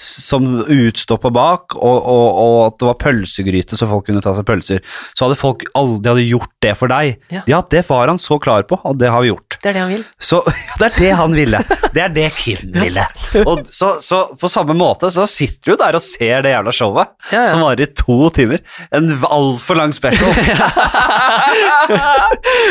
som 0.01 0.43
utstoppa 0.59 1.31
bak, 1.31 1.77
og, 1.79 1.97
og, 2.03 2.25
og 2.35 2.57
at 2.65 2.79
det 2.81 2.87
var 2.89 2.97
pølsegryte 2.99 3.79
så 3.79 3.87
folk 3.87 4.09
kunne 4.09 4.23
ta 4.23 4.33
seg 4.35 4.47
pølser. 4.47 4.81
Så 5.15 5.25
hadde 5.25 5.39
folk 5.39 5.63
aldri 5.77 6.11
hadde 6.11 6.25
gjort 6.27 6.51
det 6.65 6.73
for 6.75 6.91
deg. 6.91 7.15
Ja. 7.31 7.61
det 7.71 7.85
var 7.87 8.11
han 8.11 8.19
så 8.21 8.37
klar 8.43 8.67
på, 8.67 8.79
og 8.83 8.99
det 8.99 9.11
har 9.13 9.23
vi 9.23 9.31
gjort. 9.31 9.54
Det 9.66 9.72
er 9.72 9.74
det 9.74 9.82
han 9.82 9.89
vil. 9.95 10.01
Så 10.22 10.39
det 10.80 10.86
er 10.86 10.93
det 10.99 11.11
han 11.18 11.34
ville. 11.34 11.59
Det 11.95 12.01
er 12.03 12.11
det 12.13 12.26
Kim 12.38 12.68
ville. 12.76 13.01
Og 13.49 13.63
så, 13.66 13.95
så 14.03 14.20
på 14.38 14.49
samme 14.51 14.76
måte 14.78 15.09
så 15.09 15.26
sitter 15.30 15.72
du 15.74 15.80
der 15.82 15.97
og 15.97 16.03
ser 16.05 16.43
det 16.45 16.51
jævla 16.53 16.74
showet, 16.76 17.16
Ja, 17.32 17.39
ja. 17.39 17.45
som 17.49 17.63
varer 17.66 17.82
i 17.82 17.89
to 17.97 18.30
timer. 18.36 18.61
En 18.93 19.09
altfor 19.26 19.80
lang 19.80 19.93
special. 19.95 20.30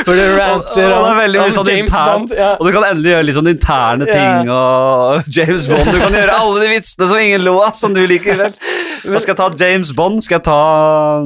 Hvor 0.04 0.14
du 0.14 0.22
ranter 0.36 0.86
og, 0.92 0.98
og 1.00 1.08
det 1.08 1.16
veldig 1.18 1.40
om 1.42 1.52
sånn 1.56 1.70
James 1.70 1.90
intern, 1.90 2.10
Bond. 2.14 2.34
Ja. 2.38 2.50
Og 2.58 2.66
du 2.68 2.72
kan 2.76 2.86
endelig 2.88 3.12
gjøre 3.14 3.26
litt 3.28 3.38
sånn 3.38 3.50
interne 3.50 4.08
ting 4.08 4.50
og 4.54 5.22
James 5.36 5.68
Bond. 5.70 5.90
Du 5.90 5.98
kan 6.00 6.16
gjøre 6.20 6.38
alle 6.38 6.64
de 6.64 6.70
vitsene 6.74 7.10
som 7.10 7.22
ingen 7.22 7.44
lo 7.46 7.56
av, 7.64 7.74
som 7.78 7.94
du 7.96 8.02
liker. 8.10 8.38
vel? 8.40 8.56
Men, 9.04 9.20
skal 9.20 9.34
jeg 9.34 9.40
ta? 9.42 9.48
James 9.64 9.90
Bond? 9.96 10.22
Skal 10.24 10.38
jeg 10.38 10.46
ta 10.46 10.58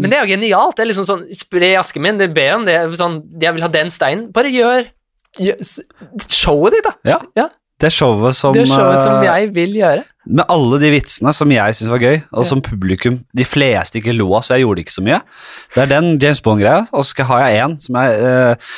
Men 0.00 0.08
det 0.10 0.18
er 0.18 0.24
jo 0.26 0.32
genialt. 0.32 0.76
Det 0.78 0.86
er 0.86 0.90
liksom 0.92 1.06
sånn 1.08 1.26
Spre 1.38 1.74
asken 1.78 2.02
min, 2.04 2.18
det 2.20 2.30
ber 2.34 2.56
om 2.56 2.64
det. 2.68 2.78
Sånn, 2.98 3.20
jeg 3.42 3.54
vil 3.56 3.64
ha 3.66 3.70
den 3.72 3.92
steinen. 3.94 4.28
Bare 4.34 4.50
gjør, 4.52 4.88
showet 5.36 6.76
ditt, 6.76 6.86
da. 6.86 6.94
Ja. 7.08 7.18
Ja. 7.38 7.48
Det 7.78 7.92
showet 7.94 8.34
som, 8.34 8.56
Det 8.56 8.64
showet 8.66 8.98
som 9.04 9.20
eh, 9.20 9.28
jeg 9.28 9.52
vil 9.54 9.76
gjøre. 9.78 10.02
Med 10.26 10.50
alle 10.50 10.80
de 10.82 10.90
vitsene 10.96 11.30
som 11.36 11.52
jeg 11.54 11.76
syns 11.78 11.92
var 11.92 12.02
gøy, 12.02 12.16
og 12.34 12.46
som 12.48 12.62
publikum 12.64 13.20
de 13.38 13.46
fleste 13.46 14.00
ikke 14.00 14.16
lo 14.16 14.32
av, 14.32 14.42
så 14.42 14.56
jeg 14.56 14.66
gjorde 14.66 14.82
ikke 14.82 14.96
så 14.96 15.04
mye. 15.06 15.20
Det 15.76 15.84
er 15.84 15.92
den 15.92 16.16
James 16.18 16.42
Bond-greia, 16.42 16.88
og 16.90 17.06
så 17.06 17.28
har 17.28 17.44
jeg 17.46 17.62
en 17.62 17.76
som 17.84 18.00
er 18.02 18.16
eh, 18.18 18.72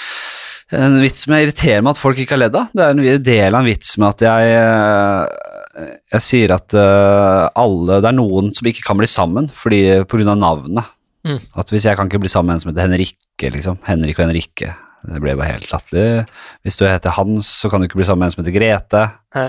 en 0.80 1.00
vits 1.02 1.24
som 1.24 1.32
jeg 1.34 1.48
irriterer 1.48 1.80
meg 1.82 1.96
at 1.96 2.02
folk 2.02 2.20
ikke 2.20 2.36
har 2.36 2.44
ledd 2.44 2.58
av. 2.60 2.68
Det 2.76 2.84
er 2.84 2.92
en 2.92 3.24
del 3.24 3.56
av 3.56 3.62
en 3.62 3.70
vits 3.70 3.96
med 3.98 4.12
at 4.12 4.26
jeg 4.28 4.52
eh, 4.58 5.48
jeg 6.12 6.24
sier 6.24 6.52
at 6.52 6.74
eh, 6.76 7.44
alle 7.56 8.00
Det 8.02 8.08
er 8.10 8.16
noen 8.16 8.50
som 8.56 8.66
ikke 8.68 8.84
kan 8.84 8.98
bli 8.98 9.08
sammen 9.08 9.48
fordi 9.54 9.80
på 10.04 10.18
grunn 10.18 10.32
av 10.34 10.40
navnet. 10.42 10.92
Mm. 11.26 11.40
At 11.60 11.72
hvis 11.72 11.86
jeg 11.88 11.96
kan 11.98 12.08
ikke 12.08 12.22
bli 12.22 12.32
sammen 12.32 12.52
med 12.52 12.58
en 12.58 12.62
som 12.64 12.72
heter 12.72 12.88
Henrikke, 12.88 13.52
liksom. 13.56 13.80
Henrik 13.86 14.18
og 14.18 14.26
Henrikke. 14.26 14.74
Det 15.00 15.22
ble 15.22 15.36
bare 15.38 15.54
helt 15.54 15.70
latterlig. 15.72 16.26
Hvis 16.66 16.76
du 16.80 16.84
heter 16.86 17.16
Hans, 17.16 17.48
så 17.62 17.70
kan 17.70 17.80
du 17.80 17.88
ikke 17.88 18.00
bli 18.00 18.08
sammen 18.08 18.24
med 18.24 18.30
en 18.30 18.36
som 18.36 18.42
heter 18.44 18.56
Grete. 18.56 19.06
Nei. 19.36 19.48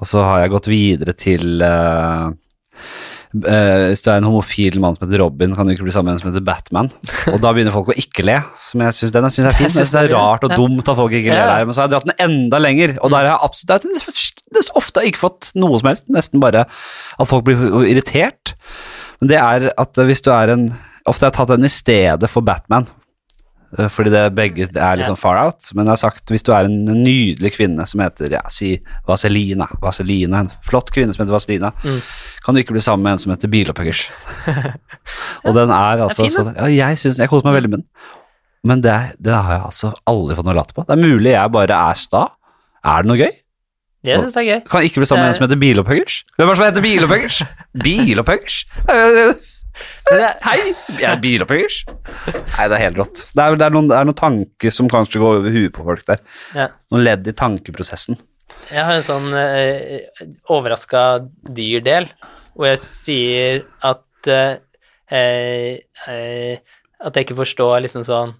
Og 0.00 0.08
så 0.08 0.22
har 0.24 0.42
jeg 0.42 0.52
gått 0.54 0.68
videre 0.72 1.12
til 1.16 1.60
uh, 1.60 2.30
uh, 2.32 3.82
Hvis 3.90 4.00
du 4.04 4.08
er 4.08 4.14
en 4.16 4.24
homofil 4.24 4.78
mann 4.80 4.96
som 4.96 5.04
heter 5.04 5.20
Robin, 5.20 5.52
kan 5.56 5.68
du 5.68 5.74
ikke 5.74 5.84
bli 5.84 5.92
sammen 5.92 6.12
med 6.12 6.20
en 6.20 6.22
som 6.22 6.30
heter 6.30 6.44
Batman. 6.46 6.88
Og 7.32 7.40
da 7.44 7.52
begynner 7.52 7.74
folk 7.74 7.92
å 7.92 7.98
ikke 8.00 8.24
le, 8.24 8.38
som 8.60 8.84
jeg 8.84 9.12
den 9.12 9.28
jeg 9.28 9.36
synes 9.36 9.50
er 9.50 9.58
fin. 9.58 9.68
Jeg 9.68 9.76
synes 9.76 9.96
det 9.96 10.04
er 10.06 10.14
rart 10.16 10.46
og 10.48 10.56
dumt 10.56 10.86
at 10.86 11.00
folk 11.00 11.16
ikke 11.18 11.34
ler 11.34 11.48
der, 11.50 11.66
men 11.68 11.76
så 11.76 11.84
har 11.84 11.90
jeg 11.90 11.96
dratt 11.96 12.08
den 12.08 12.24
enda 12.24 12.60
lenger, 12.62 12.96
og 13.00 13.12
der 13.12 13.24
har 13.24 13.30
jeg 13.34 13.50
absolutt 13.50 14.32
det 14.52 14.60
er 14.60 14.72
ofte 14.76 15.04
ikke 15.08 15.20
fått 15.20 15.52
noe 15.56 15.78
som 15.80 15.88
helst, 15.88 16.08
nesten 16.12 16.40
bare 16.42 16.66
at 16.68 17.28
folk 17.28 17.46
blir 17.46 17.60
irritert. 17.88 18.52
Men 19.20 19.30
det 19.30 19.38
er 19.40 19.68
at 19.80 20.00
hvis 20.08 20.24
du 20.24 20.32
er 20.34 20.56
en 20.56 20.72
Ofte 21.02 21.26
har 21.26 21.32
jeg 21.32 21.38
tatt 21.40 21.50
den 21.56 21.66
i 21.66 21.72
stedet 21.72 22.28
for 22.30 22.46
Batman. 22.46 22.84
Eh, 23.78 23.88
Fordi 23.88 24.10
det 24.12 24.22
begge 24.36 24.66
det 24.72 24.80
er 24.82 24.96
liksom 25.00 25.16
far 25.16 25.38
out. 25.44 25.70
Men 25.74 25.86
jeg 25.86 25.92
har 25.92 26.00
sagt 26.02 26.30
hvis 26.32 26.42
du 26.46 26.52
er 26.52 26.64
en 26.68 26.84
nydelig 27.02 27.52
kvinne 27.56 27.86
som 27.88 28.00
heter 28.04 28.32
ja, 28.36 28.42
si 28.52 28.74
Vaselina, 29.08 29.66
Vaselina, 29.82 30.40
en 30.44 30.50
flott 30.66 30.90
kvinne 30.94 31.12
som 31.14 31.24
heter 31.24 31.36
Vaselina, 31.36 31.72
Mm. 31.82 32.00
kan 32.44 32.54
du 32.54 32.60
ikke 32.62 32.72
bli 32.76 32.80
sammen 32.84 33.02
med 33.04 33.12
en 33.12 33.18
som 33.18 33.32
heter 33.34 33.48
Bilopphøggers. 33.52 34.04
Og 35.46 35.54
den 35.56 35.70
er 35.70 36.02
altså 36.06 36.22
fin, 36.26 36.30
så, 36.30 36.46
ja, 36.56 36.66
Jeg 36.88 36.98
synes, 36.98 37.18
jeg 37.18 37.28
koser 37.32 37.48
meg 37.50 37.58
veldig 37.60 37.70
med 37.70 37.78
den. 37.82 37.88
Men 38.64 38.80
det, 38.84 38.90
er- 38.92 39.14
det 39.18 39.32
har 39.34 39.52
jeg 39.56 39.62
altså 39.66 39.92
aldri 40.06 40.36
fått 40.38 40.46
noe 40.46 40.54
latter 40.54 40.74
på. 40.76 40.84
Det 40.86 40.94
er 40.94 41.02
mulig 41.02 41.32
jeg 41.32 41.50
bare 41.52 41.78
er 41.90 41.94
sta. 41.98 42.26
Er 42.84 43.02
det 43.02 43.10
noe 43.10 43.18
gøy? 43.18 43.32
Jeg 44.02 44.18
syns 44.18 44.34
det 44.34 44.40
er 44.42 44.46
gøy. 44.50 44.60
Kan 44.70 44.82
ikke 44.86 44.98
bli 45.02 45.06
sammen 45.06 45.22
med 45.24 45.30
en 45.30 45.34
som 45.38 45.44
heter 45.46 45.58
Bilopphøggers? 45.62 46.14
Hvem 46.36 46.48
er 46.48 46.52
det 46.52 46.58
som 46.58 46.66
heter 46.66 46.82
Bilopphøggers? 46.86 47.36
Bilopphøggers? 47.86 48.56
Er- 50.12 50.36
Hei! 50.44 50.74
Jeg 50.98 51.08
er 51.08 51.20
bilopphøggers. 51.22 51.78
Nei, 51.88 52.66
det 52.68 52.76
er 52.76 52.82
helt 52.84 52.98
rått. 53.00 53.22
Det 53.32 53.42
er, 53.44 53.56
det, 53.56 53.66
er 53.68 53.74
noen, 53.76 53.88
det 53.88 53.96
er 53.98 54.08
noen 54.08 54.18
tanker 54.18 54.74
som 54.74 54.90
kanskje 54.92 55.22
går 55.22 55.38
over 55.40 55.54
huet 55.54 55.72
på 55.76 55.86
folk 55.86 56.04
der. 56.10 56.20
Ja. 56.56 56.68
Noen 56.92 57.04
ledd 57.06 57.30
i 57.30 57.34
tankeprosessen. 57.38 58.18
Jeg 58.70 58.84
har 58.84 58.98
en 58.98 59.06
sånn 59.06 59.30
eh, 59.34 60.04
overraska 60.52 61.04
dyrdel, 61.56 62.06
hvor 62.54 62.68
jeg 62.68 62.80
sier 62.82 63.62
at 63.88 64.28
eh, 64.30 64.58
eh, 65.10 65.80
eh, 66.08 66.78
At 67.02 67.16
jeg 67.18 67.24
ikke 67.26 67.40
forstår 67.40 67.80
liksom 67.82 68.04
sånn 68.06 68.36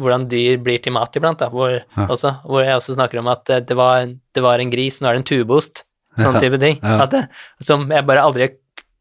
hvordan 0.00 0.24
dyr 0.26 0.56
blir 0.58 0.80
til 0.82 0.90
mat 0.96 1.14
iblant, 1.14 1.38
da, 1.38 1.46
hvor, 1.52 1.70
Ja. 1.70 2.06
også, 2.10 2.32
hvor 2.42 2.64
jeg 2.64 2.74
også 2.74 2.96
snakker 2.96 3.20
om 3.20 3.28
at 3.30 3.44
det 3.68 3.76
var, 3.78 4.08
det 4.34 4.42
var 4.42 4.58
en 4.58 4.70
gris, 4.72 4.98
nå 5.00 5.06
er 5.06 5.14
det 5.14 5.20
en 5.22 5.28
tubeost, 5.30 5.84
sånn 6.18 6.34
Ja. 6.34 6.40
type 6.42 6.58
ting. 6.58 6.80
Ja. 6.82 7.04
At 7.06 7.14
som 7.62 7.86
jeg 7.94 8.06
bare 8.06 8.24
aldri 8.26 8.48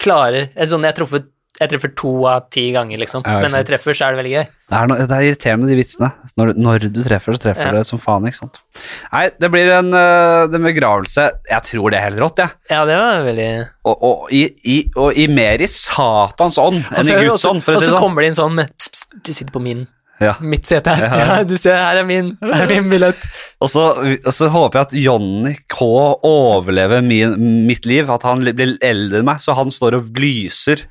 klarer 0.03 0.49
Sånn 0.67 0.83
jeg 0.85 0.95
treffer, 0.97 1.23
jeg 1.59 1.69
treffer 1.69 1.91
to 1.93 2.11
av 2.25 2.47
ti 2.49 2.63
ganger, 2.73 2.97
liksom, 2.97 3.21
Ja, 3.27 3.35
men 3.43 3.51
når 3.53 3.61
jeg 3.61 3.67
treffer, 3.67 3.93
så 3.93 4.07
er 4.07 4.15
det 4.15 4.23
veldig 4.23 4.31
gøy. 4.33 4.45
Det 4.73 4.77
er, 4.79 4.87
no, 4.89 4.95
det 4.97 5.17
er 5.17 5.25
irriterende, 5.27 5.67
de 5.69 5.75
vitsene. 5.77 6.09
Når, 6.39 6.51
når 6.57 6.85
du 6.89 7.01
treffer, 7.05 7.35
så 7.37 7.43
treffer 7.43 7.67
Ja. 7.69 7.73
det 7.77 7.83
som 7.85 8.01
faen, 8.01 8.25
ikke 8.25 8.39
sant. 8.39 8.57
Nei, 9.11 9.29
det 9.37 9.51
blir 9.53 9.69
en, 9.75 9.93
uh, 9.93 10.49
en 10.49 10.65
begravelse 10.65 11.27
Jeg 11.51 11.61
tror 11.69 11.93
det 11.93 11.99
er 11.99 12.07
helt 12.09 12.21
rått, 12.23 12.41
jeg. 12.41 12.49
Ja, 12.73 12.81
det 12.89 12.97
var 12.97 13.21
veldig 13.27 13.49
Og, 13.85 13.93
og, 14.09 14.31
i, 14.33 14.47
i, 14.65 14.77
og 14.97 15.13
i 15.13 15.27
mer 15.29 15.61
i 15.61 15.69
satans 15.69 16.57
ånd 16.57 16.81
enn 16.89 17.11
i 17.13 17.19
Guds 17.27 17.45
ånd, 17.45 17.61
for 17.61 17.77
å 17.77 17.77
si 17.77 17.85
det 17.85 17.91
sånn. 17.91 17.93
Og 17.93 17.99
så 17.99 18.01
kommer 18.01 18.25
det 18.25 18.31
inn 18.33 18.39
sånn 18.41 18.57
med 18.57 18.73
pst, 18.73 18.97
pst, 18.97 19.19
Du 19.21 19.33
sitter 19.33 19.53
på 19.53 19.61
min 19.61 19.85
Ja. 20.23 20.33
mitt 20.41 20.67
sete 20.69 20.93
her. 20.95 21.05
Ja. 21.19 21.37
Du 21.47 21.55
ser, 21.59 21.75
her 21.79 21.99
er 22.01 22.07
min, 22.07 22.33
her 22.43 22.65
er 22.65 22.71
min 22.71 22.89
billett. 22.91 23.23
Og 23.63 23.71
så, 23.71 23.85
og 24.15 24.33
så 24.33 24.49
håper 24.53 24.79
jeg 24.79 24.87
at 24.89 24.95
Johnny 25.03 25.53
K 25.71 25.87
overlever 26.27 27.03
min, 27.05 27.35
mitt 27.67 27.87
liv, 27.89 28.09
at 28.11 28.25
han 28.27 28.43
blir 28.43 28.75
eldre 28.83 29.21
enn 29.21 29.27
meg, 29.27 29.41
så 29.43 29.55
han 29.57 29.71
står 29.73 29.99
og 29.99 30.11
lyser 30.19 30.85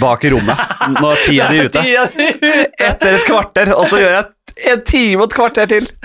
bak 0.00 0.24
i 0.26 0.32
rommet 0.34 0.76
når 0.98 1.24
tida 1.24 1.48
di 1.50 1.60
er 1.60 1.70
ute. 1.70 1.84
Etter 2.80 3.18
et 3.18 3.26
kvarter, 3.28 3.72
og 3.76 3.86
så 3.88 4.00
gjør 4.02 4.16
jeg 4.18 4.72
en 4.74 4.84
time 4.86 5.22
og 5.22 5.28
et 5.30 5.38
kvarter 5.40 5.70
til. 5.70 5.90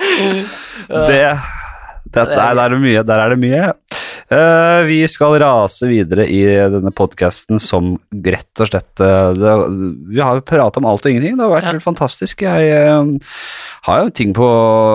Det, 0.00 0.96
det, 0.96 2.22
der, 2.24 2.30
der 2.32 2.58
er 2.64 2.72
det 2.72 2.78
mye. 2.80 3.02
Der 3.04 3.20
er 3.20 3.34
det 3.34 3.36
mye. 3.38 3.66
Eh, 4.30 4.80
vi 4.86 5.00
skal 5.10 5.40
rase 5.42 5.88
videre 5.90 6.22
i 6.30 6.44
denne 6.70 6.92
podkasten 6.94 7.58
som 7.58 7.96
rett 8.14 8.62
og 8.62 8.68
slett 8.70 9.02
uh, 9.02 9.32
det, 9.34 9.54
Vi 10.14 10.20
har 10.22 10.38
jo 10.38 10.44
pratet 10.46 10.78
om 10.78 10.86
alt 10.86 11.02
og 11.02 11.10
ingenting. 11.10 11.34
Det 11.34 11.42
har 11.42 11.50
vært 11.50 11.66
Ja. 11.66 11.72
helt 11.72 11.82
fantastisk. 11.82 12.44
Jeg 12.46 12.70
uh, 12.86 13.10
har 13.88 14.04
jo 14.04 14.12
ting 14.14 14.30
på 14.36 14.46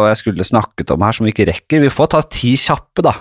jeg 0.08 0.22
skulle 0.22 0.48
snakket 0.48 0.94
om 0.96 1.04
her 1.04 1.18
som 1.18 1.28
vi 1.28 1.34
ikke 1.36 1.50
rekker. 1.52 1.84
Vi 1.84 1.92
får 1.92 2.14
ta 2.16 2.22
ti 2.32 2.54
kjappe, 2.56 3.04
da. 3.04 3.18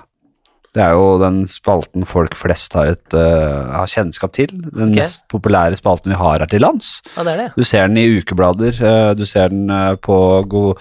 Det 0.74 0.82
er 0.82 0.94
jo 0.94 1.18
den 1.18 1.44
spalten 1.50 2.06
folk 2.06 2.38
flest 2.38 2.78
har, 2.78 2.94
et, 2.94 3.18
uh, 3.18 3.74
har 3.74 3.90
kjennskap 3.90 4.38
til. 4.38 4.54
Den 4.54 4.92
okay. 4.94 5.02
mest 5.02 5.26
populære 5.34 5.78
spalten 5.82 6.14
vi 6.14 6.20
har 6.22 6.38
her 6.38 6.50
til 6.50 6.62
lands. 6.62 7.00
Ja, 7.16 7.26
det 7.26 7.36
det. 7.42 7.50
Du 7.58 7.66
ser 7.66 7.90
den 7.90 7.98
i 7.98 8.06
ukeblader, 8.20 8.78
uh, 8.78 9.10
du 9.18 9.26
ser 9.26 9.50
den 9.50 9.66
uh, 9.66 9.98
på 9.98 10.16
God 10.46 10.78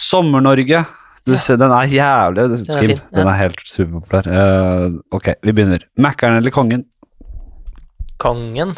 Sommer-Norge. 0.00 0.86
Du 1.26 1.36
ser, 1.38 1.58
den 1.60 1.70
er 1.70 1.86
jævlig 1.86 2.42
er 2.42 2.78
fin, 2.80 2.96
ja. 2.96 3.02
den 3.14 3.28
er 3.30 3.36
helt 3.38 3.60
superpopulær. 3.62 4.26
Uh, 4.26 4.96
ok, 5.14 5.28
vi 5.42 5.54
begynner. 5.54 5.84
Mækkern 6.02 6.40
eller 6.40 6.50
kongen? 6.50 6.82
Kongen. 8.18 8.74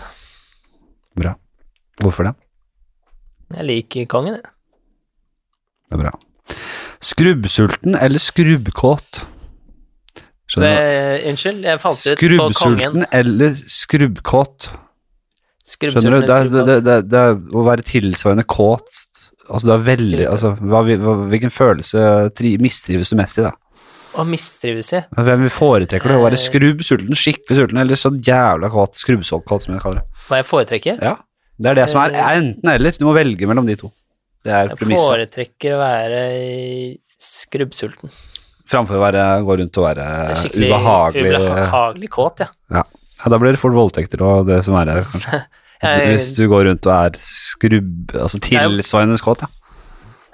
Bra. 1.16 1.32
Hvorfor 2.03 2.28
det? 2.28 2.34
Jeg 3.55 3.64
liker 3.70 4.11
kongen, 4.12 4.36
jeg. 4.36 4.53
Det 5.88 5.97
er 5.97 6.03
bra. 6.03 6.12
Skrubbsulten 7.05 7.97
eller 7.97 8.20
skrubbkåt? 8.20 9.24
Skjønner 10.51 10.68
du? 10.68 10.84
Eh, 10.84 11.28
Unnskyld, 11.30 11.64
jeg 11.64 11.80
falt 11.80 12.05
ut 12.05 12.12
på 12.12 12.28
kongen. 12.28 12.55
Skrubbsulten 12.59 13.07
eller 13.20 13.57
skrubbkåt? 13.78 14.68
Skjønner 14.68 14.84
Skrubbsulten 15.64 16.20
du? 16.20 16.28
Det 16.28 16.36
er, 16.36 16.53
det, 16.53 16.78
det, 16.84 17.01
det 17.09 17.24
er 17.24 17.38
å 17.57 17.64
være 17.68 17.88
tilsvarende 17.88 18.45
kåt 18.45 19.05
Altså, 19.49 19.66
du 19.68 19.72
er 19.74 19.82
veldig 19.84 20.24
Altså, 20.30 20.55
hva, 20.57 20.80
hva, 20.88 21.14
hvilken 21.32 21.53
følelse 21.53 22.01
tri, 22.36 22.55
mistrives 22.62 23.12
du 23.12 23.18
mest 23.20 23.40
i, 23.40 23.45
da? 23.45 23.53
Å 24.14 24.24
mistrives 24.28 24.92
i. 24.95 25.01
Hvem 25.26 25.49
foretrekker 25.51 26.12
du? 26.12 26.16
Å 26.20 26.22
være 26.22 26.38
skrubbsulten, 26.38 26.84
skrubb 26.84 26.84
sulten, 26.86 27.18
skikkelig 27.18 27.59
sulten, 27.59 27.80
eller 27.82 27.99
så 27.99 28.12
jævla 28.14 28.70
kåt, 28.70 28.95
skrubbkåt, 29.01 29.66
som 29.66 29.74
jeg 29.74 29.82
kaller 29.82 30.03
det? 30.03 30.22
Hva 30.28 30.38
jeg 30.38 30.47
foretrekker? 30.47 31.03
Ja, 31.03 31.16
det 31.59 31.72
er 31.72 31.80
det 31.80 31.88
som 31.90 32.01
er, 32.03 32.14
er 32.14 32.38
enten 32.38 32.70
eller. 32.70 32.95
Du 32.95 33.09
må 33.09 33.14
velge 33.16 33.49
mellom 33.51 33.66
de 33.66 33.76
to. 33.80 33.90
Det 34.45 34.53
er 34.55 34.70
Jeg 34.70 34.78
foretrekker 34.92 35.74
å 35.74 35.80
være 35.80 36.22
skrubbsulten. 37.20 38.12
Framfor 38.70 39.01
å 39.01 39.03
være, 39.03 39.24
gå 39.45 39.57
rundt 39.61 39.80
og 39.80 39.86
være 39.86 40.07
ubehagelig 40.55 41.34
ubehagelig 41.36 42.09
kåt, 42.12 42.45
ja. 42.47 42.49
ja. 42.72 42.84
ja, 43.18 43.32
da 43.32 43.38
blir 43.40 43.53
det 43.53 43.61
fort 43.61 43.76
voldtekter 43.76 44.22
og 44.24 44.49
det 44.49 44.62
som 44.64 44.76
er 44.80 44.92
her, 44.95 45.09
kanskje. 45.11 45.42
Hvis 45.85 46.30
du, 46.37 46.47
går 46.51 46.70
rundt 46.70 46.89
og 46.89 46.95
er 46.95 47.18
skrubb... 47.24 48.14
Altså 48.14 48.41
tilsvarende 48.43 49.20
kåt, 49.24 49.45
ja. 49.47 49.51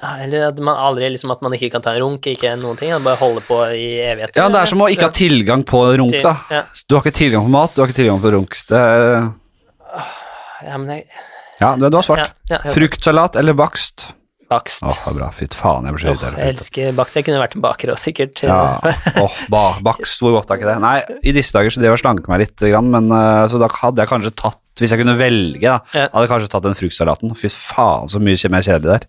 Ja, 0.00 0.14
eller 0.24 0.46
at 0.46 0.60
man 0.64 0.78
aldri 0.80 1.10
liksom 1.12 1.32
at 1.34 1.42
man 1.44 1.52
ikke 1.52 1.74
kan 1.74 1.82
ta 1.84 1.92
en 1.92 2.00
runk, 2.00 2.24
ikke 2.30 2.54
noen 2.56 2.78
ting, 2.80 2.94
bare 3.04 3.20
holde 3.20 3.42
på 3.44 3.58
i 3.76 3.98
evigheter. 4.00 4.38
Ja, 4.40 4.46
det 4.48 4.62
er 4.62 4.70
som 4.70 4.80
å 4.80 4.88
ikke 4.88 5.10
ha 5.10 5.12
tilgang 5.12 5.64
på 5.68 5.82
runk, 6.00 6.16
da. 6.24 6.32
Ja, 6.48 6.62
Du 6.88 6.96
har 6.96 7.04
ikke 7.04 7.18
tilgang 7.18 7.44
på 7.44 7.52
mat, 7.52 7.74
du 7.74 7.82
har 7.82 7.90
ikke 7.90 7.98
tilgang 7.98 8.22
på 8.22 8.32
runk. 8.32 8.56
Det 8.70 8.80
er, 8.80 9.28
ja 10.64 10.78
men 10.80 10.94
jeg 10.94 11.04
ja, 11.60 11.74
du, 11.76 11.84
har 11.92 12.04
svart. 12.04 12.32
ja. 12.48 12.62
Fruktsalat 12.72 13.36
eller 13.36 13.52
bakst? 13.52 14.14
Bakst. 14.50 14.82
Åh, 14.82 14.96
er 15.06 15.14
bra. 15.14 15.28
Fy 15.30 15.46
faen, 15.54 15.84
jeg 15.86 15.94
blir 15.94 16.02
så 16.02 16.12
Åh, 16.16 16.22
jeg 16.40 16.54
elsker 16.56 16.96
bakst. 16.98 17.14
Jeg 17.20 17.26
kunne 17.28 17.38
vært 17.38 17.54
en 17.54 17.62
baker 17.62 17.92
òg, 17.94 18.00
sikkert. 18.02 18.42
Ja, 18.42 18.80
åh, 19.22 19.36
ba, 19.52 19.62
bakst, 19.86 20.18
hvor 20.24 20.34
godt 20.34 20.50
er 20.50 20.58
ikke 20.58 20.72
det? 20.72 20.74
Nei, 20.82 20.96
i 21.22 21.34
disse 21.36 21.54
dager 21.54 21.70
så 21.70 21.78
drev 21.78 21.92
jeg 21.92 22.00
og 22.00 22.02
slanke 22.02 22.32
meg 22.32 22.42
litt, 22.42 22.66
men 22.90 23.06
eh, 23.14 23.44
så 23.52 23.60
da 23.62 23.68
hadde 23.78 24.02
jeg 24.02 24.10
kanskje 24.10 24.34
tatt, 24.42 24.58
hvis 24.80 24.90
jeg 24.96 25.02
kunne 25.04 25.14
velge, 25.20 25.62
da, 25.62 25.78
Ja. 25.94 26.08
hadde 26.10 26.26
jeg 26.26 26.32
kanskje 26.34 26.50
tatt 26.56 26.66
den 26.66 26.78
fruktsalaten. 26.82 27.34
Fy 27.38 27.52
faen, 27.54 28.10
så 28.10 28.18
mye 28.22 28.50
mer 28.50 28.66
kjedelig 28.66 28.98
der. 28.98 29.08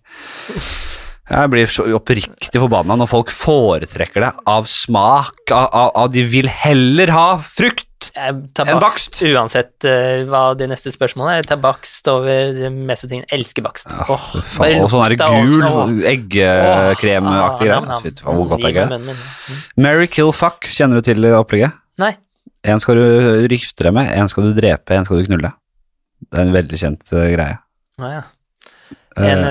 Jeg 1.32 1.50
blir 1.52 1.68
så 1.70 1.84
oppriktig 1.96 2.60
forbanna 2.60 2.96
når 2.98 3.08
folk 3.08 3.30
foretrekker 3.32 4.24
det 4.26 4.32
av 4.52 4.66
smak, 4.68 5.38
av, 5.50 5.68
av, 5.70 5.90
av 6.04 6.10
de 6.12 6.24
vil 6.28 6.46
heller 6.50 7.10
ha 7.14 7.26
frukt. 7.42 7.86
Tar 8.12 8.68
En 8.72 8.80
bakst, 8.82 9.20
uansett 9.28 9.86
uh, 9.86 10.22
hva 10.28 10.42
det 10.58 10.68
neste 10.70 10.92
spørsmålet 10.94 11.32
er. 11.32 11.40
Jeg 11.42 11.48
tar 11.52 11.60
bakst 11.62 12.08
over 12.10 12.52
de 12.56 12.70
meste 12.72 13.08
tingene. 13.10 13.28
Elsker 13.34 13.64
bakst. 13.64 13.90
Ja, 13.92 14.06
oh, 14.12 14.26
faen, 14.54 14.82
og 14.82 14.90
sånn 14.92 15.06
er 15.06 15.16
gul 15.20 16.02
eggekremaktig. 16.10 17.70
Fy 18.02 18.14
faen, 18.22 18.40
hvor 18.40 18.50
godt 18.52 18.66
er 18.66 18.74
ikke 18.74 18.88
meg 18.90 19.08
det? 19.08 19.16
Mary 19.86 20.10
kill 20.10 20.34
fuck, 20.36 20.68
kjenner 20.68 21.00
du 21.00 21.08
til 21.08 21.28
opplegget? 21.36 21.78
Nei. 22.02 22.14
En 22.66 22.82
skal 22.82 23.00
du 23.00 23.46
rifte 23.50 23.86
deg 23.88 23.94
med, 23.96 24.10
en 24.14 24.30
skal 24.30 24.50
du 24.50 24.52
drepe, 24.56 24.94
en 24.94 25.06
skal 25.08 25.22
du 25.22 25.30
knulle. 25.30 25.50
Det 26.22 26.38
er 26.38 26.46
en 26.46 26.54
veldig 26.54 26.78
kjent 26.78 27.14
uh, 27.14 27.24
greie. 27.32 27.56
Å, 28.02 28.12
ja. 28.12 28.22
Eh, 29.18 29.32
En, 29.32 29.48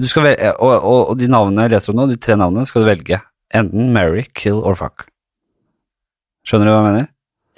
du 0.00 0.06
skal 0.08 0.28
velge, 0.28 0.52
og, 0.62 0.74
og, 0.76 1.00
og 1.12 1.16
de 1.18 1.28
navnene 1.30 1.66
jeg 1.66 1.74
leser 1.74 1.92
om 1.92 1.98
nå, 1.98 2.06
de 2.12 2.18
tre 2.20 2.36
navnene, 2.38 2.68
skal 2.68 2.84
du 2.84 2.90
velge. 2.90 3.18
Enten 3.54 3.90
Mary, 3.94 4.26
kill 4.36 4.60
or 4.64 4.76
fuck. 4.78 5.06
Skjønner 6.44 6.68
du 6.68 6.74
hva 6.74 6.78
jeg 6.82 6.88
mener? 6.90 7.10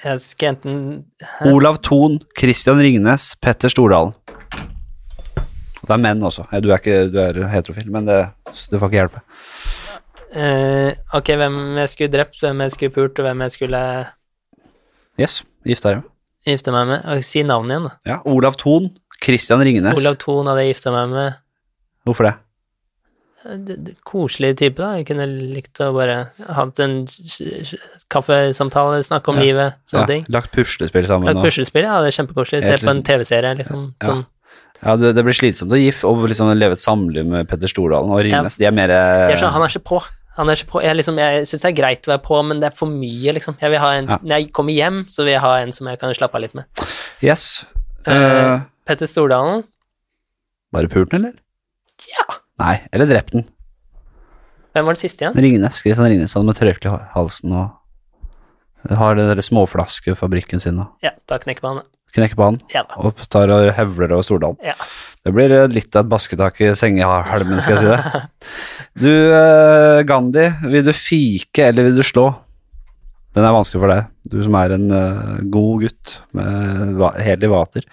Jeg 0.05 0.21
skal 0.21 0.55
enten 0.55 0.79
Hæ? 1.23 1.51
Olav 1.53 1.79
Thon, 1.83 2.19
Christian 2.39 2.81
Ringnes, 2.83 3.35
Petter 3.43 3.73
Stordalen. 3.73 4.15
Det 5.87 5.95
er 5.95 6.03
menn 6.03 6.23
også. 6.27 6.45
Du 6.65 6.71
er, 6.73 6.81
ikke, 6.81 6.97
du 7.15 7.19
er 7.23 7.37
heterofil, 7.53 7.91
men 7.95 8.09
det, 8.09 8.19
det 8.73 8.81
får 8.81 8.91
ikke 8.91 9.01
hjelpe. 9.01 9.23
Uh, 10.37 10.91
Ok, 11.15 11.31
hvem 11.39 11.79
jeg 11.79 11.89
skulle 11.93 12.13
drept, 12.13 12.41
hvem 12.43 12.61
jeg 12.65 12.75
skulle 12.75 12.95
pult, 12.97 13.19
og 13.23 13.29
hvem 13.29 13.45
jeg 13.47 13.55
skulle 13.55 13.83
Yes, 15.17 15.39
gifta 15.65 15.95
deg. 15.95 16.03
Gifta 16.47 16.75
meg 16.75 16.91
med 16.91 17.07
og 17.11 17.23
Si 17.25 17.41
navnet 17.47 17.73
igjen, 17.73 17.87
da. 17.89 17.95
Ja, 18.11 18.19
Olav 18.29 18.59
Thon. 18.61 18.91
Christian 19.23 19.63
Ringnes. 19.65 19.97
Olav 19.97 20.19
Thon 20.21 20.51
hadde 20.51 20.67
jeg 20.67 20.75
gifta 20.75 20.93
meg 20.93 21.15
med. 21.15 21.39
Hvorfor 22.07 22.29
det? 22.29 22.35
Koselig 24.07 24.57
type, 24.61 24.81
da. 24.81 24.97
Jeg 24.99 25.07
kunne 25.11 25.27
likt 25.29 25.81
å 25.85 25.91
bare 25.95 26.17
hatt 26.57 26.81
en 26.83 26.99
kaffesamtale, 28.13 29.03
snakke 29.07 29.33
om 29.33 29.41
Ja. 29.41 29.45
livet, 29.45 29.79
sånne 29.91 30.05
ja, 30.05 30.11
ting. 30.11 30.27
Lagt 30.33 30.53
puslespill 30.55 31.07
sammen. 31.09 31.31
Lagt 31.31 31.45
puslespill, 31.47 31.87
ja, 31.87 32.01
det 32.03 32.13
er 32.13 32.19
kjempekoselig. 32.19 32.65
Se 32.65 32.79
på 32.83 32.91
en 32.91 33.03
TV-serie, 33.07 33.55
liksom. 33.59 33.95
Ja. 34.03 34.09
Sånn. 34.09 34.27
Ja, 34.83 34.95
det, 35.01 35.15
det 35.17 35.25
blir 35.25 35.35
slitsomt 35.35 35.73
å 35.73 35.79
gifte 35.81 36.07
og 36.07 36.27
liksom 36.29 36.53
leve 36.53 36.77
et 36.77 36.83
samliv 36.83 37.25
med 37.27 37.49
Petter 37.49 37.71
Stordalen 37.71 38.13
og 38.13 38.21
Ringnes. 38.27 38.59
De 38.61 38.67
er 38.69 38.75
mer 38.77 38.93
er 38.93 39.37
sånn, 39.41 39.55
han 39.55 39.65
er 39.65 39.73
ikke 39.73 39.89
på. 39.89 40.03
Han 40.37 40.51
er 40.53 40.59
ikke 40.59 40.69
på. 40.75 40.83
Jeg, 40.85 40.99
liksom, 40.99 41.17
jeg 41.17 41.47
syns 41.49 41.63
det 41.65 41.71
er 41.71 41.79
greit 41.79 42.09
å 42.09 42.13
være 42.13 42.25
på, 42.27 42.43
men 42.45 42.61
det 42.61 42.69
er 42.69 42.77
for 42.77 42.93
mye, 42.93 43.33
liksom. 43.39 43.57
Jeg 43.63 43.73
en, 43.73 44.11
Ja. 44.13 44.19
Når 44.21 44.37
jeg 44.37 44.53
kommer 44.53 44.77
hjem, 44.77 45.05
så 45.09 45.25
vil 45.25 45.33
jeg 45.33 45.41
ha 45.41 45.55
en 45.63 45.73
som 45.73 45.89
jeg 45.89 45.99
kan 45.99 46.13
slappe 46.13 46.37
av 46.37 46.45
litt 46.45 46.55
med. 46.55 46.65
Yes. 47.25 47.65
Uh, 48.07 48.61
Petter 48.87 49.09
Stordalen 49.09 49.65
bare 50.77 50.91
pult 50.93 51.15
eller? 51.17 51.33
Ja. 52.11 52.27
Nei, 52.63 52.77
eller 52.93 53.09
drept 53.11 53.35
den. 53.37 53.45
Hvem 54.77 54.87
var 54.89 54.97
det 54.97 55.01
siste 55.03 55.25
igjen? 55.25 55.37
Ringnes. 55.41 55.83
Kristian 55.85 56.09
Ringnes 56.09 56.35
hadde 56.37 56.49
med 56.49 56.59
tørkle 56.59 56.93
i 56.95 57.03
halsen 57.15 57.53
og 57.57 58.93
har 59.01 59.17
den 59.19 59.29
der 59.33 59.43
småflaskefabrikken 59.43 60.61
sin 60.63 60.79
og 60.85 60.93
Ja, 61.05 61.11
da 61.29 61.39
knekker 61.43 61.65
man 61.65 61.81
det. 61.81 61.87
knekker 62.17 62.39
på 62.39 62.45
han 62.47 62.59
Ja 62.73 62.83
da. 62.87 62.95
og 63.03 63.19
tar 63.33 63.51
og 63.53 63.73
hevler 63.77 64.13
over 64.15 64.23
Stordalen. 64.25 64.57
Ja. 64.65 64.75
Det 65.27 65.33
blir 65.35 65.51
eh, 65.53 65.67
litt 65.73 65.97
av 65.97 66.05
et 66.05 66.11
basketak 66.13 66.61
i 66.63 66.69
sengehalmen, 66.79 67.61
skal 67.65 67.77
jeg 67.77 67.83
si 67.83 67.93
det. 67.93 68.23
Du, 69.03 69.11
eh, 69.11 70.03
Gandhi, 70.09 70.47
vil 70.71 70.85
du 70.87 70.93
fike 70.97 71.67
eller 71.71 71.89
vil 71.91 71.97
du 71.99 72.05
slå? 72.07 72.29
Den 73.37 73.45
er 73.45 73.53
vanskelig 73.53 73.83
for 73.83 73.93
deg, 73.93 74.07
du 74.33 74.39
som 74.47 74.55
er 74.57 74.73
en 74.79 74.87
eh, 74.97 75.43
god 75.53 75.83
gutt 75.85 76.15
med 76.39 77.19
hel 77.27 77.45
i 77.45 77.51
vater. 77.53 77.85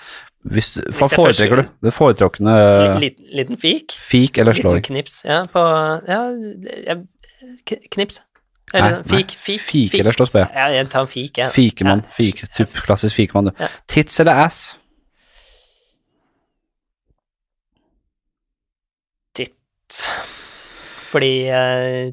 Hvis, 0.43 0.73
hva 0.75 1.07
Hvis 1.07 1.13
foretrekker 1.15 1.61
du? 1.61 1.69
Det 1.87 1.93
foretrukne 1.95 2.53
Liten, 2.99 3.25
liten 3.31 3.57
fik. 3.57 3.93
fik 3.95 4.37
eller 4.41 4.53
Liten 4.57 4.81
knips. 4.83 5.21
Ja, 5.25 5.43
på 5.47 5.61
Ja, 6.07 6.97
knips. 7.91 8.19
Eller 8.73 8.89
Nei, 8.89 8.99
nei. 8.99 9.23
fik, 9.37 9.59
fik. 9.61 9.93
Eller 9.99 10.11
slåss 10.15 10.31
på? 10.33 10.39
Ja, 10.41 10.67
jeg 10.73 10.89
tar 10.89 11.01
en 11.05 11.07
fik, 11.11 11.37
jeg. 11.37 11.51
Fikemann. 11.53 12.01
Ja. 12.07 12.11
Fik, 12.15 12.41
typ 12.57 12.73
klassisk 12.87 13.15
fikemann, 13.19 13.51
du. 13.51 13.61
Ja. 13.61 13.67
Tits 13.87 14.19
eller 14.23 14.39
ass? 14.47 14.61
Titt. 19.37 19.99
Fordi 21.11 21.31
eh, 21.49 22.11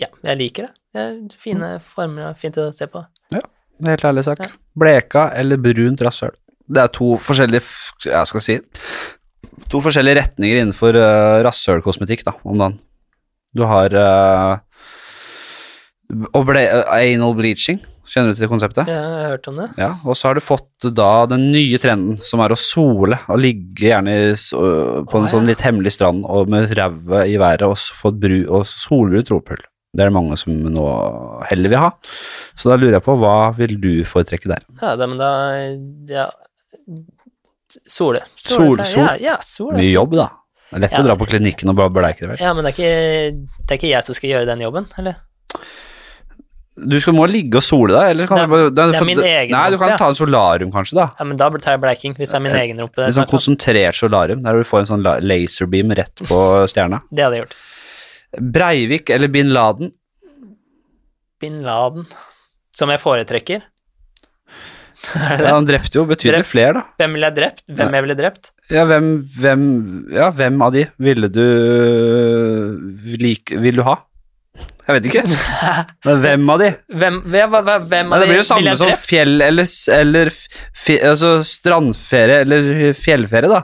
Ja, 0.00 0.08
jeg 0.24 0.38
liker 0.40 0.66
det. 0.68 0.72
det 0.92 1.02
er 1.06 1.18
fine 1.38 1.72
former 1.86 2.30
og 2.32 2.38
fint 2.40 2.58
å 2.58 2.68
se 2.74 2.88
på. 2.90 3.04
Ja, 3.34 3.40
Helt 3.86 4.04
ærlig 4.04 4.24
sak. 4.26 4.42
Ja. 4.42 4.50
Bleka 4.78 5.28
eller 5.38 5.58
brunt 5.62 6.02
rasshøl? 6.04 6.34
Det 6.68 6.82
er 6.82 6.92
to 6.94 7.16
forskjellige 7.20 7.64
Jeg 8.06 8.30
skal 8.30 8.44
si 8.44 8.58
To 9.72 9.80
forskjellige 9.82 10.18
retninger 10.20 10.60
innenfor 10.60 10.96
uh, 10.96 11.40
rasshølkosmetikk, 11.46 12.24
da, 12.26 12.34
om 12.44 12.58
dagen. 12.60 12.76
Du 13.56 13.64
har 13.68 13.94
uh, 13.96 14.58
ble, 16.44 16.66
anal 16.92 17.34
bleaching. 17.38 17.80
Kjenner 18.08 18.32
du 18.32 18.36
til 18.36 18.44
det 18.44 18.50
konseptet? 18.50 18.88
Ja, 18.90 18.98
jeg 18.98 19.22
har 19.22 19.32
hørt 19.36 19.48
om 19.48 19.58
det. 19.60 19.68
Ja, 19.78 19.90
og 20.02 20.16
så 20.18 20.28
har 20.28 20.36
du 20.36 20.42
fått 20.44 20.88
da 20.98 21.10
den 21.30 21.46
nye 21.54 21.78
trenden 21.80 22.18
som 22.20 22.42
er 22.44 22.52
å 22.52 22.58
sole, 22.58 23.18
og 23.30 23.40
ligge 23.40 23.86
gjerne 23.86 24.16
i, 24.18 24.32
på 24.42 25.20
en 25.20 25.30
sånn 25.30 25.46
ja. 25.46 25.52
litt 25.52 25.64
hemmelig 25.64 25.94
strand 25.96 26.26
og 26.26 26.50
med 26.52 26.72
ræva 26.76 27.22
i 27.30 27.38
været 27.40 27.64
og, 27.64 27.76
få 27.78 28.12
et 28.12 28.22
bru, 28.24 28.38
og 28.50 28.66
solbrunt 28.68 29.30
tropull. 29.30 29.62
Det 29.92 30.02
er 30.02 30.08
det 30.08 30.16
mange 30.16 30.38
som 30.40 30.56
nå 30.72 30.86
heller 31.50 31.72
vil 31.72 31.82
ha. 31.84 31.90
Så 32.56 32.72
da 32.72 32.78
lurer 32.80 32.96
jeg 32.96 33.06
på, 33.06 33.16
hva 33.20 33.36
vil 33.56 33.76
du 33.80 33.92
foretrekke 34.08 34.50
der? 34.50 34.64
Ja, 34.80 34.96
det, 34.98 35.08
men 35.08 35.20
da 35.20 35.32
Ja. 36.10 36.30
Sole. 37.86 38.22
Sol- 38.36 38.78
sol? 38.84 39.02
Ja, 39.04 39.16
ja, 39.20 39.36
sol. 39.40 39.72
er 39.74 39.78
Mye 39.78 39.92
jobb, 39.92 40.14
da. 40.18 40.28
Det 40.72 40.76
er 40.78 40.80
lett 40.86 40.92
Ja. 40.92 41.02
å 41.02 41.04
dra 41.06 41.16
på 41.20 41.26
klinikken 41.28 41.68
og 41.68 41.76
bare 41.76 41.90
bleike 41.90 42.20
det, 42.20 42.28
vel. 42.30 42.36
Ja, 42.40 42.52
men 42.54 42.64
det 42.64 42.72
er, 42.72 42.76
ikke, 42.80 43.46
det 43.66 43.70
er 43.70 43.76
ikke 43.80 43.90
jeg 43.92 44.04
som 44.04 44.14
skal 44.14 44.30
gjøre 44.30 44.46
den 44.46 44.60
jobben, 44.64 44.86
eller? 44.98 45.16
Du 46.88 46.98
skal 47.04 47.12
må 47.12 47.26
ligge 47.28 47.56
og 47.60 47.62
sole 47.62 47.92
deg, 47.92 48.10
eller 48.14 48.26
kan 48.26 48.38
Det 48.38 48.42
er- 48.42 48.46
du 48.46 48.52
bare 48.52 48.70
det 48.88 48.94
er 48.94 48.98
for- 48.98 49.04
min 49.04 49.18
egen 49.20 49.50
Nei, 49.52 49.70
du 49.70 49.76
kan 49.76 49.88
rumpe, 49.88 49.92
ja. 49.92 49.96
ta 49.98 50.08
en 50.08 50.14
solarium, 50.14 50.70
kanskje, 50.72 50.94
da. 50.94 51.10
Ja, 51.18 51.24
men 51.24 51.36
da 51.36 51.50
tar 51.50 51.72
jeg 51.76 51.80
bleiking, 51.82 52.14
hvis 52.16 52.30
det 52.30 52.34
er 52.36 52.40
min 52.40 52.52
egen 52.56 52.78
rumpe. 52.80 52.96
det 52.96 53.06
En 53.06 53.12
sånn 53.12 53.28
konsentrert 53.28 53.94
solarium, 53.94 54.42
der 54.42 54.52
du 54.56 54.64
får 54.64 54.78
en 54.80 54.86
sånn 54.86 55.02
laserbeam 55.20 55.92
rett 55.94 56.14
på 56.16 56.38
stjerna. 56.72 57.02
Det 57.12 57.22
hadde 57.24 57.36
jeg 57.36 57.44
gjort. 57.46 57.54
Breivik 58.52 59.10
eller 59.10 59.28
bin 59.28 59.50
Laden? 59.52 59.92
Bin 61.38 61.62
Laden, 61.62 62.06
som 62.72 62.88
jeg 62.88 62.98
foretrekker. 63.00 63.62
Ja, 65.16 65.56
han 65.56 65.66
drepte 65.66 65.98
jo 65.98 66.04
betydelig 66.06 66.44
flere, 66.46 66.72
da. 66.78 66.82
Hvem 67.00 67.16
ville 67.16 67.26
jeg 67.30 67.36
drept? 67.40 67.62
Hvem 67.74 67.94
jeg 67.96 68.04
ville 68.06 68.16
drept? 68.18 68.50
Ja, 68.70 68.84
hvem, 68.86 69.08
hvem, 69.40 69.64
ja, 70.14 70.28
hvem 70.38 70.62
av 70.62 70.72
de 70.76 70.84
ville 71.02 71.28
du 71.34 71.42
like, 73.20 73.58
vil 73.64 73.80
du 73.80 73.84
ha? 73.86 73.96
Jeg 74.86 74.96
vet 74.98 75.08
ikke. 75.10 75.22
Men 76.06 76.22
hvem 76.24 76.52
av 76.54 76.62
de? 76.62 76.70
Hvem, 77.02 77.18
hvem, 77.34 77.56
hvem, 77.90 78.12
av 78.14 78.22
det 78.22 78.28
blir 78.30 78.40
jo 78.40 78.46
samme 78.46 78.74
som 78.78 78.90
fjell 78.98 79.42
eller, 79.46 79.68
eller 79.96 80.30
f- 80.32 80.98
altså 80.98 81.34
strandferie 81.46 82.40
eller 82.46 82.92
fjellferie, 82.98 83.50
da. 83.52 83.62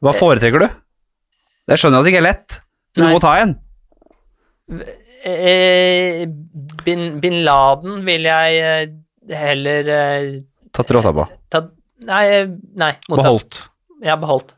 Hva 0.00 0.14
foretrekker 0.16 0.64
du? 0.64 0.68
Jeg 1.70 1.80
skjønner 1.82 2.00
at 2.00 2.06
det 2.08 2.12
ikke 2.14 2.22
er 2.22 2.28
lett. 2.28 2.60
Du 2.96 3.02
Nei. 3.04 3.12
må 3.14 3.20
ta 3.22 3.34
en. 3.42 3.52
Eh, 5.24 6.24
bin, 6.86 7.02
bin 7.20 7.40
Laden 7.44 8.00
vil 8.06 8.24
jeg 8.28 8.60
eh, 8.64 9.34
heller 9.36 9.90
eh, 9.96 10.30
Tatt 10.76 10.90
råta 10.94 11.12
på. 11.16 11.26
Tatt, 11.52 11.70
Nei, 12.00 12.46
nei 12.80 12.94
motsatt. 13.10 13.24
Beholdt. 13.26 13.58
Ja, 14.06 14.14
beholdt. 14.16 14.54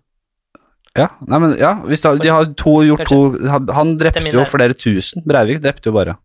Ja, 0.94 1.08
nei, 1.26 1.38
men 1.40 1.54
ja, 1.58 1.72
hvis 1.88 2.04
da, 2.04 2.12
de 2.20 2.28
har 2.30 2.50
to, 2.60 2.76
gjort 2.84 3.08
to 3.08 3.18
Han, 3.72 3.94
drepte 3.98 4.28
jo 4.28 4.44
flere 4.46 4.76
tusen. 4.76 5.24
Breivik 5.26 5.62
drepte 5.64 5.88
jo 5.88 5.94
bare. 5.96 6.18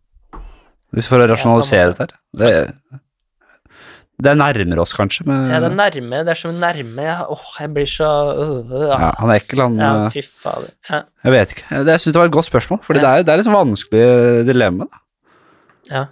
Hvis 0.94 1.08
For 1.10 1.20
å 1.20 1.26
rasjonalisere 1.28 1.94
dette 1.96 2.04
her. 2.04 2.12
Det, 2.38 3.00
det 4.18 4.30
er 4.32 4.38
nærmere 4.38 4.82
oss, 4.82 4.92
kanskje. 4.96 5.26
Men, 5.28 5.48
Ja, 5.50 5.58
det 5.62 5.70
er 5.70 5.76
nærme. 5.78 6.20
Det 6.26 6.32
er 6.34 6.40
så 6.40 6.52
nærme. 6.52 7.08
Åh, 7.08 7.32
åh, 7.34 7.48
jeg 7.62 7.72
blir 7.74 7.88
så 7.90 8.08
uh, 8.38 8.70
øh, 8.72 8.86
ja, 8.92 9.10
han 9.20 9.32
er 9.32 9.40
ekkel, 9.40 9.62
han. 9.64 9.80
ja, 9.80 9.90
eh, 10.04 10.14
fy 10.14 10.22
fader. 10.26 10.72
Ja, 10.90 11.02
Jeg 11.24 11.34
vet 11.36 11.56
ikke. 11.56 11.66
Jeg 11.78 12.02
syns 12.04 12.12
det 12.12 12.20
var 12.22 12.30
et 12.30 12.36
godt 12.38 12.48
spørsmål, 12.48 12.80
for 12.86 12.98
Ja. 12.98 13.02
det 13.04 13.10
er, 13.10 13.26
det 13.26 13.34
er 13.34 13.42
liksom 13.42 13.58
vanskelig 13.58 14.06
dilemma. 14.48 14.88
da. 14.92 15.02
ja. 15.90 16.04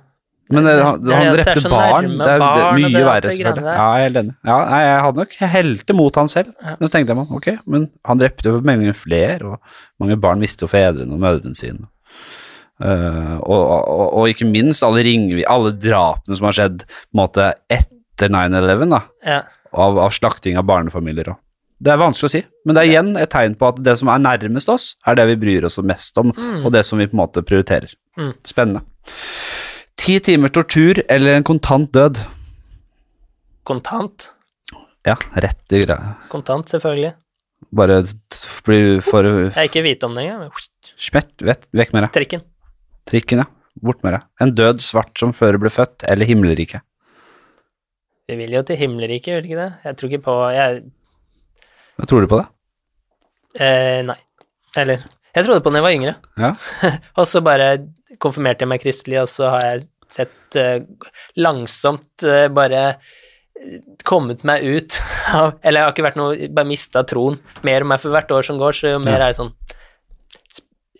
Men 0.54 0.66
Det 0.68 0.74
han, 0.78 1.00
han 1.10 1.32
drepte 1.34 1.62
så 1.64 1.70
barn. 1.72 2.12
Det 2.20 2.26
er, 2.30 2.42
det 2.42 2.62
er 2.62 2.76
mye 2.78 2.90
er 3.00 3.06
verre, 3.08 3.32
selvfølgelig. 3.34 3.64
Ja, 3.66 3.72
jeg 3.74 4.04
er 4.04 4.04
helt 4.06 4.20
enig. 4.20 4.34
Ja, 4.46 4.58
nei, 4.70 4.80
jeg 4.84 5.00
hadde 5.06 5.22
nok 5.22 5.36
helt 5.56 5.92
mot 5.98 6.20
han 6.20 6.30
selv. 6.30 6.52
Ja. 6.62 6.76
Men 6.78 6.86
så 6.86 6.92
tenkte 6.94 7.14
jeg 7.14 7.18
meg, 7.18 7.32
ok, 7.40 7.48
men 7.74 7.88
han 8.06 8.20
drepte 8.22 8.52
jo 8.52 8.60
mange 8.70 8.94
flere, 8.94 9.54
og 9.56 10.02
mange 10.04 10.18
barn 10.22 10.42
mistet 10.42 10.62
jo 10.62 10.70
fedrene 10.70 11.16
og 11.16 11.22
mødrene 11.24 11.58
sine. 11.58 11.88
Uh, 12.76 13.40
og, 13.40 13.60
og, 13.72 14.06
og 14.20 14.28
ikke 14.30 14.46
minst 14.50 14.84
alle, 14.84 15.00
ringvi, 15.06 15.40
alle 15.48 15.72
drapene 15.80 16.36
som 16.36 16.46
har 16.50 16.56
skjedd 16.58 16.82
på 16.84 17.16
en 17.16 17.22
måte 17.22 17.48
etter 17.72 18.28
9-11, 18.30 18.90
da, 18.92 19.00
ja. 19.24 19.40
av, 19.72 19.98
av 20.04 20.12
slakting 20.14 20.60
av 20.60 20.66
barnefamilier. 20.68 21.32
Og. 21.32 21.40
Det 21.80 21.92
er 21.92 22.00
vanskelig 22.00 22.28
å 22.28 22.34
si, 22.36 22.42
men 22.68 22.76
det 22.76 22.82
er 22.84 22.90
igjen 22.92 23.10
et 23.20 23.32
tegn 23.32 23.56
på 23.58 23.68
at 23.72 23.80
det 23.84 23.96
som 24.00 24.12
er 24.12 24.22
nærmest 24.24 24.70
oss, 24.72 24.90
er 25.08 25.16
det 25.18 25.26
vi 25.32 25.40
bryr 25.40 25.66
oss 25.68 25.80
mest 25.84 26.20
om, 26.20 26.30
Mm. 26.36 26.62
og 26.64 26.72
det 26.76 26.84
som 26.88 27.00
vi 27.00 27.08
på 27.08 27.16
en 27.16 27.24
måte 27.24 27.42
prioriterer. 27.44 27.96
Mm. 28.20 28.32
Spennende. 28.44 28.84
Ti 30.06 30.18
timer 30.22 30.52
tortur 30.54 31.00
eller 31.10 31.34
en 31.34 31.44
kontant 31.46 31.90
død? 31.94 32.20
Kontant. 33.66 34.28
Ja, 35.06 35.16
rett 35.42 35.74
i 35.74 35.80
greia. 35.82 36.12
Kontant, 36.30 36.70
selvfølgelig. 36.70 37.12
Bare 37.74 38.00
bli 38.66 38.78
for 39.02 39.26
Jeg 39.26 39.50
er 39.56 39.66
ikke 39.70 39.82
hvit 39.82 40.04
om 40.06 40.14
det 40.14 40.26
engang. 40.26 40.52
smett, 41.00 41.32
vet, 41.42 41.66
vekk 41.74 41.94
med 41.96 42.06
deg. 42.06 42.12
Trikken. 42.14 42.44
Trikken, 43.10 43.42
ja. 43.42 43.48
Bort 43.82 44.02
med 44.06 44.14
deg. 44.14 44.26
En 44.40 44.54
død 44.54 44.82
svart 44.84 45.18
som 45.18 45.34
før 45.36 45.58
ble 45.60 45.70
født, 45.74 46.06
eller 46.08 46.28
himmelriket. 46.28 46.84
Vi 48.30 48.38
vil 48.38 48.54
jo 48.56 48.62
til 48.66 48.78
himmelriket, 48.80 49.32
gjør 49.32 49.42
vi 49.42 49.50
ikke 49.52 49.60
det? 49.64 49.72
Jeg 49.86 49.98
tror 49.98 50.10
ikke 50.12 50.24
på 50.26 50.36
jeg, 50.54 50.78
Hva 51.96 52.06
tror 52.10 52.22
du 52.22 52.30
på 52.30 52.38
det? 52.40 52.46
eh, 53.62 54.00
Nei. 54.06 54.16
Eller 54.76 55.02
Jeg 55.34 55.44
trodde 55.44 55.60
på 55.64 55.70
det 55.70 55.76
da 55.76 55.82
jeg 55.82 55.86
var 55.86 55.98
yngre. 55.98 56.14
Ja. 56.38 56.54
og 57.18 57.26
så 57.26 57.42
bare 57.44 57.68
konfirmerte 58.22 58.62
jeg 58.64 58.70
meg 58.70 58.82
kristelig, 58.82 59.20
og 59.22 59.28
så 59.30 59.50
har 59.54 59.66
jeg 59.66 59.86
sett 60.12 60.56
eh, 60.60 60.80
langsomt 61.40 62.24
eh, 62.26 62.46
bare 62.52 62.82
eh, 62.88 63.80
kommet 64.04 64.44
meg 64.46 64.64
ut 64.66 64.98
av 65.36 65.54
Eller 65.62 65.80
jeg 65.80 65.86
har 65.88 65.94
ikke 65.94 66.04
vært 66.06 66.18
noe 66.20 66.48
Bare 66.54 66.68
mista 66.68 67.02
troen 67.08 67.38
mer 67.66 67.82
og 67.86 67.90
mer 67.94 68.02
for 68.02 68.12
hvert 68.14 68.30
år 68.36 68.44
som 68.46 68.58
går, 68.60 68.76
så 68.76 68.92
jo 68.94 69.00
mer 69.02 69.16
er 69.20 69.30
jeg 69.32 69.38
sånn 69.40 69.52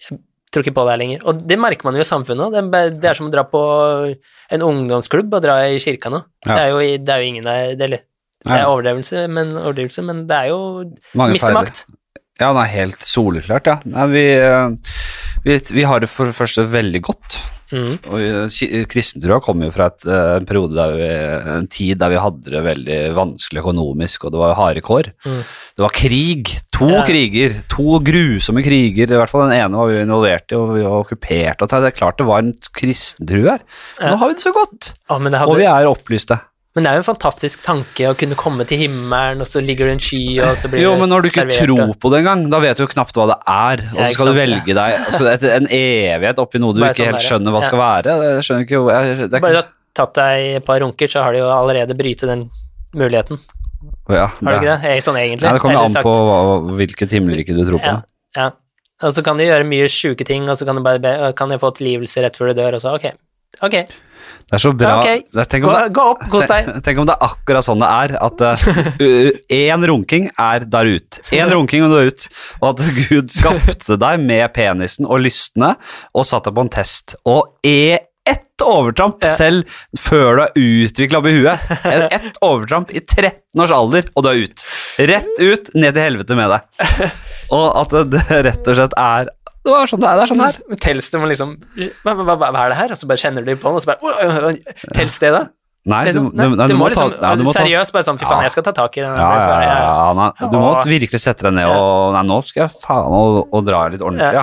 Jeg 0.06 0.18
tror 0.52 0.64
ikke 0.64 0.74
på 0.78 0.84
det 0.86 0.92
her 0.94 1.00
lenger. 1.02 1.24
Og 1.28 1.40
det 1.50 1.58
merker 1.60 1.84
man 1.88 1.96
jo 1.98 2.04
i 2.04 2.08
samfunnet. 2.08 2.54
Det 2.72 2.82
det 3.02 3.08
er 3.10 3.16
som 3.18 3.26
å 3.28 3.32
dra 3.34 3.42
på 3.50 3.60
en 4.56 4.62
ungdomsklubb 4.64 5.34
og 5.36 5.42
dra 5.44 5.56
i 5.68 5.76
kirka 5.82 6.08
nå. 6.12 6.22
Ja. 6.46 6.54
Det, 6.54 6.60
er 6.62 6.70
jo, 6.72 6.78
det 7.04 7.12
er 7.12 7.20
jo 7.24 7.30
ingen 7.32 7.44
der 7.48 7.74
det, 7.76 7.88
er- 7.90 8.04
det 8.46 8.54
er 8.60 8.68
overdrivelse, 8.70 9.24
men, 9.32 9.50
overdrivelse, 9.58 10.02
men 10.06 10.20
det 10.30 10.36
er 10.38 10.50
jo 10.52 10.58
Mange 11.18 11.34
Miste 11.34 11.50
makt. 11.56 11.82
Ja, 12.38 12.52
det 12.54 12.62
er 12.62 12.72
helt 12.76 13.02
soleklart, 13.04 13.66
ja. 13.68 13.76
Nei, 13.90 14.04
vi, 14.12 14.24
vi, 15.46 15.58
vi 15.78 15.84
har 15.86 16.02
det 16.02 16.08
for 16.10 16.26
det 16.28 16.34
første 16.36 16.64
veldig 16.72 17.00
godt. 17.06 17.36
Mm. 17.72 17.94
Og 18.12 18.20
eh, 18.22 18.44
ki- 18.54 18.84
kristentrua 18.86 19.40
kom 19.42 19.62
jo 19.64 19.72
fra 19.74 19.88
et, 19.90 20.04
eh, 20.06 20.36
en 20.38 20.44
periode 20.46 20.76
der 20.76 20.92
vi, 20.94 21.08
en 21.56 21.66
tid 21.66 21.98
der 21.98 22.12
vi 22.12 22.20
hadde 22.22 22.52
det 22.54 22.60
veldig 22.62 22.98
vanskelig 23.16 23.62
økonomisk, 23.64 24.26
og 24.28 24.34
det 24.36 24.38
var 24.42 24.54
harde 24.58 24.82
kår. 24.86 25.08
Mm. 25.26 25.40
Det 25.74 25.82
var 25.86 25.94
krig. 25.98 26.52
To 26.78 26.90
Ja. 26.92 27.02
kriger. 27.08 27.56
To 27.74 27.98
grusomme 28.06 28.62
kriger. 28.62 29.10
I 29.10 29.18
hvert 29.18 29.32
fall 29.32 29.48
den 29.48 29.56
ene 29.58 29.80
var 29.80 29.90
vi 29.90 29.98
involvert 30.04 30.52
i, 30.54 30.58
og 30.60 30.74
vi 30.76 30.84
var 30.86 30.98
okkupert. 31.02 31.62
Og 31.62 31.72
det 31.74 31.82
er 31.90 31.96
klart 31.98 32.18
det 32.22 32.26
var 32.28 32.38
en 32.44 32.52
kristentru 32.76 33.42
her. 33.48 33.64
Ja. 34.00 34.12
Nå 34.12 34.20
har 34.22 34.28
vi 34.30 34.34
det 34.38 34.44
så 34.46 34.54
godt, 34.54 34.92
men, 35.18 35.32
det 35.34 35.42
og 35.42 35.56
vi 35.58 35.66
er 35.66 35.90
opplyste. 35.90 36.38
Men 36.76 36.84
det 36.84 36.90
er 36.90 36.98
jo 36.98 37.00
en 37.00 37.06
fantastisk 37.06 37.62
tanke 37.64 38.04
å 38.04 38.16
kunne 38.20 38.36
komme 38.36 38.66
til 38.68 38.82
himmelen, 38.82 39.40
og 39.40 39.48
så 39.48 39.62
ligger 39.64 39.88
det 39.88 39.94
en 39.96 40.02
sky, 40.04 40.18
og 40.44 40.58
så 40.60 40.68
blir 40.68 40.82
Jo, 40.82 40.90
det 40.92 41.00
men 41.00 41.08
når 41.08 41.24
du 41.24 41.28
ikke 41.30 41.44
servert, 41.46 41.62
tror 41.64 41.94
på 42.02 42.10
det 42.12 42.18
engang, 42.20 42.42
da 42.52 42.58
vet 42.60 42.76
du 42.76 42.82
jo 42.82 42.88
knapt 42.90 43.16
hva 43.16 43.24
det 43.30 43.36
er. 43.48 43.82
Og 43.94 44.02
så 44.02 44.08
skal 44.10 44.12
skal 44.12 44.28
du 44.28 44.32
sant, 44.32 44.40
velge 44.42 44.76
deg 44.76 45.06
skal 45.14 45.24
du, 45.24 45.46
en 45.54 45.70
evighet 45.72 46.42
oppi 46.44 46.60
noe 46.60 46.76
du 46.76 46.82
Bare 46.82 46.92
ikke 46.92 47.00
sånn 47.00 47.08
helt 47.08 47.22
der, 47.22 47.26
skjønner 47.30 47.56
hva 47.56 47.62
ja. 47.62 47.70
skal 47.70 47.80
være. 47.80 48.16
Jeg 48.26 48.44
skjønner 48.48 48.66
ikke 48.68 48.82
jeg, 48.92 49.16
det 49.22 49.40
Bare 49.46 49.56
du 49.56 49.60
har 49.62 49.72
tatt 49.96 50.20
deg 50.20 50.50
et 50.58 50.68
par 50.68 50.84
runker, 50.84 51.12
så 51.14 51.24
har 51.24 51.32
du 51.32 51.40
jo 51.40 51.48
allerede 51.54 51.96
brytet 51.96 52.28
den 52.28 52.44
muligheten. 52.92 53.40
ja, 54.12 54.28
Har 54.28 54.44
du 54.44 54.52
ikke 54.58 54.76
det? 54.76 55.00
Sånn 55.08 55.20
egentlig. 55.22 55.48
Ja, 55.48 55.56
det 55.56 55.64
kommer 55.64 55.80
an 55.86 55.96
på 56.04 56.16
hva, 56.28 56.38
hvilket 56.76 57.16
himmelrike 57.16 57.56
du 57.56 57.64
tror 57.64 57.80
på. 57.80 57.94
Ja, 57.96 58.02
ja. 58.36 58.50
Og 59.04 59.16
så 59.16 59.24
kan 59.24 59.40
du 59.40 59.44
gjøre 59.44 59.64
mye 59.68 59.88
sjuke 59.92 60.28
ting, 60.28 60.44
og 60.48 60.60
så 60.60 60.68
kan 60.68 60.76
du 60.76 60.84
bare 60.84 61.00
be 61.00 61.10
Kan 61.36 61.50
jeg 61.52 61.60
få 61.60 61.72
tilgivelse 61.76 62.22
rett 62.24 62.36
før 62.36 62.52
du 62.52 62.60
dør, 62.60 62.76
og 62.76 62.84
så 62.84 62.94
ok. 62.96 63.10
Ok, 63.64 63.76
Det 64.46 64.58
er 64.58 64.62
så 64.62 64.70
bra. 64.78 64.88
Ja, 64.90 64.98
okay. 65.02 65.22
tenk, 65.26 65.48
tenk, 65.50 65.64
gå, 65.64 65.70
om 65.70 65.76
det, 65.76 65.92
gå 65.96 66.02
opp, 66.12 66.24
kos 66.30 66.48
deg. 66.52 66.68
tenk 66.86 67.00
om 67.02 67.08
det 67.08 67.16
er 67.16 67.26
akkurat 67.26 67.66
sånn 67.66 67.82
det 67.82 67.88
er, 67.90 68.16
at 68.22 68.44
én 69.58 69.86
runking 69.90 70.28
er 70.38 70.66
der 70.70 70.90
ut. 70.96 71.20
Én 71.34 71.50
runking 71.50 71.86
og 71.86 71.94
du 71.94 71.96
er 71.98 72.10
ut. 72.12 72.26
Og 72.60 72.68
at 72.72 72.84
Gud 73.10 73.32
skapte 73.34 73.98
deg 74.00 74.22
med 74.22 74.46
penisen 74.54 75.08
og 75.08 75.24
lystne 75.26 75.74
og 76.14 76.28
satte 76.28 76.52
deg 76.52 76.60
på 76.60 76.66
en 76.66 76.76
test. 76.78 77.16
Og 77.26 77.56
er 77.66 78.06
ett 78.26 78.62
overtramp 78.64 79.22
selv 79.36 79.66
før 80.00 80.38
du 80.38 80.42
er 80.44 80.86
utvikla 80.86 81.20
opp 81.20 81.28
i 81.30 81.34
huet. 81.36 81.74
Ett 81.86 82.38
overtramp 82.44 82.90
i 82.90 83.02
13 83.02 83.62
års 83.62 83.74
alder, 83.74 84.10
og 84.14 84.26
du 84.26 84.30
er 84.30 84.42
ut. 84.46 84.66
Rett 85.10 85.42
ut, 85.42 85.74
ned 85.74 85.94
til 85.94 86.02
helvete 86.02 86.38
med 86.38 86.54
deg. 86.54 87.10
Og 87.54 87.66
at 87.82 87.98
det 88.10 88.24
rett 88.48 88.70
og 88.72 88.78
slett 88.78 88.96
er 88.98 89.30
Det 89.66 89.74
var 89.74 89.90
sånn 89.90 90.00
det 90.04 90.08
er. 90.12 90.16
Det 90.20 90.24
er 90.28 90.32
sånn 90.32 90.44
her. 90.46 90.56
er. 90.62 90.70
Men 90.70 91.04
det 91.10 91.20
må 91.24 91.30
liksom 91.34 91.52
hva, 92.06 92.14
hva, 92.22 92.24
hva, 92.38 92.50
hva 92.54 92.64
er 92.68 92.74
det 92.76 92.80
her? 92.84 92.94
Og 92.96 93.02
så 93.02 93.10
bare 93.10 93.22
kjenner 93.26 93.42
du 93.46 93.52
på 93.58 93.66
den, 93.68 93.76
og 93.76 93.82
så 93.82 93.92
bare 93.92 94.02
«Oi, 94.06 94.16
oi, 94.30 94.54
oi, 94.54 94.74
Tels 94.94 95.18
det, 95.22 95.34
da? 95.34 95.46
Nei, 95.86 96.00
du, 96.10 96.16
du, 96.18 96.30
du, 96.34 96.56
du, 96.66 96.72
må 96.74 96.88
ta- 96.90 97.04
liksom 97.06 97.12
nei, 97.22 97.28
du 97.38 97.42
må 97.46 97.52
Seriøst, 97.54 97.92
bare 97.94 98.02
sånn 98.02 98.16
fy 98.18 98.24
faen, 98.26 98.40
Ja. 98.42 98.48
jeg 98.48 98.54
skal 98.56 98.64
ta 98.66 98.72
tak 98.74 98.96
i 98.98 99.04
den. 99.04 99.12
Ja, 99.22 99.26
ja, 99.38 99.58
ja, 99.62 99.74
ja. 99.84 100.08
Nei, 100.18 100.48
du 100.50 100.56
må 100.58 100.72
virkelig 100.82 101.20
sette 101.22 101.46
deg 101.46 101.54
ned 101.60 101.68
og 101.70 102.10
Nei, 102.16 102.22
nå 102.26 102.38
skal 102.42 102.64
jeg 102.64 102.72
faen 102.82 103.14
og, 103.14 103.36
og 103.54 103.62
dra 103.68 103.84
litt 103.92 104.02
ordentlig, 104.02 104.32
ja. 104.34 104.42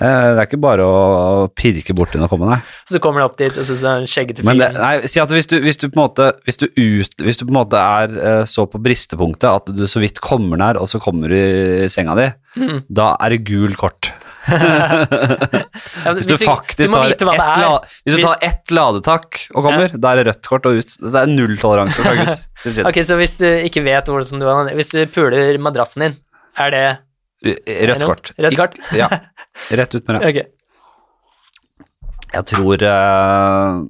Eh, 0.00 0.30
Det 0.32 0.40
er 0.40 0.48
ikke 0.48 0.60
bare 0.64 0.86
å 0.88 1.42
pirke 1.52 1.92
borti 1.98 2.16
den 2.16 2.24
og 2.24 2.32
komme, 2.32 2.48
nei. 2.48 2.56
Så 2.88 2.96
du 2.96 3.02
kommer 3.04 3.26
opp 3.26 3.36
dit, 3.36 3.52
og 3.52 3.68
så 3.68 3.76
så 3.82 3.90
er 3.98 4.08
skjeggete 4.08 4.46
Men 4.48 4.62
fyr. 4.64 4.78
nei, 4.80 4.94
si 5.12 5.20
at 5.20 5.28
hvis 5.36 5.50
du, 5.52 5.58
hvis 5.60 5.76
du 5.76 5.90
på 5.90 5.98
en 6.00 6.04
måte 6.06 6.30
Hvis 6.48 6.56
du, 6.64 6.66
ut, 6.72 7.20
hvis 7.20 7.36
du 7.36 7.44
på 7.44 7.52
en 7.52 7.58
måte 7.60 7.76
er 8.00 8.16
eh, 8.32 8.42
så 8.48 8.64
på 8.64 8.80
bristepunktet 8.80 9.50
at 9.52 9.68
du 9.76 9.84
så 9.84 10.00
vidt 10.00 10.24
kommer 10.24 10.56
nær, 10.56 10.80
og 10.80 10.88
så 10.88 10.96
kommer 11.04 11.28
du 11.28 11.36
i 11.36 11.88
senga 11.92 12.16
di, 12.16 12.30
Mm. 12.52 12.82
da 12.92 13.14
er 13.16 13.30
det 13.32 13.44
gul 13.48 13.72
kort. 13.80 14.10
Ja, 14.48 16.12
Hvis 16.16 16.26
du 16.26 16.34
faktisk 16.40 16.90
du 16.90 16.94
tar 16.94 17.12
er. 17.12 17.60
la, 17.62 17.70
Hvis 18.06 18.16
du 18.18 18.22
tar 18.24 18.42
ett 18.42 18.72
ladetak 18.74 19.38
og 19.54 19.68
kommer, 19.68 19.94
da 19.94 20.12
er 20.12 20.22
det 20.22 20.26
rødt 20.32 20.48
kort 20.50 20.66
og 20.66 20.80
ut. 20.80 20.96
Det 20.98 21.22
er 21.22 21.30
nulltoleranse 21.30 22.02
fra 22.02 22.14
gutt. 22.20 22.42
Ok, 22.88 23.00
så 23.06 23.18
hvis 23.20 23.36
du 23.42 23.46
ikke 23.48 23.84
vet 23.86 24.10
hvordan 24.10 24.42
du 24.42 24.74
Hvis 24.78 24.92
du 24.94 25.00
puler 25.12 25.58
madrassen 25.62 26.06
din, 26.06 26.18
er 26.58 26.74
det 26.74 26.84
Rødt 27.42 28.04
kort. 28.06 28.32
Rødt 28.38 28.58
kort? 28.58 28.76
Ja. 28.94 29.08
Rett 29.78 29.94
ut 29.94 30.06
med 30.08 30.20
det. 30.20 30.28
Okay. 30.28 30.44
Jeg 32.32 32.46
tror 32.48 32.82
eh, 32.86 33.80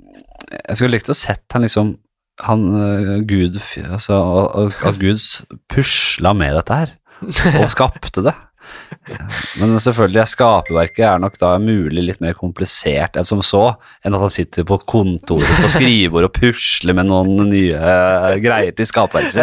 Jeg 0.68 0.78
skulle 0.78 0.96
likt 0.96 1.12
å 1.12 1.16
sett 1.16 1.44
han 1.54 1.62
liksom 1.66 1.94
han 2.42 2.64
eh, 2.74 3.10
Gud 3.28 3.58
altså, 3.84 4.16
At 4.88 4.98
Gud 4.98 5.20
pusla 5.70 6.32
med 6.34 6.56
dette 6.56 6.78
her, 6.80 6.94
og 7.60 7.68
skapte 7.76 8.24
det. 8.24 8.32
Men 9.60 9.74
selvfølgelig, 9.82 10.24
skaperverket 10.30 11.04
er 11.08 11.22
nok 11.22 11.38
da 11.40 11.52
mulig 11.62 12.04
litt 12.06 12.20
mer 12.22 12.36
komplisert 12.38 13.16
enn 13.18 13.26
som 13.26 13.42
så, 13.44 13.64
enn 14.04 14.16
at 14.16 14.24
han 14.24 14.32
sitter 14.32 14.66
på 14.68 14.78
kontoret 14.88 15.62
på 15.62 15.70
skrivebord 15.74 16.28
og 16.28 16.34
pusler 16.36 16.96
med 16.96 17.10
noen 17.10 17.50
nye 17.50 17.78
eh, 17.78 18.36
greier 18.42 18.76
til 18.78 18.88
skaperverket 18.88 19.34
sitt. 19.34 19.42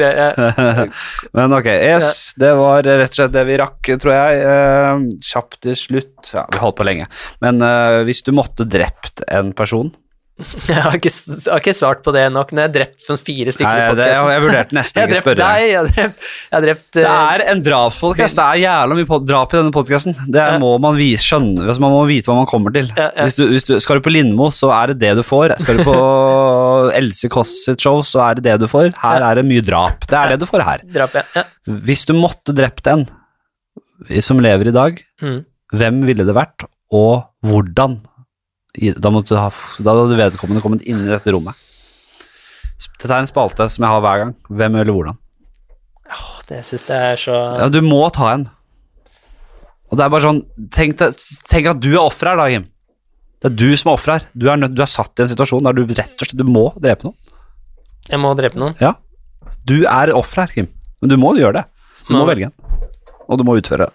Ja. 0.00 0.86
Men 1.36 1.56
ok, 1.58 1.68
yes, 1.74 2.32
det 2.40 2.54
var 2.58 2.86
rett 2.86 3.12
og 3.12 3.20
slett 3.20 3.34
det 3.34 3.44
vi 3.48 3.58
rakk, 3.60 3.92
tror 4.02 4.14
jeg. 4.16 4.46
Eh, 4.54 5.04
kjapt 5.32 5.60
til 5.68 5.78
slutt. 5.78 6.32
Ja, 6.32 6.46
vi 6.52 6.62
holdt 6.62 6.80
på 6.80 6.88
lenge. 6.88 7.10
Men 7.44 7.60
eh, 7.64 8.00
hvis 8.08 8.24
du 8.26 8.32
måtte 8.36 8.68
drept 8.68 9.24
en 9.28 9.52
person 9.56 9.92
Jeg 10.66 10.80
har 10.82 10.96
ikke, 10.98 11.10
jeg 11.14 11.46
har 11.46 11.60
ikke 11.62 11.72
svart 11.78 12.00
på 12.02 12.10
det 12.10 12.24
nok. 12.34 12.48
Når 12.50 12.64
jeg 12.64 12.66
har 12.68 12.72
drept 12.74 13.04
sånn 13.06 13.18
fire 13.22 13.52
stykker 13.54 13.70
Nei, 13.70 13.82
i 13.84 13.94
det, 13.94 14.06
podcasten. 14.08 14.30
jeg 14.34 14.42
vurderte 14.42 14.74
nesten 14.74 14.98
ikke 15.04 15.14
å 15.14 15.20
spørre. 15.22 15.38
deg, 15.38 15.66
jeg 15.68 15.76
har 15.78 15.90
drept, 15.92 16.24
jeg 16.24 16.56
har 16.56 16.64
drept 16.64 16.88
Det 16.98 17.04
eh, 17.04 17.18
er 17.34 17.44
en 17.52 17.60
drapspodkast. 17.68 18.40
Det 18.40 18.46
er 18.48 18.58
jævla 18.64 18.96
mye 18.98 19.18
drap 19.30 19.54
i 19.54 19.58
denne 19.60 19.74
podkasten. 19.76 20.16
Det 20.26 20.40
er, 20.42 20.56
Ja. 20.56 20.58
må 20.64 20.72
man 20.82 20.98
vise, 20.98 21.22
skjønne, 21.22 21.68
altså 21.68 21.84
man 21.84 21.94
må 21.94 22.00
vite 22.10 22.32
hva 22.32 22.36
man 22.40 22.48
kommer 22.50 22.74
til. 22.74 22.90
Ja, 22.98 23.06
ja. 23.14 23.28
Hvis 23.28 23.38
du, 23.38 23.44
hvis 23.52 23.68
du, 23.68 23.72
skal 23.84 24.00
du 24.00 24.04
på 24.08 24.14
Lindmo, 24.16 24.48
så 24.50 24.72
er 24.74 24.90
det 24.90 24.98
det 25.04 25.12
du 25.20 25.22
får. 25.22 25.54
Skal 25.62 25.78
du 25.78 25.84
på 25.86 25.94
Else 26.98 27.30
Kåss 27.30 27.54
sitt 27.68 27.86
show, 27.86 28.02
så 28.02 28.24
er 28.26 28.40
det 28.40 28.46
det 28.48 28.56
du 28.64 28.66
får. 28.70 28.90
Her 29.04 29.22
er 29.30 29.38
det 29.38 29.46
mye 29.46 29.62
drap. 29.64 30.02
Det 30.10 30.18
er 30.18 30.34
det 30.34 30.40
du 30.42 30.48
får 30.50 30.66
her. 30.66 30.82
drap. 30.98 31.14
Hvis 31.86 32.02
du 32.10 32.14
måtte 32.18 32.56
drept 32.58 32.90
en 32.90 33.06
som 34.20 34.42
lever 34.42 34.72
i 34.72 34.74
dag, 34.74 34.98
Mm. 35.22 35.44
hvem 35.78 36.02
ville 36.10 36.24
det 36.26 36.34
vært, 36.34 36.66
og 36.92 37.22
hvordan? 37.46 38.00
Da, 38.74 39.10
måtte 39.14 39.36
du 39.36 39.38
ha, 39.38 39.50
da 39.78 39.92
hadde 39.94 40.18
vedkommende 40.18 40.62
kommet 40.64 40.82
inn 40.82 41.04
i 41.04 41.12
dette 41.12 41.30
rommet. 41.30 41.54
Dette 42.98 43.12
er 43.12 43.20
en 43.22 43.30
spalte 43.30 43.68
som 43.70 43.86
jeg 43.86 43.92
har 43.92 44.02
hver 44.02 44.22
gang. 44.22 44.34
Hvem 44.50 44.78
eller 44.80 44.96
hvordan? 44.96 45.20
Åh, 46.10 46.32
det 46.50 46.60
syns 46.66 46.86
jeg 46.90 47.12
er 47.14 47.20
så 47.20 47.36
Ja, 47.62 47.68
du 47.70 47.80
må 47.86 48.02
ta 48.14 48.32
en. 48.34 48.48
Og 49.88 49.98
det 49.98 50.04
er 50.04 50.10
bare 50.12 50.26
sånn 50.26 50.42
Tenk, 50.74 50.98
tenk 51.48 51.68
at 51.70 51.80
du 51.80 51.92
er 51.94 52.02
offer 52.02 52.32
her, 52.32 52.40
da, 52.40 52.48
Jim. 52.50 52.66
Det 53.40 53.50
er 53.52 53.56
du 53.60 53.76
som 53.78 53.92
er 53.92 53.98
offer 53.98 54.14
her. 54.16 54.26
Du 54.34 54.48
er, 54.50 54.58
nød, 54.58 54.74
du 54.74 54.82
er 54.82 54.90
satt 54.90 55.20
i 55.20 55.24
en 55.24 55.30
situasjon 55.30 55.64
der 55.66 55.76
du 55.76 55.82
rett 55.86 56.14
og 56.16 56.26
slett 56.26 56.38
Du 56.40 56.46
må 56.48 56.66
drepe 56.80 57.06
noen. 57.06 57.16
Jeg 58.10 58.20
må 58.20 58.34
drepe 58.36 58.60
noen. 58.60 58.74
Ja. 58.82 58.94
Du 59.64 59.76
er 59.88 60.12
offer 60.16 60.44
her, 60.44 60.54
Kim. 60.56 60.70
Men 61.00 61.12
du 61.12 61.18
må 61.20 61.34
gjøre 61.38 61.62
det. 61.62 61.64
Du 62.08 62.16
må 62.16 62.24
velge 62.28 62.50
en. 62.50 62.56
Og 63.28 63.38
du 63.40 63.44
må 63.46 63.56
utføre 63.60 63.86
det. 63.86 63.94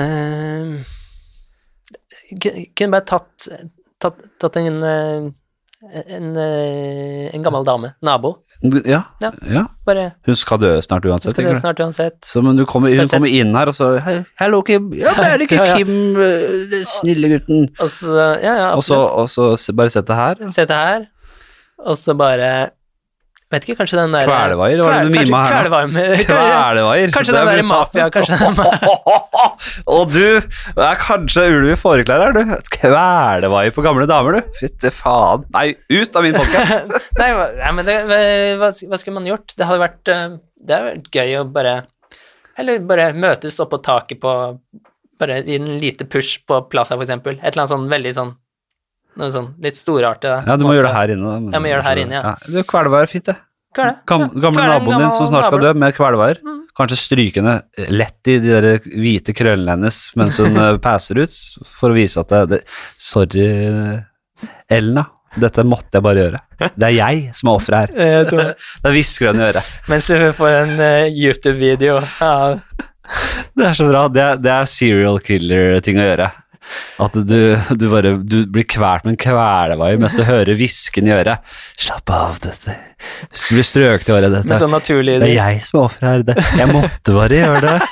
Uh, 0.00 0.80
kunne 2.38 2.92
bare 2.94 3.06
tatt, 3.08 3.48
tatt, 4.00 4.20
tatt 4.40 4.58
en 4.60 4.82
en, 5.80 6.02
en, 6.06 6.36
eh, 6.36 7.34
en 7.34 7.42
gammel 7.42 7.64
dame, 7.64 7.94
nabo. 8.04 8.34
Ja. 8.84 9.00
Ja. 9.22 9.30
ja. 9.48 9.62
Bare 9.86 10.10
Hun 10.28 10.36
skal 10.36 10.60
dø 10.60 10.74
snart 10.84 11.06
uansett. 11.08 11.32
skal 11.32 11.46
det 11.46 11.54
det? 11.54 11.60
snart 11.62 11.80
uansett. 11.80 12.18
Så 12.24 12.42
men 12.44 12.58
du 12.58 12.66
kommer, 12.68 12.92
hun 12.92 13.08
kommer 13.08 13.32
inn 13.32 13.54
her, 13.56 13.70
og 13.72 13.76
så 13.76 13.94
Hei, 14.04 14.18
Hallo, 14.42 14.60
Kim. 14.66 14.90
Ja, 14.92 15.14
men 15.16 15.24
er 15.30 15.40
det 15.40 15.46
ikke. 15.48 15.64
Kim, 15.78 15.94
øh, 16.20 16.66
den 16.70 16.84
snille 16.84 17.32
gutten? 17.32 17.70
Og 17.80 17.88
så, 17.94 18.12
ja, 18.42 18.54
ja, 18.58 18.68
Og 18.74 18.84
så, 18.84 19.00
og 19.08 19.30
så 19.30 19.72
bare 19.76 19.90
sett 19.90 20.08
det 20.10 20.18
her. 20.20 20.44
Sette 20.52 20.76
her, 20.76 21.08
og 21.80 21.96
så 21.96 22.14
bare 22.14 22.52
Vet 23.50 23.64
ikke, 23.66 23.80
kanskje 23.80 23.98
den 23.98 24.12
der 24.14 24.28
Kvelevaier, 24.28 24.80
var 24.86 24.92
det 24.94 25.08
du 25.08 25.14
mima 25.16 25.40
her 25.50 25.66
nå? 25.66 25.78
Kvelevaier. 26.22 27.10
Kanskje 27.16 27.32
Det 27.34 27.40
den 27.40 27.48
er 27.50 27.58
der 27.58 27.66
mafia, 27.66 28.04
kanskje 28.14 28.36
den 28.38 28.60
Og 29.96 30.12
du 30.12 30.20
det 30.20 30.84
er 30.86 31.00
kanskje 31.00 31.48
ulv 31.50 31.72
i 31.72 31.78
fåreklær 31.78 32.22
her, 32.28 32.36
du. 32.36 32.52
Kvelevaier 32.76 33.74
på 33.74 33.82
gamle 33.82 34.06
damer, 34.06 34.38
du. 34.38 34.52
Fytti 34.60 34.92
faen. 34.94 35.42
Nei, 35.56 35.72
ut 35.90 36.20
av 36.20 36.26
min 36.28 36.38
podkast. 36.38 36.94
Nei, 37.18 37.30
men 37.74 37.88
det, 37.88 37.96
hva, 38.60 38.70
hva 38.70 39.00
skulle 39.02 39.16
man 39.18 39.26
gjort? 39.26 39.56
Det 39.58 39.66
hadde 39.66 39.82
vært 39.82 40.12
eh, 40.14 40.28
Det 40.54 40.76
hadde 40.76 40.92
vært 40.92 41.10
gøy 41.18 41.34
å 41.40 41.44
bare 41.50 41.74
Eller 42.60 42.86
bare 42.86 43.10
møtes 43.18 43.58
oppå 43.66 43.82
taket 43.82 44.22
på 44.22 44.36
Bare 45.20 45.42
gi 45.42 45.58
en 45.58 45.74
lite 45.82 46.06
push 46.06 46.38
på 46.48 46.62
Plaza, 46.70 46.94
for 46.94 47.02
eksempel. 47.04 47.40
Et 47.42 47.50
eller 47.50 47.64
annet 47.64 47.74
sånn 47.74 47.90
veldig 47.90 48.14
sånn 48.16 48.30
Noe 49.20 49.30
sånn 49.34 49.50
litt 49.60 49.76
storartet. 49.76 50.46
Ja, 50.48 50.56
du 50.56 50.64
må 50.64 50.72
gjøre 50.74 50.88
det 50.88 50.96
her 50.96 51.12
inne, 51.14 51.28
da. 51.28 51.38
men- 51.44 51.52
Jeg 51.56 51.62
må 51.66 51.68
gjøre 51.70 51.82
det 51.84 51.88
her 51.90 52.02
inne, 52.06 52.18
ja. 52.20 52.34
ja. 52.56 52.62
Kvelvær 52.70 53.04
er 53.04 53.10
fint, 53.12 53.26
det. 53.28 53.36
Er? 53.78 53.92
Gam, 54.08 54.24
Ja, 54.24 54.40
gamle 54.42 54.62
naboen 54.66 54.98
din 55.04 55.12
som 55.14 55.28
snart 55.30 55.46
skal 55.46 55.60
dø, 55.62 55.72
med 55.78 55.94
kvelvær. 55.94 56.40
Mm. 56.42 56.56
Kanskje 56.80 56.96
strykende 56.98 57.52
lett 57.92 58.26
i 58.32 58.38
de 58.42 58.48
der 58.56 58.78
hvite 58.82 59.34
krøllene 59.36 59.76
hennes 59.76 59.98
mens 60.18 60.38
hun 60.42 60.56
eh, 60.64 60.76
passer 60.82 61.20
ut, 61.22 61.36
for 61.78 61.92
å 61.92 61.94
vise 61.98 62.18
at 62.24 62.32
det, 62.32 62.40
det 62.50 62.60
Sorry, 62.98 63.46
Elna. 64.70 65.06
Dette 65.38 65.62
måtte 65.62 65.94
jeg 66.00 66.02
bare 66.02 66.22
gjøre. 66.24 66.38
Det 66.74 66.88
er 66.88 66.94
jeg 66.96 67.20
som 67.38 67.52
er 67.52 67.60
offeret 67.60 67.92
her. 67.94 68.24
Det 68.82 68.90
hvisker 68.96 69.30
hun 69.30 69.38
i 69.44 69.46
øret. 69.52 69.68
Mens 69.92 70.08
vi 70.10 70.30
får 70.40 70.56
en 70.64 70.72
uh, 70.80 71.06
YouTube-video 71.06 72.00
Ja. 72.18 72.58
Det 73.54 73.66
er 73.66 73.74
så 73.78 73.86
bra. 73.90 74.04
Det 74.10 74.22
er, 74.22 74.36
det 74.42 74.50
er 74.54 74.66
serial 74.70 75.18
killer-ting 75.22 75.98
å 75.98 76.08
gjøre. 76.08 76.28
At 77.00 77.16
du, 77.16 77.56
du 77.56 77.86
bare 77.90 78.12
du 78.20 78.44
blir 78.52 78.66
kvalt 78.68 79.04
med 79.06 79.12
en 79.16 79.22
kvelevai 79.24 79.94
mens 80.00 80.14
du 80.16 80.22
hører 80.26 80.54
hvisken 80.58 81.08
i 81.08 81.12
øret. 81.16 81.38
Slapp 81.80 82.10
av, 82.12 82.36
dette. 82.44 82.72
Du 83.32 83.54
blir 83.54 83.64
strøket 83.64 84.08
i 84.10 84.12
håret, 84.12 84.32
dette. 84.34 84.58
sånn 84.60 84.74
naturlig 84.74 85.14
Det 85.22 85.28
er 85.30 85.34
jeg 85.38 85.60
som 85.64 85.78
er 85.80 85.84
offeret 85.86 86.30
her. 86.30 86.36
Jeg 86.60 86.68
måtte 86.68 87.10
bare 87.16 87.34
gjøre 87.38 87.60
det. 87.64 87.76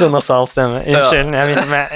Sånn 0.00 0.14
nasal 0.14 0.46
stemme. 0.48 0.78
Unnskyld, 0.88 1.34
jeg, 1.36 1.48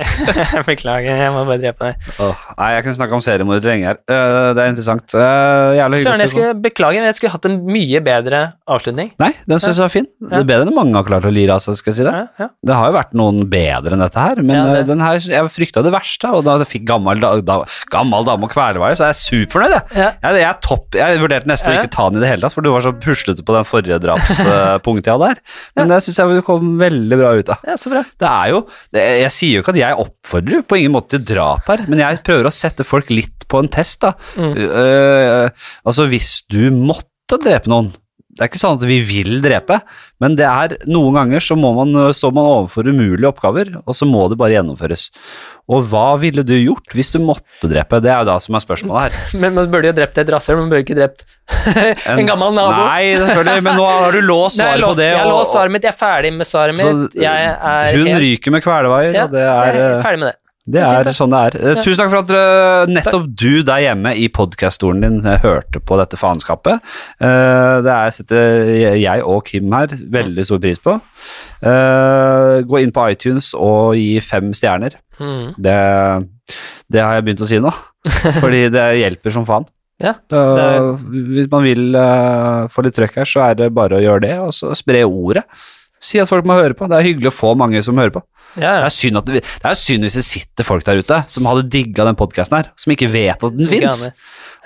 jeg 0.53 0.65
beklager, 0.67 1.17
jeg 1.23 1.31
må 1.35 1.45
bare 1.49 1.61
drepe 1.63 1.89
deg. 1.89 1.95
Oh, 2.23 2.37
nei, 2.59 2.69
jeg 2.77 2.85
kunne 2.87 2.99
snakke 2.99 3.17
om 3.17 3.23
seriemordere 3.25 3.73
lenge 3.73 3.87
her. 3.89 3.97
Uh, 4.11 4.51
det 4.53 4.61
er 4.67 4.69
interessant. 4.75 5.07
Uh, 5.17 5.73
jævlig 5.79 6.03
hyggelig. 6.03 6.05
Søren, 6.05 6.23
jeg 6.25 6.33
skulle 6.35 6.53
beklager, 6.67 7.01
jeg 7.09 7.17
skulle 7.19 7.35
hatt 7.37 7.47
en 7.49 7.57
mye 7.69 7.99
bedre 8.05 8.39
avslutning. 8.77 9.09
Nei, 9.23 9.33
den 9.49 9.63
syns 9.63 9.79
jeg 9.81 9.87
var 9.87 9.95
fin. 9.95 10.09
Det 10.21 10.43
er 10.43 10.51
bedre 10.53 10.67
enn 10.69 10.77
mange 10.77 10.97
har 10.99 11.07
klart 11.09 11.29
å 11.29 11.33
lire 11.33 11.53
av 11.57 11.63
seg, 11.65 11.79
skal 11.81 11.91
jeg 11.95 11.99
si 12.03 12.07
det. 12.09 12.13
Ja, 12.13 12.27
ja. 12.45 12.49
Det 12.61 12.75
har 12.79 12.87
jo 12.93 12.97
vært 12.99 13.13
noen 13.19 13.39
bedre 13.53 13.93
enn 13.97 14.02
dette 14.07 14.25
her, 14.27 14.43
men 14.43 14.57
Ja, 14.57 14.65
det- 14.69 14.81
eh, 14.83 14.87
den 14.91 15.01
her, 15.05 15.19
jeg 15.19 15.51
frykta 15.55 15.83
det 15.87 15.93
verste, 15.95 16.31
og 16.33 16.45
da 16.47 16.59
jeg 16.61 16.69
fikk 16.73 16.85
gammel, 16.91 17.21
da, 17.23 17.59
gammel 17.93 18.25
dame 18.29 18.49
og 18.49 18.53
kvelervare, 18.53 18.97
så 18.99 19.07
er 19.07 19.13
jeg 19.13 19.21
superfornøyd, 19.23 19.75
jeg. 19.77 19.83
Ja. 19.97 20.11
Jeg, 20.23 20.41
jeg, 20.43 20.49
er 20.51 20.59
topp, 20.65 20.99
jeg 20.99 21.21
vurderte 21.23 21.51
nesten 21.51 21.73
å 21.73 21.79
ikke 21.79 21.93
ta 21.95 22.09
den 22.11 22.21
i 22.21 22.25
det 22.25 22.31
hele 22.33 22.45
tatt, 22.47 22.57
for 22.57 22.67
du 22.67 22.71
var 22.75 22.85
så 22.85 22.93
puslete 22.93 23.45
på 23.47 23.57
den 23.57 23.69
forrige 23.69 24.01
drapspunktet 24.03 25.11
jeg 25.11 25.17
hadde 25.17 25.31
her. 25.33 25.41
Men 25.79 25.89
det 25.93 26.01
syns 26.07 26.19
jeg 26.23 26.37
du 26.43 26.43
kom 26.47 26.75
veldig 26.81 27.19
bra 27.21 27.33
ut 27.39 27.53
av. 27.55 27.59
ja, 27.67 27.77
så 27.81 27.93
bra. 27.93 28.03
Det 28.23 28.29
er 28.31 28.53
jo, 28.55 28.63
det, 28.95 29.07
jeg 29.23 29.33
sier 29.39 29.57
jo 29.57 29.63
ikke 29.65 29.75
at 29.77 29.81
jeg 29.83 30.01
oppfordrer 30.07 30.67
på 30.67 30.79
ingen 30.81 30.95
måte 30.97 31.17
til 31.17 31.25
drap 31.35 31.69
her, 31.73 31.85
men 31.89 32.03
jeg 32.03 32.23
prøver 32.27 32.49
å 32.49 32.55
sette 32.55 32.87
folk 32.87 33.11
litt 33.13 33.47
på 33.53 33.61
en 33.63 33.69
test, 33.73 34.01
da. 34.05 34.15
Mm. 34.37 34.55
Uh, 34.57 35.49
altså, 35.85 36.07
hvis 36.11 36.43
du 36.53 36.71
måtte 36.73 37.39
drepe 37.43 37.71
noen 37.73 37.93
det 38.33 38.41
er 38.47 38.49
ikke 38.49 38.61
sånn 38.63 38.79
at 38.79 38.85
vi 38.89 38.97
vil 39.05 39.43
drepe, 39.45 39.77
men 40.25 40.37
det 40.39 40.47
er 40.49 40.73
noen 40.89 41.13
ganger 41.19 41.43
så 41.45 41.53
må 41.59 41.75
man, 41.77 41.91
står 42.17 42.33
man 42.33 42.47
overfor 42.49 42.89
umulige 42.89 43.29
oppgaver, 43.29 43.75
og 43.85 43.93
så 43.99 44.09
må 44.09 44.23
det 44.33 44.39
bare 44.41 44.55
gjennomføres. 44.55 45.11
Og 45.69 45.85
hva 45.93 46.17
ville 46.19 46.41
du 46.43 46.55
gjort 46.57 46.95
hvis 46.97 47.13
du 47.13 47.19
måtte 47.23 47.69
drepe? 47.69 48.01
Det 48.03 48.09
er 48.11 48.23
jo 48.25 48.31
da 48.31 48.39
som 48.41 48.57
er 48.57 48.65
spørsmålet 48.65 49.05
her. 49.13 49.19
Men 49.45 49.53
man 49.59 49.69
burde 49.73 49.93
jo 49.93 49.97
drept 50.01 50.17
et 50.25 50.33
rasshøl, 50.33 50.57
man 50.63 50.73
burde 50.73 50.81
ikke 50.87 50.97
drept 50.97 51.27
en, 52.09 52.25
gammel 52.27 52.57
nabo. 52.57 52.81
Nei, 52.89 53.13
selvfølgelig, 53.21 53.63
men 53.69 53.77
nå 53.77 53.87
har 53.91 54.17
du 54.17 54.21
låst 54.25 54.57
svaret 54.57 54.73
har 54.73 54.81
på 54.81 54.87
låst- 54.89 55.03
det. 55.03 55.09
Jeg 55.11 55.19
har 55.21 55.29
og- 55.29 55.37
låst 55.37 55.53
svaret 55.53 55.75
mitt, 55.77 55.85
jeg 55.87 55.93
er 55.93 56.01
ferdig 56.01 56.33
med 56.39 56.49
svaret 56.49 56.81
så 56.81 56.93
mitt. 56.97 57.19
Jeg 57.21 57.51
er 57.53 57.99
hun 57.99 58.07
helt- 58.09 58.23
ryker 58.25 58.55
med 58.57 58.65
kvelevaier, 58.65 59.13
ja, 59.19 59.25
og 59.29 59.35
det 59.37 59.43
er 59.45 59.67
jeg 59.69 59.83
eh, 59.83 59.91
er 59.99 60.07
ferdig 60.09 60.23
med 60.25 60.33
det. 60.33 60.37
Det 60.63 60.79
er 60.79 61.09
sånn 61.11 61.33
det 61.33 61.39
er. 61.49 61.55
Eh, 61.59 61.79
Tusen 61.83 61.99
takk 61.99 62.11
for 62.13 62.23
at 62.23 62.33
eh, 62.39 62.93
nettopp 62.95 63.25
du 63.35 63.65
der 63.67 63.83
hjemme 63.83 64.13
i 64.15 64.29
podkaststolen 64.31 65.03
din 65.03 65.17
eh, 65.27 65.41
hørte 65.43 65.83
på 65.83 65.99
dette 65.99 66.19
faenskapet. 66.21 66.85
Det 67.19 67.95
er, 67.95 68.13
setter 68.15 68.71
jeg 69.01 69.27
og 69.27 69.43
Kim 69.49 69.75
her 69.75 69.91
veldig 69.91 70.45
stor 70.47 70.63
pris 70.63 70.79
på. 70.83 70.95
Gå 71.63 72.83
inn 72.83 72.95
på 72.95 73.09
iTunes 73.11 73.51
og 73.59 73.99
gi 73.99 74.23
fem 74.23 74.55
stjerner. 74.55 74.95
Mm. 75.19 75.53
Det, 75.59 75.77
det 76.95 77.03
har 77.03 77.19
jeg 77.19 77.27
begynt 77.27 77.45
å 77.45 77.51
si 77.51 77.59
nå, 77.63 77.75
fordi 78.43 78.67
det 78.73 78.87
hjelper 79.03 79.35
som 79.35 79.47
faen. 79.49 79.67
Ja, 80.03 80.17
er... 80.35 80.95
hvis 80.99 81.51
man 81.51 81.67
vil 81.67 81.95
få 82.73 82.87
litt 82.87 82.97
trøkk 82.99 83.21
her, 83.21 83.29
så 83.29 83.49
er 83.51 83.59
det 83.59 83.75
bare 83.75 83.99
å 83.99 84.03
gjøre 84.03 84.27
det, 84.29 84.35
og 84.47 84.55
så 84.55 84.73
spre 84.79 85.03
ordet. 85.07 85.45
Si 86.03 86.19
at 86.19 86.31
folk 86.31 86.47
må 86.49 86.57
høre 86.59 86.75
på. 86.75 86.89
Det 86.91 86.99
er 86.99 87.07
hyggelig 87.07 87.31
å 87.31 87.35
få 87.35 87.53
mange 87.59 87.83
som 87.87 87.99
hører 87.99 88.15
på. 88.17 88.23
Ja, 88.57 88.81
Det 88.83 88.89
er 88.89 88.95
synd, 88.95 89.17
at 89.21 89.29
det, 89.31 89.41
det 89.47 89.69
er 89.71 89.79
synd 89.79 90.05
hvis 90.05 90.17
det 90.19 90.25
sitter 90.27 90.67
folk 90.67 90.85
der 90.85 91.01
ute 91.01 91.23
som 91.33 91.47
hadde 91.49 91.69
digga 91.73 92.05
den 92.05 92.19
podkasten 92.19 92.59
her, 92.59 92.73
som 92.77 92.93
ikke 92.93 93.09
vet 93.15 93.47
at 93.47 93.55
den 93.57 93.71
fins. 93.71 94.09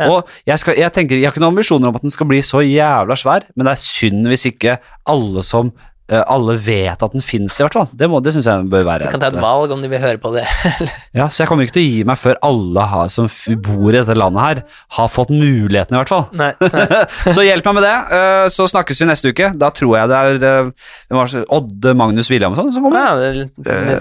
Ja. 0.00 0.08
Og 0.10 0.32
jeg, 0.48 0.58
skal, 0.60 0.76
jeg 0.80 0.92
tenker, 0.96 1.16
jeg 1.20 1.28
har 1.28 1.36
ikke 1.36 1.44
noen 1.44 1.54
ambisjoner 1.54 1.92
om 1.92 1.98
at 1.98 2.04
den 2.04 2.14
skal 2.14 2.28
bli 2.28 2.40
så 2.44 2.64
jævla 2.64 3.16
svær, 3.20 3.46
men 3.54 3.68
det 3.68 3.76
er 3.76 3.84
synd 3.84 4.26
hvis 4.32 4.48
ikke 4.50 4.78
alle 5.12 5.44
som 5.46 5.70
alle 6.08 6.54
vet 6.62 7.02
at 7.02 7.12
den 7.16 7.20
fins, 7.24 7.56
i 7.58 7.64
hvert 7.64 7.74
fall. 7.74 7.88
Det, 7.90 8.06
må- 8.10 8.20
det 8.22 8.32
syns 8.36 8.46
jeg 8.46 8.68
bør 8.70 8.84
være. 8.86 9.08
Du 9.08 9.10
kan 9.16 9.20
ta 9.24 9.26
et 9.32 9.34
et- 9.34 9.42
valg 9.42 9.72
om 9.74 9.80
de 9.82 9.88
vil 9.90 9.98
høre 9.98 10.18
på 10.22 10.30
det. 10.36 10.44
ja, 11.18 11.26
så 11.28 11.42
jeg 11.42 11.48
kommer 11.50 11.66
ikke 11.66 11.74
til 11.78 11.82
å 11.86 11.90
gi 11.90 12.04
meg 12.06 12.20
før 12.20 12.38
alle 12.46 12.84
har, 12.92 13.08
som 13.10 13.26
bor 13.64 13.88
i 13.90 13.96
dette 13.98 14.14
landet 14.14 14.42
her, 14.44 14.60
har 15.00 15.08
fått 15.10 15.32
muligheten, 15.34 15.96
i 15.96 15.98
hvert 15.98 16.12
fall. 16.12 16.26
Nei, 16.38 16.52
nei. 16.62 17.00
Så 17.34 17.42
hjelp 17.42 17.66
meg 17.66 17.78
med 17.80 17.86
det, 17.88 17.96
eh, 18.20 18.46
så 18.54 18.68
snakkes 18.70 19.02
vi 19.02 19.08
neste 19.10 19.32
uke. 19.34 19.50
Da 19.58 19.72
tror 19.74 19.96
jeg 19.98 20.12
det 20.12 20.20
er 20.22 20.46
eh, 20.52 20.70
hvem 21.10 21.44
Odd 21.58 21.90
Magnus 21.98 22.30
Williamson 22.30 22.70
som 22.72 22.86
kommer. 22.86 23.02
Ja, 23.02 23.44
Eh, 23.66 23.98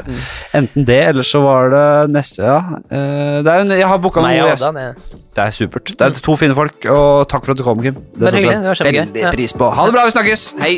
Enten 0.60 0.86
det, 0.86 0.99
eller 1.10 1.26
så 1.26 1.41
var 1.41 1.69
det 1.73 1.86
neste 2.14 2.44
Ja. 2.45 2.60
eh, 2.91 3.41
det 3.45 3.49
er 3.49 3.65
jeg 3.80 3.88
har 3.90 3.98
booka 4.03 4.22
noen 4.22 4.36
noe 4.38 4.45
og 4.45 4.52
gjest. 4.53 4.68
Odda. 4.69 4.86
Det. 4.94 5.22
Det 5.36 5.44
er 5.44 5.52
supert. 5.57 5.91
Det 5.98 6.06
er 6.06 6.22
to 6.23 6.36
fine 6.40 6.56
folk, 6.56 6.86
og 6.94 7.26
takk 7.32 7.44
for 7.44 7.52
at 7.56 7.57
du 7.60 7.64
kom, 7.65 7.82
Kim. 7.84 7.95
Det, 7.98 8.19
det 8.19 8.27
var 8.30 8.38
hyggelig, 8.40 8.57
det 8.61 8.72
var 8.72 8.80
kjempegøy. 8.82 9.06
Veldig 9.06 9.34
pris 9.36 9.57
på. 9.57 9.72
Ha 9.80 9.86
det 9.90 9.98
bra, 9.98 10.06
vi 10.07 10.15
snakkes. 10.19 10.45
Hei. 10.61 10.77